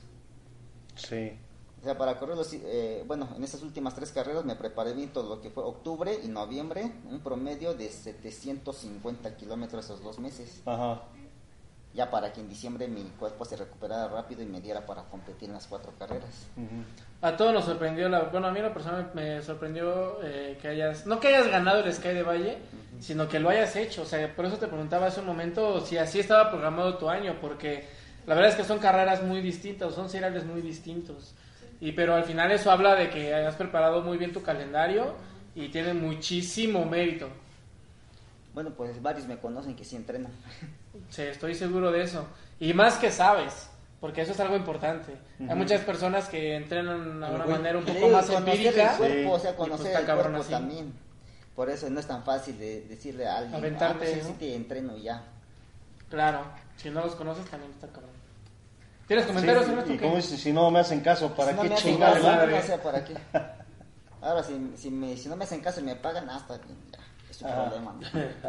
Sí. 0.96 1.32
O 1.80 1.84
sea, 1.84 1.98
para 1.98 2.18
correr 2.18 2.36
los, 2.36 2.50
eh, 2.54 3.04
bueno, 3.06 3.28
en 3.36 3.44
esas 3.44 3.62
últimas 3.62 3.94
tres 3.94 4.10
carreras 4.10 4.44
me 4.44 4.56
preparé 4.56 4.94
bien 4.94 5.12
todo 5.12 5.28
lo 5.28 5.42
que 5.42 5.50
fue 5.50 5.62
octubre 5.64 6.18
y 6.24 6.28
noviembre, 6.28 6.90
un 7.10 7.20
promedio 7.20 7.74
de 7.74 7.90
750 7.90 9.36
kilómetros 9.36 9.84
esos 9.84 10.02
dos 10.02 10.18
meses. 10.18 10.62
Ajá. 10.64 11.02
Ya 11.94 12.10
para 12.10 12.32
que 12.32 12.40
en 12.40 12.48
diciembre 12.48 12.88
mi 12.88 13.02
cuerpo 13.18 13.44
se 13.44 13.56
recuperara 13.56 14.08
rápido 14.08 14.42
y 14.42 14.46
me 14.46 14.60
diera 14.60 14.84
para 14.84 15.02
competir 15.04 15.48
en 15.48 15.54
las 15.54 15.68
cuatro 15.68 15.92
carreras. 15.96 16.48
A 17.22 17.36
todos 17.36 17.52
nos 17.52 17.64
sorprendió, 17.64 18.08
la, 18.08 18.24
bueno, 18.24 18.48
a 18.48 18.50
mí 18.50 18.58
en 18.58 18.64
lo 18.64 18.74
personal 18.74 19.12
me 19.14 19.40
sorprendió 19.42 20.18
eh, 20.24 20.58
que 20.60 20.68
hayas, 20.68 21.06
no 21.06 21.20
que 21.20 21.28
hayas 21.28 21.48
ganado 21.48 21.84
el 21.84 21.92
Sky 21.92 22.08
de 22.08 22.24
Valle, 22.24 22.58
sino 22.98 23.28
que 23.28 23.38
lo 23.38 23.48
hayas 23.48 23.76
hecho. 23.76 24.02
O 24.02 24.06
sea, 24.06 24.34
por 24.34 24.44
eso 24.44 24.56
te 24.56 24.66
preguntaba 24.66 25.06
hace 25.06 25.20
un 25.20 25.26
momento 25.26 25.80
si 25.80 25.96
así 25.96 26.18
estaba 26.18 26.50
programado 26.50 26.98
tu 26.98 27.08
año, 27.08 27.36
porque 27.40 27.86
la 28.26 28.34
verdad 28.34 28.50
es 28.50 28.56
que 28.56 28.64
son 28.64 28.80
carreras 28.80 29.22
muy 29.22 29.40
distintas, 29.40 29.94
son 29.94 30.10
seriales 30.10 30.44
muy 30.44 30.62
distintos. 30.62 31.34
Y 31.80 31.92
pero 31.92 32.14
al 32.14 32.24
final 32.24 32.50
eso 32.50 32.72
habla 32.72 32.96
de 32.96 33.08
que 33.10 33.34
hayas 33.34 33.54
preparado 33.54 34.02
muy 34.02 34.18
bien 34.18 34.32
tu 34.32 34.42
calendario 34.42 35.14
y 35.54 35.68
tiene 35.68 35.94
muchísimo 35.94 36.84
mérito. 36.84 37.28
Bueno, 38.54 38.70
pues 38.70 39.02
varios 39.02 39.26
me 39.26 39.36
conocen 39.38 39.74
que 39.76 39.84
sí 39.84 39.96
entreno. 39.96 40.28
Sí, 41.10 41.22
estoy 41.22 41.56
seguro 41.56 41.90
de 41.90 42.02
eso. 42.04 42.24
Y 42.60 42.72
más 42.72 42.96
que 42.98 43.10
sabes, 43.10 43.68
porque 44.00 44.22
eso 44.22 44.30
es 44.30 44.38
algo 44.38 44.54
importante. 44.56 45.12
Hay 45.40 45.56
muchas 45.56 45.80
personas 45.82 46.28
que 46.28 46.54
entrenan 46.54 47.20
de 47.20 47.26
una 47.34 47.44
manera 47.46 47.78
un 47.78 47.84
poco 47.84 48.08
más 48.10 48.26
conocer 48.26 48.48
empírica. 48.54 48.92
el 48.92 48.96
cuerpo, 48.98 49.14
Sí. 49.16 49.26
o 49.26 49.38
sea, 49.40 49.50
Y 49.50 49.54
pues 49.54 49.68
conocer 49.68 49.86
está 49.88 49.98
el 50.00 50.06
cabrón 50.06 50.26
cuerpo 50.34 50.42
así. 50.44 50.50
también. 50.52 50.92
Por 51.56 51.68
eso 51.68 51.90
no 51.90 51.98
es 52.00 52.06
tan 52.06 52.22
fácil 52.24 52.56
de 52.58 52.82
decirle 52.82 53.26
a 53.26 53.38
alguien, 53.38 53.56
Aventarte, 53.56 54.06
ah, 54.06 54.10
pues 54.12 54.22
¿no? 54.22 54.28
sí 54.30 54.36
te 54.38 54.54
entreno 54.54 54.96
ya. 54.96 55.22
Claro, 56.08 56.44
si 56.76 56.90
no 56.90 57.00
los 57.04 57.14
conoces 57.16 57.44
también 57.50 57.72
está 57.72 57.88
cabrón. 57.88 58.10
¿Tienes 59.08 59.26
comentarios, 59.26 59.64
Sí, 59.64 59.70
Ernesto, 59.72 59.92
y 59.94 59.98
como 59.98 60.16
dices, 60.16 60.40
si 60.40 60.52
no 60.52 60.70
me 60.70 60.78
hacen 60.78 61.00
caso, 61.00 61.34
¿para 61.34 61.50
Si 61.50 61.56
no 61.56 61.62
qué 61.62 61.74
chingados? 61.74 62.18
caso, 62.18 62.28
madre? 62.28 62.56
no 62.56 62.62
sé 62.62 62.78
para 62.78 63.04
qué. 63.04 63.14
Ahora, 64.22 64.42
si, 64.42 64.72
si, 64.76 64.90
me, 64.90 65.16
si 65.16 65.28
no 65.28 65.36
me 65.36 65.44
hacen 65.44 65.60
caso 65.60 65.80
y 65.80 65.82
me 65.82 65.96
pagan, 65.96 66.28
hasta 66.30 66.56
bien, 66.58 66.78
ya, 66.92 66.98
es 67.36 67.42
Ajá. 67.44 67.64
problema. 67.70 67.92
¿no? 67.92 68.00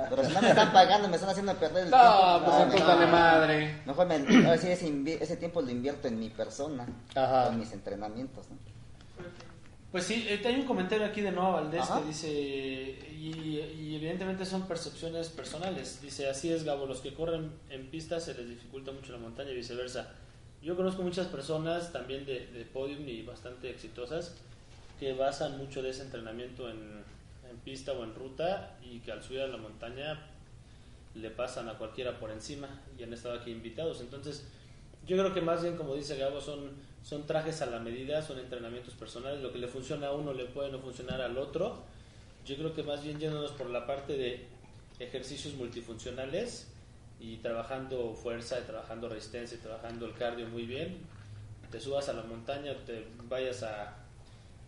Pero 0.09 0.23
si 0.25 0.33
no 0.33 0.41
me 0.41 0.49
están 0.49 0.71
pagando, 0.73 1.07
me 1.07 1.15
están 1.15 1.29
haciendo 1.29 1.53
perder 1.55 1.85
el 1.85 1.91
No, 1.91 1.97
tiempo. 1.97 2.45
pues 2.45 2.57
no, 2.57 2.63
entonces 2.63 2.81
no. 2.81 2.87
dale 2.87 3.07
madre. 3.11 3.81
Mejor 3.85 4.07
me, 4.07 4.15
ahora 4.45 4.57
sí, 4.57 4.67
ese, 4.69 5.37
tiempo 5.37 5.61
lo 5.61 5.71
invierto 5.71 6.07
en 6.07 6.19
mi 6.19 6.29
persona, 6.29 6.85
Ajá. 7.15 7.49
en 7.49 7.59
mis 7.59 7.71
entrenamientos. 7.71 8.45
¿no? 8.49 8.57
Pues 9.91 10.03
sí, 10.03 10.25
eh, 10.27 10.41
hay 10.45 10.55
un 10.55 10.65
comentario 10.65 11.05
aquí 11.05 11.21
de 11.21 11.31
Noah 11.31 11.61
Valdés 11.61 11.81
Ajá. 11.83 12.01
que 12.01 12.07
dice, 12.07 12.29
y, 12.29 13.61
y 13.79 13.95
evidentemente 13.95 14.45
son 14.45 14.63
percepciones 14.67 15.29
personales. 15.29 16.01
Dice, 16.01 16.29
así 16.29 16.51
es, 16.51 16.65
Gabo, 16.65 16.85
los 16.85 16.99
que 16.99 17.13
corren 17.13 17.51
en 17.69 17.89
pista 17.89 18.19
se 18.19 18.33
les 18.33 18.49
dificulta 18.49 18.91
mucho 18.91 19.13
la 19.13 19.19
montaña 19.19 19.51
y 19.51 19.55
viceversa. 19.55 20.09
Yo 20.61 20.75
conozco 20.75 21.01
muchas 21.03 21.27
personas 21.27 21.93
también 21.93 22.25
de, 22.25 22.47
de 22.47 22.65
podium 22.65 23.07
y 23.07 23.21
bastante 23.21 23.69
exitosas 23.69 24.33
que 24.99 25.13
basan 25.13 25.57
mucho 25.57 25.81
de 25.81 25.91
ese 25.91 26.01
entrenamiento 26.01 26.69
en, 26.69 26.77
en 26.77 27.03
pista 27.65 27.91
o 27.91 28.03
en 28.03 28.15
ruta 28.15 28.77
y 28.81 28.99
que 28.99 29.11
al 29.11 29.21
subir 29.21 29.41
a 29.41 29.47
la 29.47 29.57
montaña 29.57 30.29
le 31.15 31.29
pasan 31.31 31.67
a 31.67 31.77
cualquiera 31.77 32.19
por 32.19 32.31
encima 32.31 32.69
y 32.97 33.03
han 33.03 33.11
estado 33.11 33.39
aquí 33.39 33.51
invitados. 33.51 33.99
Entonces, 34.01 34.45
yo 35.07 35.17
creo 35.17 35.33
que 35.33 35.41
más 35.41 35.61
bien, 35.61 35.75
como 35.75 35.95
dice 35.95 36.17
Gabo, 36.17 36.39
son, 36.39 36.71
son 37.03 37.25
trajes 37.25 37.61
a 37.61 37.65
la 37.65 37.79
medida, 37.79 38.21
son 38.21 38.39
entrenamientos 38.39 38.93
personales. 38.93 39.41
Lo 39.41 39.51
que 39.51 39.59
le 39.59 39.67
funciona 39.67 40.07
a 40.07 40.11
uno 40.13 40.33
le 40.33 40.45
puede 40.45 40.71
no 40.71 40.79
funcionar 40.79 41.21
al 41.21 41.37
otro. 41.37 41.83
Yo 42.45 42.55
creo 42.55 42.73
que 42.73 42.83
más 42.83 43.03
bien 43.03 43.19
yéndonos 43.19 43.51
por 43.51 43.69
la 43.69 43.87
parte 43.87 44.17
de 44.17 44.45
ejercicios 44.99 45.55
multifuncionales 45.55 46.71
y 47.19 47.37
trabajando 47.37 48.13
fuerza, 48.13 48.59
y 48.59 48.63
trabajando 48.63 49.09
resistencia, 49.09 49.57
y 49.57 49.61
trabajando 49.61 50.05
el 50.05 50.13
cardio 50.13 50.47
muy 50.47 50.65
bien, 50.65 50.97
te 51.71 51.79
subas 51.79 52.09
a 52.09 52.13
la 52.13 52.23
montaña, 52.23 52.75
te 52.85 53.07
vayas 53.27 53.63
a, 53.63 54.04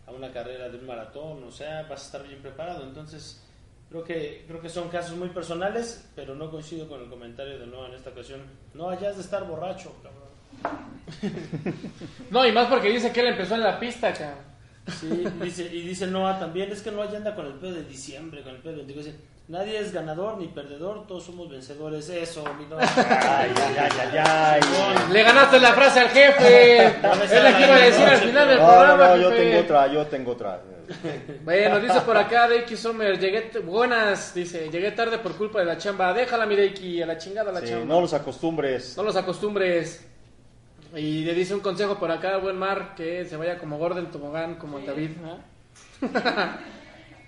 a 0.08 0.12
una 0.12 0.32
carrera 0.32 0.68
de 0.68 0.78
un 0.78 0.86
maratón, 0.86 1.44
o 1.44 1.50
sea, 1.50 1.82
vas 1.82 2.02
a 2.02 2.06
estar 2.06 2.26
bien 2.26 2.40
preparado. 2.40 2.84
Entonces, 2.84 3.44
creo 3.90 4.02
que 4.04 4.44
creo 4.46 4.60
que 4.60 4.68
son 4.68 4.88
casos 4.88 5.16
muy 5.16 5.28
personales, 5.28 6.08
pero 6.16 6.34
no 6.34 6.50
coincido 6.50 6.88
con 6.88 7.02
el 7.02 7.08
comentario 7.08 7.58
de 7.58 7.66
Noah 7.66 7.88
en 7.88 7.94
esta 7.94 8.10
ocasión. 8.10 8.40
No 8.74 8.88
hayas 8.88 9.16
de 9.16 9.22
estar 9.22 9.46
borracho, 9.46 9.94
cabrón. 10.02 10.28
No, 12.30 12.46
y 12.46 12.52
más 12.52 12.68
porque 12.68 12.90
dice 12.90 13.12
que 13.12 13.20
él 13.20 13.28
empezó 13.28 13.54
en 13.54 13.62
la 13.62 13.78
pista, 13.78 14.12
cabrón. 14.12 14.48
Sí, 14.88 15.24
dice, 15.42 15.64
y 15.64 15.82
dice 15.82 16.06
Noah 16.06 16.38
también, 16.38 16.70
es 16.72 16.82
que 16.82 16.90
Noah 16.90 17.10
ya 17.10 17.18
anda 17.18 17.34
con 17.34 17.46
el 17.46 17.54
pedo 17.54 17.74
de 17.74 17.84
diciembre, 17.84 18.42
con 18.42 18.54
el 18.54 18.62
pedo 18.62 18.72
de 18.72 18.84
25. 18.84 19.18
Nadie 19.48 19.78
es 19.78 19.92
ganador 19.94 20.36
ni 20.36 20.46
perdedor, 20.48 21.06
todos 21.06 21.24
somos 21.24 21.48
vencedores. 21.48 22.06
Eso, 22.10 22.44
mi 22.58 22.66
Noah. 22.66 22.82
Ay, 22.82 23.50
ay, 23.56 23.76
ay, 23.78 23.90
ay, 23.98 24.20
ay. 24.26 24.60
Le 25.10 25.22
ganaste 25.22 25.58
la 25.58 25.72
frase 25.72 26.00
al 26.00 26.08
jefe. 26.10 26.96
No 27.02 27.14
es 27.24 27.32
la 27.42 27.56
que 27.56 27.64
iba 27.64 27.74
a 27.74 27.78
decir 27.78 28.04
al 28.04 28.16
final 28.18 28.48
del 28.48 28.58
No, 28.58 28.66
no, 28.66 28.72
programa, 28.76 29.08
no, 29.08 29.16
yo 29.16 29.30
jefe. 29.30 29.42
tengo 29.42 29.60
otra, 29.60 29.86
yo 29.86 30.06
tengo 30.06 30.32
otra. 30.32 30.60
Bueno, 31.44 31.80
dice 31.80 32.00
por 32.02 32.16
acá 32.18 32.46
Deiki 32.48 32.76
Sommer, 32.76 33.18
llegué 33.18 33.50
buenas, 33.60 34.34
dice, 34.34 34.68
llegué 34.70 34.90
tarde 34.92 35.18
por 35.18 35.34
culpa 35.36 35.60
de 35.60 35.64
la 35.64 35.78
chamba. 35.78 36.12
Déjala 36.12 36.44
mi 36.44 36.54
Deiki, 36.54 37.00
a 37.00 37.06
la 37.06 37.16
chingada 37.16 37.50
la 37.50 37.60
Sí, 37.60 37.68
chamba. 37.68 37.86
no 37.86 38.00
los 38.02 38.12
acostumbres. 38.12 38.96
No 38.98 39.02
los 39.02 39.16
acostumbres. 39.16 40.06
Y 40.94 41.24
le 41.24 41.32
dice 41.34 41.54
un 41.54 41.60
consejo 41.60 41.98
por 41.98 42.10
acá, 42.10 42.36
buen 42.36 42.58
mar, 42.58 42.94
que 42.94 43.24
se 43.24 43.36
vaya 43.38 43.58
como 43.58 43.78
gordo 43.78 43.98
en 43.98 44.10
tobogán, 44.10 44.56
como 44.56 44.78
el 44.78 44.84
David. 44.86 45.10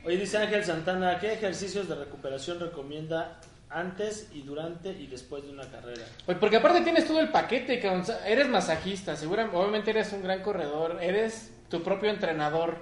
Oye, 0.04 0.16
dice 0.16 0.38
Ángel 0.38 0.64
Santana, 0.64 1.18
¿qué 1.18 1.34
ejercicios 1.34 1.88
de 1.88 1.94
recuperación 1.94 2.58
recomienda 2.58 3.38
antes 3.68 4.28
y 4.32 4.42
durante 4.42 4.88
y 4.90 5.06
después 5.06 5.42
de 5.44 5.50
una 5.50 5.68
carrera? 5.70 6.02
Pues 6.24 6.38
porque 6.38 6.56
aparte 6.56 6.80
tienes 6.80 7.06
todo 7.06 7.20
el 7.20 7.28
paquete, 7.28 7.78
cabrón. 7.80 8.04
Eres 8.26 8.48
masajista, 8.48 9.14
seguramente, 9.16 9.56
obviamente 9.56 9.90
eres 9.90 10.12
un 10.12 10.22
gran 10.22 10.42
corredor, 10.42 10.98
eres 11.02 11.52
tu 11.68 11.82
propio 11.82 12.10
entrenador. 12.10 12.78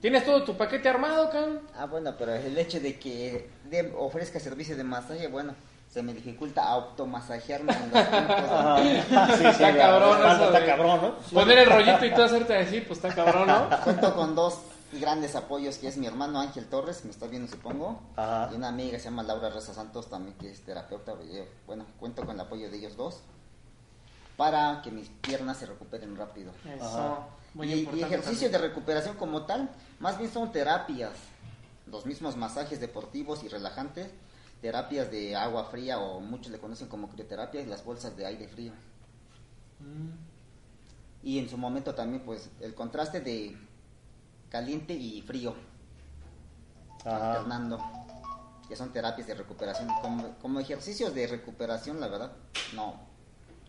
¿Tienes 0.00 0.24
todo 0.24 0.42
tu 0.42 0.56
paquete 0.56 0.88
armado, 0.88 1.30
cabrón? 1.30 1.60
Ah, 1.76 1.86
bueno, 1.86 2.14
pero 2.18 2.34
el 2.34 2.56
hecho 2.58 2.80
de 2.80 2.98
que 2.98 3.50
de- 3.70 3.92
ofrezca 3.96 4.40
servicio 4.40 4.76
de 4.76 4.82
masaje, 4.82 5.28
bueno, 5.28 5.54
se 5.88 6.02
me 6.02 6.12
dificulta 6.14 6.64
automasajearme 6.64 7.72
en 7.72 7.90
los 7.92 8.02
puntos. 8.02 8.50
Ajá. 8.50 8.82
Sí, 8.82 9.02
sí, 9.38 9.44
Está 9.46 9.76
cabrón 9.76 10.18
eso 10.26 10.44
Está 10.46 10.66
cabrón, 10.66 11.00
¿no? 11.02 11.14
Poner 11.32 11.58
el 11.58 11.66
rollito 11.70 12.04
y 12.06 12.10
todo 12.12 12.24
hacerte 12.24 12.56
así, 12.56 12.80
pues 12.80 12.98
está 13.04 13.14
cabrón, 13.14 13.46
¿no? 13.46 13.68
Cuento 13.84 14.14
con 14.16 14.34
dos 14.34 14.58
grandes 14.92 15.34
apoyos, 15.36 15.78
que 15.78 15.88
es 15.88 15.96
mi 15.96 16.06
hermano 16.06 16.40
Ángel 16.40 16.66
Torres, 16.66 17.04
me 17.04 17.10
está 17.10 17.26
viendo 17.26 17.50
supongo, 17.50 18.00
Ajá. 18.16 18.50
y 18.52 18.56
una 18.56 18.68
amiga 18.68 18.92
que 18.92 18.98
se 18.98 19.04
llama 19.06 19.22
Laura 19.22 19.50
Reza 19.50 19.72
Santos 19.74 20.08
también, 20.08 20.36
que 20.38 20.50
es 20.50 20.60
terapeuta. 20.62 21.12
yo, 21.22 21.44
Bueno, 21.66 21.86
cuento 21.98 22.24
con 22.24 22.34
el 22.34 22.40
apoyo 22.40 22.70
de 22.70 22.76
ellos 22.76 22.96
dos 22.96 23.20
para 24.36 24.80
que 24.82 24.90
mis 24.90 25.08
piernas 25.08 25.58
se 25.58 25.66
recuperen 25.66 26.16
rápido. 26.16 26.52
Eso, 26.74 26.84
Ajá. 26.84 27.26
muy 27.54 27.68
y, 27.68 27.72
y 27.74 27.78
importante. 27.80 28.06
ejercicio 28.14 28.50
de 28.50 28.58
recuperación 28.58 29.16
como 29.16 29.42
tal, 29.46 29.70
más 30.00 30.18
bien 30.18 30.30
son 30.32 30.52
terapias, 30.52 31.12
los 31.86 32.06
mismos 32.06 32.36
masajes 32.36 32.80
deportivos 32.80 33.44
y 33.44 33.48
relajantes, 33.48 34.08
terapias 34.62 35.10
de 35.10 35.36
agua 35.36 35.64
fría 35.64 35.98
o 35.98 36.20
muchos 36.20 36.50
le 36.52 36.58
conocen 36.58 36.88
como 36.88 37.08
crioterapia 37.08 37.60
y 37.60 37.66
las 37.66 37.84
bolsas 37.84 38.16
de 38.16 38.24
aire 38.26 38.48
frío. 38.48 38.72
Y 41.22 41.38
en 41.38 41.48
su 41.48 41.56
momento 41.58 41.94
también 41.94 42.22
pues 42.24 42.48
el 42.60 42.74
contraste 42.74 43.20
de 43.20 43.56
caliente 44.56 44.92
y 44.92 45.22
frío, 45.22 45.54
Ajá. 47.06 47.30
alternando, 47.32 47.78
que 48.68 48.76
son 48.76 48.92
terapias 48.92 49.26
de 49.26 49.34
recuperación. 49.34 49.88
Como, 50.02 50.28
como 50.42 50.60
ejercicios 50.60 51.14
de 51.14 51.26
recuperación, 51.26 51.98
la 52.00 52.08
verdad, 52.08 52.32
no, 52.74 53.00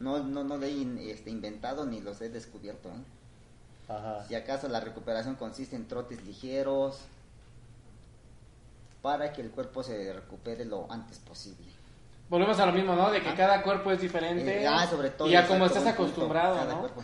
no, 0.02 0.20
no, 0.20 0.44
no 0.44 0.58
lo 0.58 0.66
he 0.66 0.72
in- 0.72 0.98
este, 1.00 1.30
inventado 1.30 1.86
ni 1.86 2.02
los 2.02 2.20
he 2.22 2.28
descubierto. 2.28 2.90
¿eh? 2.90 3.92
Ajá. 3.94 4.26
Si 4.28 4.36
acaso 4.36 4.68
la 4.68 4.82
recuperación 4.82 5.36
consiste 5.36 5.78
en 5.78 5.88
trotes 5.88 6.22
ligeros 6.26 7.00
para 9.02 9.32
que 9.32 9.42
el 9.42 9.52
cuerpo 9.52 9.84
se 9.84 10.12
recupere 10.14 10.66
lo 10.66 10.92
antes 10.92 11.18
posible. 11.20 11.66
Volvemos 12.30 12.60
a 12.60 12.66
lo 12.66 12.74
mismo, 12.74 12.94
¿no? 12.96 13.10
De 13.10 13.22
que 13.22 13.30
Ah. 13.30 13.36
cada 13.36 13.64
cuerpo 13.64 13.90
es 13.92 14.02
diferente. 14.02 14.64
Eh, 14.64 14.68
ah, 14.68 14.86
sobre 14.90 15.12
todo. 15.12 15.30
Y 15.30 15.36
a 15.36 15.48
como 15.48 15.66
estás 15.66 15.86
acostumbrado, 15.88 16.56
cada 16.56 16.74
¿no? 16.74 16.80
cuerpo. 16.82 17.04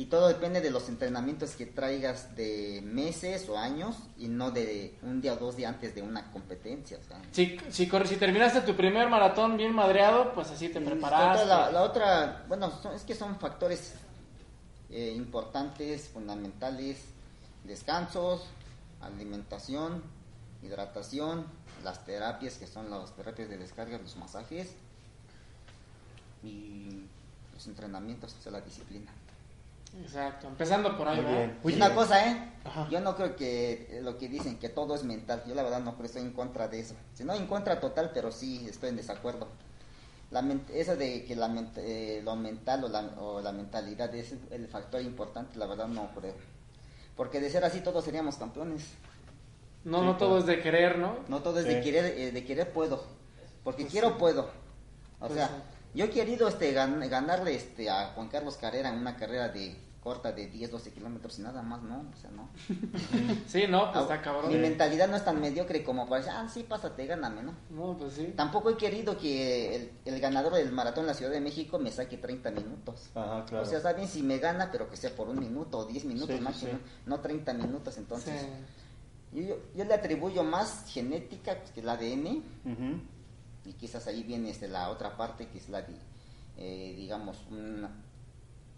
Y 0.00 0.06
todo 0.06 0.28
depende 0.28 0.62
de 0.62 0.70
los 0.70 0.88
entrenamientos 0.88 1.56
que 1.56 1.66
traigas 1.66 2.34
de 2.34 2.80
meses 2.82 3.46
o 3.50 3.58
años 3.58 3.96
y 4.16 4.28
no 4.28 4.50
de 4.50 4.94
un 5.02 5.20
día 5.20 5.34
o 5.34 5.36
dos 5.36 5.56
días 5.56 5.74
antes 5.74 5.94
de 5.94 6.00
una 6.00 6.32
competencia. 6.32 6.96
o 6.98 7.06
sea. 7.06 7.20
Si, 7.32 7.58
si, 7.68 7.86
terminaste 8.16 8.62
tu 8.62 8.74
primer 8.74 9.10
maratón 9.10 9.58
bien 9.58 9.74
madreado, 9.74 10.32
pues 10.32 10.48
así 10.48 10.70
te 10.70 10.80
Y 10.80 10.84
preparaste. 10.86 11.44
La, 11.44 11.70
la 11.70 11.82
otra, 11.82 12.46
bueno, 12.48 12.70
son- 12.80 12.94
es 12.94 13.02
que 13.02 13.14
son 13.14 13.38
factores 13.38 13.92
eh, 14.88 15.12
importantes, 15.14 16.08
fundamentales, 16.08 17.04
descansos, 17.64 18.46
alimentación, 19.02 20.02
hidratación, 20.62 21.44
las 21.84 22.06
terapias 22.06 22.54
que 22.54 22.66
son 22.66 22.88
las 22.88 23.14
terapias 23.14 23.50
de 23.50 23.58
descarga, 23.58 23.98
los 23.98 24.16
masajes 24.16 24.70
y 26.42 27.02
los 27.52 27.66
entrenamientos, 27.66 28.34
o 28.38 28.42
sea, 28.42 28.52
la 28.52 28.62
disciplina. 28.62 29.12
Exacto, 29.98 30.46
empezando 30.48 30.96
por 30.96 31.08
ahí, 31.08 31.20
Muy 31.62 31.74
una 31.74 31.94
cosa, 31.94 32.24
¿eh? 32.26 32.52
Ajá. 32.64 32.88
Yo 32.90 33.00
no 33.00 33.16
creo 33.16 33.34
que 33.36 33.98
lo 34.02 34.18
que 34.18 34.28
dicen 34.28 34.58
que 34.58 34.68
todo 34.68 34.94
es 34.94 35.02
mental. 35.02 35.42
Yo 35.46 35.54
la 35.54 35.62
verdad 35.62 35.80
no 35.80 35.94
creo, 35.94 36.06
estoy 36.06 36.22
en 36.22 36.32
contra 36.32 36.68
de 36.68 36.80
eso. 36.80 36.94
Si 37.14 37.24
no 37.24 37.34
en 37.34 37.46
contra 37.46 37.80
total, 37.80 38.10
pero 38.14 38.30
sí 38.30 38.66
estoy 38.68 38.90
en 38.90 38.96
desacuerdo. 38.96 39.48
La 40.30 40.44
eso 40.72 40.94
de 40.96 41.24
que 41.24 41.34
la 41.34 41.48
ment- 41.48 41.76
eh, 41.78 42.20
lo 42.24 42.36
mental 42.36 42.84
o 42.84 42.88
la, 42.88 43.00
o 43.18 43.40
la 43.40 43.50
mentalidad 43.50 44.14
es 44.14 44.34
el 44.52 44.68
factor 44.68 45.00
importante, 45.02 45.58
la 45.58 45.66
verdad 45.66 45.88
no 45.88 46.08
creo. 46.14 46.34
Porque 47.16 47.40
de 47.40 47.50
ser 47.50 47.64
así 47.64 47.80
todos 47.80 48.04
seríamos 48.04 48.36
campeones. 48.36 48.84
No, 49.84 50.04
no 50.04 50.16
todo 50.16 50.38
es 50.38 50.46
de 50.46 50.60
querer, 50.60 50.98
¿no? 50.98 51.16
No 51.28 51.40
todo 51.42 51.58
es 51.58 51.66
Sí. 51.66 51.74
de 51.74 51.80
querer, 51.80 52.04
eh, 52.16 52.30
de 52.30 52.44
querer 52.44 52.72
puedo. 52.72 53.02
Porque 53.64 53.82
Pues 53.82 53.92
quiero 53.92 54.10
sí. 54.10 54.14
puedo. 54.18 54.42
O 55.18 55.26
Pues 55.26 55.32
sea, 55.34 55.48
sí. 55.48 55.54
Yo 55.94 56.04
he 56.04 56.10
querido 56.10 56.48
este 56.48 56.74
gan- 56.74 57.08
ganarle 57.08 57.54
este 57.54 57.90
a 57.90 58.12
Juan 58.14 58.28
Carlos 58.28 58.56
Carrera 58.56 58.88
en 58.90 58.98
una 58.98 59.16
carrera 59.16 59.48
de 59.48 59.76
corta 60.00 60.32
de 60.32 60.46
10, 60.46 60.70
12 60.70 60.92
kilómetros 60.94 61.38
y 61.38 61.42
nada 61.42 61.60
más, 61.60 61.82
¿no? 61.82 62.06
O 62.10 62.16
sea, 62.16 62.30
no. 62.30 62.48
Sí, 63.46 63.64
no, 63.68 63.92
pues 63.92 64.02
está 64.04 64.22
cabrón. 64.22 64.48
Mi 64.50 64.56
mentalidad 64.56 65.08
no 65.08 65.16
es 65.16 65.24
tan 65.26 65.38
mediocre 65.38 65.84
como 65.84 66.08
para 66.08 66.22
decir, 66.22 66.32
ah, 66.34 66.48
sí, 66.48 66.62
pásate, 66.66 67.04
gáname, 67.06 67.42
¿no? 67.42 67.54
No, 67.68 67.98
pues 67.98 68.14
sí. 68.14 68.32
Tampoco 68.34 68.70
he 68.70 68.78
querido 68.78 69.18
que 69.18 69.76
el, 69.76 69.92
el 70.06 70.18
ganador 70.20 70.54
del 70.54 70.72
maratón 70.72 71.02
en 71.02 71.08
la 71.08 71.14
Ciudad 71.14 71.30
de 71.32 71.40
México 71.42 71.78
me 71.78 71.90
saque 71.92 72.16
30 72.16 72.50
minutos. 72.50 73.10
Ajá, 73.14 73.44
claro. 73.44 73.62
O 73.66 73.68
sea, 73.68 73.76
está 73.76 73.92
bien 73.92 74.08
si 74.08 74.22
me 74.22 74.38
gana, 74.38 74.70
pero 74.72 74.88
que 74.88 74.96
sea 74.96 75.14
por 75.14 75.28
un 75.28 75.38
minuto 75.38 75.76
o 75.78 75.84
10 75.84 76.06
minutos 76.06 76.34
Sí, 76.34 76.40
máximo, 76.42 76.72
sí. 76.72 76.78
no 77.04 77.20
30 77.20 77.52
minutos. 77.52 77.98
Entonces, 77.98 78.40
Sí. 78.40 79.42
yo, 79.42 79.48
yo, 79.48 79.56
yo 79.76 79.84
le 79.84 79.92
atribuyo 79.92 80.44
más 80.44 80.86
genética 80.88 81.58
pues, 81.58 81.72
que 81.72 81.80
el 81.80 81.88
ADN, 81.90 82.26
Ujú. 82.64 83.00
Y 83.64 83.72
quizás 83.74 84.06
ahí 84.06 84.22
viene 84.22 84.50
este, 84.50 84.68
la 84.68 84.90
otra 84.90 85.16
parte 85.16 85.46
que 85.48 85.58
es 85.58 85.68
la 85.68 85.82
de, 85.82 85.94
eh, 86.56 86.94
digamos, 86.96 87.36
una, 87.50 87.90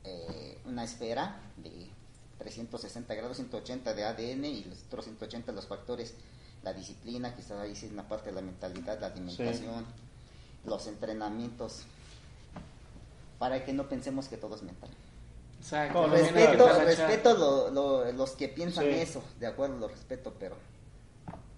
eh, 0.04 0.58
una 0.64 0.84
esfera 0.84 1.40
de 1.56 1.88
360 2.38 3.14
grados, 3.14 3.36
180 3.36 3.94
de 3.94 4.04
ADN 4.04 4.44
y 4.46 4.64
los 4.64 4.82
otros 4.88 5.04
180 5.04 5.52
los 5.52 5.66
factores, 5.66 6.14
la 6.64 6.72
disciplina, 6.72 7.34
quizás 7.34 7.60
ahí 7.60 7.74
sí 7.76 7.86
es 7.86 7.92
una 7.92 8.08
parte 8.08 8.30
de 8.30 8.36
la 8.36 8.42
mentalidad, 8.42 9.00
la 9.00 9.08
alimentación, 9.08 9.84
los 10.64 10.86
entrenamientos, 10.86 11.82
para 13.38 13.64
que 13.64 13.72
no 13.72 13.88
pensemos 13.88 14.28
que 14.28 14.36
todo 14.36 14.54
es 14.56 14.62
mental. 14.62 14.90
Exacto. 15.60 16.08
Respeto, 16.08 16.78
respeto 16.84 17.34
lo- 17.36 17.70
lo- 17.70 18.12
los 18.12 18.32
que 18.32 18.48
piensan 18.48 18.84
Sí. 18.84 18.90
eso, 18.90 19.22
de 19.38 19.46
acuerdo, 19.46 19.78
lo 19.78 19.88
respeto, 19.88 20.34
pero 20.38 20.56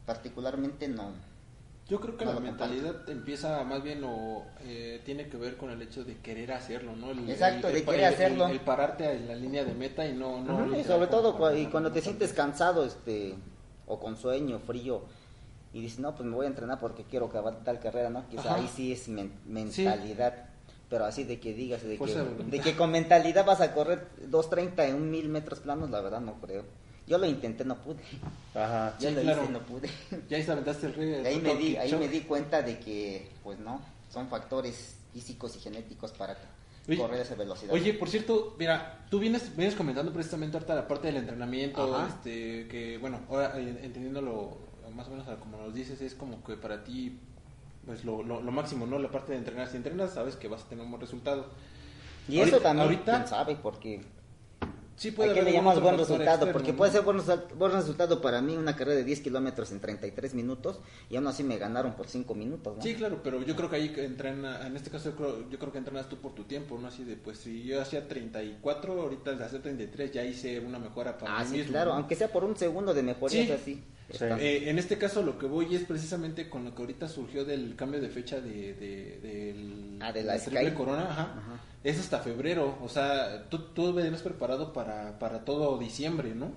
particularmente 0.06 0.88
no. 0.88 1.10
Yo 1.88 2.00
creo 2.00 2.16
que 2.16 2.24
No 2.24 2.32
la 2.32 2.40
mentalidad 2.40 3.08
empieza 3.10 3.62
más 3.64 3.82
bien 3.82 4.02
o 4.04 4.42
eh, 4.62 5.02
tiene 5.04 5.28
que 5.28 5.36
ver 5.36 5.56
con 5.58 5.70
el 5.70 5.82
hecho 5.82 6.02
de 6.02 6.16
querer 6.18 6.52
hacerlo, 6.52 6.96
¿no? 6.96 7.10
El- 7.10 7.28
Exacto, 7.28 7.68
de 7.68 7.82
pa- 7.82 7.92
querer 7.92 8.06
hacerlo. 8.06 8.46
El, 8.48 8.60
pararte 8.60 9.10
en 9.12 9.28
la 9.28 9.34
línea 9.34 9.64
de 9.64 9.74
meta 9.74 10.06
y 10.06 10.14
no... 10.14 10.40
no 10.42 10.78
y 10.78 10.82
sobre 10.84 11.08
todo 11.08 11.54
y 11.54 11.66
cuando 11.66 11.92
te 11.92 12.00
sientes 12.00 12.32
cansado 12.32 12.84
este 12.86 13.34
o 13.86 14.00
con 14.00 14.16
sueño, 14.16 14.58
frío 14.60 15.02
y 15.74 15.82
dices, 15.82 15.98
"No, 15.98 16.14
pues 16.14 16.26
me 16.26 16.34
voy 16.34 16.46
a 16.46 16.48
entrenar 16.48 16.78
porque 16.80 17.02
quiero 17.04 17.26
acabar 17.26 17.62
tal 17.64 17.80
carrera", 17.80 18.08
¿no? 18.08 18.26
Quizá 18.30 18.52
Ajá. 18.52 18.54
ahí 18.56 18.70
sí 18.74 18.92
es 18.92 19.08
men- 19.08 19.32
mentalidad. 19.46 20.46
Pero 20.88 21.04
así 21.06 21.24
de 21.24 21.40
que 21.40 21.52
digas 21.54 21.82
de 21.82 21.98
que, 21.98 22.06
de 22.06 22.44
de 22.44 22.60
que 22.60 22.76
con 22.76 22.90
mentalidad 22.92 23.44
vas 23.44 23.60
a 23.60 23.74
correr 23.74 24.06
2.30 24.30 24.88
en 24.88 24.94
un 24.94 25.10
mil 25.10 25.28
metros 25.28 25.58
planos, 25.60 25.90
la 25.90 26.00
verdad 26.00 26.20
no 26.20 26.34
creo. 26.40 26.62
Yo 27.06 27.18
lo 27.18 27.26
intenté, 27.26 27.64
no 27.64 27.76
pude. 27.76 28.00
Ajá. 28.54 28.94
Yo 28.98 29.08
Sí, 29.10 29.14
lo 29.14 29.20
claro. 29.22 29.42
hice, 29.42 29.52
no 29.52 29.58
pude. 29.60 29.88
Ya 30.28 30.36
ahí 30.38 30.46
aventaste 30.48 30.86
el 30.86 30.94
río. 30.94 31.16
Ahí 31.26 31.38
me 31.40 31.54
di, 31.56 31.76
ahí 31.76 31.92
me 31.94 32.08
di 32.08 32.20
cuenta 32.20 32.62
de 32.62 32.78
que, 32.78 33.30
pues 33.42 33.58
no, 33.58 33.80
son 34.10 34.28
factores 34.28 34.96
físicos 35.12 35.54
y 35.56 35.60
genéticos 35.60 36.12
para 36.12 36.36
Oye, 36.88 36.96
correr 36.98 37.20
esa 37.20 37.34
velocidad. 37.34 37.72
Oye, 37.74 37.94
por 37.94 38.08
cierto, 38.08 38.54
mira, 38.58 39.06
tú 39.10 39.18
vienes, 39.18 39.54
vienes 39.56 39.74
comentando 39.74 40.12
precisamente 40.12 40.56
ahorita 40.56 40.74
la 40.74 40.88
parte 40.88 41.08
del 41.08 41.16
entrenamiento, 41.18 41.94
Ajá. 41.94 42.08
este, 42.08 42.68
que 42.68 42.98
bueno, 42.98 43.20
ahora 43.28 43.52
eh, 43.58 43.80
entendiéndolo 43.82 44.56
más 44.94 45.06
o 45.08 45.10
menos 45.10 45.26
como 45.38 45.56
nos 45.58 45.74
dices, 45.74 46.00
es 46.00 46.14
como 46.14 46.42
que 46.44 46.56
para 46.56 46.84
ti, 46.84 47.18
pues 47.86 48.04
lo, 48.04 48.22
lo, 48.22 48.40
lo 48.40 48.50
máximo, 48.52 48.86
¿no? 48.86 48.98
La 48.98 49.10
parte 49.10 49.32
de 49.32 49.38
entrenar, 49.38 49.68
si 49.68 49.76
entrenas 49.76 50.12
sabes 50.14 50.36
que 50.36 50.48
vas 50.48 50.62
a 50.62 50.68
tener 50.68 50.84
un 50.84 50.90
buen 50.90 51.00
resultado. 51.00 51.46
y 52.28 52.38
ahorita- 52.38 52.56
eso 52.56 52.62
también, 52.62 52.84
ahorita- 52.86 53.16
quién 53.16 53.28
sabe, 53.28 53.56
porque 53.56 54.04
Sí 54.96 55.08
¿A 55.08 55.14
puede 55.14 55.32
qué 55.34 55.40
haber 55.40 55.52
le 55.52 55.58
llamas 55.58 55.80
buen 55.80 55.98
resultado? 55.98 56.30
externo, 56.30 56.52
Porque 56.52 56.70
¿no? 56.72 56.78
puede 56.78 56.92
ser 56.92 57.02
buen, 57.02 57.18
result- 57.18 57.52
buen 57.56 57.72
resultado 57.72 58.20
para 58.22 58.40
mí 58.40 58.56
una 58.56 58.76
carrera 58.76 58.96
de 58.98 59.04
10 59.04 59.20
kilómetros 59.22 59.72
en 59.72 59.80
33 59.80 60.34
minutos 60.34 60.78
y 61.10 61.16
aún 61.16 61.26
así 61.26 61.42
me 61.42 61.58
ganaron 61.58 61.94
por 61.94 62.06
5 62.06 62.34
minutos, 62.34 62.76
¿no? 62.76 62.82
Sí, 62.82 62.94
claro, 62.94 63.20
pero 63.22 63.42
yo 63.42 63.56
creo 63.56 63.68
que 63.68 63.76
ahí 63.76 63.92
entrena, 63.96 64.66
en 64.66 64.76
este 64.76 64.90
caso 64.90 65.10
yo 65.10 65.16
creo, 65.16 65.50
yo 65.50 65.58
creo 65.58 65.72
que 65.72 65.78
entrenas 65.78 66.08
tú 66.08 66.18
por 66.18 66.34
tu 66.34 66.44
tiempo, 66.44 66.78
¿no? 66.78 66.86
Así 66.88 67.02
de, 67.04 67.16
pues 67.16 67.38
si 67.38 67.64
yo 67.64 67.80
hacía 67.82 68.06
34, 68.06 69.00
ahorita 69.02 69.32
al 69.32 69.42
hacer 69.42 69.62
33 69.62 70.12
ya 70.12 70.24
hice 70.24 70.60
una 70.60 70.78
mejora 70.78 71.18
para 71.18 71.38
Ah, 71.38 71.42
mí 71.44 71.50
sí, 71.50 71.56
mismo, 71.58 71.72
claro, 71.72 71.90
¿no? 71.90 71.96
aunque 71.96 72.14
sea 72.14 72.28
por 72.28 72.44
un 72.44 72.56
segundo 72.56 72.94
de 72.94 73.02
mejoría, 73.02 73.42
Sí. 73.44 73.50
o 73.50 73.54
sea, 73.56 73.64
sí. 73.64 73.82
Sí. 74.10 74.12
está. 74.12 74.38
Eh, 74.40 74.68
en 74.70 74.78
este 74.78 74.96
caso 74.98 75.22
lo 75.22 75.38
que 75.38 75.46
voy 75.46 75.74
es 75.74 75.82
precisamente 75.84 76.48
con 76.48 76.64
lo 76.64 76.74
que 76.74 76.82
ahorita 76.82 77.08
surgió 77.08 77.44
del 77.44 77.74
cambio 77.74 78.00
de 78.00 78.10
fecha 78.10 78.40
de, 78.40 78.74
de, 78.74 79.18
del- 79.22 79.98
Ah, 80.00 80.12
de 80.12 80.22
la 80.22 80.38
triple 80.38 80.66
Sky. 80.68 80.76
corona, 80.76 81.02
ajá. 81.10 81.22
Ajá. 81.22 81.60
Es 81.84 82.00
hasta 82.00 82.18
febrero, 82.20 82.78
o 82.82 82.88
sea, 82.88 83.44
tú, 83.50 83.58
tú 83.74 83.92
venías 83.92 84.22
preparado 84.22 84.72
para, 84.72 85.18
para 85.18 85.44
todo 85.44 85.78
diciembre, 85.78 86.34
¿no? 86.34 86.50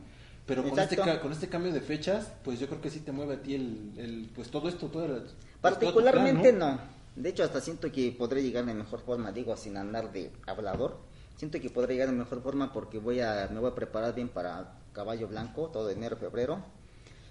Pero 0.45 0.63
con 0.63 0.79
este, 0.79 0.95
Exacto. 0.95 1.21
con 1.21 1.31
este 1.33 1.49
cambio 1.49 1.73
de 1.73 1.81
fechas, 1.81 2.31
pues 2.43 2.59
yo 2.59 2.67
creo 2.67 2.79
que 2.79 2.89
sí 2.89 3.01
te 3.01 3.11
mueve 3.11 3.35
a 3.35 3.41
ti 3.41 3.53
el, 3.55 3.91
el 3.97 4.29
pues 4.33 4.49
todo 4.49 4.69
esto, 4.69 4.87
todo 4.87 5.03
el- 5.05 5.11
pues, 5.21 5.33
todo 5.33 5.33
tu 5.51 5.59
Particularmente 5.61 6.53
plan, 6.53 6.59
no. 6.77 6.79
De 7.21 7.29
hecho, 7.29 7.43
hasta 7.43 7.59
siento 7.59 7.91
que 7.91 8.15
podré 8.17 8.41
llegar 8.41 8.65
de 8.65 8.73
mejor 8.73 9.01
forma, 9.01 9.31
digo, 9.33 9.57
sin 9.57 9.75
andar 9.75 10.11
de 10.13 10.31
hablador. 10.45 10.97
Siento 11.35 11.59
que 11.59 11.69
podré 11.69 11.95
llegar 11.95 12.09
de 12.09 12.15
mejor 12.15 12.41
forma 12.41 12.71
porque 12.71 12.97
voy 12.99 13.19
a, 13.19 13.49
me 13.51 13.59
voy 13.59 13.69
a 13.71 13.75
preparar 13.75 14.15
bien 14.15 14.29
para 14.29 14.75
caballo 14.93 15.27
blanco, 15.27 15.67
todo 15.67 15.89
enero, 15.89 16.15
febrero. 16.15 16.63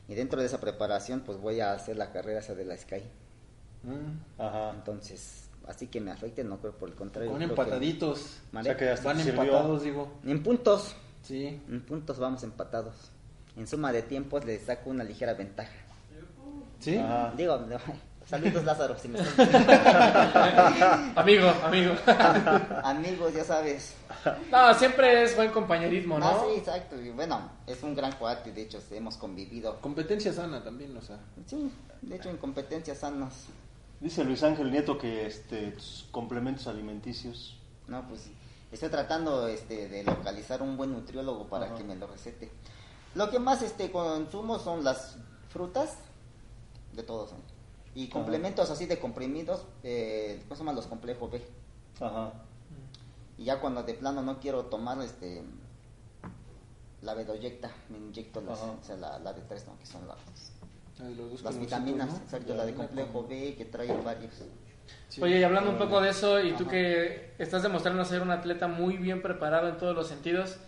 Y 0.08 0.14
dentro 0.14 0.38
de 0.40 0.46
esa 0.46 0.60
preparación, 0.60 1.20
pues 1.20 1.38
voy 1.40 1.60
a 1.60 1.72
hacer 1.72 1.96
la 1.96 2.12
carrera 2.12 2.40
esa 2.40 2.54
de 2.54 2.64
la 2.66 2.76
Sky. 2.76 3.02
Mm. 3.84 4.40
Ajá. 4.42 4.70
Entonces, 4.74 5.45
así 5.66 5.86
que 5.88 6.00
me 6.00 6.10
afecte, 6.10 6.44
no 6.44 6.58
creo, 6.58 6.72
por 6.72 6.88
el 6.88 6.94
contrario. 6.94 7.30
Con 7.30 7.38
que- 7.40 7.44
empataditos. 7.46 8.38
O 8.54 8.62
sea 8.62 8.76
que 8.76 8.88
hasta 8.90 9.08
Van 9.12 9.20
empatados, 9.20 9.82
digo. 9.82 10.12
En 10.24 10.42
puntos, 10.42 10.94
Sí. 11.22 11.60
en 11.68 11.80
puntos 11.82 12.18
vamos 12.18 12.42
empatados. 12.42 12.94
en 13.56 13.66
suma 13.66 13.90
de 13.90 14.02
tiempos 14.02 14.44
le 14.44 14.58
saco 14.58 14.90
una 14.90 15.02
ligera 15.02 15.32
ventaja. 15.34 15.72
¿Sí? 16.78 17.00
Digo, 17.38 17.58
saludos 18.26 18.64
Lázaro, 18.64 18.98
si 18.98 19.08
me 19.08 19.18
están... 19.20 21.12
Amigo, 21.16 21.48
amigo. 21.64 21.94
Amigos, 22.84 23.32
ya 23.34 23.44
sabes. 23.44 23.94
No, 24.50 24.74
siempre 24.74 25.22
es 25.22 25.34
buen 25.36 25.50
compañerismo, 25.52 26.18
¿no? 26.18 26.26
Ah, 26.26 26.44
sí, 26.50 26.58
exacto. 26.58 27.00
Y 27.00 27.10
bueno, 27.10 27.50
es 27.66 27.82
un 27.82 27.94
gran 27.94 28.12
cuate, 28.12 28.52
de 28.52 28.62
hecho, 28.62 28.78
hemos 28.90 29.16
convivido. 29.16 29.80
Competencia 29.80 30.32
sana 30.32 30.62
también, 30.62 30.94
o 30.96 31.00
sea. 31.00 31.18
Sí, 31.46 31.70
de 32.02 32.16
hecho, 32.16 32.28
en 32.28 32.36
competencias 32.36 32.98
sanas. 32.98 33.46
Dice 34.00 34.24
Luis 34.24 34.42
Ángel 34.42 34.70
Nieto 34.70 34.98
que 34.98 35.26
este, 35.26 35.72
tus 35.72 36.06
complementos 36.10 36.66
alimenticios. 36.66 37.58
No, 37.88 38.06
pues 38.08 38.28
estoy 38.70 38.90
tratando 38.90 39.48
este, 39.48 39.88
de 39.88 40.04
localizar 40.04 40.62
un 40.62 40.76
buen 40.76 40.92
nutriólogo 40.92 41.46
para 41.48 41.66
Ajá. 41.66 41.74
que 41.76 41.84
me 41.84 41.96
lo 41.96 42.06
recete. 42.06 42.50
Lo 43.14 43.30
que 43.30 43.38
más 43.38 43.62
este, 43.62 43.90
consumo 43.90 44.58
son 44.58 44.84
las 44.84 45.16
frutas, 45.48 45.96
de 46.92 47.02
todos. 47.02 47.30
Y 47.94 48.08
complementos 48.08 48.70
así 48.70 48.84
de 48.84 48.98
comprimidos, 48.98 49.64
eh, 49.82 50.38
¿cómo 50.42 50.54
se 50.54 50.60
llaman 50.60 50.76
los 50.76 50.86
complejos 50.86 51.30
B? 51.30 51.46
Ajá. 52.00 52.32
Y 53.38 53.44
ya 53.44 53.60
cuando 53.60 53.82
de 53.82 53.94
plano 53.94 54.22
no 54.22 54.38
quiero 54.38 54.66
tomar 54.66 55.00
este 55.00 55.42
la 57.02 57.14
bedoyecta, 57.14 57.70
me 57.88 57.98
inyecto 57.98 58.40
las, 58.40 58.60
o 58.60 58.78
sea, 58.82 58.96
la, 58.96 59.18
la 59.18 59.32
de 59.32 59.42
tres, 59.42 59.66
¿no? 59.66 59.78
que 59.78 59.86
son 59.86 60.06
las, 60.08 60.18
los 60.98 61.30
dos 61.30 61.42
las 61.42 61.58
vitaminas, 61.58 62.08
¿no? 62.08 62.16
exacto, 62.16 62.54
la 62.54 62.64
de 62.64 62.74
complejo 62.74 63.26
B 63.28 63.54
que 63.56 63.64
trae 63.66 63.88
varios. 64.02 64.32
Sí. 65.08 65.20
Oye, 65.22 65.40
y 65.40 65.42
hablando 65.42 65.70
un 65.70 65.78
poco 65.78 66.00
de 66.00 66.10
eso, 66.10 66.40
y 66.40 66.52
tú 66.52 66.62
Ajá. 66.64 66.70
que 66.72 67.34
estás 67.38 67.62
demostrando 67.62 68.04
ser 68.04 68.22
un 68.22 68.30
atleta 68.30 68.66
muy 68.68 68.96
bien 68.96 69.20
preparado 69.22 69.68
en 69.68 69.76
todos 69.78 69.94
los 69.94 70.06
sentidos, 70.08 70.58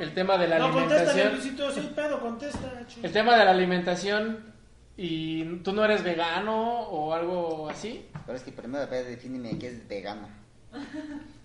el 0.00 0.14
tema 0.14 0.36
de 0.38 0.48
la 0.48 0.58
No, 0.58 0.66
alimentación. 0.66 1.32
Luisito, 1.32 1.70
soy 1.70 1.84
pedo, 1.94 2.20
contesta. 2.20 2.86
chico. 2.86 3.06
El 3.06 3.12
tema 3.12 3.36
de 3.36 3.44
la 3.44 3.50
alimentación, 3.50 4.54
y 4.96 5.56
tú 5.58 5.72
no 5.72 5.84
eres 5.84 6.02
vegano 6.02 6.80
o 6.80 7.12
algo 7.14 7.68
así. 7.68 8.06
Pero 8.24 8.36
es 8.38 8.42
que 8.44 8.52
primero 8.52 8.86
defíneme 8.86 9.58
qué 9.58 9.68
es 9.68 9.86
vegano. 9.88 10.28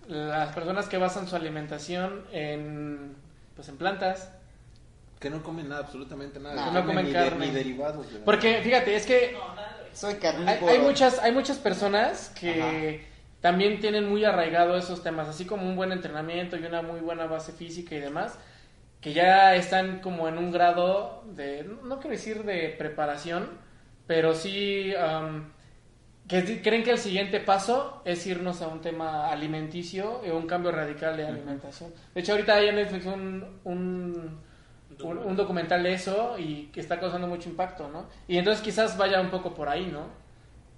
Las 0.08 0.54
personas 0.54 0.88
que 0.88 0.98
basan 0.98 1.28
su 1.28 1.36
alimentación 1.36 2.24
en, 2.32 3.16
pues 3.56 3.68
en 3.70 3.78
plantas. 3.78 4.30
Que 5.22 5.30
no 5.30 5.42
comen 5.42 5.70
nada, 5.70 5.82
absolutamente 5.82 6.40
nada. 6.40 6.56
No, 6.56 6.72
de 6.74 6.82
no 6.82 6.86
comen 6.86 7.06
ni, 7.06 7.14
carne. 7.14 7.46
ni 7.46 7.52
derivados. 7.54 8.12
de 8.12 8.20
Porque 8.20 8.60
fíjate, 8.64 8.96
es 8.96 9.06
que 9.06 9.38
Soy 9.94 10.14
hay, 10.16 10.20
carnívoro. 10.20 10.68
hay 10.68 10.80
muchas, 10.80 11.20
hay 11.20 11.32
muchas 11.32 11.58
personas 11.60 12.34
que 12.38 13.06
también 13.40 13.80
tienen 13.80 14.10
muy 14.10 14.26
arraigado 14.26 14.76
esos 14.78 15.04
temas, 15.04 15.28
así 15.30 15.46
como 15.46 15.68
un 15.68 15.76
buen 15.76 15.92
entrenamiento 15.92 16.58
y 16.58 16.66
una 16.66 16.82
muy 16.82 17.00
buena 17.00 17.26
base 17.28 17.52
física 17.52 17.96
y 17.96 18.00
demás, 18.00 18.38
que 19.00 19.14
ya 19.14 19.56
están 19.56 20.00
como 20.00 20.28
en 20.28 20.38
un 20.38 20.52
grado 20.52 21.24
de, 21.36 21.64
no 21.84 22.00
quiero 22.00 22.16
decir 22.16 22.44
de 22.44 22.70
preparación, 22.78 23.50
pero 24.08 24.36
sí 24.36 24.94
am, 24.96 25.52
que 26.28 26.62
creen 26.62 26.84
que 26.84 26.92
el 26.92 26.98
siguiente 26.98 27.40
paso 27.40 28.02
es 28.06 28.26
irnos 28.28 28.62
a 28.62 28.68
un 28.68 28.80
tema 28.82 29.30
alimenticio 29.30 30.22
y 30.26 30.30
un 30.30 30.46
cambio 30.48 30.72
radical 30.72 31.18
de 31.18 31.26
alimentación. 31.26 31.92
De 32.14 32.22
hecho, 32.22 32.34
ahorita 32.34 32.56
hay 32.56 32.70
en 32.70 32.76
Netflix 32.76 33.06
un, 33.06 33.60
un, 33.64 34.40
un, 35.04 35.18
un 35.18 35.36
documental 35.36 35.84
de 35.84 35.94
eso 35.94 36.38
y 36.38 36.68
que 36.74 36.80
está 36.80 37.00
causando 37.00 37.28
mucho 37.28 37.50
impacto, 37.50 37.90
¿no? 37.90 38.06
Y 38.28 38.38
entonces 38.38 38.64
quizás 38.64 38.98
vaya 38.98 39.22
un 39.22 39.30
poco 39.30 39.54
por 39.54 39.70
ahí, 39.70 39.88
¿no? 39.88 40.06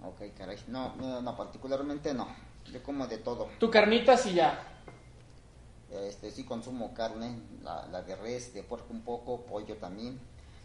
Ok, 0.07 0.21
caray. 0.38 0.57
No, 0.67 0.95
no, 0.95 1.21
no, 1.21 1.38
particularmente 1.38 2.13
no. 2.13 2.28
Yo 2.71 2.82
como 2.84 3.07
de 3.07 3.17
todo. 3.17 3.49
Tu 3.59 3.69
carnitas 3.69 4.26
y 4.26 4.36
ya. 4.36 4.59
Este, 5.91 6.32
sí 6.32 6.43
consumo 6.43 6.93
carne, 6.93 7.39
la, 7.61 7.88
la 7.88 8.01
de 8.01 8.15
res, 8.15 8.53
de 8.53 8.63
puerco 8.63 8.88
un 8.91 9.01
poco, 9.01 9.41
pollo 9.41 9.78
también. 9.78 10.19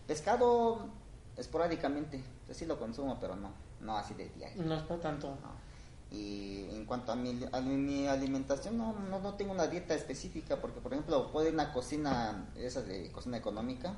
Pescado 0.06 0.88
esporádicamente, 1.36 2.22
pues 2.46 2.58
sí 2.58 2.66
lo 2.66 2.78
consumo, 2.78 3.18
pero 3.20 3.36
no, 3.36 3.52
no 3.80 3.96
así 3.96 4.14
de 4.14 4.28
diario. 4.30 4.62
No 4.62 4.74
es 4.74 4.82
para 4.82 5.00
tanto. 5.00 5.28
no. 5.28 5.67
Y 6.10 6.64
en 6.70 6.86
cuanto 6.86 7.12
a 7.12 7.16
mi, 7.16 7.38
a 7.52 7.60
mi- 7.60 7.76
mi 7.76 8.06
alimentación, 8.06 8.78
no, 8.78 8.92
no, 8.94 9.18
no 9.20 9.34
tengo 9.34 9.52
una 9.52 9.66
dieta 9.66 9.94
específica, 9.94 10.60
porque 10.60 10.80
por 10.80 10.92
ejemplo, 10.92 11.30
puedo 11.32 11.46
ir 11.46 11.52
a 11.52 11.54
una 11.54 11.72
cocina, 11.72 12.50
esa 12.56 12.82
de 12.82 13.12
cocina 13.12 13.36
económica, 13.36 13.94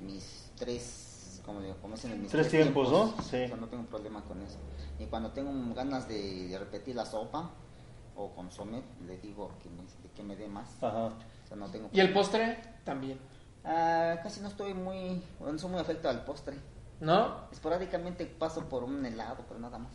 mis 0.00 0.50
tres, 0.56 1.40
como 1.44 1.60
digo, 1.60 1.76
como 1.80 1.94
dicen, 1.94 2.20
mis 2.20 2.30
Tres 2.30 2.48
tiempos, 2.50 2.90
¿no? 2.90 3.14
Sí. 3.22 3.44
O 3.44 3.48
sea, 3.48 3.56
no 3.56 3.68
tengo 3.68 3.84
problema 3.84 4.22
con 4.24 4.40
eso. 4.42 4.58
Y 4.98 5.06
cuando 5.06 5.30
tengo 5.32 5.50
ganas 5.74 6.08
de, 6.08 6.48
de 6.48 6.58
repetir 6.58 6.96
la 6.96 7.06
sopa 7.06 7.50
o 8.16 8.34
consomé, 8.34 8.82
le 9.06 9.18
digo 9.18 9.50
que 9.62 9.68
me, 9.70 9.84
que 10.14 10.22
me 10.22 10.36
dé 10.36 10.48
más. 10.48 10.68
Ajá. 10.82 11.06
O 11.06 11.48
sea, 11.48 11.56
no 11.56 11.66
tengo 11.70 11.88
Y 11.92 12.00
el 12.00 12.12
postre 12.12 12.58
también. 12.84 13.18
Ah, 13.64 14.18
casi 14.22 14.40
no 14.40 14.48
estoy 14.48 14.74
muy, 14.74 15.22
no 15.40 15.58
soy 15.58 15.70
muy 15.70 15.80
afecto 15.80 16.08
al 16.08 16.24
postre. 16.24 16.56
¿No? 17.00 17.48
Esporádicamente 17.50 18.26
paso 18.26 18.68
por 18.68 18.84
un 18.84 19.04
helado, 19.04 19.44
pero 19.48 19.60
nada 19.60 19.78
más. 19.78 19.92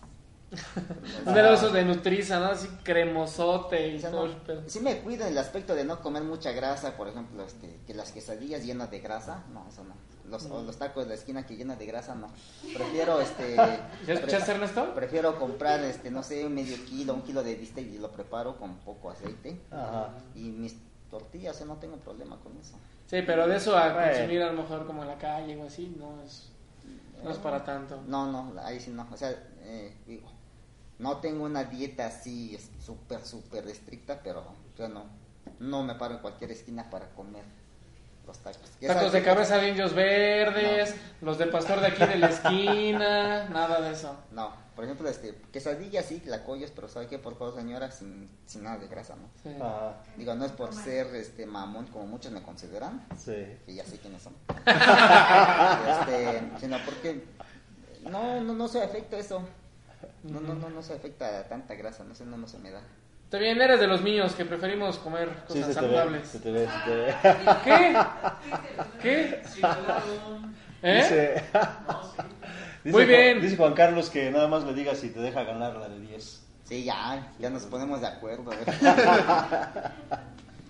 Un 1.25 1.33
de 1.33 1.53
esos 1.53 1.73
de 1.73 1.83
Nutriza, 1.83 2.39
¿no? 2.39 2.45
Así 2.47 2.67
cremosote 2.83 3.89
y 3.89 3.97
O 3.97 3.99
sea, 3.99 4.11
todo 4.11 4.25
no, 4.27 4.31
el 4.31 4.37
pedo. 4.37 4.63
sí 4.67 4.79
me 4.79 4.99
cuido 4.99 5.25
en 5.25 5.33
el 5.33 5.37
aspecto 5.37 5.75
de 5.75 5.83
no 5.83 6.01
comer 6.01 6.23
mucha 6.23 6.51
grasa, 6.51 6.95
por 6.95 7.07
ejemplo, 7.09 7.43
este, 7.43 7.79
que 7.85 7.93
las 7.93 8.11
quesadillas 8.11 8.63
llenas 8.65 8.89
de 8.89 8.99
grasa, 8.99 9.43
no, 9.53 9.65
eso 9.69 9.83
no. 9.83 9.93
Los, 10.29 10.45
o 10.47 10.61
los 10.61 10.77
tacos 10.77 11.03
de 11.05 11.09
la 11.09 11.15
esquina 11.15 11.45
que 11.45 11.55
llenan 11.55 11.77
de 11.77 11.85
grasa, 11.85 12.13
no. 12.15 12.27
Prefiero, 12.73 13.19
este... 13.21 13.55
¿Ya 13.55 14.13
escuchaste, 14.13 14.51
Ernesto? 14.51 14.93
Prefiero 14.93 15.37
comprar, 15.39 15.81
este, 15.83 16.11
no 16.11 16.23
sé, 16.23 16.47
medio 16.49 16.77
kilo, 16.85 17.13
un 17.13 17.21
kilo 17.21 17.43
de 17.43 17.55
bistec 17.55 17.85
y 17.87 17.97
lo 17.97 18.11
preparo 18.11 18.57
con 18.57 18.75
poco 18.79 19.09
aceite. 19.09 19.59
Ajá. 19.71 20.09
Y 20.35 20.49
mis 20.49 20.75
tortillas, 21.09 21.55
o 21.55 21.57
sea, 21.59 21.67
no 21.67 21.75
tengo 21.77 21.95
problema 21.97 22.37
con 22.39 22.57
eso. 22.57 22.75
Sí, 23.05 23.21
pero 23.25 23.47
de 23.47 23.55
eso 23.55 23.77
a 23.77 23.93
Bueno. 23.93 24.11
consumir 24.11 24.41
a 24.43 24.51
lo 24.51 24.61
mejor 24.61 24.85
como 24.85 25.01
en 25.03 25.07
la 25.09 25.17
calle 25.17 25.55
o 25.55 25.65
así, 25.65 25.95
no 25.97 26.21
es, 26.23 26.49
no 27.23 27.31
es 27.31 27.37
para 27.37 27.63
tanto. 27.63 28.01
No, 28.05 28.29
no, 28.29 28.53
ahí 28.61 28.81
sí 28.81 28.91
no. 28.91 29.07
O 29.09 29.15
sea, 29.15 29.29
eh, 29.61 29.95
digo, 30.05 30.29
no 30.99 31.17
tengo 31.17 31.45
una 31.45 31.63
dieta 31.63 32.07
así 32.07 32.57
súper, 32.83 33.23
súper 33.25 33.67
estricta, 33.67 34.21
pero 34.23 34.43
yo 34.77 34.87
no, 34.87 35.05
no 35.59 35.83
me 35.83 35.95
paro 35.95 36.15
en 36.15 36.21
cualquier 36.21 36.51
esquina 36.51 36.89
para 36.89 37.09
comer 37.09 37.43
los 38.25 38.37
tacos. 38.39 38.69
Tacos 38.85 39.11
de 39.13 39.23
cabeza 39.23 39.57
de 39.57 39.69
indios 39.69 39.93
verdes, 39.93 40.95
los 41.21 41.37
de 41.37 41.47
pastor 41.47 41.79
de 41.79 41.87
aquí 41.87 42.05
de 42.05 42.17
la 42.17 42.27
esquina, 42.27 43.45
nada 43.49 43.79
de 43.81 43.93
eso. 43.93 44.17
No, 44.31 44.51
por 44.75 44.83
ejemplo, 44.83 45.07
este, 45.07 45.33
quesadilla 45.51 46.03
sí, 46.03 46.19
tlacoyos, 46.19 46.71
pero 46.71 46.89
¿sabe 46.89 47.07
qué? 47.07 47.19
Por 47.19 47.37
favor, 47.37 47.55
señora, 47.55 47.89
sin, 47.89 48.29
sin 48.45 48.63
nada 48.63 48.77
de 48.77 48.87
grasa, 48.87 49.15
¿no? 49.15 49.29
Sí. 49.41 49.55
Ajá. 49.61 49.97
Digo, 50.17 50.35
no 50.35 50.45
es 50.45 50.51
por 50.51 50.73
ser 50.73 51.07
este 51.15 51.45
mamón 51.45 51.87
como 51.87 52.05
muchos 52.05 52.31
me 52.31 52.41
consideran, 52.41 53.05
Sí. 53.17 53.45
que 53.65 53.73
ya 53.73 53.85
sé 53.85 53.97
quiénes 53.97 54.21
son. 54.23 54.33
este, 54.65 56.51
sino 56.59 56.77
porque 56.85 57.23
no, 58.09 58.41
no, 58.41 58.53
no 58.53 58.67
se 58.67 58.83
afecta 58.83 59.17
eso. 59.17 59.41
No, 60.23 60.39
no, 60.39 60.53
no, 60.55 60.69
no 60.69 60.81
se 60.81 60.93
afecta 60.93 61.43
tanta 61.47 61.75
grasa, 61.75 62.03
no 62.03 62.13
sé, 62.15 62.25
no, 62.25 62.37
no 62.37 62.47
se 62.47 62.57
me 62.59 62.71
da. 62.71 62.81
Está 63.25 63.39
bien, 63.39 63.61
eres 63.61 63.79
de 63.79 63.87
los 63.87 64.01
míos 64.01 64.33
que 64.35 64.45
preferimos 64.45 64.97
comer 64.99 65.29
Sí, 65.49 65.59
cosas 65.59 65.59
se 65.59 65.61
te 65.61 65.67
ve. 65.67 65.73
saludables. 65.73 66.27
Se 66.29 66.39
te 66.39 66.51
ve, 66.51 66.65
se 66.65 66.89
te 66.89 66.95
ve. 66.95 67.15
¿Qué? 67.63 67.97
¿Qué? 69.01 69.41
¿Eh? 70.81 70.95
Dice, 71.01 71.43
dice 72.83 72.95
Muy 72.97 73.05
bien. 73.05 73.41
Dice 73.41 73.57
Juan 73.57 73.73
Carlos 73.73 74.09
que 74.09 74.31
nada 74.31 74.47
más 74.47 74.63
le 74.63 74.73
diga 74.73 74.95
si 74.95 75.09
te 75.09 75.19
deja 75.19 75.43
ganar 75.43 75.75
la 75.75 75.89
de 75.89 75.99
10. 75.99 76.43
Sí, 76.63 76.83
ya, 76.83 77.33
ya 77.39 77.49
nos 77.49 77.63
ponemos 77.63 77.99
de 77.99 78.07
acuerdo. 78.07 78.51
¿eh? 78.53 78.57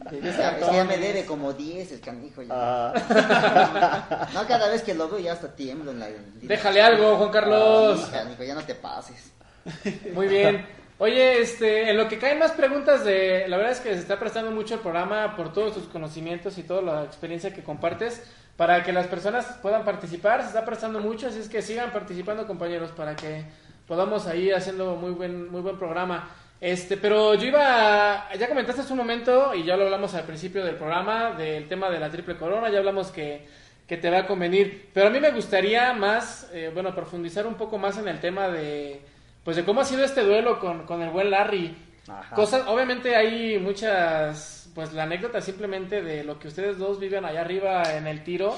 Sí, 0.09 0.19
Es 0.23 0.35
que 0.35 0.73
ya 0.73 0.85
me 0.85 0.97
debe 0.97 1.25
como 1.25 1.53
10 1.53 1.91
el 1.91 1.99
canijo. 1.99 2.41
Ya. 2.41 2.91
Ajá. 2.91 4.29
No, 4.33 4.47
cada 4.47 4.69
vez 4.69 4.81
que 4.81 4.93
lo 4.93 5.09
veo 5.09 5.19
ya 5.19 5.33
hasta 5.33 5.53
tiemblo. 5.55 5.91
En 5.91 5.99
la, 5.99 6.07
Déjale 6.41 6.81
algo, 6.81 7.17
Juan 7.17 7.29
Carlos. 7.29 8.05
Sí, 8.05 8.11
canijo, 8.11 8.43
ya 8.43 8.55
no 8.55 8.63
te 8.63 8.75
pases. 8.75 9.31
Muy 10.13 10.27
bien. 10.27 10.65
Oye, 10.99 11.41
este, 11.41 11.91
en 11.91 11.97
lo 11.97 12.07
que 12.07 12.17
caen 12.17 12.39
más 12.39 12.53
preguntas 12.53 13.05
de, 13.05 13.47
la 13.47 13.57
verdad 13.57 13.73
es 13.73 13.79
que 13.79 13.93
se 13.93 13.99
está 13.99 14.17
prestando 14.17 14.49
mucho 14.49 14.75
el 14.75 14.79
programa 14.79 15.35
por 15.35 15.53
todos 15.53 15.75
tus 15.75 15.83
conocimientos 15.83 16.57
y 16.57 16.63
toda 16.63 16.81
la 16.81 17.03
experiencia 17.03 17.53
que 17.53 17.63
compartes 17.63 18.23
para 18.55 18.83
que 18.83 18.91
las 18.91 19.05
personas 19.05 19.45
puedan 19.61 19.85
participar. 19.85 20.41
Se 20.41 20.47
está 20.47 20.65
prestando 20.65 20.99
mucho, 20.99 21.27
así 21.27 21.39
es 21.39 21.49
que 21.49 21.61
sigan 21.61 21.91
participando, 21.91 22.47
compañeros, 22.47 22.91
para 22.91 23.15
que 23.15 23.43
podamos 23.87 24.25
ahí 24.25 24.51
haciendo 24.51 24.95
muy 24.95 25.11
buen, 25.11 25.51
muy 25.51 25.61
buen 25.61 25.77
programa. 25.77 26.31
Este, 26.59 26.97
pero 26.97 27.35
yo 27.35 27.45
iba, 27.45 28.29
ya 28.35 28.49
comentaste 28.49 28.81
hace 28.81 28.93
un 28.93 28.97
momento 28.97 29.53
y 29.53 29.63
ya 29.63 29.77
lo 29.77 29.83
hablamos 29.83 30.15
al 30.15 30.23
principio 30.23 30.65
del 30.65 30.75
programa 30.75 31.33
del 31.33 31.67
tema 31.67 31.91
de 31.91 31.99
la 31.99 32.09
triple 32.09 32.35
corona, 32.35 32.71
ya 32.71 32.79
hablamos 32.79 33.11
que 33.11 33.45
que 33.87 33.97
te 33.97 34.09
va 34.09 34.19
a 34.19 34.27
convenir. 34.27 34.89
Pero 34.93 35.07
a 35.07 35.09
mí 35.09 35.19
me 35.19 35.31
gustaría 35.31 35.93
más, 35.93 36.49
eh, 36.53 36.69
bueno, 36.73 36.93
profundizar 36.93 37.47
un 37.47 37.55
poco 37.55 37.77
más 37.77 37.97
en 37.97 38.07
el 38.07 38.19
tema 38.19 38.49
de, 38.49 39.01
pues 39.47 39.55
de 39.55 39.63
cómo 39.63 39.79
ha 39.79 39.85
sido 39.85 40.03
este 40.03 40.23
duelo 40.25 40.59
con, 40.59 40.85
con 40.85 41.01
el 41.01 41.09
buen 41.09 41.31
Larry. 41.31 41.73
Ajá. 42.09 42.35
Cosas, 42.35 42.67
obviamente 42.67 43.15
hay 43.15 43.57
muchas, 43.59 44.69
pues 44.75 44.91
la 44.91 45.03
anécdota 45.03 45.39
simplemente 45.39 46.01
de 46.01 46.25
lo 46.25 46.37
que 46.37 46.49
ustedes 46.49 46.77
dos 46.77 46.99
viven 46.99 47.23
allá 47.23 47.39
arriba 47.39 47.93
en 47.95 48.07
el 48.07 48.25
tiro. 48.25 48.57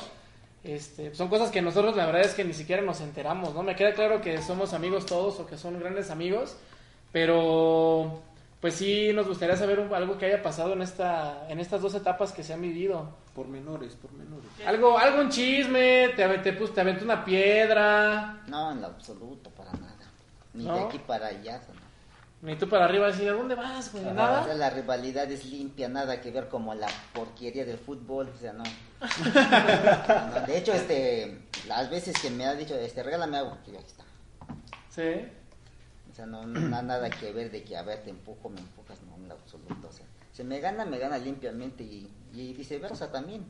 Este, 0.64 1.14
son 1.14 1.28
cosas 1.28 1.52
que 1.52 1.61
nosotros 1.61 1.95
la 1.95 2.07
verdad 2.07 2.24
es 2.24 2.34
que 2.34 2.44
ni 2.44 2.53
siquiera 2.53 2.82
nos 2.82 3.02
enteramos, 3.02 3.53
¿no? 3.53 3.61
Me 3.61 3.76
queda 3.76 3.94
claro 3.94 4.20
que 4.20 4.41
somos 4.41 4.74
amigos 4.74 5.06
todos 5.06 5.40
o 5.40 5.45
que 5.45 5.60
son 5.60 5.80
grandes 5.80 6.10
amigos, 6.10 6.57
pero 7.11 8.22
pues 8.60 8.74
sí 8.74 9.11
nos 9.14 9.28
gustaría 9.28 9.56
saber 9.57 9.80
un- 9.80 9.94
algo 9.94 10.18
que 10.18 10.26
haya 10.26 10.41
pasado 10.41 10.74
en 10.74 10.82
esta 10.82 11.45
en 11.49 11.60
estas 11.60 11.82
dos 11.84 11.94
etapas 11.94 12.32
que 12.32 12.44
se 12.44 12.53
han 12.53 12.61
vivido. 12.64 13.16
Por 13.36 13.48
menores, 13.48 13.94
por 13.95 14.11
menores. 14.14 14.49
Algo, 14.66 14.98
algo 14.98 15.22
un 15.22 15.30
chisme, 15.30 16.10
te, 16.16 16.28
te, 16.40 16.52
pus- 16.53 16.74
te 16.74 16.82
aventó 16.82 17.06
una 17.06 17.24
piedra, 17.24 18.41
No, 18.48 18.72
en 18.72 18.82
lo 18.82 18.88
absoluto, 18.88 19.49
para 19.52 19.72
nada. 19.74 19.89
Ni 20.54 20.66
¿No? 20.66 20.76
de 20.76 20.82
aquí 20.82 21.00
para 21.00 21.28
allá. 21.28 21.62
no. 22.42 22.48
ni 22.50 22.56
tú 22.56 22.68
para 22.68 22.86
arriba 22.86 23.08
decir, 23.08 23.30
¿a 23.30 23.34
dónde 23.34 23.56
vas, 23.56 23.92
güey? 23.92 24.04
O 24.04 24.08
sea, 24.08 24.14
Nada. 24.14 24.54
la 24.54 24.70
rivalidad 24.70 25.30
es 25.32 25.46
limpia, 25.46 25.90
nada 25.90 26.22
que 26.22 26.32
ver 26.32 26.48
como 26.50 26.74
la 26.74 26.88
porquería 27.14 27.66
del 27.66 27.78
fútbol, 27.78 28.32
o 28.34 28.40
sea, 28.40 28.54
no. 28.54 28.64
No, 28.64 30.46
De 30.48 30.58
hecho, 30.58 30.74
este, 30.74 31.44
las 31.68 31.90
veces 31.90 32.20
que 32.20 32.30
me 32.30 32.46
ha 32.46 32.56
dicho, 32.56 32.76
este, 32.76 33.04
regálame 33.04 33.38
agua, 33.38 33.60
que 33.64 33.72
aquí 33.78 33.86
está. 33.86 34.04
Sí. 34.90 35.28
O 36.12 36.16
sea, 36.16 36.26
no, 36.26 36.46
nada 36.46 37.10
que 37.10 37.32
ver 37.32 37.52
de 37.52 37.64
que, 37.64 37.78
a 37.78 37.84
ver, 37.84 38.04
te 38.04 38.10
empujo, 38.10 38.50
me 38.50 38.60
empujas, 38.60 39.00
no, 39.04 39.16
en 39.24 39.32
absoluto. 39.32 39.88
O 39.88 39.92
sea, 39.92 40.06
si 40.34 40.44
me 40.44 40.60
gana, 40.60 40.86
me 40.86 40.98
gana 40.98 41.18
limpiamente 41.18 41.84
y, 41.84 42.10
y 42.34 42.54
viceversa 42.54 43.12
también. 43.12 43.46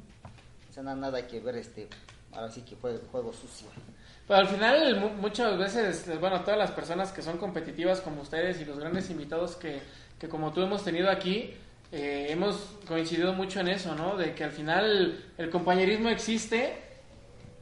O 0.70 0.74
sea, 0.74 0.84
no 0.84 0.96
nada 0.96 1.26
que 1.26 1.40
ver, 1.40 1.56
este, 1.56 1.88
ahora 2.32 2.52
sí 2.52 2.62
que 2.62 2.76
fue 2.76 3.00
juego 3.12 3.34
sucio. 3.34 3.68
Pero 4.30 4.42
al 4.42 4.48
final, 4.48 5.00
mu- 5.00 5.10
muchas 5.10 5.58
veces, 5.58 6.06
bueno, 6.20 6.42
todas 6.42 6.58
las 6.60 6.70
personas 6.72 7.12
que 7.12 7.22
son 7.24 7.38
competitivas 7.40 8.00
como 8.00 8.22
ustedes 8.22 8.62
y 8.62 8.66
los 8.66 8.78
grandes 8.80 9.10
invitados 9.10 9.56
que, 9.56 9.82
que 10.20 10.30
como 10.30 10.54
tú 10.54 10.62
hemos 10.62 10.84
tenido 10.86 11.10
aquí, 11.10 11.56
eh, 11.92 12.28
hemos 12.30 12.56
coincidido 12.88 13.34
mucho 13.34 13.60
en 13.60 13.70
eso, 13.70 13.96
¿no? 13.96 14.16
De 14.18 14.36
que 14.36 14.44
al 14.44 14.52
final 14.52 15.26
el 15.38 15.50
compañerismo 15.50 16.10
existe. 16.10 16.78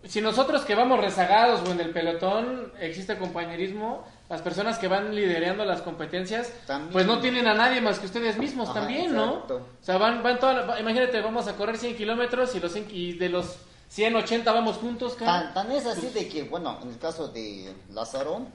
Si 0.04 0.20
nosotros 0.20 0.64
que 0.66 0.76
vamos 0.76 1.00
rezagados 1.00 1.68
o 1.68 1.72
en 1.72 1.80
el 1.80 1.90
pelotón 1.92 2.74
existe 2.82 3.18
compañerismo, 3.18 4.06
las 4.30 4.42
personas 4.42 4.78
que 4.78 4.90
van 4.90 5.16
liderando 5.16 5.64
las 5.64 5.82
competencias, 5.82 6.52
También. 6.68 6.92
pues 6.92 7.06
no 7.06 7.20
tienen 7.20 7.48
a 7.48 7.54
nadie 7.54 7.80
más 7.80 7.98
que 8.00 8.08
ustedes 8.08 8.38
mismos 8.38 8.70
Ajá, 8.70 8.82
también, 8.82 9.14
¿no? 9.16 9.36
exacto. 9.36 9.56
O 9.82 9.84
sea, 9.86 9.98
van, 9.98 10.22
van 10.22 10.38
toda 10.38 10.54
la- 10.66 10.80
imagínate, 10.82 11.22
vamos 11.22 11.48
a 11.48 11.56
correr 11.56 11.78
100 11.78 11.96
kilómetros 11.96 12.54
y, 12.56 12.60
los 12.60 12.74
100 12.74 12.88
y 12.92 13.14
de 13.14 13.30
los 13.30 13.58
180 13.90 14.52
vamos 14.52 14.78
juntos, 14.78 15.16
Tan, 15.18 15.26
cara. 15.26 15.54
tan 15.54 15.72
es 15.72 15.86
así 15.86 16.08
de 16.10 16.28
que, 16.28 16.44
bueno, 16.44 16.78
en 16.82 16.90
el 16.90 16.98
caso 17.00 17.30
de 17.30 17.74
Lázaro, 17.92 18.46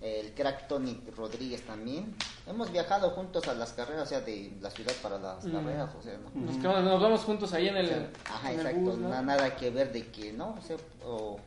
el 0.00 0.32
crack 0.34 0.68
Tony 0.68 1.00
Rodríguez 1.16 1.62
también, 1.64 2.14
hemos 2.46 2.70
viajado 2.70 3.10
juntos 3.10 3.48
a 3.48 3.54
las 3.54 3.72
carreras, 3.72 4.02
o 4.02 4.06
sea, 4.06 4.20
de 4.20 4.52
la 4.60 4.70
ciudad 4.70 4.92
para 5.02 5.18
las 5.18 5.44
Mm. 5.46 5.52
carreras, 5.52 5.90
o 5.98 6.02
sea, 6.02 6.18
no. 6.18 6.40
Nos, 6.40 6.56
quedamos- 6.58 6.84
nos 6.84 7.00
vamos 7.02 7.20
juntos 7.22 7.52
ahí 7.54 7.68
en 7.68 7.76
el, 7.78 7.86
O 7.86 7.88
sea, 7.88 8.10
ajá, 8.30 8.52
en 8.52 8.60
el 8.60 8.66
exacto, 8.66 8.90
bus, 8.90 8.98
¿no? 8.98 9.08
na- 9.08 9.22
nada 9.22 9.56
que 9.56 9.70
ver 9.70 9.92
de 9.92 10.08
que, 10.08 10.32
¿no? 10.34 10.54
O 10.58 10.62
sea, 10.66 10.76
o 11.06 11.38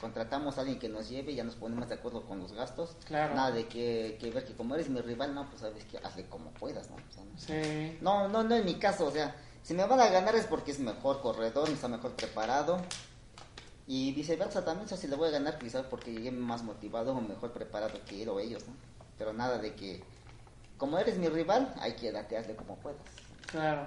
contratamos 0.00 0.56
a 0.58 0.62
alguien 0.62 0.78
que 0.80 0.88
nos 0.88 1.08
lleve, 1.08 1.34
ya 1.34 1.44
nos 1.44 1.54
ponemos 1.54 1.88
de 1.88 1.94
acuerdo 1.94 2.22
con 2.22 2.40
los 2.40 2.52
gastos. 2.52 2.96
Claro. 3.04 3.34
Nada 3.34 3.52
de 3.52 3.66
que, 3.66 4.16
que 4.20 4.30
ver 4.30 4.44
que 4.44 4.54
como 4.54 4.74
eres 4.74 4.88
mi 4.88 5.00
rival, 5.02 5.32
no, 5.34 5.46
pues 5.48 5.60
sabes 5.60 5.84
que 5.84 5.98
hazle 5.98 6.24
como 6.26 6.50
puedas, 6.52 6.88
¿no? 6.90 6.96
O 6.96 7.12
sea, 7.12 7.22
no. 7.22 7.38
Sí. 7.38 7.98
No, 8.00 8.26
no, 8.28 8.42
no 8.42 8.56
en 8.56 8.64
mi 8.64 8.74
caso, 8.74 9.06
o 9.06 9.10
sea, 9.12 9.36
si 9.62 9.74
me 9.74 9.84
van 9.84 10.00
a 10.00 10.08
ganar 10.08 10.34
es 10.34 10.46
porque 10.46 10.70
es 10.70 10.78
mejor 10.78 11.20
corredor, 11.20 11.68
está 11.68 11.88
mejor 11.88 12.12
preparado. 12.12 12.80
Y 13.86 14.12
viceversa 14.12 14.64
también, 14.64 14.86
o 14.86 14.88
sea, 14.88 14.96
si 14.96 15.08
le 15.08 15.16
voy 15.16 15.28
a 15.28 15.32
ganar 15.32 15.58
quizás 15.58 15.84
porque 15.86 16.12
llegué 16.12 16.30
más 16.30 16.62
motivado 16.62 17.12
o 17.12 17.20
mejor 17.20 17.52
preparado 17.52 17.98
que 18.06 18.22
él 18.22 18.28
o 18.28 18.38
ellos, 18.38 18.66
¿no? 18.66 18.74
Pero 19.18 19.32
nada 19.32 19.58
de 19.58 19.74
que, 19.74 20.02
como 20.78 20.98
eres 20.98 21.18
mi 21.18 21.28
rival, 21.28 21.74
hay 21.80 21.94
que 21.94 22.12
darte, 22.12 22.36
hazle 22.36 22.54
como 22.54 22.76
puedas. 22.76 23.02
Claro. 23.50 23.86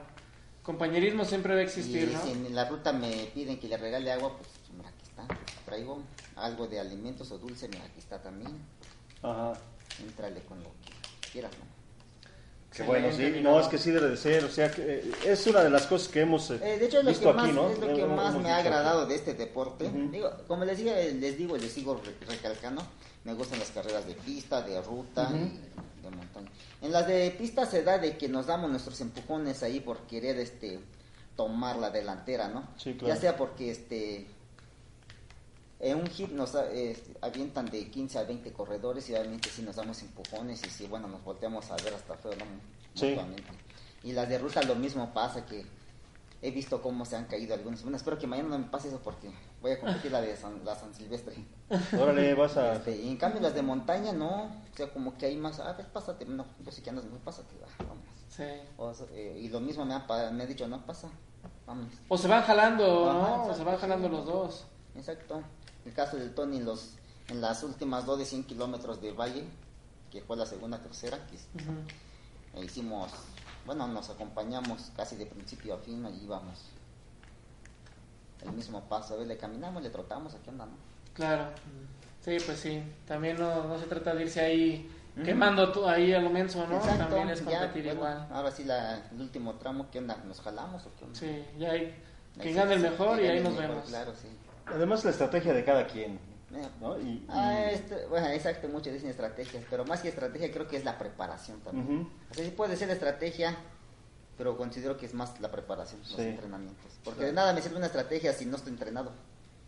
Compañerismo 0.62 1.26
siempre 1.26 1.54
va 1.54 1.62
a 1.62 1.64
existir, 1.64 2.10
y 2.10 2.14
¿no? 2.14 2.22
si 2.22 2.32
en 2.32 2.54
la 2.54 2.66
ruta 2.66 2.91
me 2.91 3.12
piden 3.34 3.60
que 3.60 3.68
le 3.68 3.78
regale 3.78 4.12
agua, 4.12 4.38
pues 4.38 4.50
mira, 4.76 4.90
aquí 4.90 5.04
está. 5.04 5.26
Traigo 5.66 6.02
algo 6.36 6.68
de 6.68 6.80
alimentos 6.80 7.32
o 7.32 7.38
dulce, 7.38 7.68
mira, 7.68 7.86
aquí 7.86 8.00
está 8.00 8.22
también. 8.22 8.58
Ajá. 9.22 9.54
Entrale 10.00 10.41
con 10.44 10.62
lo 10.62 10.70
que 10.70 11.30
quieras, 11.32 11.52
¿no? 11.58 11.73
Qué 12.76 12.84
bueno, 12.84 13.08
sí. 13.16 13.40
No, 13.41 13.60
es 13.60 13.68
que 13.68 13.78
sí 13.78 13.91
debe 13.91 14.10
de 14.10 14.18
ser. 14.18 14.44
O 14.45 14.50
sea, 14.50 14.72
que 14.72 14.82
eh, 14.82 15.12
es 15.26 15.45
una 15.48 15.62
de 15.64 15.70
las 15.70 15.86
cosas 15.86 16.08
que 16.08 16.22
hemos 16.22 16.50
eh, 16.52 16.60
Eh, 16.64 16.80
de 16.80 16.86
hecho, 16.88 17.00
es 17.00 17.04
lo 17.06 17.10
visto 17.12 17.28
que 17.30 17.34
más, 17.36 17.45
aquí, 17.45 17.54
¿no? 17.54 17.70
es 17.70 17.80
lo 17.80 17.88
que 17.94 18.02
Hemos 18.02 18.16
más 18.18 18.36
me 18.36 18.50
ha 18.50 18.58
aquí. 18.58 18.68
agradado 18.68 19.06
de 19.06 19.16
este 19.16 19.34
deporte. 19.36 19.90
Digo, 20.12 20.32
como 20.48 20.66
les, 20.66 20.78
digo, 20.78 20.91
les 20.91 21.38
digo, 21.38 21.56
les 21.58 21.72
sigo 21.72 22.02
re- 22.04 22.26
recalcando, 22.28 22.82
me 23.26 23.34
gustan 23.34 23.60
las 23.60 23.70
carreras 23.72 24.08
de 24.08 24.16
pista, 24.16 24.62
de 24.64 24.82
ruta 24.82 25.30
y 25.32 26.04
de 26.04 26.10
montaña. 26.10 26.50
En 26.82 26.91
las 26.91 27.08
de 27.08 27.30
pista 27.38 27.66
se 27.66 27.84
da 27.84 27.98
de 28.00 28.18
que 28.18 28.28
nos 28.28 28.48
damos 28.48 28.70
nuestros 28.72 29.00
empujones 29.02 29.62
ahí 29.64 29.80
por 29.80 30.00
querer 30.08 30.38
este 30.40 30.80
tomar 31.36 31.78
la 31.78 31.90
delantera, 31.91 32.48
¿no? 32.48 32.68
Sí, 32.78 32.94
claro. 32.94 33.14
Ya 33.14 33.20
sea 33.22 33.38
porque 33.38 33.72
este 33.72 34.28
en 35.84 35.98
un 35.98 36.08
hit 36.08 36.32
nos 36.32 36.56
eh, 36.56 36.96
avientan 37.22 37.66
de 37.66 37.90
15 37.90 38.20
a 38.20 38.24
20 38.24 38.54
corredores 38.54 39.10
y 39.10 39.16
obviamente 39.16 39.50
si 39.50 39.62
nos 39.64 39.76
damos 39.76 40.02
empujones 40.02 40.66
y 40.66 40.70
si 40.70 40.88
bueno 40.88 41.10
nos 41.10 41.22
volteamos 41.24 41.70
a 41.72 41.76
ver 41.76 41.94
hasta 41.94 42.16
feo 42.16 42.32
¿no? 42.32 42.46
Sí. 42.96 43.10
mutuamente. 43.10 43.44
Y 44.04 44.14
las 44.14 44.30
de 44.30 44.38
ruta 44.38 44.64
lo 44.64 44.76
mismo 44.76 45.14
pasa 45.14 45.46
que 45.46 45.66
he 46.42 46.52
visto 46.52 46.82
cómo 46.82 47.06
se 47.06 47.18
han 47.18 47.26
caído 47.26 47.54
algunos. 47.54 47.82
Bueno, 47.82 47.98
espero 47.98 48.18
que 48.18 48.28
mañana 48.28 48.50
no 48.50 48.60
me 48.60 48.66
pase 48.66 48.88
eso 48.88 49.00
porque 49.04 49.30
voy 49.62 49.72
a 49.72 49.80
competir 49.80 50.12
la 50.12 50.22
de 50.22 50.36
San, 50.38 50.64
la 50.64 50.76
San 50.76 50.94
Silvestre. 50.94 51.36
Órale, 52.00 52.34
vas 52.34 52.56
a. 52.56 52.76
Este, 52.76 52.96
y 52.96 53.10
en 53.10 53.18
cambio 53.18 53.42
las 53.42 53.54
de 53.54 53.62
montaña 53.62 54.14
no, 54.14 54.44
o 54.44 54.76
sea, 54.76 54.92
como 54.92 55.18
que 55.18 55.26
hay 55.26 55.38
más, 55.38 55.60
a 55.60 55.74
ver, 55.74 55.88
pásate, 55.88 56.26
no, 56.26 56.46
yo 56.64 56.72
sé 56.72 56.82
que 56.82 56.90
andas 56.90 57.06
muy, 57.06 57.20
pásate, 57.20 57.56
va, 57.62 57.68
vamos. 57.88 58.06
Sí. 58.30 58.44
O 58.78 58.94
sea, 58.94 59.08
eh, 59.12 59.40
y 59.42 59.50
lo 59.50 59.60
mismo 59.60 59.86
me 59.86 59.94
ha, 59.94 60.06
me 60.32 60.44
ha 60.44 60.46
dicho, 60.46 60.68
no, 60.68 60.86
pasa, 60.86 61.10
vamos. 61.66 61.94
O 62.10 62.18
se 62.18 62.28
van 62.28 62.44
jalando, 62.44 63.10
Ajá, 63.10 63.20
¿no? 63.20 63.44
O 63.46 63.54
se 63.54 63.64
van 63.64 63.78
jalando 63.78 64.08
sí. 64.08 64.14
los 64.14 64.26
dos. 64.26 64.66
Exacto. 64.96 65.42
El 65.86 65.94
caso 65.94 66.18
del 66.18 66.34
Tony 66.34 66.58
en, 66.58 66.66
los, 66.66 66.94
en 67.28 67.42
las 67.42 67.64
últimas 67.64 68.06
dos 68.06 68.20
de 68.20 68.26
100 68.26 68.46
kilómetros 68.46 69.02
de 69.02 69.12
Valle, 69.12 69.44
que 70.12 70.22
fue 70.22 70.38
la 70.38 70.46
segunda, 70.46 70.78
tercera, 70.80 71.20
que 71.28 71.38
e 72.60 72.64
hicimos, 72.64 73.12
bueno, 73.66 73.88
nos 73.88 74.10
acompañamos 74.10 74.92
casi 74.96 75.16
de 75.16 75.26
principio 75.26 75.74
a 75.74 75.78
fin, 75.80 76.06
allí 76.06 76.24
íbamos. 76.24 76.66
El 78.42 78.52
mismo 78.52 78.82
paso, 78.88 79.16
a 79.16 79.18
ver, 79.18 79.28
le 79.28 79.38
caminamos, 79.38 79.82
le 79.82 79.90
trotamos, 79.90 80.36
aquí 80.36 80.50
andamos. 80.50 80.78
Claro. 81.14 81.50
Sí, 82.22 82.38
pues 82.46 82.60
sí. 82.60 82.84
También 83.08 83.38
no, 83.38 83.64
no 83.68 83.80
se 83.80 83.86
trata 83.86 84.14
de 84.14 84.24
irse 84.24 84.42
ahí 84.42 84.90
quemando 85.24 85.72
tú 85.72 85.88
ahí 85.88 86.14
a 86.14 86.20
lo 86.20 86.30
menso, 86.30 86.66
¿no? 86.68 86.78
Exacto, 86.78 87.06
También 87.06 87.30
es 87.30 87.40
ya, 87.46 87.60
competir 87.60 87.84
bueno, 87.84 88.00
igual. 88.00 88.28
Ahora 88.32 88.52
sí, 88.52 88.64
la, 88.64 88.98
el 89.12 89.22
último 89.22 89.54
tramo, 89.56 89.88
¿qué 89.92 90.00
onda? 90.00 90.18
¿Nos 90.26 90.42
jalamos 90.42 90.86
o 90.86 90.92
qué 90.98 91.06
onda? 91.06 91.20
Sí, 91.20 91.46
ya 91.58 91.72
hay. 91.72 91.82
Ahí 91.82 92.42
Quien 92.42 92.56
gane 92.56 92.74
el 92.74 92.82
mejor 92.82 93.22
y 93.22 93.28
ahí 93.28 93.44
nos 93.44 93.54
mejor, 93.54 93.70
vemos. 93.70 93.90
Claro, 93.90 94.14
sí. 94.20 94.28
Además, 94.65 95.03
la 95.03 95.11
estrategia 95.11 95.53
de 95.53 95.64
cada 95.64 95.88
quien. 95.88 96.19
Eh, 96.56 96.68
¿no? 96.80 96.99
Y, 96.99 97.03
y- 97.03 97.26
Ah, 97.30 97.65
este, 97.72 98.06
bueno, 98.07 98.27
exacto, 98.27 98.68
muchos 98.68 98.94
dicen 98.94 99.10
estrategias, 99.10 99.64
pero 99.69 99.85
más 99.85 100.02
que 100.02 100.10
estrategia 100.10 100.52
creo 100.52 100.68
que 100.68 100.77
es 100.77 100.85
la 100.85 100.98
preparación 100.98 101.60
también. 101.61 102.10
O 102.30 102.34
sea, 102.34 102.45
sí 102.45 102.52
puede 102.52 102.76
ser 102.77 102.90
estrategia, 102.91 103.56
pero 104.38 104.56
considero 104.57 104.95
que 104.98 105.06
es 105.07 105.14
más 105.14 105.40
la 105.41 105.49
preparación, 105.52 105.99
los 106.02 106.10
Sí. 106.10 106.22
entrenamientos. 106.22 106.85
Porque 107.03 107.26
de 107.26 107.34
nada 107.34 107.53
me 107.53 107.61
sirve 107.61 107.77
una 107.77 107.88
estrategia 107.88 108.34
si 108.34 108.45
no 108.45 108.57
estoy 108.57 108.73
entrenado. 108.73 109.11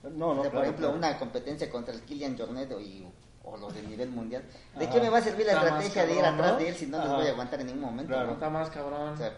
No, 0.03 0.29
O 0.29 0.35
no, 0.35 0.41
sea, 0.43 0.51
por 0.51 0.61
ejemplo, 0.61 0.87
claro. 0.91 0.97
una 0.97 1.17
competencia 1.17 1.69
contra 1.71 1.93
el 1.93 2.01
Kilian 2.01 2.37
Jornet 2.37 2.71
o, 2.73 2.79
y- 2.79 3.07
o 3.43 3.57
los 3.57 3.73
de 3.73 3.81
nivel 3.81 4.09
mundial. 4.09 4.43
¿De 4.77 4.85
Ajá. 4.85 4.93
qué 4.93 5.01
me 5.01 5.09
va 5.09 5.17
a 5.17 5.21
servir 5.21 5.45
la 5.47 5.53
Está 5.53 5.65
estrategia 5.65 6.05
de 6.05 6.13
ir 6.19 6.25
atrás 6.25 6.51
¿no? 6.53 6.57
de 6.59 6.69
él 6.69 6.75
si 6.75 6.85
no 6.87 6.97
les 6.97 7.07
Ajá. 7.07 7.15
voy 7.17 7.27
a 7.27 7.31
aguantar 7.31 7.59
en 7.61 7.67
ningún 7.67 7.81
momento? 7.83 8.09
Claro. 8.13 8.27
¿no? 8.27 8.33
Está 8.33 8.49
más 8.51 8.69
cabrón. 8.69 9.09
O 9.13 9.17
sea, 9.17 9.33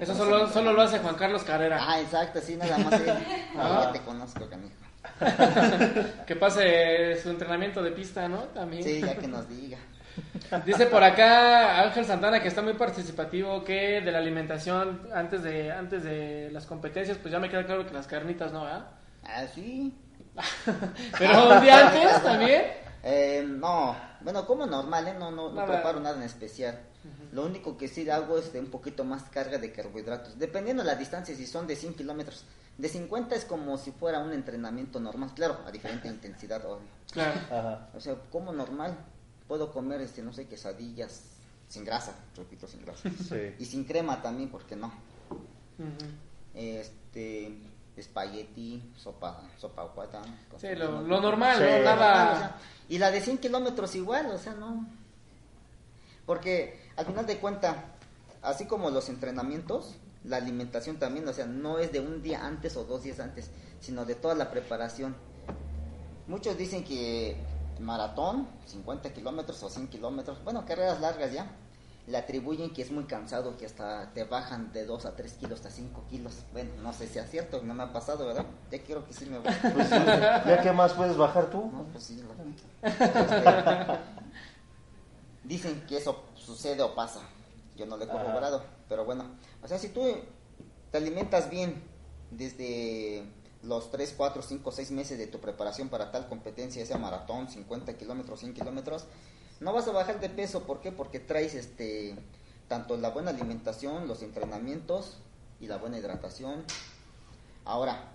Eso 0.00 0.14
solo, 0.16 0.48
solo 0.48 0.72
lo 0.72 0.82
hace 0.82 0.98
Juan 0.98 1.14
Carlos 1.14 1.44
Carrera. 1.44 1.78
ah, 1.80 2.00
exacto, 2.00 2.40
sí, 2.40 2.56
nada 2.56 2.76
más 2.78 2.92
él. 3.00 3.10
Ah. 3.56 3.82
Ya 3.86 3.92
te 3.92 4.00
conozco, 4.00 4.48
canijo. 4.48 4.74
Que 6.26 6.36
pase 6.36 7.20
su 7.20 7.30
entrenamiento 7.30 7.82
de 7.82 7.92
pista, 7.92 8.28
¿no? 8.28 8.44
También. 8.44 8.82
Sí, 8.82 9.00
ya 9.00 9.16
que 9.16 9.28
nos 9.28 9.48
diga. 9.48 9.78
Dice 10.66 10.86
por 10.86 11.02
acá 11.02 11.80
Ángel 11.82 12.04
Santana 12.04 12.42
que 12.42 12.48
está 12.48 12.60
muy 12.60 12.74
participativo 12.74 13.64
que 13.64 14.02
de 14.02 14.12
la 14.12 14.18
alimentación 14.18 15.08
antes 15.14 15.42
de 15.42 15.72
antes 15.72 16.04
de 16.04 16.50
las 16.52 16.66
competencias, 16.66 17.16
pues 17.18 17.32
ya 17.32 17.38
me 17.38 17.48
queda 17.48 17.64
claro 17.64 17.86
que 17.86 17.94
las 17.94 18.06
carnitas 18.06 18.52
no, 18.52 18.64
¿verdad? 18.64 18.90
Ah, 19.24 19.46
sí. 19.46 19.94
Pero 21.18 21.54
un 21.54 21.62
día 21.62 21.88
antes 21.88 22.22
también. 22.22 22.62
Eh, 23.04 23.44
no, 23.48 23.96
bueno, 24.20 24.46
como 24.46 24.66
normal, 24.66 25.08
¿eh? 25.08 25.14
No, 25.18 25.30
no, 25.30 25.50
no 25.50 25.66
preparo 25.66 26.00
nada 26.00 26.16
en 26.16 26.22
especial. 26.22 26.78
Lo 27.32 27.44
único 27.44 27.76
que 27.76 27.88
sí 27.88 28.08
hago 28.08 28.38
es 28.38 28.52
de 28.52 28.60
un 28.60 28.70
poquito 28.70 29.04
más 29.04 29.24
carga 29.24 29.58
de 29.58 29.72
carbohidratos. 29.72 30.38
Dependiendo 30.38 30.84
de 30.84 30.88
la 30.88 30.94
distancia, 30.94 31.34
si 31.34 31.46
son 31.46 31.66
de 31.66 31.74
100 31.74 31.94
kilómetros. 31.94 32.44
De 32.78 32.88
50 32.88 33.34
es 33.36 33.44
como 33.44 33.76
si 33.78 33.92
fuera 33.92 34.18
un 34.20 34.32
entrenamiento 34.32 34.98
normal. 34.98 35.32
Claro, 35.34 35.58
a 35.66 35.70
diferente 35.70 36.08
intensidad, 36.08 36.64
obvio. 36.64 36.86
Claro. 37.12 37.38
Ajá. 37.50 37.88
O 37.94 38.00
sea, 38.00 38.14
como 38.30 38.52
normal. 38.52 38.96
Puedo 39.46 39.72
comer, 39.72 40.00
este, 40.00 40.22
no 40.22 40.32
sé, 40.32 40.46
quesadillas 40.48 41.24
sin 41.68 41.84
grasa, 41.84 42.14
repito, 42.36 42.66
sin 42.66 42.82
grasa. 42.84 43.10
Sí. 43.28 43.54
Y 43.58 43.64
sin 43.66 43.84
crema 43.84 44.22
también, 44.22 44.48
porque 44.50 44.74
no. 44.76 44.92
Este, 46.54 47.58
espagueti, 47.96 48.92
sopa, 48.96 49.42
sopa 49.58 49.84
guata. 49.84 50.22
Sí, 50.58 50.74
lo, 50.74 51.02
lo 51.02 51.20
normal, 51.20 51.56
Sí. 51.58 51.62
¿no? 51.64 51.68
o 51.68 51.82
sea, 51.82 51.96
Nada. 51.96 52.56
y 52.88 52.98
la 52.98 53.10
de 53.10 53.20
100 53.20 53.38
kilómetros 53.38 53.94
igual, 53.94 54.26
o 54.30 54.38
sea, 54.38 54.54
no. 54.54 54.86
Porque 56.26 56.80
al 56.96 57.06
final 57.06 57.26
de 57.26 57.38
cuenta, 57.38 57.84
así 58.42 58.66
como 58.66 58.90
los 58.90 59.08
entrenamientos, 59.08 59.96
la 60.24 60.36
alimentación 60.36 60.96
también, 60.98 61.26
o 61.28 61.32
sea, 61.32 61.46
no 61.46 61.78
es 61.78 61.92
de 61.92 62.00
un 62.00 62.22
día 62.22 62.46
antes 62.46 62.76
o 62.76 62.84
dos 62.84 63.02
días 63.02 63.20
antes, 63.20 63.50
sino 63.80 64.04
de 64.04 64.14
toda 64.14 64.34
la 64.34 64.50
preparación. 64.50 65.16
Muchos 66.28 66.56
dicen 66.56 66.84
que 66.84 67.36
maratón, 67.80 68.46
50 68.66 69.12
kilómetros 69.12 69.62
o 69.62 69.68
100 69.68 69.88
kilómetros, 69.88 70.42
bueno, 70.44 70.64
carreras 70.64 71.00
largas 71.00 71.32
ya, 71.32 71.46
le 72.06 72.16
atribuyen 72.18 72.72
que 72.72 72.82
es 72.82 72.90
muy 72.90 73.04
cansado, 73.04 73.56
que 73.56 73.66
hasta 73.66 74.12
te 74.12 74.24
bajan 74.24 74.72
de 74.72 74.84
2 74.84 75.06
a 75.06 75.14
3 75.16 75.32
kilos 75.34 75.58
hasta 75.60 75.70
5 75.70 76.04
kilos. 76.10 76.34
Bueno, 76.52 76.70
no 76.82 76.92
sé 76.92 77.06
si 77.08 77.18
es 77.18 77.30
cierto, 77.30 77.62
no 77.62 77.74
me 77.74 77.82
ha 77.84 77.92
pasado, 77.92 78.26
¿verdad? 78.26 78.44
Ya 78.70 78.80
quiero 78.82 79.06
que 79.06 79.12
sí 79.12 79.26
me. 79.26 79.38
Pues, 79.40 79.90
¿Ya 79.90 80.60
qué 80.62 80.72
más 80.72 80.92
puedes 80.94 81.16
bajar 81.16 81.50
tú? 81.50 81.70
No, 81.72 81.84
pues 81.92 82.04
sí, 82.04 82.22
lo- 82.22 82.88
Este, 82.88 83.44
dicen 85.44 85.84
que 85.88 85.96
eso 85.98 86.22
sucede 86.34 86.82
o 86.82 86.94
pasa. 86.94 87.20
Yo 87.76 87.86
no 87.86 87.96
lo 87.96 88.04
he 88.04 88.08
Ajá. 88.08 88.18
corroborado, 88.18 88.62
pero 88.88 89.04
bueno. 89.04 89.24
O 89.62 89.68
sea, 89.68 89.78
si 89.78 89.88
tú 89.88 90.02
te 90.90 90.98
alimentas 90.98 91.50
bien 91.50 91.82
desde 92.30 93.24
los 93.62 93.90
3, 93.90 94.14
4, 94.16 94.42
5, 94.42 94.72
6 94.72 94.90
meses 94.90 95.18
de 95.18 95.26
tu 95.26 95.38
preparación 95.38 95.88
para 95.88 96.10
tal 96.10 96.28
competencia, 96.28 96.82
ese 96.82 96.96
maratón, 96.98 97.48
50 97.48 97.96
kilómetros, 97.96 98.40
100 98.40 98.54
kilómetros, 98.54 99.04
no 99.60 99.72
vas 99.72 99.86
a 99.88 99.92
bajar 99.92 100.20
de 100.20 100.28
peso. 100.28 100.64
¿Por 100.64 100.80
qué? 100.80 100.92
Porque 100.92 101.20
traes 101.20 101.54
este 101.54 102.16
tanto 102.68 102.96
la 102.96 103.10
buena 103.10 103.30
alimentación, 103.30 104.08
los 104.08 104.22
entrenamientos 104.22 105.18
y 105.60 105.66
la 105.66 105.76
buena 105.76 105.98
hidratación. 105.98 106.64
Ahora, 107.64 108.12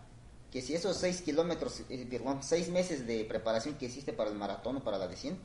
que 0.51 0.61
si 0.61 0.73
esos 0.73 0.97
6 0.97 1.21
kilómetros, 1.21 1.81
eh, 1.89 2.07
perdón, 2.09 2.41
6 2.41 2.69
meses 2.69 3.05
de 3.05 3.23
preparación 3.25 3.75
que 3.75 3.85
hiciste 3.85 4.13
para 4.13 4.29
el 4.29 4.35
maratón 4.35 4.77
o 4.77 4.83
para 4.83 4.97
la 4.97 5.07
de 5.07 5.15
100, 5.15 5.37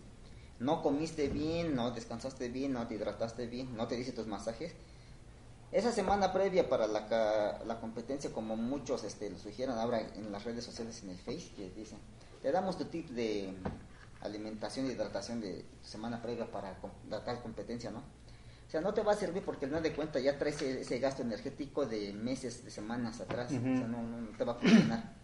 no 0.63 0.83
comiste 0.83 1.29
bien, 1.29 1.75
no 1.75 1.91
descansaste 1.91 2.49
bien, 2.49 2.73
no 2.73 2.87
te 2.87 2.95
hidrataste 2.95 3.47
bien, 3.47 3.77
no 3.77 3.89
te 3.89 3.97
diste 3.97 4.13
tus 4.13 4.27
masajes, 4.27 4.73
esa 5.73 5.91
semana 5.91 6.33
previa 6.33 6.69
para 6.69 6.87
la, 6.87 7.61
la 7.67 7.81
competencia, 7.81 8.31
como 8.33 8.57
muchos 8.57 9.05
este, 9.05 9.31
lo 9.31 9.39
sugieran 9.39 9.79
ahora 9.79 10.01
en 10.01 10.31
las 10.31 10.45
redes 10.45 10.65
sociales, 10.65 11.03
en 11.03 11.11
el 11.11 11.19
Face, 11.19 11.51
que 11.57 11.71
dicen, 11.71 11.99
te 12.43 12.53
damos 12.53 12.77
tu 12.77 12.85
tip 12.85 13.09
de 13.11 13.55
alimentación 14.21 14.87
y 14.87 14.91
hidratación 14.91 15.41
de 15.41 15.65
semana 15.83 16.21
previa 16.23 16.51
para 16.51 16.77
la 17.09 17.25
tal 17.25 17.41
competencia, 17.43 17.91
¿no? 17.91 17.99
O 17.99 18.71
sea, 18.73 18.81
no 18.81 18.95
te 18.95 19.03
va 19.03 19.13
a 19.13 19.17
servir 19.17 19.43
porque 19.45 19.67
final 19.67 19.83
de 19.83 19.95
cuentas 19.95 20.23
ya 20.23 20.39
traes 20.39 20.61
ese, 20.63 20.99
gasto 20.99 21.23
energético 21.23 21.87
de 21.87 22.13
meses, 22.13 22.65
de 22.65 22.71
semanas 22.71 23.21
atrás, 23.21 23.51
o 23.51 23.79
sea, 23.79 23.87
no, 23.87 24.03
no- 24.03 24.21
no 24.21 24.37
te 24.37 24.45
va 24.45 24.53
a 24.53 24.57
funcionar. 24.57 25.15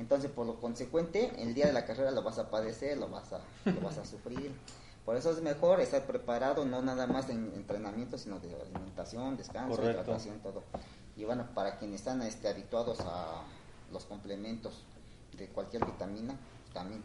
Entonces, 0.00 0.30
por 0.30 0.46
lo 0.46 0.58
consecuente, 0.58 1.30
el 1.36 1.52
día 1.52 1.66
de 1.66 1.74
la 1.74 1.84
carrera 1.84 2.10
lo 2.10 2.22
vas 2.22 2.38
a 2.38 2.48
padecer, 2.50 2.96
lo 2.96 3.08
vas 3.10 3.30
a, 3.34 3.40
lo 3.70 3.80
vas 3.82 3.98
a 3.98 4.04
sufrir. 4.06 4.50
Por 5.04 5.14
eso 5.16 5.30
es 5.30 5.42
mejor 5.42 5.80
estar 5.80 6.06
preparado, 6.06 6.64
no 6.64 6.80
nada 6.80 7.06
más 7.06 7.28
en 7.28 7.52
entrenamiento, 7.54 8.16
sino 8.16 8.40
de 8.40 8.54
alimentación, 8.60 9.36
descanso, 9.36 9.76
Correcto. 9.76 10.02
hidratación, 10.02 10.38
todo. 10.40 10.62
Y 11.16 11.24
bueno, 11.24 11.46
para 11.54 11.76
quienes 11.78 12.00
están 12.00 12.22
este, 12.22 12.48
habituados 12.48 12.98
a 13.00 13.42
los 13.92 14.06
complementos 14.06 14.84
de 15.36 15.48
cualquier 15.48 15.84
vitamina, 15.84 16.34
también 16.72 17.02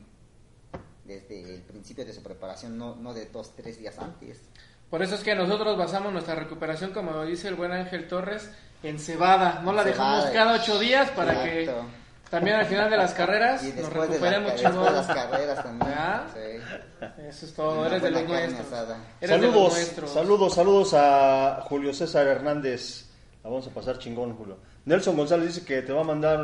desde 1.04 1.56
el 1.56 1.62
principio 1.64 2.06
de 2.06 2.14
su 2.14 2.24
preparación, 2.24 2.78
no, 2.78 2.96
no 2.96 3.14
de 3.14 3.26
dos, 3.26 3.52
tres 3.58 3.78
días 3.78 4.00
antes. 4.00 4.42
Por 4.90 5.02
eso 5.02 5.16
es 5.16 5.22
que 5.22 5.36
nosotros 5.36 5.78
basamos 5.78 6.14
nuestra 6.14 6.36
recuperación, 6.36 6.94
como 6.94 7.26
dice 7.26 7.50
el 7.50 7.56
buen 7.56 7.74
Ángel 7.74 8.08
Torres, 8.08 8.50
en 8.84 9.00
cebada. 9.00 9.62
No 9.64 9.74
la 9.74 9.84
dejamos 9.84 10.26
cada 10.28 10.54
ocho 10.56 10.80
días 10.80 11.10
para 11.12 11.34
Exacto. 11.46 11.82
que 11.90 12.05
también 12.30 12.56
al 12.58 12.66
final 12.66 12.90
de 12.90 12.98
las 12.98 13.14
carreras 13.14 13.64
Y 13.64 13.68
nos 13.68 13.76
después 13.76 14.10
de, 14.10 14.20
la- 14.20 14.40
después 14.40 14.62
de 14.62 14.70
chingón. 14.70 14.94
las 14.94 15.08
carreras 15.08 15.64
también. 15.64 15.94
¿Ah? 15.98 16.24
sí. 16.34 17.10
Eso 17.28 17.46
es 17.46 17.54
todo, 17.54 17.78
Una 17.80 17.88
eres 17.88 18.02
de 18.02 18.12
los 18.12 18.24
nuestros. 18.28 18.68
Eres 18.72 19.20
de 19.20 19.28
los 19.28 19.30
Saludos, 19.30 19.74
nuestros. 19.74 20.12
saludos, 20.12 20.54
saludos 20.56 20.94
a 20.96 21.62
Julio 21.68 21.94
César 21.94 22.28
Hernández. 22.28 23.06
La 23.44 23.50
vamos 23.50 23.68
a 23.68 23.70
pasar 23.70 24.00
chingón, 24.00 24.36
Julio. 24.36 24.58
Nelson 24.86 25.16
González 25.16 25.48
dice 25.54 25.66
que 25.66 25.82
te 25.82 25.94
va 25.94 26.02
a 26.02 26.06
mandar 26.06 26.44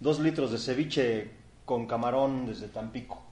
dos 0.00 0.18
litros 0.20 0.50
de 0.52 0.58
ceviche 0.58 1.30
con 1.64 1.86
camarón 1.86 2.46
desde 2.46 2.68
Tampico. 2.68 3.22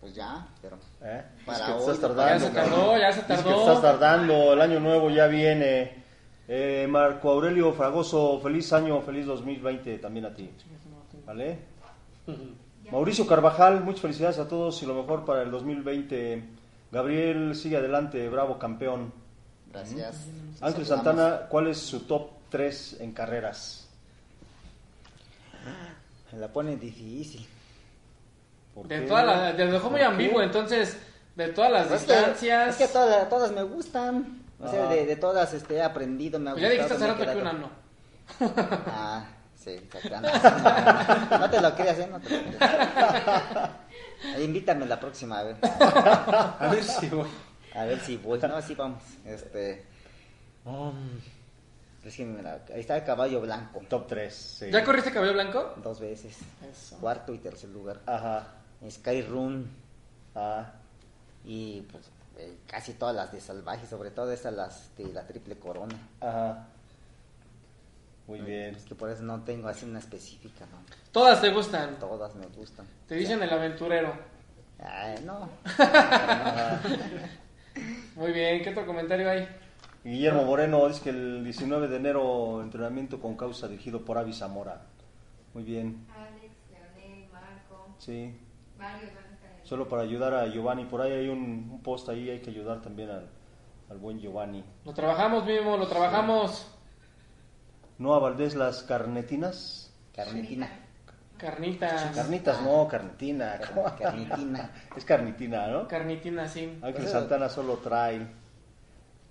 Pues 0.00 0.14
ya, 0.14 0.46
pero 0.60 0.76
¿Eh? 1.02 1.22
Para 1.46 1.66
que 1.66 1.72
hoy, 1.72 1.80
estás 1.80 2.00
tardando. 2.00 2.32
Ya 2.32 2.38
se 2.40 2.50
tardó, 2.54 2.98
ya 2.98 3.12
se 3.12 3.20
Dice 3.20 3.26
que 3.28 3.34
te 3.36 3.42
tardó. 3.42 3.60
estás 3.60 3.82
tardando, 3.82 4.52
el 4.52 4.60
año 4.60 4.80
nuevo 4.80 5.10
ya 5.10 5.26
viene. 5.26 6.02
Eh, 6.48 6.86
Marco 6.88 7.30
Aurelio 7.30 7.72
Fragoso, 7.72 8.40
feliz 8.40 8.72
año, 8.72 9.00
feliz 9.02 9.26
2020 9.26 9.98
también 9.98 10.26
a 10.26 10.34
ti. 10.34 10.50
¿Vale? 11.26 11.58
Mauricio 12.90 13.26
Carvajal, 13.26 13.82
muchas 13.84 14.02
felicidades 14.02 14.38
a 14.38 14.48
todos 14.48 14.82
y 14.82 14.86
lo 14.86 14.94
mejor 14.94 15.24
para 15.24 15.42
el 15.42 15.50
2020. 15.50 16.42
Gabriel, 16.90 17.54
sigue 17.54 17.76
adelante, 17.76 18.28
bravo 18.28 18.58
campeón. 18.58 19.12
gracias. 19.72 20.26
Ángel. 20.60 20.84
Santana, 20.86 21.42
¿cuál 21.48 21.68
es 21.68 21.78
su 21.78 22.00
top 22.00 22.28
3 22.50 22.98
en 23.00 23.12
carreras? 23.12 23.88
Me 26.32 26.38
la 26.38 26.48
pone 26.48 26.76
difícil. 26.76 27.46
¿Por 28.74 28.88
De 28.88 29.00
qué? 29.00 29.06
todas 29.06 29.26
las, 29.26 29.56
te 29.56 29.66
dejó 29.66 29.90
muy 29.90 30.00
¿Por 30.00 30.08
ambiguo, 30.08 30.42
entonces, 30.42 30.98
de 31.36 31.48
todas 31.48 31.70
las 31.72 31.90
Es 31.90 32.02
que, 32.04 32.12
distancias. 32.14 32.68
es 32.70 32.76
que 32.76 32.92
todas, 32.92 33.28
todas 33.28 33.52
me 33.52 33.62
gustan. 33.62 34.42
O 34.58 34.68
sea, 34.68 34.84
Ajá. 34.84 34.92
de, 34.94 35.06
de 35.06 35.16
todas 35.16 35.52
este, 35.54 35.74
he 35.76 35.82
aprendido, 35.82 36.38
me 36.38 36.50
ha 36.50 36.52
Pues 36.54 36.62
ya 36.62 36.70
dijiste 36.70 36.94
hace 36.94 37.06
rato 37.06 37.24
que 37.24 37.36
una 37.38 37.52
no. 37.52 37.70
Ah, 38.86 39.24
sí. 39.64 39.88
No, 40.10 40.20
no, 40.20 41.38
no 41.38 41.50
te 41.50 41.60
lo 41.60 41.74
creas, 41.74 41.98
¿eh? 41.98 42.08
No 42.10 42.20
te 42.20 42.30
lo 42.42 42.56
creas. 42.58 43.70
Invítame 44.40 44.86
la 44.86 44.98
próxima, 45.00 45.38
a 45.40 45.42
ver. 45.44 45.56
A 45.62 46.68
ver 46.70 46.82
si 46.84 47.08
voy. 47.08 47.28
A 47.74 47.84
ver 47.84 48.00
si 48.00 48.16
voy. 48.16 48.38
No, 48.40 48.60
sí, 48.62 48.74
vamos. 48.74 49.02
Este. 49.24 49.84
um, 50.64 51.18
es 52.04 52.16
que 52.16 52.24
mira, 52.24 52.64
ahí 52.74 52.80
está 52.80 52.96
el 52.96 53.04
caballo 53.04 53.40
blanco. 53.40 53.80
Top 53.88 54.06
3, 54.08 54.34
sí. 54.34 54.70
¿Ya 54.70 54.84
corriste 54.84 55.12
cabello 55.12 55.32
blanco? 55.34 55.74
Dos 55.82 56.00
veces. 56.00 56.36
Eso. 56.70 56.98
Cuarto 56.98 57.32
y 57.32 57.38
tercer 57.38 57.70
lugar. 57.70 58.00
Ajá. 58.06 58.46
Skyrun. 58.88 59.70
Ah, 60.34 60.72
Y 61.44 61.82
pues 61.82 62.04
eh, 62.38 62.58
casi 62.66 62.94
todas 62.94 63.14
las 63.14 63.30
de 63.32 63.40
salvaje, 63.40 63.86
sobre 63.86 64.10
todo 64.10 64.32
estas 64.32 64.54
las 64.54 64.96
de 64.96 65.12
la 65.12 65.26
triple 65.26 65.58
corona. 65.58 65.96
ajá. 66.20 66.66
Muy 68.26 68.40
bien. 68.40 68.74
Es 68.74 68.84
que 68.84 68.94
por 68.94 69.10
eso 69.10 69.22
no 69.22 69.42
tengo 69.42 69.68
así 69.68 69.84
una 69.84 69.98
específica, 69.98 70.66
¿no? 70.66 70.78
Todas 71.10 71.40
te 71.40 71.50
gustan. 71.50 71.98
Todas 71.98 72.34
me 72.34 72.46
gustan. 72.46 72.86
Te 73.06 73.16
dicen 73.16 73.42
el 73.42 73.50
aventurero. 73.50 74.12
Ay, 74.78 75.16
no. 75.24 75.48
Muy 78.16 78.32
bien, 78.32 78.62
¿qué 78.62 78.70
otro 78.70 78.86
comentario 78.86 79.30
hay? 79.30 79.48
Guillermo 80.04 80.44
Moreno 80.44 80.88
dice 80.88 81.02
que 81.02 81.10
el 81.10 81.44
19 81.44 81.88
de 81.88 81.96
enero 81.96 82.60
entrenamiento 82.60 83.20
con 83.20 83.36
causa 83.36 83.68
dirigido 83.68 84.04
por 84.04 84.18
Avi 84.18 84.32
Zamora. 84.32 84.82
Muy 85.54 85.62
bien, 85.62 86.06
Alex, 86.14 86.52
Leonel, 86.70 87.28
Marco, 87.30 87.94
sí. 87.98 88.36
ahí. 88.80 89.12
Solo 89.62 89.88
para 89.88 90.02
ayudar 90.02 90.34
a 90.34 90.46
Giovanni. 90.46 90.84
Por 90.84 91.00
ahí 91.00 91.12
hay 91.12 91.28
un, 91.28 91.70
un 91.70 91.80
post 91.82 92.08
ahí, 92.08 92.28
hay 92.28 92.40
que 92.40 92.50
ayudar 92.50 92.82
también 92.82 93.10
al, 93.10 93.28
al 93.90 93.98
buen 93.98 94.18
Giovanni. 94.18 94.64
Lo 94.84 94.92
trabajamos 94.92 95.46
mismo, 95.46 95.76
lo 95.76 95.86
trabajamos. 95.86 96.66
Noa 98.02 98.18
Valdés, 98.18 98.56
las 98.56 98.82
carnetinas. 98.82 99.92
Carnitina. 100.12 100.68
Carnitas. 101.38 102.14
Carnitas, 102.16 102.60
no, 102.62 102.88
carnitina. 102.88 103.60
¿cómo? 103.68 103.84
Car- 103.84 103.98
carnitina. 103.98 104.70
Es 104.96 105.04
carnitina, 105.04 105.68
¿no? 105.68 105.86
Carnitina, 105.86 106.48
sí. 106.48 106.78
Ángel 106.82 107.06
Santana 107.06 107.48
solo 107.48 107.76
trae. 107.76 108.26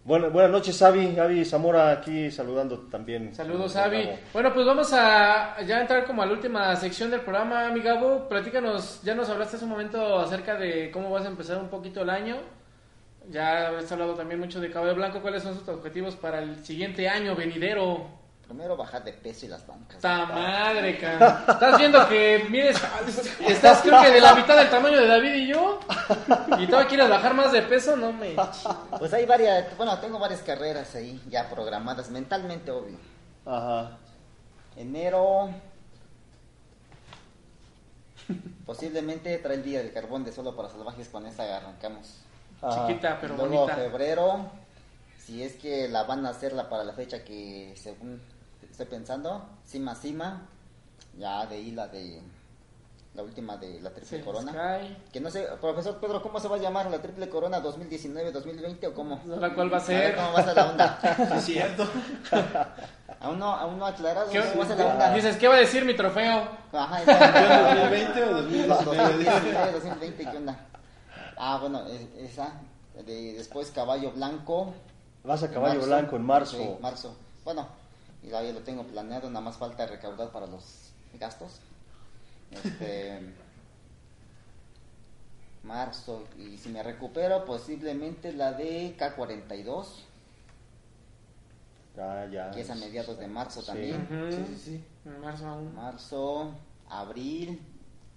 Bueno, 0.05 0.31
buenas 0.31 0.51
noches, 0.51 0.81
Avi. 0.81 1.19
Avi 1.19 1.43
Zamora 1.43 1.91
aquí 1.91 2.31
saludando 2.31 2.79
también. 2.89 3.35
Saludos. 3.35 3.75
Avi. 3.75 4.09
Bueno, 4.31 4.53
pues 4.53 4.65
vamos 4.65 4.91
a 4.93 5.61
ya 5.63 5.81
entrar 5.81 6.05
como 6.05 6.21
a 6.23 6.25
la 6.25 6.31
última 6.31 6.73
sección 6.77 7.11
del 7.11 7.21
programa, 7.21 7.69
mi 7.71 7.81
Gabo. 7.81 8.27
Platícanos, 8.29 9.01
ya 9.03 9.13
nos 9.15 9.29
hablaste 9.29 9.57
hace 9.57 9.65
un 9.65 9.71
momento 9.71 10.17
acerca 10.19 10.55
de 10.55 10.89
cómo 10.91 11.11
vas 11.11 11.25
a 11.25 11.27
empezar 11.27 11.57
un 11.57 11.67
poquito 11.67 12.01
el 12.03 12.09
año. 12.09 12.37
Ya 13.29 13.77
has 13.77 13.91
hablado 13.91 14.15
también 14.15 14.39
mucho 14.39 14.59
de 14.61 14.71
Cabello 14.71 14.95
Blanco. 14.95 15.21
¿Cuáles 15.21 15.43
son 15.43 15.55
sus 15.59 15.67
objetivos 15.67 16.15
para 16.15 16.39
el 16.39 16.63
siguiente 16.65 17.07
año 17.07 17.35
venidero? 17.35 18.20
Primero 18.51 18.75
bajar 18.75 19.01
de 19.01 19.13
peso 19.13 19.45
y 19.45 19.47
las 19.47 19.65
bancas. 19.65 20.01
¡Ta 20.01 20.25
madre, 20.25 20.97
cabrón! 20.99 21.37
Estás 21.47 21.77
viendo 21.77 22.09
que, 22.09 22.45
mires, 22.49 22.77
estás 23.47 23.81
creo 23.81 24.01
que 24.01 24.11
de 24.11 24.19
la 24.19 24.35
mitad 24.35 24.57
del 24.57 24.69
tamaño 24.69 24.99
de 24.99 25.07
David 25.07 25.33
y 25.35 25.47
yo. 25.47 25.79
Y 26.59 26.67
todavía 26.67 26.89
quieres 26.89 27.09
bajar 27.09 27.33
más 27.33 27.53
de 27.53 27.61
peso, 27.61 27.95
no 27.95 28.11
me. 28.11 28.35
Pues 28.99 29.13
hay 29.13 29.25
varias, 29.25 29.77
bueno, 29.77 29.97
tengo 29.99 30.19
varias 30.19 30.41
carreras 30.41 30.93
ahí 30.95 31.23
ya 31.29 31.49
programadas, 31.49 32.09
mentalmente 32.09 32.71
obvio. 32.71 32.97
Ajá. 33.45 33.91
Enero. 34.75 35.51
Posiblemente 38.65 39.37
trae 39.37 39.55
el 39.55 39.63
día 39.63 39.79
del 39.79 39.93
carbón 39.93 40.25
de 40.25 40.33
solo 40.33 40.57
para 40.57 40.67
salvajes, 40.67 41.07
con 41.07 41.25
esa 41.25 41.55
arrancamos. 41.55 42.17
Ajá. 42.61 42.85
Chiquita, 42.85 43.17
pero 43.21 43.37
Luego 43.37 43.59
bonita. 43.59 43.77
febrero, 43.77 44.51
si 45.17 45.41
es 45.41 45.53
que 45.53 45.87
la 45.87 46.03
van 46.03 46.25
a 46.25 46.31
hacerla 46.31 46.67
para 46.67 46.83
la 46.83 46.91
fecha 46.91 47.23
que 47.23 47.73
según 47.77 48.21
estoy 48.81 48.97
pensando, 48.97 49.45
cima 49.65 49.95
cima, 49.95 50.41
ya 51.17 51.45
de 51.45 51.55
ahí 51.55 51.71
la 51.71 51.87
de 51.87 52.21
la 53.13 53.23
última 53.23 53.57
de 53.57 53.79
la 53.81 53.89
triple 53.91 54.19
Sí, 54.19 54.23
corona. 54.23 54.51
Sky. 54.51 54.97
Que 55.11 55.19
no 55.19 55.29
sé, 55.29 55.45
profesor 55.59 55.97
Pedro, 55.99 56.21
¿cómo 56.21 56.39
se 56.39 56.47
va 56.47 56.55
a 56.55 56.59
llamar 56.59 56.89
la 56.89 56.99
triple 57.01 57.29
corona 57.29 57.61
2019-2020 57.61 58.87
o 58.87 58.93
cómo? 58.93 59.21
¿Ahora 59.31 59.53
cuál 59.53 59.71
va 59.71 59.77
a 59.77 59.79
ver 59.81 59.87
ser? 60.13 60.15
¿Cómo 60.15 60.33
va 60.33 60.39
a 60.39 60.43
ser 60.45 60.55
la 60.55 60.69
onda? 60.69 60.99
Es 61.35 61.43
cierto. 61.45 61.87
aún 63.19 63.37
no, 63.39 63.53
aún 63.53 63.77
no 63.77 63.85
aclarado 63.85 64.31
¿Qué- 64.31 64.39
cómo 64.39 64.59
va 64.59 64.63
a 64.63 64.67
ser 64.67 64.77
la 64.79 64.85
onda. 64.87 65.13
Dices, 65.13 65.37
¿qué 65.37 65.47
va 65.47 65.55
a 65.55 65.59
decir 65.59 65.83
mi 65.85 65.93
trofeo? 65.95 66.47
Ajá, 66.71 66.99
¿2020 67.03 67.09
exacto. 67.09 68.29
o 68.31 68.33
2019? 68.35 68.97
2019, 68.97 69.71
2020, 69.73 70.25
¿qué 70.31 70.37
onda? 70.37 70.59
Ah, 71.37 71.57
bueno, 71.59 71.85
es- 71.87 72.31
esa. 72.31 72.53
De- 73.05 73.33
después 73.33 73.71
caballo 73.71 74.11
blanco. 74.11 74.73
Vas 75.23 75.43
a 75.43 75.47
En 75.47 75.53
caballo 75.53 75.73
marzo. 75.75 75.87
blanco 75.87 76.15
en 76.15 76.23
marzo. 76.25 76.57
Sí, 76.57 76.69
marzo. 76.81 77.15
Bueno, 77.43 77.67
y 78.23 78.29
ya 78.29 78.41
lo 78.41 78.59
tengo 78.61 78.83
planeado, 78.83 79.29
nada 79.29 79.41
más 79.45 79.57
falta 79.57 79.85
recaudar 79.87 80.31
para 80.31 80.47
los 80.47 80.91
gastos. 81.19 81.59
Este. 82.51 83.19
marzo. 85.63 86.23
Y 86.37 86.57
si 86.57 86.69
me 86.69 86.83
recupero, 86.83 87.45
posiblemente 87.45 88.33
la 88.33 88.53
de 88.53 88.95
K42, 88.97 89.85
Ya, 91.95 92.25
ya. 92.27 92.51
que 92.51 92.61
es 92.61 92.69
a 92.69 92.75
mediados 92.75 93.17
de 93.19 93.27
marzo 93.27 93.61
Sí. 93.61 93.67
también. 93.67 94.07
Sí, 94.31 94.45
sí, 94.55 94.61
sí. 94.63 94.83
En 95.05 95.19
marzo 95.21 95.47
aún. 95.47 95.75
Marzo, 95.75 96.51
abril. 96.89 97.59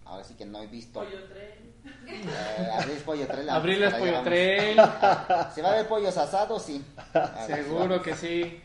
Ahora 0.06 0.22
sí 0.24 0.35
que 0.35 0.44
no 0.44 0.60
he 0.62 0.66
visto. 0.66 1.01
Pollo 1.01 1.24
tren. 1.24 1.74
Eh, 2.06 2.70
abril 2.72 2.97
es 2.97 3.02
pollo 3.02 3.26
tren. 3.26 3.51
Abril 3.51 3.82
es 3.82 3.94
pollo 3.94 4.22
tren. 4.22 4.76
¿Se 5.55 5.62
va 5.62 5.70
a 5.70 5.76
ver 5.76 5.89
pollos 5.89 6.16
asados? 6.16 6.62
Sí. 6.62 6.85
Seguro 7.47 7.97
sí 7.97 8.02
que 8.02 8.14
sí. 8.14 8.62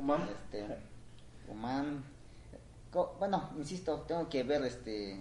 Humam. 0.00 0.22
Este, 0.28 0.66
Humán. 1.48 2.04
Bueno, 3.18 3.50
insisto, 3.56 4.00
tengo 4.08 4.28
que 4.28 4.42
ver 4.42 4.64
este 4.64 5.20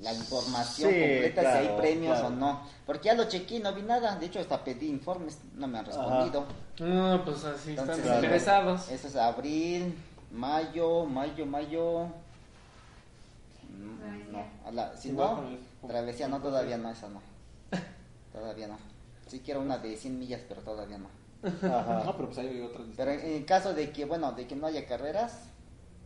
la 0.00 0.12
información 0.12 0.90
Sí, 0.92 1.00
completa 1.00 1.40
si 1.40 1.46
hay 1.68 1.76
premios 1.76 2.18
claro. 2.18 2.34
o 2.34 2.38
no. 2.38 2.62
Porque 2.86 3.06
ya 3.06 3.14
lo 3.14 3.24
chequé, 3.28 3.58
no 3.60 3.74
vi 3.74 3.82
nada. 3.82 4.16
De 4.16 4.26
hecho, 4.26 4.38
hasta 4.40 4.62
pedí 4.64 4.88
informes, 4.88 5.38
no 5.54 5.66
me 5.68 5.78
han 5.78 5.84
respondido. 5.86 6.46
No, 6.78 7.24
pues 7.24 7.44
así 7.44 7.70
están 7.70 7.84
Entonces, 7.84 8.04
Claro. 8.04 8.18
interesados. 8.22 8.88
Eso 8.90 9.08
es 9.08 9.16
abril, 9.16 9.94
mayo, 10.32 11.04
mayo, 11.04 11.46
mayo. 11.46 12.06
Mm. 13.70 14.32
No, 14.32 14.44
a 14.66 14.70
la- 14.72 14.96
si 14.96 15.12
no, 15.12 15.42
travesía 15.86 16.28
no, 16.28 16.40
todavía 16.40 16.78
no, 16.78 16.90
esa 16.90 17.08
no. 17.08 17.20
Todavía 18.32 18.68
no. 18.68 18.78
Sí 19.26 19.40
quiero 19.44 19.60
una 19.60 19.78
de 19.78 19.96
100 19.96 20.18
millas, 20.18 20.40
pero 20.48 20.62
todavía 20.62 20.98
no. 20.98 21.08
Ajá. 21.42 22.02
No, 22.04 22.16
pero 22.16 22.26
pues 22.28 22.38
hay 22.38 22.60
otras 22.60 22.86
Pero 22.96 23.10
en, 23.12 23.20
en 23.20 23.44
caso 23.44 23.74
de 23.74 23.90
que, 23.90 24.04
bueno, 24.04 24.32
de 24.32 24.46
que 24.46 24.56
no 24.56 24.66
haya 24.66 24.86
carreras, 24.86 25.50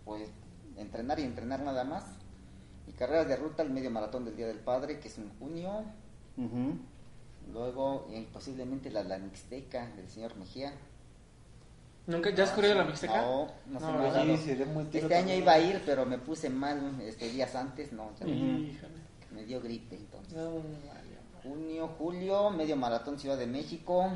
pues 0.05 0.29
entrenar 0.77 1.19
y 1.21 1.23
entrenar 1.25 1.61
nada 1.61 1.85
más. 1.85 2.05
Y 2.87 2.93
carreras 2.93 3.29
de 3.29 3.37
ruta, 3.37 3.63
el 3.63 3.71
medio 3.71 3.91
maratón 3.91 4.25
del 4.25 4.37
Día 4.37 4.47
del 4.47 4.59
Padre, 4.59 4.99
que 5.01 5.09
es 5.09 5.19
en 5.19 5.31
junio. 5.39 5.85
Luego, 7.53 8.07
eh, 8.11 8.27
posiblemente 8.33 8.91
la, 8.91 9.03
la 9.05 9.19
Mixteca 9.19 9.87
del 9.97 10.09
señor 10.09 10.37
Mejía. 10.37 10.73
¿Nunca 12.07 12.31
ya 12.31 12.45
has 12.45 12.51
corrido 12.51 12.75
la 12.75 12.85
Mixteca? 12.85 13.23
No, 13.23 13.47
no 13.67 13.81
se 13.81 13.87
No, 13.87 13.93
me 13.93 13.99
ha 13.99 14.03
¿verdad? 14.03 14.27
dado. 14.27 14.37
Sí, 14.37 14.45
tiro 14.45 14.65
Este 14.93 15.15
año 15.15 15.19
también. 15.19 15.43
iba 15.43 15.53
a 15.53 15.59
ir, 15.61 15.83
pero 15.87 16.05
me 16.07 16.19
puse 16.19 16.51
mal 16.51 17.01
este 17.03 17.29
días 17.31 17.55
antes, 17.55 17.93
no, 17.93 18.11
ya 18.19 18.27
me 18.27 19.45
dio 19.45 19.61
gripe 19.61 19.97
entonces. 19.97 20.37
Junio, 21.43 21.89
julio, 21.99 22.51
medio 22.51 22.77
maratón 22.77 23.19
Ciudad 23.19 23.37
de 23.39 23.47
México 23.47 24.11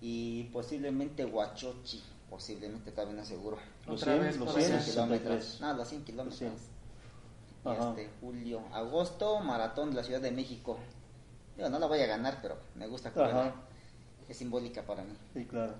y 0.00 0.44
posiblemente 0.44 1.24
Huachochi, 1.24 2.02
posiblemente 2.28 2.90
todavía 2.92 3.16
no 3.16 3.24
seguro. 3.24 3.58
Los 3.86 4.02
Otra 4.02 4.14
100, 4.14 4.24
vez 4.24 4.36
los 4.36 4.46
por 4.46 4.56
Los 4.56 4.64
100, 4.66 4.80
100 4.80 4.94
63. 4.94 4.94
kilómetros. 4.94 5.60
No, 5.60 5.74
los 5.74 5.88
100 5.88 6.04
kilómetros. 6.04 6.52
Este, 7.62 8.08
julio, 8.20 8.62
agosto, 8.72 9.40
maratón 9.40 9.90
de 9.90 9.96
la 9.96 10.02
Ciudad 10.02 10.20
de 10.20 10.30
México. 10.30 10.78
Digo, 11.56 11.68
no 11.68 11.78
la 11.78 11.86
voy 11.86 12.00
a 12.00 12.06
ganar, 12.06 12.38
pero 12.40 12.56
me 12.74 12.86
gusta 12.86 13.12
correr. 13.12 13.34
Ajá. 13.34 13.54
Es 14.28 14.38
simbólica 14.38 14.82
para 14.82 15.02
mí. 15.02 15.14
Sí, 15.34 15.44
claro. 15.44 15.74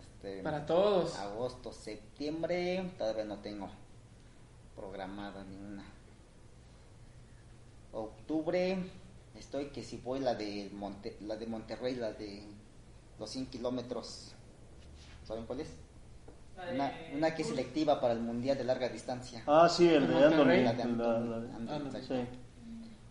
Este, 0.00 0.42
Para 0.42 0.64
todos. 0.64 1.16
Agosto, 1.16 1.72
septiembre, 1.72 2.92
todavía 2.96 3.24
no 3.24 3.38
tengo 3.38 3.68
programada 4.76 5.44
ninguna. 5.44 5.84
Octubre, 7.92 8.78
estoy 9.38 9.66
que 9.66 9.82
si 9.82 9.96
voy 9.96 10.20
la 10.20 10.34
de 10.34 10.70
Monte, 10.72 11.16
la 11.20 11.36
de 11.36 11.46
Monterrey, 11.46 11.94
la 11.94 12.12
de 12.12 12.42
los 13.18 13.30
100 13.30 13.46
kilómetros. 13.46 14.32
¿Saben 15.26 15.44
cuál 15.46 15.60
es? 15.60 15.68
Una, 16.72 16.92
una 17.14 17.34
que 17.34 17.42
es 17.42 17.48
selectiva 17.48 18.00
para 18.00 18.14
el 18.14 18.20
mundial 18.20 18.58
de 18.58 18.64
larga 18.64 18.88
distancia. 18.88 19.42
Ah, 19.46 19.68
sí, 19.68 19.88
el 19.88 20.08
de 20.08 20.14
el- 20.16 20.66
Anthony, 20.66 22.00
sí. 22.06 22.26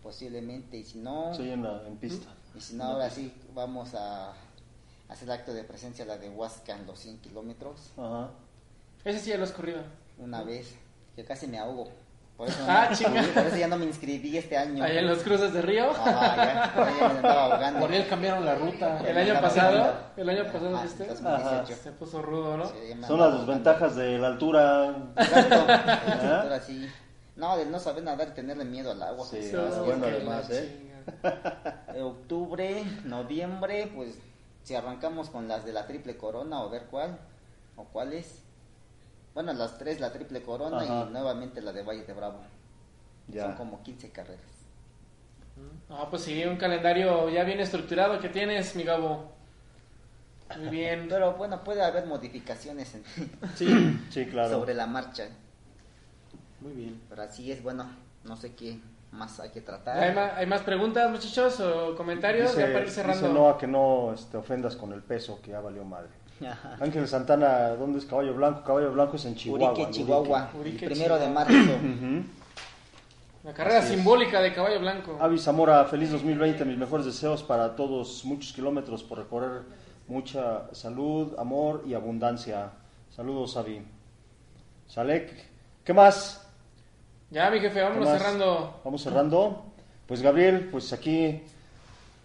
Posiblemente, 0.02 0.76
y 0.78 0.84
si 0.84 0.98
no, 0.98 1.34
sí, 1.34 1.50
en, 1.50 1.62
la, 1.62 1.86
en 1.86 1.96
pista. 1.96 2.28
y 2.54 2.60
si 2.60 2.74
no, 2.76 2.84
ahora 2.84 3.10
sí 3.10 3.32
vamos 3.54 3.94
a 3.94 4.32
hacer 5.08 5.30
acto 5.30 5.52
de 5.52 5.64
presencia 5.64 6.04
la 6.04 6.18
de 6.18 6.28
Huasca 6.30 6.76
en 6.76 6.86
los 6.86 6.98
100 6.98 7.18
kilómetros. 7.18 7.90
Ajá. 7.96 8.30
Ese 9.04 9.18
sí 9.20 9.30
ya 9.30 9.38
lo 9.38 9.44
has 9.44 9.52
corrido. 9.52 9.82
una 10.18 10.42
vez 10.42 10.74
que 11.16 11.24
casi 11.24 11.46
me 11.46 11.58
ahogo. 11.58 11.88
Por 12.38 12.46
eso, 12.48 12.64
Ah, 12.68 12.86
no, 12.88 12.96
chinga. 12.96 13.22
por 13.34 13.46
eso 13.46 13.56
ya 13.56 13.66
no 13.66 13.76
me 13.76 13.84
inscribí 13.84 14.36
este 14.38 14.56
año. 14.56 14.84
Ahí 14.84 14.96
en 14.96 15.08
los 15.08 15.18
cruces 15.24 15.52
de 15.52 15.60
río. 15.60 15.90
Ajá, 15.90 16.36
ya, 16.36 16.72
ya 16.76 17.08
me 17.08 17.16
andaba 17.16 17.44
ahogando. 17.46 17.80
Por 17.80 17.92
él 17.92 18.06
cambiaron 18.08 18.44
la 18.44 18.54
ruta. 18.54 19.00
El 19.04 19.18
año 19.18 19.40
pasado, 19.40 19.92
el 20.16 20.28
año 20.28 20.44
pasado, 20.44 20.76
Ajá, 20.76 20.84
¿viste? 20.84 21.04
2018. 21.04 21.82
Se 21.82 21.90
puso 21.92 22.22
rudo, 22.22 22.56
¿no? 22.56 22.66
Sí, 22.66 22.74
Son 23.08 23.18
las 23.18 23.38
desventajas 23.38 23.96
de 23.96 24.18
la 24.18 24.28
altura. 24.28 25.10
Exacto. 25.16 25.56
Ahora 26.42 26.60
sí. 26.60 26.88
No, 27.34 27.56
de 27.56 27.66
no 27.66 27.80
saber 27.80 28.04
nadar 28.04 28.28
y 28.28 28.34
tenerle 28.34 28.64
miedo 28.64 28.92
al 28.92 29.02
agua. 29.02 29.26
Sí, 29.26 29.38
ah, 29.56 29.66
es 29.68 29.78
bueno, 29.80 30.04
que, 30.04 30.10
además, 30.12 30.50
¿eh? 30.50 30.92
Eh, 31.94 32.02
Octubre, 32.02 32.84
noviembre, 33.04 33.90
pues 33.96 34.16
si 34.62 34.76
arrancamos 34.76 35.28
con 35.30 35.48
las 35.48 35.64
de 35.64 35.72
la 35.72 35.88
triple 35.88 36.16
corona 36.16 36.62
o 36.62 36.70
ver 36.70 36.84
cuál 36.88 37.18
o 37.74 37.82
cuáles. 37.84 38.44
Bueno, 39.34 39.52
las 39.52 39.78
tres, 39.78 40.00
la 40.00 40.12
triple 40.12 40.42
corona 40.42 40.78
Ajá. 40.80 41.06
y 41.08 41.12
nuevamente 41.12 41.60
la 41.62 41.72
de 41.72 41.82
Valle 41.82 42.04
de 42.04 42.12
Bravo. 42.12 42.40
Ya. 43.28 43.44
Son 43.44 43.54
como 43.54 43.82
15 43.82 44.10
carreras. 44.10 44.40
No, 45.88 46.08
pues 46.10 46.22
sí, 46.22 46.44
un 46.44 46.56
calendario 46.56 47.28
ya 47.30 47.44
bien 47.44 47.60
estructurado 47.60 48.20
que 48.20 48.28
tienes, 48.28 48.74
mi 48.76 48.84
Gabo. 48.84 49.32
Muy 50.58 50.68
bien. 50.68 51.06
Pero 51.10 51.34
bueno, 51.34 51.62
puede 51.64 51.82
haber 51.82 52.06
modificaciones 52.06 52.94
en- 52.94 53.04
Sí, 53.54 54.00
sí, 54.10 54.26
claro. 54.26 54.50
sobre 54.50 54.74
la 54.74 54.86
marcha. 54.86 55.28
Muy 56.60 56.72
bien. 56.72 57.00
Pero 57.08 57.22
así 57.22 57.52
es, 57.52 57.62
bueno, 57.62 57.86
no 58.24 58.36
sé 58.36 58.54
qué 58.54 58.80
más 59.12 59.38
hay 59.40 59.50
que 59.50 59.60
tratar. 59.60 59.98
¿Hay 59.98 60.14
más, 60.14 60.32
hay 60.34 60.46
más 60.46 60.62
preguntas, 60.62 61.10
muchachos, 61.10 61.60
o 61.60 61.94
comentarios? 61.96 62.50
Dice, 62.54 62.66
ya 62.66 62.72
para 62.72 62.84
ir 62.84 62.90
cerrando. 62.90 63.20
dice 63.28 63.32
Noah 63.32 63.58
que 63.58 63.66
no 63.66 64.12
este, 64.12 64.36
ofendas 64.36 64.74
con 64.76 64.92
el 64.92 65.02
peso, 65.02 65.40
que 65.42 65.50
ya 65.52 65.60
valió 65.60 65.84
madre. 65.84 66.10
Ángel 66.80 67.08
Santana, 67.08 67.70
¿dónde 67.70 67.98
es 67.98 68.04
Caballo 68.04 68.34
Blanco? 68.34 68.62
Caballo 68.64 68.92
Blanco 68.92 69.16
es 69.16 69.24
en 69.24 69.34
Chihuahua. 69.34 69.72
Urique, 69.72 69.90
Chihuahua, 69.90 70.50
Urique, 70.58 70.84
el 70.86 70.92
primero 70.92 71.18
de 71.18 71.28
marzo. 71.28 71.52
La 73.44 73.52
carrera 73.54 73.78
Así 73.78 73.88
es. 73.90 73.94
simbólica 73.94 74.40
de 74.40 74.52
Caballo 74.52 74.80
Blanco. 74.80 75.16
Avi 75.20 75.38
Zamora, 75.38 75.84
feliz 75.86 76.10
2020, 76.10 76.64
mis 76.64 76.76
mejores 76.76 77.06
deseos 77.06 77.42
para 77.42 77.74
todos, 77.76 78.24
muchos 78.24 78.52
kilómetros 78.52 79.02
por 79.02 79.18
recorrer, 79.18 79.62
mucha 80.06 80.72
salud, 80.74 81.34
amor 81.38 81.84
y 81.86 81.94
abundancia. 81.94 82.70
Saludos, 83.14 83.56
Avi. 83.56 83.80
Salek, 84.86 85.32
¿qué 85.84 85.92
más? 85.92 86.46
Ya, 87.30 87.50
mi 87.50 87.60
jefe, 87.60 87.80
vámonos 87.82 88.06
¿Qué 88.06 88.12
más? 88.12 88.22
cerrando. 88.22 88.80
Vamos 88.84 89.02
cerrando. 89.02 89.64
Pues 90.06 90.22
Gabriel, 90.22 90.68
pues 90.70 90.92
aquí, 90.92 91.42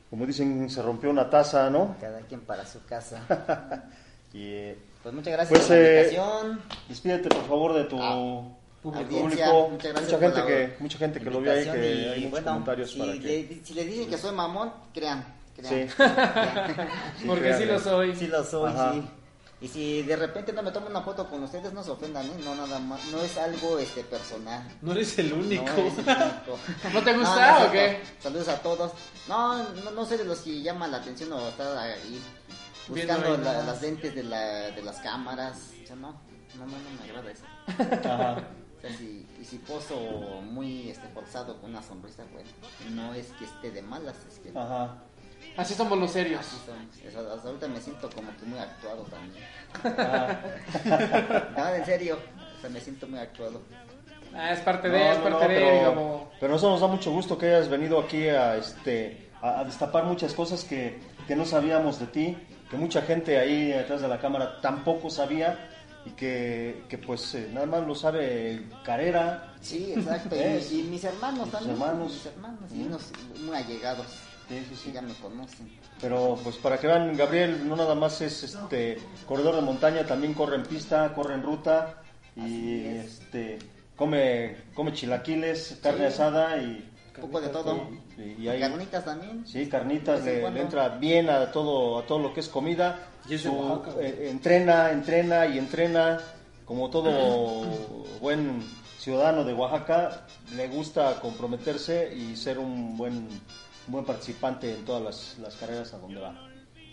como 0.10 0.26
dicen, 0.26 0.70
se 0.70 0.82
rompió 0.82 1.10
una 1.10 1.30
taza, 1.30 1.70
¿no? 1.70 1.96
Cada 2.00 2.20
quien 2.22 2.42
para 2.42 2.66
su 2.66 2.84
casa. 2.86 3.22
Y 4.34 4.48
eh, 4.48 4.78
Pues 5.04 5.14
muchas 5.16 5.34
gracias 5.34 5.60
Pues, 5.60 5.68
por 5.68 5.76
la 5.78 5.82
eh, 5.84 6.02
invitación. 6.04 6.62
despídete 6.90 7.30
por 7.30 7.48
favor 7.48 7.74
de 7.74 7.84
tu 7.86 7.98
Ah, 8.02 8.42
público. 8.82 9.70
muchas 9.70 9.94
gracias 9.94 10.02
mucha 10.04 10.12
por 10.12 10.20
gente 10.22 10.40
la 10.40 10.46
que 10.46 10.76
mucha 10.80 10.98
gente 10.98 11.20
que 11.22 11.30
lo 11.30 11.42
vio 11.42 11.52
ahí, 11.52 11.64
que 11.66 11.70
y, 11.96 12.06
hay 12.06 12.16
muchos 12.20 12.32
bueno, 12.32 12.48
comentarios 12.52 12.92
si, 12.92 13.00
para 13.00 13.14
que 13.14 13.20
le- 13.20 13.66
si 13.66 13.74
les 13.74 13.86
dicen 13.86 14.10
que 14.10 14.18
soy 14.18 14.36
mamón, 14.36 14.74
crean. 14.94 15.24
crean. 15.56 15.88
Sí. 15.90 15.94
Crean. 15.96 16.90
Sí, 17.20 17.26
Porque 17.28 17.44
sí 17.54 17.64
créanle. 17.64 17.66
lo 17.68 17.80
soy. 17.80 18.16
Sí 18.16 18.28
lo 18.28 18.44
soy, 18.44 18.72
Ajá. 18.72 18.94
sí. 18.94 19.04
Y 19.62 19.68
si 19.70 20.02
de 20.02 20.18
repente 20.18 20.52
no 20.52 20.62
me 20.62 20.72
tomo 20.72 20.88
una 20.88 21.02
foto 21.04 21.30
con 21.30 21.42
ustedes, 21.44 21.72
no 21.72 21.82
se 21.82 21.92
ofendan, 21.92 22.26
¿eh? 22.26 22.32
No, 22.44 22.54
nada 22.54 22.80
más. 22.80 23.00
No 23.14 23.22
es 23.22 23.38
algo 23.38 23.80
este 23.80 24.04
personal. 24.04 24.62
No 24.82 24.92
eres 24.92 25.18
el 25.20 25.32
único. 25.32 25.64
No, 25.64 25.88
es 25.88 25.98
el 26.00 26.04
único. 26.04 26.60
¿No 26.94 27.02
te 27.02 27.14
No, 27.14 27.20
gusta 27.20 27.52
no 27.52 27.64
es 27.64 27.70
o 27.70 27.72
qué? 27.72 28.00
Saludos 28.20 28.48
a 28.50 28.58
todos. 28.62 28.92
No, 29.30 29.64
no, 29.64 29.92
no 29.92 30.06
sé 30.06 30.18
de 30.18 30.26
los 30.26 30.40
que 30.40 30.62
llaman 30.62 30.92
la 30.92 30.98
atención 30.98 31.32
o 31.32 31.48
estar 31.48 31.78
ahí 31.78 32.22
buscando 32.90 33.38
la- 33.38 33.64
las 33.64 33.82
lentes 33.82 34.14
de, 34.16 34.24
la, 34.24 34.72
de 34.72 34.82
las 34.82 34.98
cámaras. 35.00 35.72
O 35.84 35.88
sea, 35.88 35.96
no, 35.96 36.12
no, 36.58 36.66
no, 36.66 36.78
no 36.78 36.90
me 37.00 37.10
agrada 37.10 37.32
eso. 37.32 37.44
Ajá. 38.10 38.38
O 38.78 38.82
sea, 38.82 38.98
si, 38.98 39.26
y 39.42 39.46
si 39.46 39.58
poso 39.60 39.96
muy 40.42 40.90
este, 40.90 41.08
forzado 41.10 41.60
con 41.62 41.70
una 41.70 41.82
sonrisa, 41.82 42.24
bueno, 42.34 42.50
no 42.92 43.14
es 43.14 43.28
que 43.40 43.46
esté 43.46 43.72
de 43.72 43.82
malas, 43.82 44.16
es 44.30 44.40
que 44.40 44.58
Ajá. 44.58 44.96
Así 45.56 45.74
somos 45.76 45.98
los 46.00 46.12
serios. 46.12 46.40
así 46.42 46.58
somos. 46.66 47.28
Hasta 47.36 47.48
ahorita 47.48 47.68
me 47.68 47.80
siento 47.80 48.10
como 48.10 48.36
que 48.38 48.46
muy 48.46 48.58
actuado 48.60 49.04
también. 49.04 49.44
No, 51.58 51.68
en 51.76 51.86
serio, 51.86 52.18
o 52.58 52.62
sea, 52.62 52.70
me 52.70 52.80
siento 52.82 53.08
muy 53.08 53.20
actuado. 53.20 53.62
Ah, 54.36 54.52
es 54.52 54.60
parte 54.62 54.90
de, 54.90 54.98
No, 54.98 55.12
es 55.12 55.18
no, 55.20 55.24
parte 55.24 55.38
no, 55.46 55.48
de, 55.48 55.56
pero, 55.60 55.72
digamos. 55.78 56.22
pero 56.40 56.56
eso 56.56 56.70
nos 56.72 56.82
da 56.82 56.88
mucho 56.88 57.12
gusto 57.12 57.38
que 57.38 57.48
hayas 57.54 57.70
venido 57.70 58.00
aquí 58.00 58.28
a 58.30 58.56
este 58.58 59.30
a, 59.42 59.60
a 59.60 59.64
destapar 59.64 60.06
muchas 60.06 60.34
cosas 60.34 60.64
que, 60.64 61.00
que 61.28 61.36
no 61.36 61.46
sabíamos 61.46 62.00
de 62.00 62.08
ti, 62.08 62.38
que 62.74 62.80
mucha 62.80 63.04
gente 63.04 63.38
ahí 63.38 63.68
detrás 63.68 64.02
de 64.02 64.08
la 64.08 64.20
cámara 64.20 64.60
tampoco 64.60 65.08
sabía 65.08 65.70
y 66.08 66.10
que, 66.10 66.84
que 66.90 66.98
pues 66.98 67.36
eh, 67.36 67.48
nada 67.54 67.68
más 67.68 67.86
lo 67.86 67.94
sabe 67.94 68.64
Carrera. 68.84 69.54
Sí, 69.62 69.94
exacto. 69.96 70.36
Y, 70.36 70.82
mis 70.90 71.04
hermanos 71.04 71.52
también. 71.52 71.74
hermanos. 71.74 72.12
Mis 72.12 72.26
hermanos, 72.26 72.60
y 72.74 72.82
unos 72.82 73.12
muy 73.46 73.56
allegados. 73.56 74.08
Sí, 74.50 74.66
sí, 74.70 74.76
sí. 74.86 74.92
Ya 74.92 75.04
me 75.04 75.14
conocen. 75.14 75.70
Pero 76.02 76.36
pues 76.44 76.58
para 76.58 76.80
que 76.80 76.88
vean, 76.88 77.16
Gabriel 77.16 77.68
no 77.68 77.76
nada 77.76 77.94
más 77.94 78.20
es 78.22 78.42
este 78.44 78.98
corredor 79.28 79.56
de 79.56 79.62
montaña, 79.62 80.04
también 80.04 80.34
corre 80.34 80.56
en 80.56 80.64
pista, 80.64 81.14
corre 81.14 81.36
en 81.36 81.44
ruta 81.44 82.02
y 82.36 82.86
este 82.86 83.60
come 83.96 84.56
come 84.74 84.94
chilaquiles, 84.94 85.78
carne 85.84 86.08
asada 86.08 86.58
y 86.58 86.92
Un 87.18 87.22
poco 87.22 87.40
de 87.40 87.50
todo. 87.50 87.88
Y, 88.18 88.44
y 88.44 88.48
hay- 88.50 88.60
Carnitas 88.60 89.06
también. 89.06 89.46
Sí, 89.48 89.68
carnitas, 89.68 90.24
le, 90.24 90.50
le 90.52 90.62
entra 90.62 90.90
bien 90.90 91.30
a 91.30 91.52
todo, 91.52 92.00
a 92.00 92.06
todo 92.06 92.20
lo 92.20 92.34
que 92.34 92.40
es 92.42 92.50
comida. 92.50 93.00
Y 93.28 93.36
es 93.36 93.42
Su- 93.42 93.52
Oaxaca, 93.54 94.00
eh, 94.02 94.30
entrena, 94.30 94.92
entrena 94.92 95.46
y 95.48 95.58
entrena. 95.58 96.20
Como 96.66 96.90
todo 96.90 97.64
buen 98.22 98.62
ciudadano 99.00 99.44
de 99.44 99.54
Oaxaca, 99.54 100.26
le 100.56 100.68
gusta 100.70 101.20
comprometerse 101.20 102.14
y 102.16 102.36
ser 102.38 102.58
un 102.60 102.96
buen, 102.98 103.14
un 103.18 103.30
buen 103.88 104.06
participante 104.06 104.74
en 104.74 104.86
todas 104.86 105.02
las, 105.04 105.38
las 105.40 105.56
carreras 105.56 105.94
a 105.94 105.98
donde 106.00 106.22
va. 106.22 106.34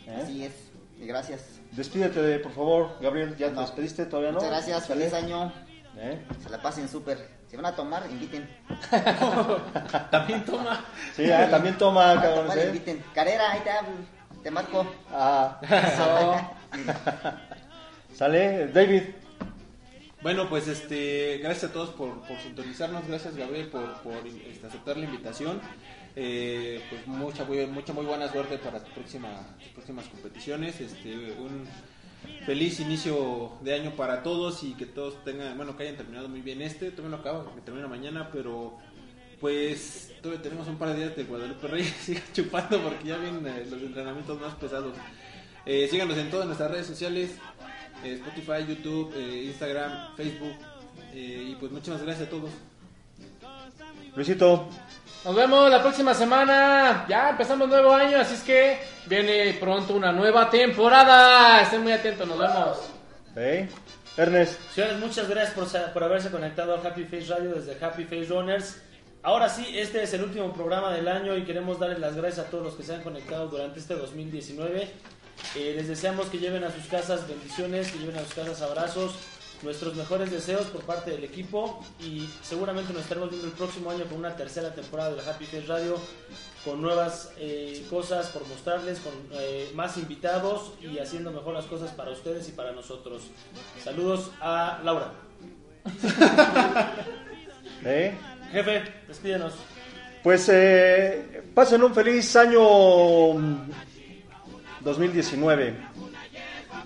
¿Eh? 0.06 0.20
Así 0.22 0.44
es. 0.44 0.52
Y 1.00 1.06
gracias. 1.06 1.44
Despídete, 1.72 2.20
de, 2.20 2.38
por 2.40 2.52
favor, 2.52 2.96
Gabriel. 3.00 3.36
¿Ya 3.36 3.48
te 3.48 3.54
No. 3.54 3.60
despediste? 3.62 4.06
¿Todavía 4.06 4.32
no? 4.32 4.36
Muchas 4.38 4.50
gracias. 4.50 4.86
¿Sale? 4.86 5.08
Feliz 5.08 5.14
año. 5.24 5.52
¿Eh? 5.96 6.20
Se 6.42 6.50
la 6.50 6.60
pasen 6.60 6.88
súper. 6.88 7.39
Si 7.50 7.56
van 7.56 7.66
a 7.66 7.74
tomar, 7.74 8.04
inviten. 8.08 8.48
También 10.12 10.44
toma. 10.44 10.84
Sí, 11.16 11.28
ah, 11.32 11.50
también 11.50 11.76
toma, 11.76 12.14
cabrones. 12.14 12.42
tomar, 12.42 12.58
¿eh? 12.58 12.66
inviten. 12.68 13.04
Carrera, 13.12 13.50
ahí 13.50 13.60
te 13.60 13.70
hablo. 13.70 13.90
Te 14.40 14.50
marco. 14.52 14.86
Ah, 15.12 15.60
Eso. 15.60 16.86
¿Sale? 18.14 18.68
David. 18.68 19.02
Bueno, 20.22 20.48
pues 20.48 20.68
este, 20.68 21.38
gracias 21.38 21.70
a 21.70 21.72
todos 21.72 21.90
por, 21.90 22.20
por 22.20 22.38
sintonizarnos, 22.38 23.08
gracias 23.08 23.34
Gabriel 23.34 23.68
por, 23.68 23.94
por 24.02 24.24
este, 24.26 24.66
aceptar 24.66 24.96
la 24.96 25.06
invitación. 25.06 25.60
Eh, 26.14 26.84
pues 26.88 27.06
mucha 27.08 27.44
muy, 27.44 27.66
mucha 27.66 27.92
muy 27.92 28.04
buena 28.04 28.30
suerte 28.30 28.58
para 28.58 28.78
tu 28.84 28.92
próxima, 28.92 29.28
tus 29.58 29.68
próximas 29.70 30.06
competiciones. 30.06 30.80
Este, 30.80 31.32
un 31.32 31.66
feliz 32.46 32.80
inicio 32.80 33.52
de 33.62 33.74
año 33.74 33.92
para 33.92 34.22
todos 34.22 34.62
y 34.62 34.74
que 34.74 34.86
todos 34.86 35.22
tengan, 35.24 35.56
bueno, 35.56 35.76
que 35.76 35.84
hayan 35.84 35.96
terminado 35.96 36.28
muy 36.28 36.40
bien 36.40 36.62
este. 36.62 36.90
Todavía 36.90 37.16
no 37.16 37.20
acaba, 37.22 37.54
que 37.54 37.60
termina 37.60 37.86
mañana, 37.86 38.30
pero 38.32 38.78
pues 39.40 40.12
todavía 40.20 40.42
tenemos 40.42 40.68
un 40.68 40.76
par 40.76 40.90
de 40.90 40.96
días 40.96 41.16
de 41.16 41.24
Guadalupe 41.24 41.66
Reyes, 41.66 41.94
sigan 42.02 42.22
chupando 42.32 42.80
porque 42.82 43.08
ya 43.08 43.16
vienen 43.16 43.46
eh, 43.46 43.66
los 43.70 43.80
entrenamientos 43.82 44.40
más 44.40 44.54
pesados. 44.54 44.94
Eh, 45.66 45.88
síganos 45.90 46.16
en 46.16 46.30
todas 46.30 46.46
nuestras 46.46 46.70
redes 46.70 46.86
sociales, 46.86 47.36
eh, 48.04 48.14
Spotify, 48.14 48.66
YouTube, 48.68 49.14
Instagram, 49.16 50.16
Facebook. 50.16 50.54
y 51.14 51.54
pues 51.56 51.72
muchas 51.72 52.02
gracias 52.02 52.28
a 52.28 52.30
todos. 52.30 52.50
Luisito. 54.14 54.68
Nos 55.22 55.34
vemos 55.34 55.70
la 55.70 55.82
próxima 55.82 56.14
semana. 56.14 57.04
Ya 57.06 57.30
empezamos 57.30 57.68
nuevo 57.68 57.92
año, 57.92 58.18
así 58.18 58.34
es 58.34 58.42
que 58.42 58.78
viene 59.04 59.54
pronto 59.60 59.94
una 59.94 60.12
nueva 60.12 60.48
temporada. 60.48 61.60
Estén 61.60 61.82
muy 61.82 61.92
atentos, 61.92 62.26
nos 62.26 62.38
vemos. 62.38 62.78
¿Eh? 63.36 63.68
Ernest. 64.16 64.58
Señores, 64.74 64.98
muchas 64.98 65.28
gracias 65.28 65.54
por, 65.54 65.92
por 65.92 66.04
haberse 66.04 66.30
conectado 66.30 66.74
al 66.74 66.86
Happy 66.86 67.04
Face 67.04 67.26
Radio 67.26 67.54
desde 67.54 67.84
Happy 67.84 68.04
Face 68.04 68.24
Runners. 68.24 68.80
Ahora 69.22 69.50
sí, 69.50 69.66
este 69.74 70.02
es 70.02 70.14
el 70.14 70.24
último 70.24 70.54
programa 70.54 70.90
del 70.90 71.06
año 71.06 71.36
y 71.36 71.44
queremos 71.44 71.78
darles 71.78 71.98
las 71.98 72.16
gracias 72.16 72.46
a 72.46 72.50
todos 72.50 72.64
los 72.64 72.74
que 72.74 72.82
se 72.82 72.94
han 72.94 73.02
conectado 73.02 73.48
durante 73.48 73.78
este 73.78 73.94
2019. 73.96 74.88
Eh, 75.54 75.72
les 75.76 75.86
deseamos 75.86 76.28
que 76.28 76.38
lleven 76.38 76.64
a 76.64 76.70
sus 76.70 76.86
casas 76.86 77.28
bendiciones, 77.28 77.92
que 77.92 77.98
lleven 77.98 78.16
a 78.16 78.20
sus 78.20 78.32
casas 78.32 78.62
abrazos, 78.62 79.16
nuestros 79.62 79.94
mejores 79.94 80.30
deseos 80.30 80.66
por 80.66 80.82
parte 80.82 81.10
del 81.10 81.24
equipo 81.24 81.84
y 82.00 82.28
seguramente 82.42 82.92
nos 82.92 83.02
estaremos 83.02 83.30
viendo 83.30 83.48
el 83.48 83.54
próximo 83.54 83.90
año 83.90 84.04
con 84.04 84.18
una 84.18 84.34
tercera 84.36 84.74
temporada 84.74 85.10
de 85.10 85.16
la 85.16 85.30
Happy 85.30 85.44
Face 85.44 85.66
Radio 85.66 85.96
con 86.64 86.80
nuevas 86.82 87.32
eh, 87.38 87.84
cosas 87.88 88.28
por 88.28 88.46
mostrarles, 88.46 89.00
con 89.00 89.12
eh, 89.32 89.70
más 89.74 89.96
invitados 89.96 90.72
y 90.80 90.98
haciendo 90.98 91.32
mejor 91.32 91.54
las 91.54 91.64
cosas 91.64 91.90
para 91.92 92.10
ustedes 92.10 92.48
y 92.48 92.52
para 92.52 92.72
nosotros. 92.72 93.22
Saludos 93.82 94.30
a 94.40 94.80
Laura. 94.84 95.12
¿Eh? 97.84 98.14
Jefe, 98.52 98.82
despídenos. 99.08 99.54
Pues 100.22 100.50
pasen 101.54 101.82
un 101.82 101.94
feliz 101.94 102.36
año 102.36 103.32
mm, 103.34 103.70
2019. 104.80 105.74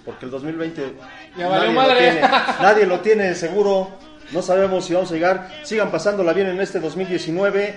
Porque 0.04 0.26
el 0.26 0.30
2020 0.30 0.94
Ya 1.36 1.48
valió 1.48 1.72
nadie, 1.72 1.88
lo 1.88 1.98
tiene, 1.98 2.20
nadie 2.60 2.86
lo 2.86 3.00
tiene 3.00 3.34
seguro. 3.34 3.90
No 4.32 4.42
sabemos 4.42 4.84
si 4.84 4.94
vamos 4.94 5.10
a 5.10 5.14
llegar. 5.14 5.50
Sigan 5.62 5.90
pasándola 5.90 6.32
bien 6.32 6.48
en 6.48 6.60
este 6.60 6.80
2019. 6.80 7.74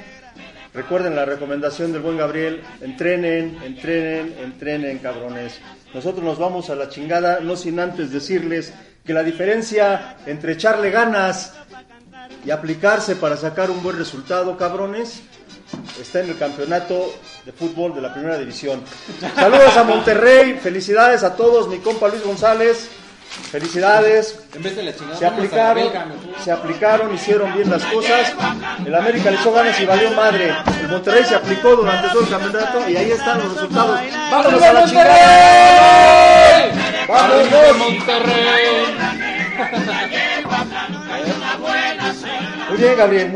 Recuerden 0.73 1.15
la 1.15 1.25
recomendación 1.25 1.91
del 1.91 2.01
buen 2.01 2.17
Gabriel. 2.17 2.63
Entrenen, 2.81 3.57
entrenen, 3.63 4.35
entrenen, 4.39 4.99
cabrones. 4.99 5.59
Nosotros 5.93 6.23
nos 6.23 6.37
vamos 6.37 6.69
a 6.69 6.75
la 6.75 6.89
chingada, 6.89 7.39
no 7.39 7.55
sin 7.55 7.79
antes 7.79 8.11
decirles 8.11 8.73
que 9.05 9.13
la 9.13 9.23
diferencia 9.23 10.17
entre 10.25 10.53
echarle 10.53 10.91
ganas 10.91 11.53
y 12.45 12.51
aplicarse 12.51 13.15
para 13.15 13.37
sacar 13.37 13.71
un 13.71 13.81
buen 13.81 13.97
resultado, 13.97 14.57
cabrones, 14.57 15.21
está 15.99 16.21
en 16.21 16.29
el 16.29 16.37
campeonato 16.37 17.13
de 17.45 17.51
fútbol 17.53 17.95
de 17.95 18.01
la 18.01 18.13
primera 18.13 18.37
división. 18.37 18.81
Saludos 19.35 19.75
a 19.77 19.83
Monterrey, 19.83 20.59
felicidades 20.61 21.23
a 21.23 21.35
todos, 21.35 21.67
mi 21.69 21.77
compa 21.77 22.09
Luis 22.09 22.23
González, 22.23 22.89
felicidades. 23.51 24.39
En 24.53 24.63
vez 24.63 24.75
de 24.75 24.83
la 24.83 24.95
chingada, 24.95 25.17
Se 25.17 25.25
aplicaron, 25.25 25.89
se 26.43 26.51
aplicaron, 26.51 27.13
hicieron 27.13 27.53
bien 27.53 27.69
las 27.69 27.83
cosas. 27.85 28.33
El 28.85 28.95
América 28.95 29.31
le 29.31 29.37
echó 29.37 29.51
ganas 29.51 29.79
y 29.79 29.85
valió 29.85 30.11
madre. 30.11 30.53
El 30.81 30.89
Monterrey 30.89 31.23
se 31.23 31.35
aplicó 31.35 31.75
durante 31.75 32.09
todo 32.09 32.21
el 32.21 32.29
campeonato 32.29 32.89
y 32.89 32.95
ahí 32.95 33.11
están 33.11 33.39
los 33.39 33.53
resultados. 33.53 33.99
¡Vámonos 34.31 34.61
a 34.61 34.73
la 34.73 34.85
chingada! 34.85 36.65
¡Vámonos! 37.07 37.77
Monterrey! 37.77 38.67
Muy 42.69 42.77
bien, 42.77 42.97
Gabriel. 42.97 43.29
muy 43.29 43.35